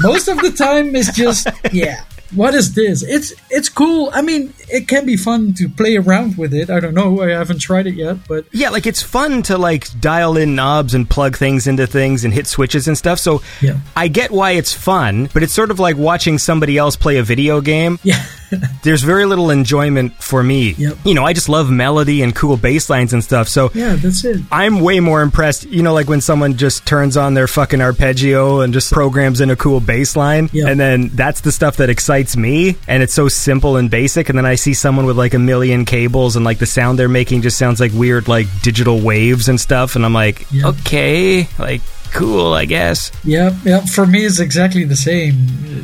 Most 0.01 0.27
of 0.27 0.37
the 0.41 0.53
time, 0.55 0.95
it's 0.95 1.11
just 1.15 1.47
yeah. 1.71 2.03
What 2.35 2.53
is 2.53 2.73
this? 2.73 3.03
It's 3.03 3.33
it's 3.49 3.69
cool. 3.69 4.09
I 4.13 4.21
mean, 4.21 4.53
it 4.69 4.87
can 4.87 5.05
be 5.05 5.15
fun 5.15 5.53
to 5.55 5.69
play 5.69 5.95
around 5.95 6.37
with 6.37 6.53
it. 6.53 6.69
I 6.69 6.79
don't 6.79 6.93
know. 6.93 7.21
I 7.21 7.29
haven't 7.29 7.59
tried 7.59 7.87
it 7.87 7.95
yet, 7.95 8.17
but 8.27 8.45
Yeah, 8.51 8.69
like 8.69 8.85
it's 8.85 9.01
fun 9.01 9.43
to 9.43 9.57
like 9.57 9.87
dial 9.99 10.35
in 10.37 10.53
knobs 10.55 10.93
and 10.93 11.09
plug 11.09 11.37
things 11.37 11.67
into 11.67 11.87
things 11.87 12.25
and 12.25 12.33
hit 12.33 12.47
switches 12.47 12.87
and 12.87 12.97
stuff. 12.97 13.19
So 13.19 13.41
Yeah. 13.61 13.77
I 13.95 14.07
get 14.09 14.31
why 14.31 14.51
it's 14.51 14.73
fun, 14.73 15.29
but 15.33 15.41
it's 15.43 15.53
sort 15.53 15.71
of 15.71 15.79
like 15.79 15.95
watching 15.97 16.37
somebody 16.37 16.77
else 16.77 16.95
play 16.95 17.17
a 17.17 17.23
video 17.23 17.61
game. 17.61 17.97
yeah, 18.03 18.25
There's 18.83 19.03
very 19.03 19.25
little 19.25 19.49
enjoyment 19.49 20.13
for 20.21 20.41
me. 20.43 20.71
Yep. 20.73 20.97
You 21.05 21.13
know, 21.13 21.23
I 21.25 21.33
just 21.33 21.49
love 21.49 21.69
melody 21.69 22.21
and 22.21 22.35
cool 22.35 22.57
bass 22.57 22.89
lines 22.89 23.13
and 23.13 23.23
stuff. 23.23 23.47
So 23.47 23.71
yeah, 23.73 23.95
that's 23.95 24.23
it. 24.23 24.41
I'm 24.51 24.79
way 24.81 24.99
more 24.99 25.21
impressed, 25.21 25.65
you 25.65 25.83
know, 25.83 25.93
like 25.93 26.07
when 26.07 26.21
someone 26.21 26.55
just 26.57 26.85
turns 26.85 27.17
on 27.17 27.33
their 27.33 27.47
fucking 27.47 27.81
arpeggio 27.81 28.61
and 28.61 28.73
just 28.73 28.91
programs 28.93 29.41
in 29.41 29.49
a 29.49 29.55
cool 29.55 29.79
bass 29.79 30.15
line. 30.15 30.49
Yeah. 30.53 30.67
And 30.67 30.79
then 30.79 31.09
that's 31.09 31.41
the 31.41 31.51
stuff 31.51 31.77
that 31.77 31.89
excites 31.89 32.37
me. 32.37 32.75
And 32.87 33.03
it's 33.03 33.13
so 33.13 33.27
simple 33.27 33.75
and 33.77 33.89
basic. 33.91 34.29
And 34.29 34.37
then 34.37 34.45
I 34.45 34.55
see 34.55 34.73
someone 34.73 35.05
with 35.05 35.17
like 35.17 35.33
a 35.33 35.39
million 35.39 35.85
cables 35.85 36.35
and 36.35 36.45
like 36.45 36.59
the 36.59 36.65
sound 36.65 36.97
they're 36.99 37.09
making 37.09 37.41
just 37.41 37.57
sounds 37.57 37.79
like 37.79 37.91
weird, 37.93 38.27
like 38.27 38.47
digital 38.61 38.99
waves 38.99 39.49
and 39.49 39.59
stuff. 39.59 39.95
And 39.95 40.05
I'm 40.05 40.13
like, 40.13 40.45
Yeah. 40.51 40.67
okay, 40.67 41.47
like 41.59 41.81
cool, 42.13 42.53
I 42.53 42.65
guess. 42.65 43.11
Yeah, 43.23 43.55
yeah. 43.63 43.81
For 43.85 44.05
me, 44.05 44.25
it's 44.25 44.39
exactly 44.39 44.83
the 44.83 44.95
same. 44.95 45.35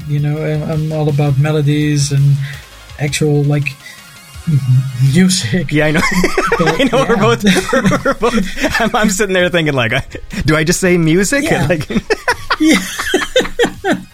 You 0.07 0.19
know, 0.19 0.43
I'm, 0.43 0.63
I'm 0.63 0.91
all 0.91 1.09
about 1.09 1.37
melodies 1.37 2.11
and 2.11 2.35
actual 2.99 3.43
like 3.43 3.67
music. 5.13 5.71
Yeah, 5.71 5.87
I 5.87 5.91
know. 5.91 6.01
But, 6.59 6.81
I 6.81 6.83
know 6.83 7.05
we're 7.09 7.17
both. 7.17 7.43
We're 8.05 8.13
both 8.13 8.79
I'm, 8.79 8.95
I'm 8.95 9.09
sitting 9.09 9.33
there 9.33 9.49
thinking, 9.49 9.73
like, 9.73 9.91
uh, 9.93 10.01
do 10.45 10.55
I 10.55 10.63
just 10.63 10.79
say 10.79 10.97
music? 10.97 11.43
Yeah. 11.45 11.67
Like, 11.69 11.87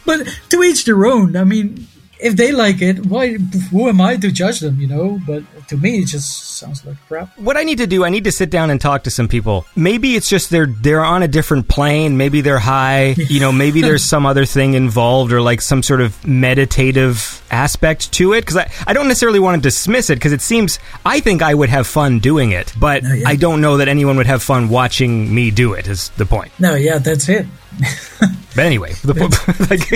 But 0.05 0.27
to 0.49 0.63
each 0.63 0.85
their 0.85 1.05
own. 1.05 1.35
I 1.35 1.43
mean, 1.43 1.87
if 2.19 2.35
they 2.35 2.51
like 2.51 2.81
it, 2.81 3.05
why? 3.05 3.33
Who 3.71 3.89
am 3.89 4.01
I 4.01 4.15
to 4.17 4.31
judge 4.31 4.61
them? 4.61 4.79
You 4.79 4.87
know. 4.87 5.19
But 5.27 5.43
to 5.69 5.77
me, 5.77 5.99
it 5.99 6.07
just 6.07 6.57
sounds 6.57 6.85
like 6.85 6.97
crap. 7.07 7.37
what 7.37 7.57
I 7.57 7.63
need 7.63 7.77
to 7.79 7.87
do, 7.87 8.03
I 8.03 8.09
need 8.09 8.25
to 8.25 8.31
sit 8.31 8.49
down 8.49 8.69
and 8.69 8.79
talk 8.81 9.03
to 9.03 9.11
some 9.11 9.27
people. 9.27 9.65
Maybe 9.75 10.15
it's 10.15 10.29
just 10.29 10.49
they're 10.49 10.65
they're 10.67 11.03
on 11.05 11.23
a 11.23 11.27
different 11.27 11.67
plane. 11.67 12.17
Maybe 12.17 12.41
they're 12.41 12.59
high. 12.59 13.15
You 13.29 13.39
know, 13.39 13.51
maybe 13.51 13.81
there's 13.81 14.03
some 14.03 14.25
other 14.25 14.43
thing 14.45 14.73
involved 14.73 15.31
or 15.31 15.41
like 15.41 15.61
some 15.61 15.83
sort 15.83 16.01
of 16.01 16.25
meditative 16.27 17.43
aspect 17.51 18.11
to 18.13 18.33
it. 18.33 18.41
Because 18.41 18.57
I, 18.57 18.71
I 18.87 18.93
don't 18.93 19.07
necessarily 19.07 19.39
want 19.39 19.55
to 19.55 19.61
dismiss 19.61 20.09
it 20.09 20.15
because 20.15 20.33
it 20.33 20.41
seems 20.41 20.79
I 21.05 21.19
think 21.19 21.41
I 21.43 21.53
would 21.53 21.69
have 21.69 21.85
fun 21.87 22.19
doing 22.19 22.51
it, 22.51 22.73
but 22.79 23.03
No, 23.03 23.13
yeah. 23.13 23.29
I 23.29 23.35
don't 23.35 23.61
know 23.61 23.77
that 23.77 23.87
anyone 23.87 24.17
would 24.17 24.25
have 24.27 24.41
fun 24.43 24.69
watching 24.69 25.33
me 25.33 25.51
do 25.51 25.73
it. 25.73 25.87
Is 25.87 26.09
the 26.17 26.25
point? 26.25 26.51
No, 26.59 26.73
yeah, 26.75 26.97
that's 26.97 27.29
it. 27.29 27.45
But 28.55 28.65
anyway, 28.65 28.93
the 29.03 29.13
po- 29.13 29.29
like, 29.69 29.87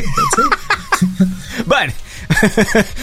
but 1.67 1.89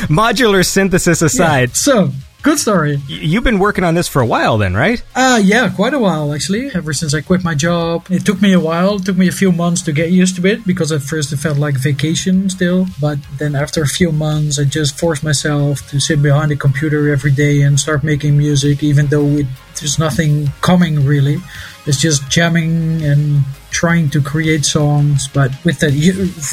modular 0.09 0.65
synthesis 0.65 1.23
aside, 1.23 1.77
So 1.77 2.13
good 2.43 2.59
story. 2.59 3.01
you've 3.07 3.45
been 3.45 3.59
working 3.59 3.85
on 3.85 3.95
this 3.95 4.09
for 4.09 4.21
a 4.21 4.27
while, 4.27 4.59
then, 4.59 4.75
right? 4.75 5.03
Uh, 5.15 5.41
yeah, 5.43 5.69
quite 5.69 5.95
a 5.95 5.99
while 5.99 6.33
actually. 6.33 6.71
Ever 6.75 6.93
since 6.93 7.15
I 7.15 7.21
quit 7.21 7.45
my 7.45 7.55
job, 7.55 8.07
it 8.11 8.25
took 8.25 8.41
me 8.41 8.53
a 8.53 8.61
while. 8.61 8.97
It 8.97 9.05
took 9.05 9.17
me 9.17 9.29
a 9.29 9.33
few 9.33 9.53
months 9.53 9.83
to 9.83 9.93
get 9.93 10.11
used 10.11 10.37
to 10.37 10.47
it 10.47 10.67
because 10.67 10.93
at 10.93 11.03
first 11.03 11.33
it 11.33 11.39
felt 11.39 11.59
like 11.59 11.77
vacation 11.77 12.49
still. 12.51 12.87
But 13.01 13.19
then 13.39 13.55
after 13.55 13.83
a 13.83 13.87
few 13.89 14.13
months, 14.13 14.59
I 14.59 14.65
just 14.65 14.99
forced 14.99 15.23
myself 15.23 15.87
to 15.89 16.01
sit 16.01 16.23
behind 16.23 16.53
a 16.53 16.57
computer 16.57 17.13
every 17.13 17.33
day 17.33 17.63
and 17.63 17.79
start 17.79 18.03
making 18.05 18.37
music, 18.37 18.83
even 18.83 19.07
though 19.07 19.27
it, 19.27 19.47
there's 19.79 19.99
nothing 19.99 20.49
coming 20.61 21.05
really. 21.05 21.39
It's 21.87 22.01
just 22.01 22.31
jamming 22.31 23.03
and 23.03 23.43
trying 23.71 24.11
to 24.11 24.21
create 24.21 24.65
songs. 24.65 25.29
But 25.29 25.53
with 25.65 25.81
the 25.81 25.91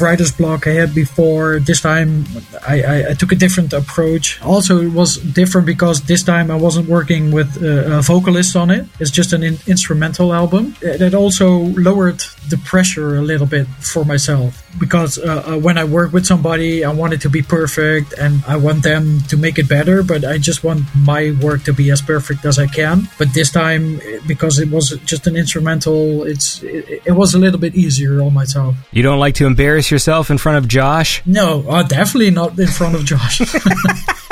writer's 0.00 0.32
block 0.32 0.66
I 0.66 0.72
had 0.72 0.94
before, 0.94 1.60
this 1.60 1.80
time 1.80 2.24
I, 2.66 2.82
I, 2.82 3.10
I 3.10 3.14
took 3.14 3.32
a 3.32 3.36
different 3.36 3.72
approach. 3.72 4.40
Also, 4.42 4.80
it 4.80 4.92
was 4.92 5.16
different 5.16 5.66
because 5.66 6.02
this 6.02 6.22
time 6.22 6.50
I 6.50 6.56
wasn't 6.56 6.88
working 6.88 7.30
with 7.32 7.62
uh, 7.62 7.98
a 7.98 8.02
vocalist 8.02 8.56
on 8.56 8.70
it. 8.70 8.86
It's 9.00 9.10
just 9.10 9.32
an 9.32 9.42
in- 9.42 9.58
instrumental 9.66 10.32
album. 10.32 10.74
That 10.80 11.14
also 11.14 11.48
lowered 11.88 12.20
the 12.48 12.58
pressure 12.64 13.16
a 13.16 13.22
little 13.22 13.46
bit 13.46 13.66
for 13.80 14.04
myself 14.04 14.67
because 14.78 15.18
uh, 15.18 15.44
uh, 15.46 15.58
when 15.58 15.78
I 15.78 15.84
work 15.84 16.12
with 16.12 16.26
somebody, 16.26 16.84
I 16.84 16.92
want 16.92 17.12
it 17.12 17.20
to 17.22 17.30
be 17.30 17.42
perfect 17.42 18.12
and 18.12 18.42
I 18.46 18.56
want 18.56 18.82
them 18.82 19.20
to 19.28 19.36
make 19.36 19.58
it 19.58 19.68
better, 19.68 20.02
but 20.02 20.24
I 20.24 20.38
just 20.38 20.64
want 20.64 20.84
my 20.96 21.36
work 21.42 21.64
to 21.64 21.72
be 21.72 21.90
as 21.90 22.02
perfect 22.02 22.44
as 22.44 22.58
I 22.58 22.66
can. 22.66 23.08
But 23.18 23.34
this 23.34 23.50
time, 23.50 24.00
because 24.26 24.58
it 24.58 24.70
was 24.70 24.90
just 25.04 25.26
an 25.26 25.36
instrumental, 25.36 26.24
it's 26.24 26.62
it, 26.62 27.02
it 27.06 27.12
was 27.12 27.34
a 27.34 27.38
little 27.38 27.60
bit 27.60 27.74
easier 27.74 28.22
on 28.22 28.34
myself. 28.34 28.76
You 28.92 29.02
don't 29.02 29.20
like 29.20 29.34
to 29.36 29.46
embarrass 29.46 29.90
yourself 29.90 30.30
in 30.30 30.38
front 30.38 30.58
of 30.58 30.68
Josh. 30.68 31.22
No, 31.26 31.68
uh, 31.68 31.82
definitely 31.82 32.30
not 32.30 32.58
in 32.58 32.68
front 32.68 32.94
of 32.94 33.04
Josh. 33.04 33.40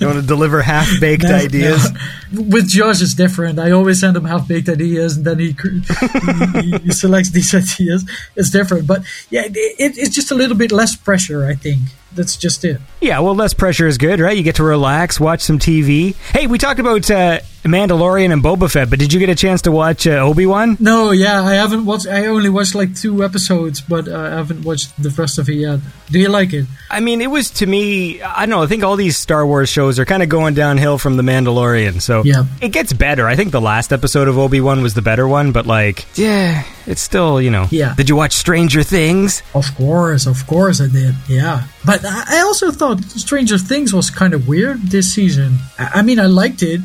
You 0.00 0.08
want 0.08 0.20
to 0.20 0.26
deliver 0.26 0.62
half 0.62 0.88
baked 1.00 1.22
No, 1.22 1.34
ideas. 1.34 1.92
no. 2.32 2.42
With 2.42 2.66
Josh, 2.68 3.00
it's 3.02 3.14
different. 3.14 3.58
I 3.60 3.70
always 3.70 4.00
send 4.00 4.16
him 4.16 4.24
half 4.24 4.48
baked 4.48 4.68
ideas, 4.68 5.16
and 5.16 5.24
then 5.24 5.38
he, 5.38 5.54
he 6.62 6.78
he 6.78 6.90
selects 6.92 7.30
these 7.36 7.54
ideas. 7.54 8.04
It's 8.34 8.50
different, 8.50 8.86
but 8.88 9.02
yeah, 9.30 9.42
it, 9.46 9.52
it's 9.98 10.14
just 10.14 10.30
a 10.32 10.34
little 10.34 10.56
bit 10.56 10.72
less 10.72 10.96
pressure. 10.96 11.46
I 11.46 11.54
think 11.54 11.80
that's 12.14 12.36
just 12.36 12.64
it. 12.64 12.80
Yeah, 13.00 13.18
well, 13.20 13.34
less 13.34 13.54
pressure 13.54 13.86
is 13.86 13.98
good, 13.98 14.20
right? 14.20 14.36
You 14.36 14.42
get 14.42 14.56
to 14.56 14.64
relax, 14.64 15.18
watch 15.20 15.40
some 15.40 15.58
TV. 15.58 16.14
Hey, 16.32 16.46
we 16.46 16.58
talked 16.58 16.78
about 16.80 17.10
uh, 17.10 17.40
Mandalorian 17.64 18.32
and 18.32 18.42
Boba 18.42 18.70
Fett, 18.70 18.90
but 18.90 18.98
did 18.98 19.12
you 19.12 19.18
get 19.20 19.28
a 19.28 19.34
chance 19.34 19.62
to 19.62 19.72
watch 19.72 20.06
uh, 20.06 20.10
Obi 20.12 20.46
Wan? 20.46 20.76
No, 20.80 21.10
yeah, 21.10 21.42
I 21.42 21.54
haven't 21.54 21.84
watched. 21.86 22.06
I 22.06 22.26
only 22.26 22.48
watched 22.50 22.74
like 22.74 22.94
two 22.94 23.24
episodes, 23.24 23.80
but 23.80 24.08
I 24.08 24.30
haven't 24.36 24.62
watched 24.64 25.00
the 25.02 25.10
rest 25.10 25.38
of 25.38 25.48
it 25.48 25.54
yet. 25.54 25.80
Do 26.10 26.18
you 26.18 26.28
like 26.28 26.52
it? 26.52 26.66
I 26.90 27.00
mean, 27.00 27.20
it 27.20 27.30
was 27.30 27.50
to 27.52 27.66
me. 27.66 28.20
I 28.22 28.40
don't 28.46 28.50
know. 28.50 28.62
I 28.62 28.66
think 28.66 28.82
all 28.84 28.96
these 28.96 29.16
Star 29.16 29.46
Wars 29.46 29.68
shows 29.68 29.98
are 29.98 30.04
kind 30.04 30.22
of 30.22 30.28
going 30.28 30.54
downhill 30.54 30.98
from 30.98 31.16
the 31.16 31.22
Mandalorian. 31.22 32.02
So 32.02 32.22
Yeah. 32.24 32.44
it 32.60 32.68
gets 32.68 32.92
better. 32.92 33.26
I 33.26 33.36
think 33.36 33.50
the 33.52 33.60
last 33.60 33.92
episode 33.92 34.28
of 34.28 34.38
Obi 34.38 34.60
Wan 34.60 34.82
was 34.82 34.94
the 34.94 35.02
better 35.02 35.26
one, 35.26 35.52
but 35.52 35.66
like, 35.66 36.04
yeah, 36.18 36.64
it's 36.86 37.00
still 37.00 37.40
you 37.40 37.50
know. 37.50 37.66
Yeah. 37.70 37.94
Did 37.94 38.08
you 38.08 38.16
watch 38.16 38.32
Stranger 38.32 38.82
Things? 38.82 39.42
Of 39.54 39.74
course, 39.76 40.26
of 40.26 40.46
course, 40.46 40.80
I 40.80 40.88
did. 40.88 41.14
Yeah, 41.28 41.64
but 41.84 42.04
I 42.04 42.40
also 42.40 42.70
thought 42.70 43.02
Stranger 43.02 43.58
Things 43.58 43.92
was 43.92 44.10
kind 44.10 44.34
of 44.34 44.48
weird 44.48 44.80
this 44.82 45.12
season. 45.12 45.58
I 45.78 46.02
mean, 46.02 46.18
I 46.18 46.26
liked 46.26 46.62
it, 46.62 46.80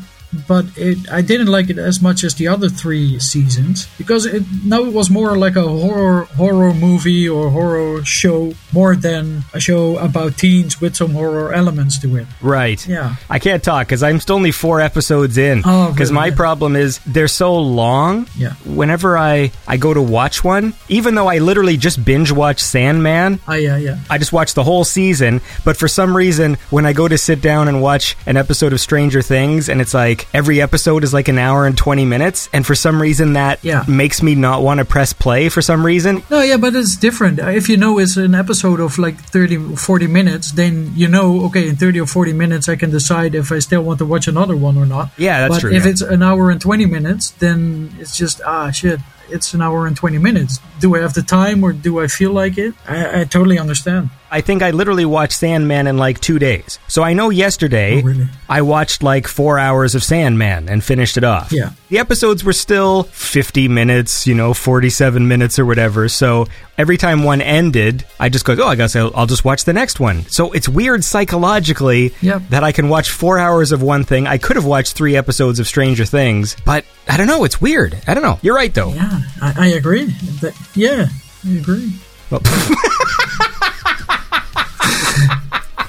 but 0.46 0.66
it 0.76 0.98
I 1.10 1.22
didn't 1.22 1.46
like 1.46 1.70
it 1.70 1.78
as 1.78 2.02
much 2.02 2.22
as 2.24 2.34
the 2.34 2.48
other 2.48 2.68
three 2.68 3.18
seasons 3.18 3.86
because 3.96 4.26
it 4.26 4.42
now 4.64 4.84
it 4.84 4.92
was 4.92 5.08
more 5.10 5.36
like 5.38 5.56
a 5.56 5.62
horror 5.66 6.24
horror 6.36 6.74
movie 6.74 7.28
or 7.28 7.50
horror 7.50 8.04
show 8.04 8.52
more 8.72 8.94
than 8.96 9.44
a 9.54 9.60
show 9.60 9.96
about 9.98 10.36
teens 10.36 10.80
with 10.80 10.96
some 10.96 11.12
horror 11.12 11.52
elements 11.54 11.98
to 12.00 12.16
it. 12.16 12.26
Right. 12.42 12.86
Yeah. 12.86 13.16
I 13.30 13.38
can't 13.38 13.62
talk 13.62 13.86
because 13.86 14.02
I'm 14.02 14.20
still 14.20 14.36
only 14.36 14.52
four 14.52 14.80
episodes 14.80 15.38
in. 15.38 15.62
Oh, 15.64 15.90
Because 15.92 16.10
really? 16.10 16.30
my 16.30 16.36
problem 16.36 16.76
is 16.76 17.00
they're 17.06 17.28
so 17.28 17.56
long. 17.58 18.28
Yeah. 18.36 18.52
Whenever 18.66 19.16
I 19.16 19.50
I 19.66 19.76
go 19.78 19.94
to 19.94 20.02
watch 20.02 20.44
one, 20.44 20.74
even 20.88 21.14
though 21.14 21.28
I 21.28 21.38
literally 21.38 21.76
just 21.76 22.04
binge 22.04 22.30
watch 22.32 22.60
Sandman, 22.62 23.40
Ah, 23.48 23.54
yeah, 23.54 23.76
yeah. 23.76 23.98
I 24.10 24.18
just 24.18 24.32
watch 24.32 24.54
the 24.54 24.64
whole 24.64 24.84
season. 24.84 25.40
But 25.64 25.76
for 25.76 25.88
some 25.88 26.16
reason, 26.16 26.56
when 26.70 26.84
I 26.86 26.92
go 26.92 27.08
to 27.08 27.16
sit 27.18 27.40
down 27.40 27.68
and 27.68 27.80
watch 27.82 28.16
an 28.26 28.36
episode 28.36 28.72
of 28.72 28.80
Stranger 28.80 29.22
Things, 29.22 29.68
and 29.68 29.80
it's 29.80 29.94
like 29.94 30.17
every 30.32 30.60
episode 30.60 31.04
is 31.04 31.12
like 31.12 31.28
an 31.28 31.38
hour 31.38 31.66
and 31.66 31.76
twenty 31.76 32.04
minutes, 32.04 32.48
and 32.52 32.64
for 32.66 32.74
some 32.74 33.00
reason 33.00 33.34
that 33.34 33.58
Yeah. 33.62 33.84
makes 33.88 34.22
me 34.22 34.34
not 34.34 34.62
want 34.62 34.78
to 34.78 34.84
press 34.84 35.12
play. 35.12 35.48
For 35.48 35.62
some 35.62 35.84
reason, 35.84 36.22
No, 36.30 36.40
yeah, 36.40 36.56
but 36.56 36.74
it's 36.74 36.96
different. 36.96 37.40
Uh, 37.40 37.48
If 37.48 37.68
you 37.68 37.76
know 37.76 37.98
it's 37.98 38.16
an 38.16 38.34
episode 38.34 38.80
of 38.80 38.98
like 38.98 39.16
30, 39.20 39.76
40 39.76 40.06
minutes, 40.06 40.52
then 40.52 40.92
you 40.94 41.08
know, 41.08 41.44
okay, 41.46 41.68
in 41.68 41.76
30 41.76 42.00
or 42.00 42.06
40 42.06 42.32
minutes, 42.32 42.68
I 42.68 42.76
can 42.76 42.90
decide 42.90 43.34
if 43.34 43.50
I 43.52 43.58
still 43.60 43.82
want 43.82 43.98
to 44.00 44.04
watch 44.06 44.28
another 44.28 44.56
one 44.56 44.76
or 44.76 44.86
not. 44.86 45.10
Yeah, 45.16 45.40
that's 45.40 45.54
but 45.54 45.60
true, 45.60 45.72
if 45.72 45.84
yeah. 45.84 45.90
it's 45.90 46.00
an 46.02 46.22
hour 46.22 46.50
and 46.50 46.60
20 46.60 46.86
minutes, 46.86 47.30
then 47.38 47.92
it's 48.00 48.16
just, 48.16 48.40
ah, 48.46 48.70
shit, 48.70 49.00
it's 49.30 49.54
an 49.54 49.62
hour 49.62 49.86
and 49.86 49.96
20 49.96 50.18
minutes. 50.18 50.58
Do 50.80 50.94
I 50.96 51.00
have 51.00 51.14
the 51.14 51.22
time 51.22 51.62
or 51.64 51.72
do 51.72 52.00
I 52.00 52.06
feel 52.06 52.32
like 52.32 52.58
it? 52.58 52.74
I, 52.86 53.20
I 53.20 53.24
totally 53.24 53.58
understand. 53.58 54.10
I 54.30 54.42
think 54.42 54.62
I 54.62 54.72
literally 54.72 55.06
watched 55.06 55.32
Sandman 55.38 55.86
in 55.86 55.96
like 55.96 56.20
two 56.20 56.38
days. 56.38 56.78
So 56.86 57.02
I 57.02 57.14
know 57.14 57.30
yesterday 57.30 58.00
Oh, 58.02 58.04
really? 58.04 58.28
I 58.48 58.60
watched 58.60 59.02
like 59.02 59.26
four 59.26 59.58
hours 59.58 59.94
of 59.94 60.04
Sandman 60.04 60.68
and 60.68 60.84
finished 60.84 61.16
it 61.16 61.24
off. 61.24 61.50
Yeah. 61.50 61.70
The 61.88 61.98
episodes 61.98 62.44
were 62.44 62.52
still 62.52 63.04
50 63.04 63.68
minutes, 63.68 64.26
you 64.26 64.34
know, 64.34 64.52
47 64.52 65.26
minutes 65.26 65.58
or 65.58 65.64
whatever. 65.64 66.10
So 66.10 66.46
every 66.76 66.98
time 66.98 67.24
one 67.24 67.40
ended, 67.40 68.04
I 68.20 68.28
just 68.28 68.44
go, 68.44 68.54
oh, 68.58 68.66
I 68.68 68.74
guess 68.74 68.94
I'll, 68.94 69.10
I'll 69.16 69.26
just 69.26 69.46
watch 69.46 69.64
the 69.64 69.72
next 69.72 69.98
one. 69.98 70.24
So 70.26 70.52
it's 70.52 70.68
weird 70.68 71.04
psychologically 71.04 72.14
Yep. 72.20 72.42
that 72.50 72.64
I 72.64 72.72
can 72.72 72.88
watch 72.90 73.10
four 73.10 73.38
hours 73.38 73.72
of 73.72 73.80
one 73.82 74.04
thing. 74.04 74.26
I 74.26 74.36
could 74.38 74.56
have 74.56 74.64
watched 74.66 74.92
three 74.94 75.16
episodes 75.16 75.58
of 75.58 75.66
Stranger 75.66 76.04
Things, 76.04 76.54
but 76.66 76.84
I 77.08 77.16
don't 77.16 77.26
know. 77.28 77.44
It's 77.44 77.60
weird. 77.60 77.96
I 78.06 78.12
don't 78.12 78.22
know. 78.22 78.38
You're 78.42 78.54
right, 78.54 78.72
though. 78.74 78.92
Yeah, 78.92 79.17
I, 79.40 79.54
I 79.56 79.66
agree. 79.68 80.06
That, 80.40 80.54
yeah, 80.74 81.08
I 81.46 81.58
agree. 81.58 81.92
Well, 82.30 82.40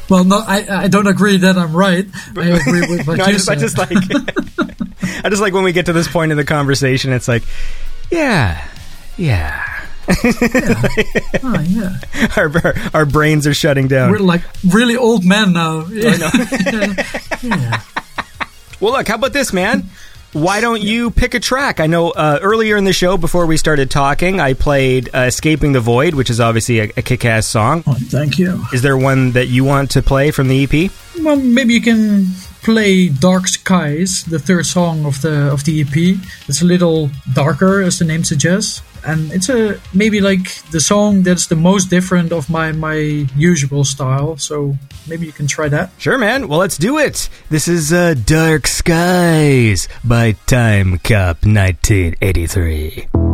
Well, 0.09 0.23
no, 0.23 0.39
I, 0.39 0.65
I 0.67 0.87
don't 0.87 1.07
agree 1.07 1.37
that 1.37 1.55
I'm 1.57 1.75
right. 1.75 2.07
I 2.35 2.47
agree 2.47 2.81
with 2.81 3.05
what 3.05 3.17
no, 3.17 3.25
you 3.25 3.29
I 3.29 3.31
just, 3.31 3.49
I 3.49 3.55
just 3.55 3.77
like 3.77 3.91
I 5.23 5.29
just 5.29 5.41
like 5.41 5.53
when 5.53 5.63
we 5.63 5.71
get 5.71 5.85
to 5.85 5.93
this 5.93 6.07
point 6.07 6.31
in 6.31 6.37
the 6.37 6.43
conversation, 6.43 7.13
it's 7.13 7.27
like, 7.27 7.43
yeah, 8.09 8.67
yeah. 9.17 9.63
oh, 10.09 11.63
yeah. 11.67 11.97
Ah, 12.15 12.33
our, 12.37 12.51
our 12.65 12.73
our 12.95 13.05
brains 13.05 13.45
are 13.45 13.53
shutting 13.53 13.87
down. 13.87 14.09
We're 14.09 14.17
like 14.17 14.41
really 14.67 14.97
old 14.97 15.23
men 15.23 15.53
now. 15.53 15.85
Yeah. 15.85 16.31
yeah. 17.43 17.81
Well, 18.79 18.93
look, 18.93 19.07
how 19.07 19.15
about 19.15 19.33
this, 19.33 19.53
man? 19.53 19.87
Why 20.33 20.61
don't 20.61 20.81
you 20.81 21.09
pick 21.09 21.33
a 21.33 21.39
track? 21.39 21.79
I 21.79 21.87
know 21.87 22.11
uh, 22.11 22.37
earlier 22.41 22.77
in 22.77 22.83
the 22.83 22.93
show, 22.93 23.17
before 23.17 23.47
we 23.47 23.57
started 23.57 23.89
talking, 23.89 24.39
I 24.39 24.53
played 24.53 25.09
uh, 25.13 25.21
"Escaping 25.21 25.71
the 25.71 25.79
Void," 25.79 26.13
which 26.13 26.29
is 26.29 26.39
obviously 26.39 26.79
a, 26.79 26.83
a 26.97 27.01
kick-ass 27.01 27.47
song. 27.47 27.83
Oh, 27.87 27.95
thank 27.95 28.37
you. 28.37 28.63
Is 28.71 28.83
there 28.83 28.95
one 28.95 29.31
that 29.31 29.47
you 29.47 29.63
want 29.63 29.89
to 29.91 30.03
play 30.03 30.29
from 30.29 30.47
the 30.47 30.63
EP? 30.63 30.91
Well, 31.23 31.35
maybe 31.35 31.73
you 31.73 31.81
can 31.81 32.27
play 32.61 33.09
"Dark 33.09 33.47
Skies," 33.47 34.23
the 34.25 34.37
third 34.37 34.67
song 34.67 35.05
of 35.05 35.19
the 35.21 35.51
of 35.51 35.63
the 35.63 35.81
EP. 35.81 36.19
It's 36.47 36.61
a 36.61 36.65
little 36.65 37.09
darker, 37.33 37.81
as 37.81 37.97
the 37.97 38.05
name 38.05 38.23
suggests, 38.23 38.83
and 39.05 39.31
it's 39.31 39.49
a 39.49 39.79
maybe 39.93 40.21
like 40.21 40.63
the 40.71 40.79
song 40.79 41.23
that's 41.23 41.47
the 41.47 41.55
most 41.55 41.89
different 41.89 42.31
of 42.31 42.49
my 42.49 42.71
my 42.71 43.27
usual 43.35 43.83
style. 43.83 44.37
So 44.37 44.75
maybe 45.07 45.25
you 45.25 45.31
can 45.31 45.47
try 45.47 45.69
that. 45.69 45.91
Sure, 45.97 46.17
man. 46.17 46.47
Well, 46.47 46.59
let's 46.59 46.77
do 46.77 46.97
it. 46.97 47.29
This 47.49 47.67
is 47.67 47.93
uh, 47.93 48.15
"Dark 48.25 48.67
Skies" 48.67 49.87
by 50.03 50.33
Time 50.47 50.99
Cop 50.99 51.45
1983. 51.45 53.28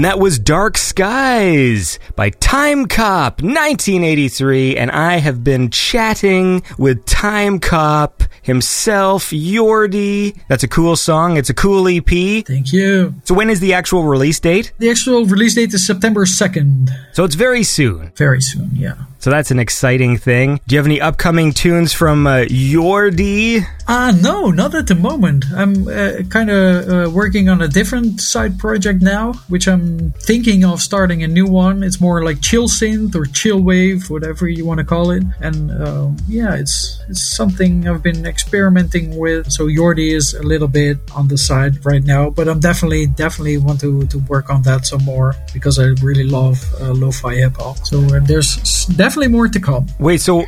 And 0.00 0.06
that 0.06 0.18
was 0.18 0.38
Dark 0.38 0.78
Skies 0.78 1.98
by 2.16 2.30
Time 2.30 2.86
Cop 2.86 3.42
1983. 3.42 4.78
And 4.78 4.90
I 4.90 5.18
have 5.18 5.44
been 5.44 5.68
chatting 5.68 6.62
with 6.78 7.04
Time 7.04 7.60
Cop 7.60 8.22
himself, 8.40 9.28
Jordi. 9.28 10.40
That's 10.48 10.62
a 10.62 10.68
cool 10.68 10.96
song. 10.96 11.36
It's 11.36 11.50
a 11.50 11.54
cool 11.54 11.86
EP. 11.86 12.46
Thank 12.46 12.72
you. 12.72 13.12
So 13.24 13.34
when 13.34 13.50
is 13.50 13.60
the 13.60 13.74
actual 13.74 14.04
release 14.04 14.40
date? 14.40 14.72
The 14.78 14.88
actual 14.88 15.26
release 15.26 15.54
date 15.54 15.74
is 15.74 15.86
September 15.86 16.24
2nd. 16.24 16.88
So 17.12 17.24
it's 17.24 17.34
very 17.34 17.62
soon. 17.62 18.10
Very 18.16 18.40
soon, 18.40 18.70
yeah. 18.72 18.94
So 19.18 19.28
that's 19.28 19.50
an 19.50 19.58
exciting 19.58 20.16
thing. 20.16 20.60
Do 20.66 20.74
you 20.74 20.78
have 20.78 20.86
any 20.86 20.98
upcoming 20.98 21.52
tunes 21.52 21.92
from 21.92 22.26
uh, 22.26 22.46
Jordi? 22.48 23.66
Uh, 23.90 24.12
no, 24.22 24.52
not 24.52 24.72
at 24.72 24.86
the 24.86 24.94
moment. 24.94 25.44
I'm 25.52 25.88
uh, 25.88 26.22
kind 26.28 26.48
of 26.48 26.88
uh, 26.88 27.10
working 27.10 27.48
on 27.48 27.60
a 27.60 27.66
different 27.66 28.20
side 28.20 28.56
project 28.56 29.02
now, 29.02 29.32
which 29.48 29.66
I'm 29.66 30.12
thinking 30.12 30.64
of 30.64 30.80
starting 30.80 31.24
a 31.24 31.26
new 31.26 31.48
one. 31.48 31.82
It's 31.82 32.00
more 32.00 32.22
like 32.22 32.40
chill 32.40 32.68
synth 32.68 33.16
or 33.16 33.26
chill 33.26 33.60
wave, 33.60 34.08
whatever 34.08 34.46
you 34.46 34.64
want 34.64 34.78
to 34.78 34.84
call 34.84 35.10
it. 35.10 35.24
And 35.40 35.72
uh, 35.72 36.10
yeah, 36.28 36.54
it's 36.54 37.02
it's 37.08 37.34
something 37.34 37.88
I've 37.88 38.00
been 38.00 38.26
experimenting 38.26 39.18
with. 39.18 39.50
So 39.50 39.66
Jordi 39.66 40.12
is 40.14 40.34
a 40.34 40.44
little 40.44 40.68
bit 40.68 40.98
on 41.12 41.26
the 41.26 41.36
side 41.36 41.84
right 41.84 42.04
now, 42.04 42.30
but 42.30 42.46
I'm 42.46 42.60
definitely 42.60 43.06
definitely 43.08 43.58
want 43.58 43.80
to 43.80 44.06
to 44.06 44.18
work 44.30 44.50
on 44.50 44.62
that 44.62 44.86
some 44.86 45.02
more 45.02 45.34
because 45.52 45.80
I 45.80 45.86
really 46.00 46.28
love 46.28 46.62
uh, 46.80 46.92
lo-fi 46.92 47.34
hip 47.34 47.56
hop. 47.56 47.78
So 47.78 47.98
there's 48.20 48.86
definitely 48.86 49.32
more 49.32 49.48
to 49.48 49.58
come. 49.58 49.88
Wait, 49.98 50.20
so 50.20 50.44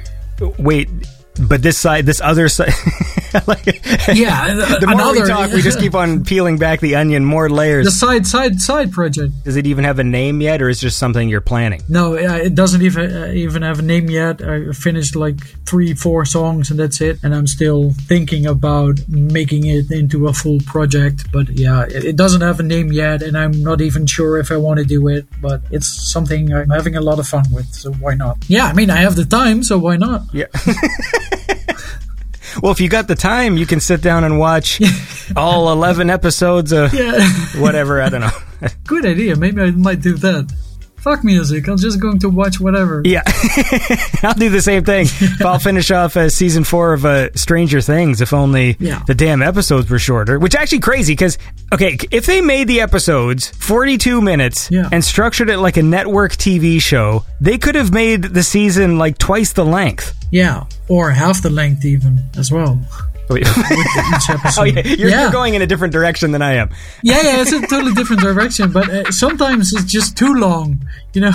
wait, 0.61 0.89
but 1.41 1.63
this 1.63 1.79
side, 1.79 2.07
this 2.07 2.21
other 2.21 2.49
side. 2.49 2.73
like, 3.47 3.65
Yeah, 4.09 4.55
the 4.81 4.87
more 4.87 4.95
another- 4.95 5.23
we 5.23 5.27
talk, 5.29 5.53
we 5.53 5.63
just 5.63 5.79
keep 5.79 5.95
on 5.95 6.25
peeling 6.25 6.59
back 6.59 6.81
the 6.81 6.97
onion, 6.97 7.25
more 7.25 7.49
layers. 7.49 7.87
The 7.87 7.91
side 7.91 8.27
side 8.27 8.61
side 8.61 8.93
project. 8.93 9.33
Does 9.45 9.57
it 9.57 9.67
even 9.67 9.85
have 9.85 9.99
a 9.99 10.05
name 10.05 10.41
yet, 10.41 10.61
or 10.61 10.69
is 10.69 10.79
it 10.79 10.87
just 10.87 10.99
something 10.99 11.29
you're 11.29 11.41
planning? 11.41 11.83
No, 11.89 12.15
uh, 12.15 12.37
it 12.37 12.55
doesn't 12.55 12.83
even 12.83 13.11
uh, 13.17 13.27
even 13.33 13.63
have 13.63 13.79
a 13.79 13.83
name 13.83 14.11
yet. 14.11 14.43
I 14.43 14.73
finished 14.73 15.17
like 15.17 15.41
three, 15.67 15.95
four 15.95 16.25
songs, 16.25 16.71
and 16.71 16.79
that's 16.79 17.01
it. 17.01 17.19
And 17.23 17.35
I'm 17.35 17.47
still 17.47 17.93
thinking 18.07 18.47
about 18.47 18.99
making 19.09 19.67
it 19.67 19.91
into 19.91 20.29
a 20.29 20.33
full 20.35 20.59
project. 20.67 21.33
But 21.33 21.49
yeah, 21.51 21.87
it 21.89 22.17
doesn't 22.17 22.43
have 22.43 22.61
a 22.61 22.63
name 22.63 22.93
yet, 22.93 23.23
and 23.23 23.39
I'm 23.39 23.63
not 23.63 23.81
even 23.81 24.07
sure 24.07 24.37
if 24.39 24.51
I 24.53 24.59
want 24.59 24.79
to 24.81 24.85
do 24.85 25.09
it. 25.09 25.27
But 25.41 25.63
it's 25.71 26.13
something 26.13 26.53
I'm 26.53 26.71
having 26.71 26.97
a 26.97 27.01
lot 27.01 27.19
of 27.19 27.27
fun 27.27 27.45
with, 27.53 27.73
so 27.75 27.93
why 27.95 28.15
not? 28.15 28.37
Yeah, 28.49 28.67
I 28.67 28.75
mean, 28.75 28.91
I 28.91 28.97
have 28.99 29.17
the 29.17 29.25
time, 29.25 29.63
so 29.63 29.79
why 29.79 29.97
not? 29.97 30.23
Yeah. 30.33 30.47
well, 32.63 32.73
if 32.73 32.81
you 32.81 32.89
got 32.89 33.09
the 33.09 33.15
time, 33.15 33.57
you 33.57 33.67
can 33.67 33.81
sit 33.81 34.03
down 34.03 34.25
and 34.25 34.39
watch 34.39 34.81
all 35.37 35.73
11 35.73 36.11
episodes 36.11 36.73
of 36.73 36.93
Yeah, 36.93 37.27
whatever. 37.61 38.01
I 38.01 38.09
don't 38.09 38.21
know. 38.21 38.31
good 38.85 39.07
idea. 39.07 39.37
Maybe 39.37 39.61
I 39.63 39.71
might 39.71 40.01
do 40.01 40.15
that. 40.15 40.53
Fuck 41.03 41.25
music. 41.25 41.67
I'm 41.69 41.77
just 41.79 42.01
going 42.01 42.21
to 42.21 42.29
watch 42.29 42.61
whatever. 42.61 43.03
Yeah, 43.05 43.23
I'll 44.23 44.35
do 44.35 44.49
the 44.51 44.63
same 44.63 44.85
thing. 44.85 45.07
If 45.07 45.45
I'll 45.45 45.59
finish 45.59 45.91
off 45.91 46.17
uh, 46.17 46.29
season 46.29 46.63
four 46.63 46.93
of 46.93 47.05
uh, 47.05 47.33
Stranger 47.35 47.81
Things, 47.81 48.21
if 48.21 48.33
only 48.33 48.77
Yeah. 48.79 49.03
the 49.07 49.15
damn 49.15 49.43
episodes 49.43 49.91
were 49.91 49.99
shorter. 49.99 50.39
Which 50.39 50.55
actually 50.55 50.79
crazy 50.79 51.13
because 51.15 51.39
okay, 51.73 51.99
if 52.13 52.27
they 52.27 52.41
made 52.41 52.69
the 52.69 52.81
episodes 52.81 53.49
forty-two 53.49 54.21
minutes 54.21 54.71
Yeah. 54.71 54.89
and 54.93 55.05
structured 55.05 55.51
it 55.51 55.59
like 55.59 55.77
a 55.77 55.83
network 55.83 56.33
TV 56.33 56.81
show, 56.81 57.25
they 57.41 57.59
could 57.59 57.75
have 57.75 57.93
made 57.93 58.23
the 58.23 58.43
season 58.45 58.97
like 58.97 59.19
twice 59.19 59.53
the 59.53 59.65
length. 59.65 60.15
Yeah, 60.31 60.65
or 60.89 61.11
half 61.11 61.43
the 61.43 61.51
length 61.51 61.85
even 61.85 62.21
as 62.39 62.53
well. 62.53 62.81
Wait. 63.33 63.47
Each 63.47 64.31
episode. 64.31 64.61
oh 64.61 64.65
yeah, 64.65 64.81
you're, 64.87 65.09
yeah. 65.09 65.23
you're 65.23 65.33
going 65.33 65.55
in 65.55 65.63
a 65.63 65.67
different 65.67 65.93
direction 65.93 66.33
than 66.33 66.43
I 66.43 66.55
am. 66.55 66.71
Yeah, 67.03 67.23
yeah, 67.23 67.41
it's 67.41 67.53
a 67.53 67.61
totally 67.67 67.93
different 67.95 68.23
direction, 68.23 68.73
but 68.73 68.89
uh, 68.89 69.11
sometimes 69.11 69.73
it's 69.73 69.91
just 69.91 70.17
too 70.17 70.35
long, 70.35 70.81
you 71.15 71.23
know. 71.23 71.33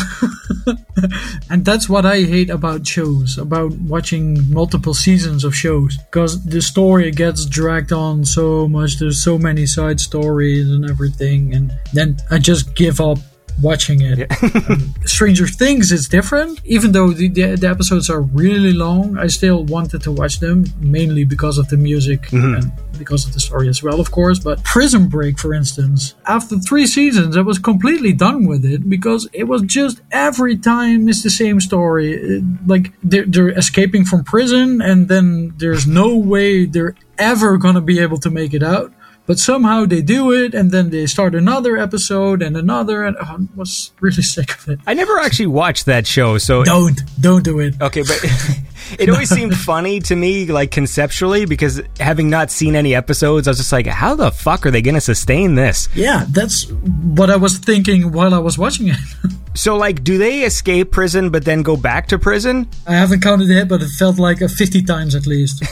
and 1.49 1.65
that's 1.65 1.89
what 1.89 2.05
I 2.05 2.21
hate 2.21 2.49
about 2.49 2.85
shows, 2.85 3.37
about 3.37 3.71
watching 3.79 4.51
multiple 4.51 4.93
seasons 4.93 5.43
of 5.43 5.55
shows, 5.55 5.97
because 5.97 6.43
the 6.45 6.61
story 6.61 7.11
gets 7.11 7.45
dragged 7.45 7.91
on 7.91 8.25
so 8.25 8.67
much. 8.67 8.99
There's 8.99 9.23
so 9.23 9.37
many 9.37 9.65
side 9.65 9.99
stories 9.99 10.69
and 10.69 10.89
everything, 10.89 11.53
and 11.53 11.73
then 11.93 12.17
I 12.29 12.39
just 12.39 12.75
give 12.75 12.99
up 13.01 13.19
watching 13.61 14.01
it. 14.01 14.31
Um, 14.69 14.93
Stranger 15.05 15.47
Things 15.47 15.91
is 15.91 16.07
different, 16.07 16.61
even 16.65 16.91
though 16.91 17.09
the, 17.11 17.27
the, 17.29 17.55
the 17.55 17.67
episodes 17.69 18.09
are 18.09 18.21
really 18.21 18.73
long. 18.73 19.17
I 19.17 19.27
still 19.27 19.63
wanted 19.65 20.01
to 20.03 20.11
watch 20.11 20.39
them 20.39 20.65
mainly 20.79 21.23
because 21.23 21.57
of 21.57 21.67
the 21.69 21.77
music 21.77 22.31
and 22.31 22.71
because 22.97 23.25
of 23.27 23.33
the 23.33 23.39
story 23.39 23.67
as 23.69 23.81
well, 23.83 23.99
of 23.99 24.11
course. 24.11 24.39
But 24.39 24.63
Prison 24.63 25.07
Break, 25.07 25.39
for 25.39 25.53
instance, 25.53 26.15
after 26.25 26.57
three 26.59 26.87
seasons, 26.87 27.37
I 27.37 27.41
was 27.41 27.59
completely 27.59 28.13
done 28.13 28.45
with 28.47 28.65
it 28.65 28.89
because 28.89 29.27
it 29.33 29.45
was 29.45 29.61
just 29.63 30.01
every 30.11 30.57
time 30.57 31.07
it's 31.09 31.23
the 31.23 31.29
same 31.29 31.59
story. 31.61 32.13
It- 32.13 32.43
like 32.65 32.93
they're, 33.03 33.25
they're 33.25 33.49
escaping 33.49 34.03
from 34.03 34.23
prison, 34.23 34.81
and 34.81 35.07
then 35.07 35.53
there's 35.57 35.87
no 35.87 36.17
way 36.17 36.65
they're 36.65 36.95
ever 37.17 37.57
gonna 37.57 37.81
be 37.81 37.99
able 37.99 38.17
to 38.19 38.29
make 38.29 38.53
it 38.53 38.61
out. 38.63 38.91
But 39.27 39.39
somehow 39.39 39.85
they 39.85 40.01
do 40.01 40.31
it, 40.31 40.53
and 40.53 40.71
then 40.71 40.89
they 40.89 41.05
start 41.05 41.35
another 41.35 41.77
episode 41.77 42.41
and 42.41 42.55
another, 42.55 43.03
and 43.03 43.17
oh, 43.19 43.25
I 43.25 43.37
was 43.55 43.91
really 43.99 44.23
sick 44.35 44.55
of 44.55 44.69
it. 44.69 44.79
I 44.87 44.93
never 44.93 45.19
actually 45.19 45.47
watched 45.47 45.85
that 45.85 46.07
show, 46.07 46.37
so 46.37 46.63
Don't, 46.63 46.99
don't 47.19 47.43
do 47.43 47.59
it. 47.59 47.79
Okay, 47.81 48.03
but 48.03 48.19
it 48.99 49.09
always 49.09 49.29
seemed 49.29 49.53
funny 49.55 49.99
to 49.99 50.15
me, 50.15 50.45
like 50.45 50.71
conceptually, 50.71 51.45
because 51.45 51.81
having 51.99 52.29
not 52.29 52.51
seen 52.51 52.73
any 52.73 52.95
episodes, 52.95 53.49
I 53.49 53.51
was 53.51 53.57
just 53.57 53.73
like, 53.73 53.85
how 53.85 54.15
the 54.15 54.31
fuck 54.31 54.65
are 54.65 54.71
they 54.71 54.81
going 54.81 54.95
to 54.95 55.01
sustain 55.01 55.55
this? 55.55 55.89
Yeah, 55.93 56.25
that's 56.29 56.71
what 56.71 57.29
I 57.29 57.35
was 57.35 57.57
thinking 57.57 58.13
while 58.13 58.33
I 58.33 58.39
was 58.39 58.57
watching 58.57 58.87
it. 58.87 58.97
So, 59.57 59.75
like, 59.75 60.03
do 60.03 60.19
they 60.19 60.43
escape 60.43 60.91
prison 60.91 61.31
but 61.31 61.43
then 61.43 61.63
go 61.63 61.75
back 61.75 62.09
to 62.09 62.19
prison? 62.19 62.69
I 62.85 62.93
haven't 62.93 63.21
counted 63.21 63.49
it, 63.49 63.67
but 63.67 63.81
it 63.81 63.89
felt 63.97 64.19
like 64.19 64.39
uh, 64.39 64.47
50 64.47 64.83
times 64.83 65.15
at 65.15 65.25
least. 65.25 65.63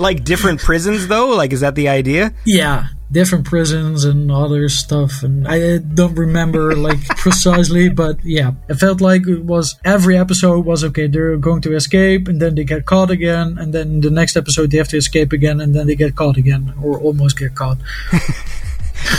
Like 0.00 0.24
different 0.24 0.60
prisons, 0.68 1.08
though? 1.08 1.28
Like, 1.28 1.52
is 1.52 1.60
that 1.60 1.74
the 1.74 1.88
idea? 1.88 2.32
yeah, 2.44 2.88
different 3.12 3.44
prisons 3.44 4.04
and 4.04 4.30
other 4.30 4.68
stuff, 4.68 5.22
and 5.22 5.46
I 5.46 5.78
don't 5.78 6.14
remember 6.14 6.74
like 6.88 7.04
precisely, 7.18 7.88
but 7.88 8.16
yeah, 8.24 8.52
it 8.68 8.74
felt 8.74 9.00
like 9.00 9.26
it 9.26 9.44
was 9.44 9.76
every 9.84 10.16
episode 10.16 10.64
was 10.64 10.84
okay. 10.84 11.06
They're 11.06 11.36
going 11.36 11.60
to 11.62 11.74
escape, 11.74 12.28
and 12.28 12.40
then 12.40 12.54
they 12.54 12.64
get 12.64 12.86
caught 12.86 13.10
again, 13.10 13.58
and 13.58 13.74
then 13.74 14.00
the 14.00 14.10
next 14.10 14.36
episode 14.36 14.70
they 14.70 14.78
have 14.78 14.88
to 14.88 14.96
escape 14.96 15.32
again, 15.32 15.60
and 15.60 15.74
then 15.74 15.86
they 15.86 15.96
get 15.96 16.16
caught 16.16 16.36
again, 16.36 16.72
or 16.82 16.98
almost 16.98 17.38
get 17.38 17.54
caught. 17.54 17.78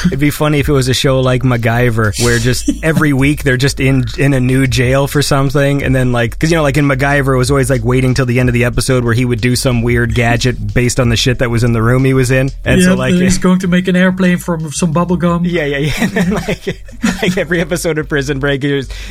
It'd 0.08 0.20
be 0.20 0.30
funny 0.30 0.60
if 0.60 0.68
it 0.70 0.72
was 0.74 0.88
a 0.88 0.94
show 0.94 1.20
like 1.22 1.44
MacGyver, 1.44 2.24
where 2.24 2.40
just 2.40 2.70
every 2.84 3.14
week 3.14 3.44
they're 3.44 3.58
just 3.58 3.80
in 3.80 4.06
in 4.18 4.34
a 4.34 4.40
new 4.40 4.68
jail 4.68 5.08
for 5.08 5.22
something, 5.22 5.84
and 5.84 5.96
then 5.96 6.12
like, 6.12 6.32
because 6.32 6.52
you 6.52 6.58
know, 6.58 6.64
like 6.64 6.78
in 6.78 6.86
MacGyver, 6.86 7.34
it 7.34 7.38
was 7.38 7.52
always 7.52 7.70
like 7.70 7.84
waiting 7.84 8.14
till 8.14 8.26
the 8.26 8.40
end 8.40 8.50
of 8.50 8.54
the 8.54 8.64
episode 8.66 9.04
where 9.04 9.14
he 9.14 9.26
would 9.26 9.42
do 9.42 9.56
some 9.56 9.82
weird 9.82 10.14
gadget 10.16 10.74
based 10.74 11.00
on 11.00 11.10
the 11.10 11.16
shit 11.18 11.40
that 11.40 11.50
was 11.50 11.64
in 11.64 11.74
the 11.74 11.82
room 11.82 12.04
he 12.06 12.14
was 12.14 12.32
in, 12.32 12.50
and 12.66 12.82
yeah, 12.82 12.88
so 12.88 12.96
like. 12.96 13.14
he's 13.14 13.38
going 13.42 13.60
to 13.60 13.68
make 13.68 13.88
an 13.88 13.96
airplane 13.96 14.38
from 14.38 14.72
some 14.72 14.92
bubble 14.92 15.18
gum. 15.18 15.46
Yeah, 15.46 15.66
yeah, 15.66 15.78
yeah. 15.78 15.92
And 16.02 16.12
then, 16.12 16.30
like, 16.32 16.66
like 17.22 17.38
every 17.38 17.62
episode 17.62 17.98
of 17.98 18.10
Prison 18.10 18.40
Break, 18.40 18.62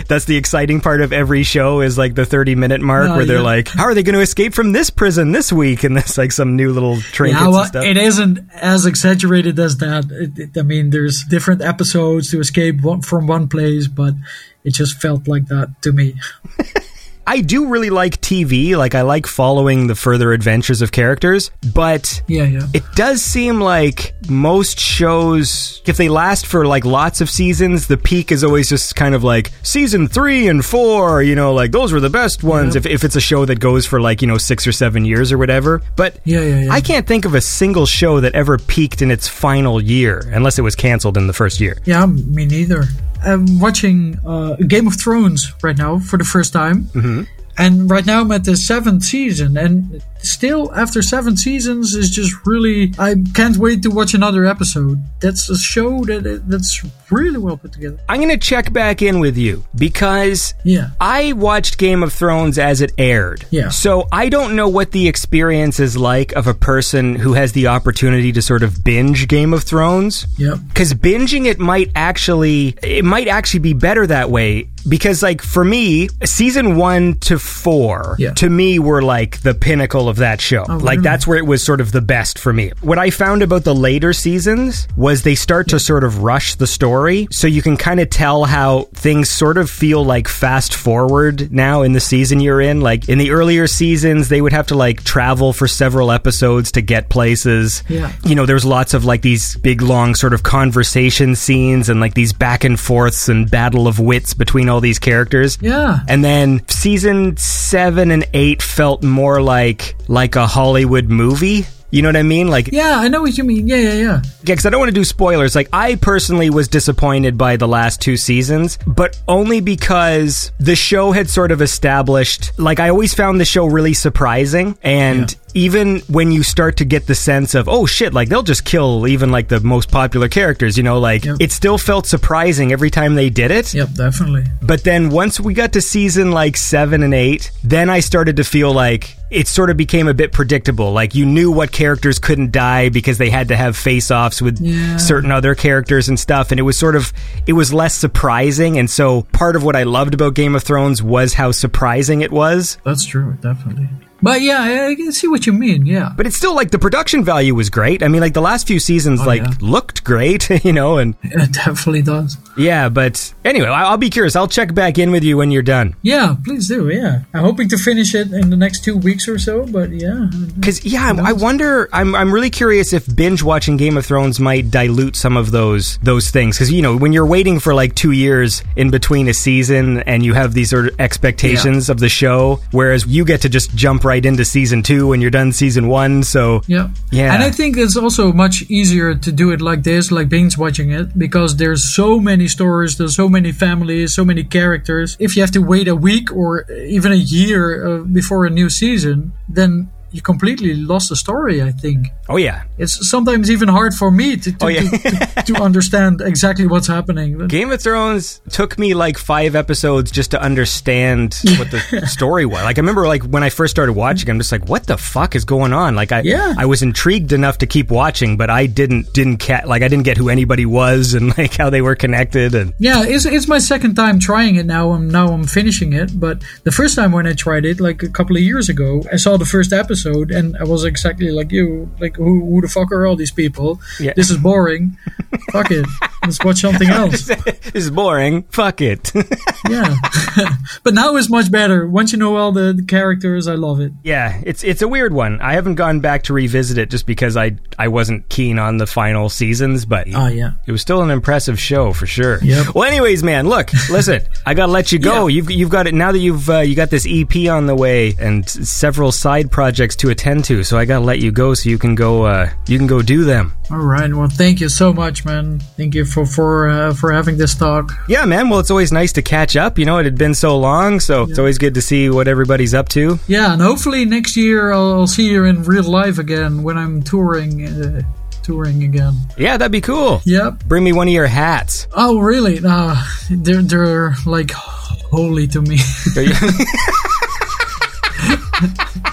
that's 0.08 0.24
the 0.24 0.36
exciting 0.36 0.80
part 0.80 1.00
of 1.00 1.12
every 1.12 1.42
show 1.44 1.80
is 1.80 1.96
like 1.98 2.14
the 2.14 2.26
thirty 2.26 2.54
minute 2.54 2.80
mark 2.80 3.08
Oh, 3.10 3.16
where 3.16 3.24
they're 3.24 3.36
yeah. 3.38 3.42
like, 3.42 3.68
"How 3.68 3.84
are 3.84 3.94
they 3.94 4.02
going 4.02 4.14
to 4.14 4.20
escape 4.20 4.54
from 4.54 4.72
this 4.72 4.90
prison 4.90 5.32
this 5.32 5.52
week?" 5.52 5.84
And 5.84 5.96
there's 5.96 6.18
like 6.18 6.32
some 6.32 6.56
new 6.56 6.72
little 6.72 7.00
trinkets 7.00 7.40
Yeah, 7.40 7.48
well, 7.48 7.60
and 7.60 7.68
stuff. 7.68 7.84
it 7.84 7.96
isn't 7.96 8.38
as 8.54 8.86
exaggerated 8.86 9.58
as 9.58 9.78
that. 9.78 10.04
It, 10.10 10.38
it- 10.38 10.59
I 10.60 10.62
mean, 10.62 10.90
there's 10.90 11.24
different 11.24 11.62
episodes 11.62 12.30
to 12.30 12.38
escape 12.38 12.80
from 13.02 13.26
one 13.26 13.48
place, 13.48 13.88
but 13.88 14.14
it 14.62 14.74
just 14.74 15.00
felt 15.00 15.26
like 15.26 15.46
that 15.46 15.82
to 15.82 15.92
me. 15.92 16.14
I 17.26 17.40
do 17.40 17.66
really 17.68 17.90
like 17.90 18.20
TV. 18.20 18.76
Like, 18.76 18.94
I 18.94 19.02
like 19.02 19.26
following 19.26 19.86
the 19.86 19.94
further 19.94 20.32
adventures 20.32 20.82
of 20.82 20.90
characters, 20.92 21.50
but 21.74 22.22
Yeah, 22.26 22.44
yeah. 22.44 22.66
it 22.74 22.82
does 22.94 23.22
seem 23.22 23.60
like 23.60 24.14
most 24.28 24.78
shows, 24.80 25.82
if 25.86 25.96
they 25.96 26.08
last 26.08 26.46
for 26.46 26.66
like 26.66 26.84
lots 26.84 27.20
of 27.20 27.30
seasons, 27.30 27.86
the 27.86 27.96
peak 27.96 28.32
is 28.32 28.42
always 28.42 28.68
just 28.68 28.96
kind 28.96 29.14
of 29.14 29.22
like 29.22 29.52
season 29.62 30.08
three 30.08 30.48
and 30.48 30.64
four, 30.64 31.22
you 31.22 31.34
know, 31.34 31.52
like 31.52 31.72
those 31.72 31.92
were 31.92 32.00
the 32.00 32.10
best 32.10 32.42
ones 32.42 32.74
if, 32.76 32.86
if 32.86 33.04
it's 33.04 33.16
a 33.16 33.20
show 33.20 33.44
that 33.44 33.60
goes 33.60 33.86
for 33.86 34.00
like, 34.00 34.22
you 34.22 34.28
know, 34.28 34.38
six 34.38 34.66
or 34.66 34.72
seven 34.72 35.04
years 35.04 35.30
or 35.32 35.38
whatever. 35.38 35.82
But 35.96 36.18
Yeah, 36.24 36.40
yeah, 36.42 36.60
yeah. 36.64 36.72
I 36.72 36.80
can't 36.80 37.06
think 37.06 37.24
of 37.24 37.34
a 37.34 37.40
single 37.40 37.86
show 37.86 38.20
that 38.20 38.34
ever 38.34 38.58
peaked 38.58 39.02
in 39.02 39.10
its 39.10 39.28
final 39.28 39.80
year, 39.82 40.22
unless 40.32 40.58
it 40.58 40.62
was 40.62 40.74
canceled 40.74 41.16
in 41.16 41.26
the 41.26 41.32
first 41.32 41.60
year. 41.60 41.78
Yeah, 41.84 42.06
me 42.06 42.46
neither. 42.46 42.84
I'm 43.22 43.60
watching 43.60 44.18
uh, 44.26 44.56
Game 44.56 44.86
of 44.86 44.94
Thrones 45.00 45.52
right 45.62 45.76
now 45.76 45.98
for 45.98 46.16
the 46.16 46.24
first 46.24 46.52
time. 46.52 46.84
Mm-hmm. 46.94 47.22
and 47.58 47.90
right 47.90 48.06
now 48.06 48.20
I'm 48.22 48.32
at 48.32 48.44
the 48.44 48.56
seventh 48.56 49.04
season, 49.04 49.56
and 49.56 50.02
still 50.22 50.72
after 50.74 51.02
seven 51.02 51.36
seasons 51.36 51.94
is 51.94 52.10
just 52.10 52.34
really. 52.46 52.92
I 52.98 53.14
can't 53.34 53.56
wait 53.56 53.82
to 53.84 53.90
watch 53.90 54.14
another 54.14 54.44
episode. 54.46 55.02
That's 55.20 55.48
a 55.50 55.56
show 55.58 56.04
that 56.04 56.42
that's 56.48 56.84
really 57.10 57.38
well 57.38 57.56
put 57.56 57.72
together. 57.72 57.98
I'm 58.08 58.18
going 58.20 58.30
to 58.30 58.36
check 58.38 58.72
back 58.72 59.02
in 59.02 59.18
with 59.18 59.36
you 59.36 59.64
because 59.74 60.54
Yeah. 60.64 60.90
I 61.00 61.32
watched 61.32 61.76
Game 61.78 62.02
of 62.04 62.12
Thrones 62.12 62.56
as 62.58 62.80
it 62.80 62.92
aired. 62.98 63.44
Yeah. 63.50 63.68
So 63.70 64.06
I 64.12 64.28
don't 64.28 64.54
know 64.54 64.68
what 64.68 64.92
the 64.92 65.08
experience 65.08 65.80
is 65.80 65.96
like 65.96 66.32
of 66.32 66.46
a 66.46 66.54
person 66.54 67.16
who 67.16 67.32
has 67.32 67.52
the 67.52 67.66
opportunity 67.66 68.30
to 68.32 68.42
sort 68.42 68.62
of 68.62 68.84
binge 68.84 69.26
Game 69.26 69.52
of 69.52 69.64
Thrones. 69.64 70.26
Yep. 70.38 70.58
Because 70.68 70.94
binging 70.94 71.46
it 71.46 71.58
might 71.58 71.90
actually, 71.96 72.76
it 72.82 73.04
might 73.04 73.26
actually 73.26 73.60
be 73.60 73.72
better 73.74 74.06
that 74.06 74.30
way. 74.30 74.68
Because 74.88 75.20
like 75.22 75.42
for 75.42 75.64
me, 75.64 76.08
season 76.24 76.76
one 76.76 77.14
to 77.20 77.38
four, 77.38 78.14
Yeah. 78.18 78.32
to 78.34 78.48
me 78.48 78.78
were 78.78 79.02
like 79.02 79.40
the 79.42 79.52
pinnacle 79.54 80.08
of 80.10 80.16
that 80.16 80.40
show. 80.40 80.64
Oh, 80.68 80.76
like 80.76 80.98
really? 80.98 81.02
that's 81.02 81.26
where 81.26 81.38
it 81.38 81.46
was 81.46 81.62
sort 81.62 81.80
of 81.80 81.92
the 81.92 82.02
best 82.02 82.38
for 82.38 82.52
me. 82.52 82.72
What 82.82 82.98
I 82.98 83.10
found 83.10 83.42
about 83.42 83.64
the 83.64 83.74
later 83.74 84.12
seasons 84.12 84.86
was 84.96 85.22
they 85.22 85.34
start 85.34 85.68
to 85.68 85.80
sort 85.80 86.04
of 86.04 86.22
rush 86.22 86.56
the 86.56 86.66
story, 86.66 87.28
so 87.30 87.46
you 87.46 87.62
can 87.62 87.76
kind 87.76 88.00
of 88.00 88.10
tell 88.10 88.44
how 88.44 88.82
things 88.92 89.30
sort 89.30 89.56
of 89.56 89.70
feel 89.70 90.04
like 90.04 90.28
fast 90.28 90.74
forward 90.74 91.52
now 91.52 91.82
in 91.82 91.92
the 91.92 92.00
season 92.00 92.40
you're 92.40 92.60
in. 92.60 92.80
Like 92.80 93.08
in 93.08 93.18
the 93.18 93.30
earlier 93.30 93.66
seasons, 93.66 94.28
they 94.28 94.40
would 94.40 94.52
have 94.52 94.66
to 94.68 94.74
like 94.74 95.02
travel 95.04 95.52
for 95.52 95.66
several 95.66 96.12
episodes 96.12 96.72
to 96.72 96.82
get 96.82 97.08
places. 97.08 97.82
Yeah. 97.88 98.12
You 98.24 98.34
know, 98.34 98.46
there's 98.46 98.64
lots 98.64 98.94
of 98.94 99.04
like 99.04 99.22
these 99.22 99.56
big 99.56 99.82
long 99.82 100.14
sort 100.14 100.34
of 100.34 100.42
conversation 100.42 101.36
scenes 101.36 101.88
and 101.88 102.00
like 102.00 102.14
these 102.14 102.32
back 102.32 102.64
and 102.64 102.78
forths 102.78 103.28
and 103.28 103.50
battle 103.50 103.86
of 103.86 103.98
wits 104.00 104.34
between 104.34 104.68
all 104.68 104.80
these 104.80 104.98
characters. 104.98 105.58
Yeah. 105.60 106.00
And 106.08 106.24
then 106.24 106.66
season 106.68 107.36
seven 107.36 108.10
and 108.10 108.26
eight 108.34 108.62
felt 108.62 109.02
more 109.02 109.40
like 109.40 109.94
like 110.08 110.36
a 110.36 110.46
Hollywood 110.46 111.08
movie. 111.08 111.66
You 111.92 112.02
know 112.02 112.08
what 112.08 112.16
I 112.16 112.22
mean? 112.22 112.46
Like, 112.46 112.68
yeah, 112.68 112.90
Yeah, 112.90 112.98
I 112.98 113.08
know 113.08 113.20
what 113.22 113.36
you 113.36 113.42
mean. 113.42 113.66
Yeah, 113.66 113.76
yeah, 113.78 113.94
yeah. 113.94 114.22
because 114.42 114.64
I 114.64 114.70
don't 114.70 114.78
want 114.78 114.90
to 114.90 114.94
do 114.94 115.02
spoilers. 115.04 115.56
Like, 115.56 115.68
I 115.72 115.96
personally 115.96 116.48
was 116.48 116.68
disappointed 116.68 117.36
by 117.36 117.56
the 117.56 117.66
last 117.66 118.00
two 118.00 118.16
seasons, 118.16 118.78
but 118.86 119.20
only 119.26 119.60
because 119.60 120.52
the 120.60 120.76
show 120.76 121.10
had 121.10 121.28
sort 121.28 121.50
of 121.50 121.60
established. 121.60 122.52
Like, 122.58 122.78
I 122.78 122.90
always 122.90 123.12
found 123.12 123.40
the 123.40 123.44
show 123.44 123.66
really 123.66 123.94
surprising, 123.94 124.78
and 124.84 125.34
even 125.54 126.00
when 126.08 126.30
you 126.32 126.42
start 126.42 126.76
to 126.78 126.84
get 126.84 127.06
the 127.06 127.14
sense 127.14 127.54
of, 127.54 127.68
oh 127.68 127.86
shit, 127.86 128.12
like 128.14 128.28
they'll 128.28 128.42
just 128.42 128.64
kill 128.64 129.06
even 129.06 129.30
like 129.30 129.48
the 129.48 129.60
most 129.60 129.90
popular 129.90 130.28
characters. 130.28 130.76
You 130.76 130.82
know, 130.82 130.98
like 130.98 131.24
Yep. 131.24 131.36
it 131.40 131.52
still 131.52 131.78
felt 131.78 132.06
surprising 132.06 132.72
every 132.72 132.90
time 132.90 133.14
they 133.14 133.30
did 133.30 133.50
it. 133.50 133.72
Yep, 133.74 133.94
definitely. 133.94 134.44
But 134.62 134.84
then 134.84 135.10
once 135.10 135.40
we 135.40 135.54
got 135.54 135.72
to 135.74 135.80
season 135.80 136.32
like 136.32 136.56
seven 136.56 137.02
and 137.02 137.14
eight, 137.14 137.50
then 137.64 137.90
I 137.90 138.00
started 138.00 138.36
to 138.36 138.44
feel 138.44 138.72
like 138.72 139.16
it 139.30 139.46
sort 139.46 139.70
of 139.70 139.76
became 139.76 140.08
a 140.08 140.14
bit 140.14 140.32
predictable. 140.32 140.92
Like 140.92 141.14
you 141.14 141.24
knew 141.24 141.52
what 141.52 141.70
characters 141.70 142.18
couldn't 142.18 142.50
die 142.50 142.88
because 142.88 143.18
they 143.18 143.30
had 143.30 143.48
to 143.48 143.56
have 143.56 143.76
face 143.76 144.10
offs 144.10 144.42
with 144.42 144.58
Yeah. 144.60 144.96
certain 144.96 145.30
other 145.30 145.54
characters 145.54 146.08
and 146.08 146.18
stuff. 146.18 146.50
And 146.50 146.58
it 146.58 146.64
was 146.64 146.76
sort 146.76 146.96
of, 146.96 147.12
it 147.46 147.52
was 147.52 147.72
less 147.72 147.94
surprising. 147.94 148.76
And 148.78 148.90
so 148.90 149.22
part 149.32 149.54
of 149.54 149.62
what 149.62 149.76
I 149.76 149.84
loved 149.84 150.14
about 150.14 150.34
Game 150.34 150.56
of 150.56 150.64
Thrones 150.64 151.00
was 151.02 151.34
how 151.34 151.52
surprising 151.52 152.22
it 152.22 152.32
was. 152.32 152.76
That's 152.84 153.04
true, 153.06 153.36
definitely. 153.40 153.88
But 154.22 154.40
yeah, 154.42 154.60
I 154.60 154.88
I 154.88 154.94
can 154.94 155.12
see 155.12 155.28
what 155.28 155.46
you 155.46 155.52
mean. 155.52 155.86
Yeah. 155.86 156.12
But 156.16 156.26
it's 156.26 156.36
still 156.36 156.54
like 156.54 156.70
the 156.70 156.78
production 156.78 157.24
value 157.24 157.54
was 157.54 157.70
great. 157.70 158.02
I 158.02 158.08
mean, 158.08 158.20
like 158.20 158.34
the 158.34 158.42
last 158.42 158.66
few 158.66 158.78
seasons, 158.80 159.20
oh, 159.20 159.24
like 159.26 159.42
Oh, 159.42 159.50
yeah. 159.50 159.56
looked 159.60 160.04
great, 160.04 160.50
you 160.64 160.72
know, 160.72 160.98
and 160.98 161.14
It 161.22 161.52
definitely 161.52 162.02
does. 162.02 162.36
Yeah, 162.60 162.88
but 162.88 163.32
anyway, 163.44 163.66
I'll 163.68 163.96
be 163.96 164.10
curious. 164.10 164.36
I'll 164.36 164.48
check 164.48 164.74
back 164.74 164.98
in 164.98 165.10
with 165.10 165.24
you 165.24 165.36
when 165.36 165.50
you're 165.50 165.62
done. 165.62 165.94
Yeah, 166.02 166.36
please 166.44 166.68
do. 166.68 166.88
Yeah, 166.88 167.22
I'm 167.34 167.42
hoping 167.44 167.68
to 167.70 167.78
finish 167.78 168.14
it 168.14 168.32
in 168.32 168.50
the 168.50 168.56
next 168.56 168.84
two 168.84 168.96
weeks 168.96 169.28
or 169.28 169.38
so. 169.38 169.66
But 169.66 169.90
yeah, 169.90 170.28
Because 170.54 170.84
yeah, 170.84 171.12
I, 171.16 171.30
I 171.30 171.32
wonder. 171.32 171.88
I'm 171.92 172.14
I'm 172.14 172.32
really 172.32 172.50
curious 172.50 172.92
if 172.92 173.04
binge 173.14 173.42
watching 173.42 173.76
Game 173.76 173.96
of 173.96 174.06
Thrones 174.06 174.38
might 174.40 174.70
dilute 174.70 175.16
some 175.16 175.36
of 175.36 175.50
those 175.50 175.98
those 176.02 176.30
things. 176.30 176.56
Because 176.56 176.72
you 176.72 176.82
know, 176.82 176.96
when 176.96 177.12
you're 177.12 177.26
waiting 177.26 177.60
for 177.60 177.74
like 177.74 177.94
two 177.94 178.12
years 178.12 178.62
in 178.76 178.90
between 178.90 179.28
a 179.28 179.34
season 179.34 180.00
and 180.00 180.24
you 180.24 180.34
have 180.34 180.54
these 180.54 180.70
sort 180.70 180.88
of 180.88 181.00
expectations 181.00 181.88
of 181.90 181.98
the 182.00 182.08
show, 182.08 182.60
whereas 182.72 183.06
you 183.06 183.24
get 183.24 183.42
to 183.42 183.48
just 183.48 183.74
jump 183.74 184.04
right 184.04 184.24
into 184.24 184.44
season 184.44 184.82
two 184.82 185.08
when 185.08 185.20
you're 185.20 185.30
done 185.30 185.52
season 185.52 185.88
one. 185.88 186.22
So 186.22 186.62
yeah, 186.66 186.90
Yeah. 187.10 187.34
And 187.34 187.42
I 187.42 187.50
think 187.50 187.76
it's 187.76 187.96
also 187.96 188.32
much 188.32 188.62
easier 188.70 189.14
to 189.14 189.32
do 189.32 189.50
it 189.52 189.60
like 189.60 189.82
this, 189.82 190.10
like 190.10 190.28
binge 190.28 190.56
watching 190.58 190.90
it, 190.90 191.16
because 191.18 191.56
there's 191.56 191.82
so 191.94 192.18
many 192.20 192.48
stories, 192.50 192.98
there's 192.98 193.16
so 193.16 193.28
many 193.28 193.52
families, 193.52 194.14
so 194.14 194.24
many 194.24 194.44
characters. 194.44 195.16
If 195.18 195.36
you 195.36 195.42
have 195.42 195.52
to 195.52 195.60
wait 195.60 195.88
a 195.88 195.96
week 195.96 196.30
or 196.32 196.70
even 196.72 197.12
a 197.12 197.16
year 197.16 197.86
uh, 197.86 198.02
before 198.04 198.44
a 198.44 198.50
new 198.50 198.68
season, 198.68 199.32
then 199.48 199.90
you 200.12 200.22
completely 200.22 200.74
lost 200.74 201.08
the 201.08 201.16
story. 201.16 201.62
I 201.62 201.70
think. 201.72 202.08
oh 202.28 202.36
yeah, 202.36 202.62
It's 202.78 203.08
sometimes 203.10 203.50
even 203.50 203.68
hard 203.68 203.94
for 203.94 204.10
me 204.10 204.36
to 204.36 204.52
to, 204.52 204.64
Oh, 204.64 204.68
yeah. 204.68 204.82
to, 204.82 204.98
to, 204.98 205.42
to 205.54 205.62
understand 205.62 206.20
exactly 206.20 206.66
what's 206.66 206.86
happening. 206.86 207.46
Game 207.48 207.70
of 207.70 207.80
Thrones 207.82 208.40
took 208.50 208.78
me 208.78 208.94
like 208.94 209.18
five 209.18 209.54
episodes 209.56 210.10
just 210.10 210.30
to 210.32 210.40
understand 210.40 211.38
what 211.58 211.70
the 211.70 212.06
story 212.06 212.46
was. 212.46 212.62
Like 212.62 212.78
I 212.78 212.80
remember 212.80 213.06
like 213.06 213.22
when 213.24 213.42
I 213.42 213.50
first 213.50 213.70
started 213.72 213.92
watching, 213.92 214.30
I'm 214.30 214.38
just 214.38 214.52
like, 214.52 214.68
what 214.68 214.86
the 214.86 214.96
fuck 214.96 215.34
is 215.34 215.44
going 215.44 215.72
on? 215.72 215.94
Like 215.94 216.12
I 216.12 216.20
Yeah. 216.22 216.54
I 216.56 216.66
was 216.66 216.82
intrigued 216.82 217.32
enough 217.32 217.58
to 217.58 217.66
keep 217.66 217.90
watching, 217.90 218.36
but 218.36 218.48
I 218.50 218.66
didn't 218.66 219.12
didn't 219.12 219.38
ca- 219.42 219.62
like 219.66 219.82
I 219.82 219.88
didn't 219.88 220.04
get 220.04 220.16
who 220.16 220.28
anybody 220.28 220.66
was 220.66 221.14
and 221.14 221.36
like 221.38 221.54
how 221.56 221.70
they 221.70 221.82
were 221.82 221.94
connected 221.96 222.54
and 222.54 222.74
Yeah, 222.78 223.04
it's 223.04 223.24
it's 223.26 223.48
my 223.48 223.58
second 223.58 223.94
time 223.94 224.18
trying 224.18 224.56
it 224.56 224.66
now. 224.66 224.92
I'm 224.92 225.08
now 225.10 225.28
I'm 225.32 225.44
finishing 225.44 225.92
it, 225.92 226.18
but 226.18 226.42
the 226.64 226.72
first 226.72 226.94
time 226.96 227.12
when 227.12 227.26
I 227.26 227.32
tried 227.34 227.64
it, 227.64 227.80
like 227.80 228.02
a 228.02 228.08
couple 228.08 228.36
of 228.36 228.42
years 228.42 228.68
ago, 228.68 229.02
I 229.12 229.16
saw 229.16 229.36
the 229.36 229.44
first 229.46 229.72
episode 229.72 229.99
and 230.06 230.56
I 230.56 230.64
was 230.64 230.84
exactly 230.84 231.30
like 231.30 231.52
you, 231.52 231.90
like 232.00 232.16
who 232.16 232.40
who 232.44 232.60
the 232.60 232.68
fuck 232.68 232.92
are 232.92 233.06
all 233.06 233.16
these 233.16 233.32
people? 233.32 233.80
Yeah. 233.98 234.12
This 234.14 234.30
is 234.30 234.36
boring. 234.36 234.96
fuck 235.52 235.70
it, 235.70 235.86
let's 236.30 236.44
watch 236.44 236.58
something 236.60 236.88
else. 237.00 237.28
it's 237.74 237.90
boring. 237.90 238.42
Fuck 238.50 238.80
it. 238.80 239.12
Yeah, 239.68 239.94
but 240.82 240.94
now 240.94 241.14
it's 241.16 241.28
much 241.30 241.52
better. 241.52 241.86
Once 241.86 242.12
you 242.12 242.18
know 242.18 242.34
all 242.36 242.50
the, 242.50 242.72
the 242.72 242.82
characters, 242.82 243.46
I 243.46 243.54
love 243.54 243.78
it. 243.78 243.92
yeah, 244.02 244.40
it's 244.44 244.64
it's 244.64 244.82
a 244.82 244.88
weird 244.88 245.12
one. 245.12 245.40
I 245.40 245.52
haven't 245.52 245.74
gone 245.76 246.00
back 246.00 246.24
to 246.24 246.32
revisit 246.32 246.76
it 246.78 246.90
just 246.90 247.06
because 247.06 247.36
I 247.36 247.52
I 247.78 247.86
wasn't 247.88 248.28
keen 248.30 248.58
on 248.58 248.78
the 248.78 248.86
final 248.86 249.28
seasons, 249.28 249.84
but 249.84 250.08
Ah, 250.14 250.28
yeah. 250.28 250.52
It 250.66 250.72
was 250.72 250.80
still 250.80 251.02
an 251.02 251.10
impressive 251.10 251.60
show 251.60 251.92
for 251.92 252.06
sure. 252.06 252.42
Yep. 252.42 252.74
Well, 252.74 252.84
anyways, 252.84 253.22
man, 253.22 253.48
look, 253.48 253.70
listen, 253.90 254.22
I 254.44 254.54
gotta 254.54 254.72
let 254.72 254.90
you 254.92 254.98
go. 254.98 255.26
Yeah. 255.28 255.36
You've 255.36 255.50
you've 255.52 255.70
got 255.70 255.86
it 255.86 255.94
now 255.94 256.10
that 256.10 256.18
you've 256.18 256.48
uh, 256.50 256.60
you 256.60 256.74
got 256.74 256.90
this 256.90 257.06
EP 257.08 257.48
on 257.48 257.66
the 257.66 257.76
way 257.76 258.14
and 258.18 258.48
several 258.48 259.12
side 259.12 259.52
projects 259.52 259.94
to 259.96 260.08
attend 260.10 260.46
to. 260.46 260.64
So 260.64 260.78
I 260.78 260.84
gotta 260.86 261.04
let 261.04 261.20
you 261.20 261.30
go 261.30 261.54
so 261.54 261.68
you 261.68 261.78
can 261.78 261.94
go 261.94 262.24
uh, 262.24 262.50
you 262.66 262.76
can 262.78 262.86
go 262.88 263.02
do 263.02 263.24
them. 263.24 263.52
All 263.70 263.78
right. 263.78 264.12
Well, 264.12 264.28
thank 264.28 264.60
you 264.60 264.68
so 264.68 264.92
much, 264.92 265.24
man. 265.24 265.60
Thank 265.76 265.94
you 265.94 266.04
for 266.04 266.19
for 266.24 266.68
uh, 266.68 266.94
for 266.94 267.12
having 267.12 267.36
this 267.36 267.54
talk. 267.54 267.92
Yeah, 268.08 268.24
man. 268.24 268.48
Well, 268.48 268.60
it's 268.60 268.70
always 268.70 268.92
nice 268.92 269.12
to 269.14 269.22
catch 269.22 269.56
up. 269.56 269.78
You 269.78 269.84
know, 269.84 269.98
it 269.98 270.04
had 270.04 270.18
been 270.18 270.34
so 270.34 270.58
long, 270.58 271.00
so 271.00 271.24
it's 271.24 271.38
always 271.38 271.58
good 271.58 271.74
to 271.74 271.82
see 271.82 272.10
what 272.10 272.28
everybody's 272.28 272.74
up 272.74 272.88
to. 272.90 273.18
Yeah, 273.26 273.52
and 273.52 273.62
hopefully 273.62 274.04
next 274.04 274.36
year 274.36 274.72
I'll, 274.72 274.92
I'll 274.92 275.06
see 275.06 275.30
you 275.30 275.44
in 275.44 275.62
real 275.64 275.84
life 275.84 276.18
again 276.18 276.62
when 276.62 276.78
I'm 276.78 277.02
touring. 277.02 277.66
Uh, 277.66 278.02
touring 278.42 278.82
again. 278.82 279.14
Yeah, 279.36 279.58
that'd 279.58 279.70
be 279.70 279.80
cool. 279.80 280.22
Yep. 280.24 280.64
Bring 280.64 280.82
me 280.82 280.92
one 280.92 281.08
of 281.08 281.14
your 281.14 281.26
hats. 281.26 281.86
Oh, 281.92 282.18
really? 282.18 282.60
Uh, 282.64 282.96
they're 283.30 283.62
they're 283.62 284.14
like 284.26 284.50
holy 284.50 285.46
to 285.48 285.60
me. 285.60 285.78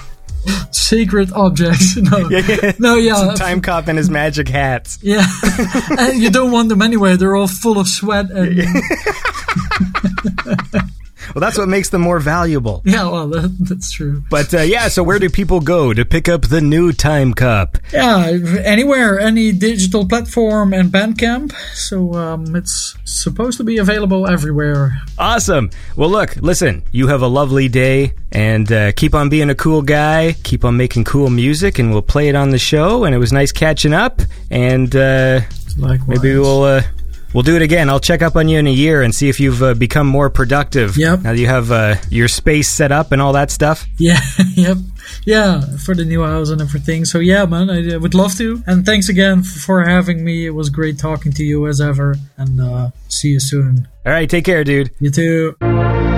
Sacred 0.70 1.32
objects. 1.32 1.96
No, 2.08 2.28
no, 2.78 2.94
yeah, 2.94 3.34
Time 3.34 3.60
Cop 3.60 3.88
and 3.88 3.98
his 3.98 4.08
magic 4.08 4.48
hats. 4.48 4.98
yeah. 5.02 5.26
and 5.98 6.18
you 6.18 6.30
don't 6.30 6.52
want 6.52 6.68
them 6.68 6.80
anyway. 6.80 7.16
They're 7.16 7.36
all 7.36 7.48
full 7.48 7.78
of 7.78 7.88
sweat 7.88 8.30
and 8.30 8.56
yeah. 8.56 8.72
Well, 11.34 11.40
that's 11.40 11.58
what 11.58 11.68
makes 11.68 11.90
them 11.90 12.02
more 12.02 12.18
valuable. 12.18 12.82
Yeah, 12.84 13.10
well, 13.10 13.28
that, 13.28 13.56
that's 13.60 13.90
true. 13.90 14.22
But 14.30 14.52
uh, 14.54 14.60
yeah, 14.62 14.88
so 14.88 15.02
where 15.02 15.18
do 15.18 15.28
people 15.28 15.60
go 15.60 15.92
to 15.92 16.04
pick 16.04 16.28
up 16.28 16.48
the 16.48 16.60
new 16.60 16.92
Time 16.92 17.34
Cop? 17.34 17.78
Yeah, 17.92 18.26
anywhere, 18.64 19.18
any 19.18 19.52
digital 19.52 20.06
platform 20.06 20.72
and 20.72 20.90
Bandcamp. 20.90 21.52
So 21.74 22.14
um, 22.14 22.54
it's 22.56 22.96
supposed 23.04 23.58
to 23.58 23.64
be 23.64 23.78
available 23.78 24.26
everywhere. 24.26 24.96
Awesome. 25.18 25.70
Well, 25.96 26.10
look, 26.10 26.36
listen, 26.36 26.82
you 26.92 27.08
have 27.08 27.22
a 27.22 27.26
lovely 27.28 27.68
day 27.68 28.12
and 28.32 28.70
uh, 28.70 28.92
keep 28.92 29.14
on 29.14 29.28
being 29.28 29.50
a 29.50 29.54
cool 29.54 29.82
guy. 29.82 30.34
Keep 30.44 30.64
on 30.64 30.76
making 30.76 31.04
cool 31.04 31.30
music, 31.30 31.78
and 31.78 31.90
we'll 31.90 32.02
play 32.02 32.28
it 32.28 32.34
on 32.34 32.50
the 32.50 32.58
show. 32.58 33.04
And 33.04 33.14
it 33.14 33.18
was 33.18 33.32
nice 33.32 33.52
catching 33.52 33.92
up. 33.92 34.20
And 34.50 34.94
uh, 34.94 35.40
Likewise. 35.76 36.08
maybe 36.08 36.38
we'll. 36.38 36.82
We'll 37.32 37.42
do 37.42 37.56
it 37.56 37.62
again. 37.62 37.90
I'll 37.90 38.00
check 38.00 38.22
up 38.22 38.36
on 38.36 38.48
you 38.48 38.58
in 38.58 38.66
a 38.66 38.72
year 38.72 39.02
and 39.02 39.14
see 39.14 39.28
if 39.28 39.38
you've 39.40 39.62
uh, 39.62 39.74
become 39.74 40.06
more 40.06 40.30
productive. 40.30 40.96
Yep. 40.96 41.20
Now 41.20 41.32
that 41.32 41.38
you 41.38 41.46
have 41.46 41.70
uh, 41.70 41.96
your 42.10 42.28
space 42.28 42.68
set 42.68 42.90
up 42.92 43.12
and 43.12 43.20
all 43.20 43.34
that 43.34 43.50
stuff. 43.50 43.86
Yeah, 43.98 44.20
yep. 44.54 44.78
Yeah, 45.24 45.62
for 45.84 45.94
the 45.94 46.04
new 46.04 46.22
house 46.22 46.50
and 46.50 46.60
everything. 46.60 47.04
So 47.04 47.18
yeah, 47.18 47.44
man, 47.44 47.70
I, 47.70 47.94
I 47.94 47.96
would 47.96 48.14
love 48.14 48.36
to. 48.36 48.62
And 48.66 48.84
thanks 48.84 49.08
again 49.08 49.42
for 49.42 49.84
having 49.84 50.24
me. 50.24 50.46
It 50.46 50.54
was 50.54 50.70
great 50.70 50.98
talking 50.98 51.32
to 51.32 51.44
you 51.44 51.66
as 51.66 51.80
ever. 51.80 52.16
And 52.36 52.60
uh, 52.60 52.90
see 53.08 53.28
you 53.28 53.40
soon. 53.40 53.88
All 54.06 54.12
right, 54.12 54.28
take 54.28 54.44
care, 54.44 54.64
dude. 54.64 54.90
You 55.00 55.10
too. 55.10 56.17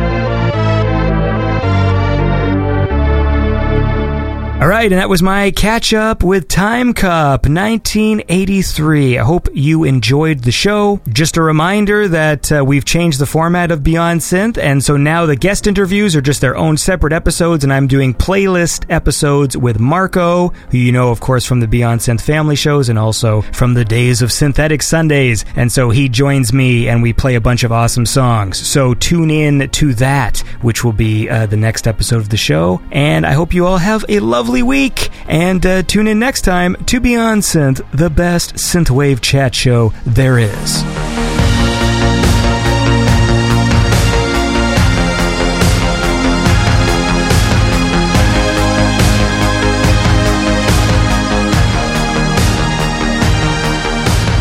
Right, 4.70 4.92
and 4.92 5.00
that 5.00 5.08
was 5.08 5.20
my 5.20 5.50
catch 5.50 5.92
up 5.92 6.22
with 6.22 6.46
Time 6.46 6.94
Cop 6.94 7.48
1983. 7.48 9.18
I 9.18 9.24
hope 9.24 9.48
you 9.52 9.82
enjoyed 9.82 10.44
the 10.44 10.52
show. 10.52 11.00
Just 11.08 11.36
a 11.36 11.42
reminder 11.42 12.06
that 12.06 12.52
uh, 12.52 12.64
we've 12.64 12.84
changed 12.84 13.18
the 13.18 13.26
format 13.26 13.72
of 13.72 13.82
Beyond 13.82 14.20
Synth, 14.20 14.58
and 14.58 14.84
so 14.84 14.96
now 14.96 15.26
the 15.26 15.34
guest 15.34 15.66
interviews 15.66 16.14
are 16.14 16.20
just 16.20 16.40
their 16.40 16.56
own 16.56 16.76
separate 16.76 17.12
episodes, 17.12 17.64
and 17.64 17.72
I'm 17.72 17.88
doing 17.88 18.14
playlist 18.14 18.88
episodes 18.88 19.56
with 19.56 19.80
Marco, 19.80 20.50
who 20.70 20.78
you 20.78 20.92
know, 20.92 21.10
of 21.10 21.18
course, 21.18 21.44
from 21.44 21.58
the 21.58 21.66
Beyond 21.66 22.02
Synth 22.02 22.20
family 22.20 22.54
shows 22.54 22.88
and 22.88 22.96
also 22.96 23.42
from 23.42 23.74
the 23.74 23.84
days 23.84 24.22
of 24.22 24.30
Synthetic 24.30 24.84
Sundays. 24.84 25.44
And 25.56 25.72
so 25.72 25.90
he 25.90 26.08
joins 26.08 26.52
me, 26.52 26.88
and 26.88 27.02
we 27.02 27.12
play 27.12 27.34
a 27.34 27.40
bunch 27.40 27.64
of 27.64 27.72
awesome 27.72 28.06
songs. 28.06 28.64
So 28.64 28.94
tune 28.94 29.32
in 29.32 29.68
to 29.68 29.94
that, 29.94 30.38
which 30.62 30.84
will 30.84 30.92
be 30.92 31.28
uh, 31.28 31.46
the 31.46 31.56
next 31.56 31.88
episode 31.88 32.18
of 32.18 32.28
the 32.28 32.36
show. 32.36 32.80
And 32.92 33.26
I 33.26 33.32
hope 33.32 33.52
you 33.52 33.66
all 33.66 33.78
have 33.78 34.04
a 34.08 34.20
lovely 34.20 34.59
week. 34.62 35.10
And 35.26 35.64
uh, 35.64 35.82
tune 35.82 36.06
in 36.06 36.18
next 36.18 36.42
time 36.42 36.76
to 36.86 37.00
Beyond 37.00 37.42
Synth, 37.42 37.88
the 37.92 38.10
best 38.10 38.54
synthwave 38.54 39.20
chat 39.20 39.54
show 39.54 39.92
there 40.04 40.38
is. 40.38 41.29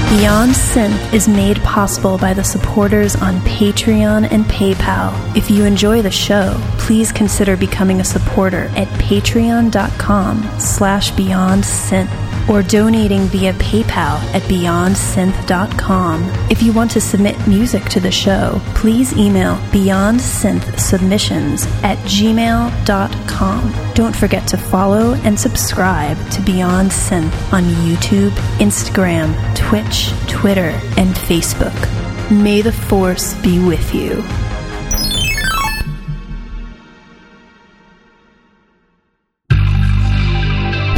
Beyond 0.10 0.54
Synth 0.54 1.14
is 1.14 1.28
made 1.28 1.58
possible 1.58 2.18
by 2.18 2.34
the 2.34 2.44
supporters 2.44 3.16
on 3.16 3.36
Patreon 3.42 4.28
and 4.32 4.44
PayPal. 4.46 5.14
If 5.38 5.52
you 5.52 5.66
enjoy 5.66 6.02
the 6.02 6.10
show, 6.10 6.56
please 6.80 7.12
consider 7.12 7.56
becoming 7.56 8.02
a 8.02 8.04
supporter 8.04 8.72
at 8.76 8.88
patreon.com 9.00 10.60
slash 10.60 11.12
beyond 11.12 11.62
synth 11.62 12.29
or 12.50 12.64
donating 12.64 13.22
via 13.28 13.54
PayPal 13.54 14.20
at 14.34 14.42
beyondsynth.com. 14.44 16.24
If 16.50 16.62
you 16.62 16.74
want 16.74 16.92
to 16.92 17.02
submit 17.02 17.48
music 17.48 17.84
to 17.86 18.00
the 18.00 18.12
show, 18.12 18.60
please 18.76 19.14
email 19.18 19.56
beyondsynthsubmissions 19.72 21.66
at 21.84 21.98
gmail.com. 22.00 23.74
Don't 23.94 24.16
forget 24.16 24.48
to 24.48 24.58
follow 24.58 25.14
and 25.24 25.40
subscribe 25.40 26.18
to 26.32 26.42
Beyond 26.42 26.90
Synth 26.92 27.54
on 27.54 27.64
YouTube, 27.86 28.32
Instagram, 28.58 29.36
Twitch, 29.56 30.12
Twitter, 30.28 30.72
and 30.98 31.16
Facebook. 31.16 31.76
May 32.32 32.62
the 32.62 32.72
Force 32.72 33.34
be 33.42 33.60
with 33.66 33.94
you. 33.94 34.24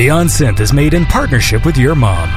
Beyond 0.02 0.30
Synth 0.32 0.60
is 0.62 0.74
made 0.74 0.96
in 0.96 1.06
partnership 1.06 1.64
with 1.64 1.78
your 1.78 1.94
mom. 1.94 2.28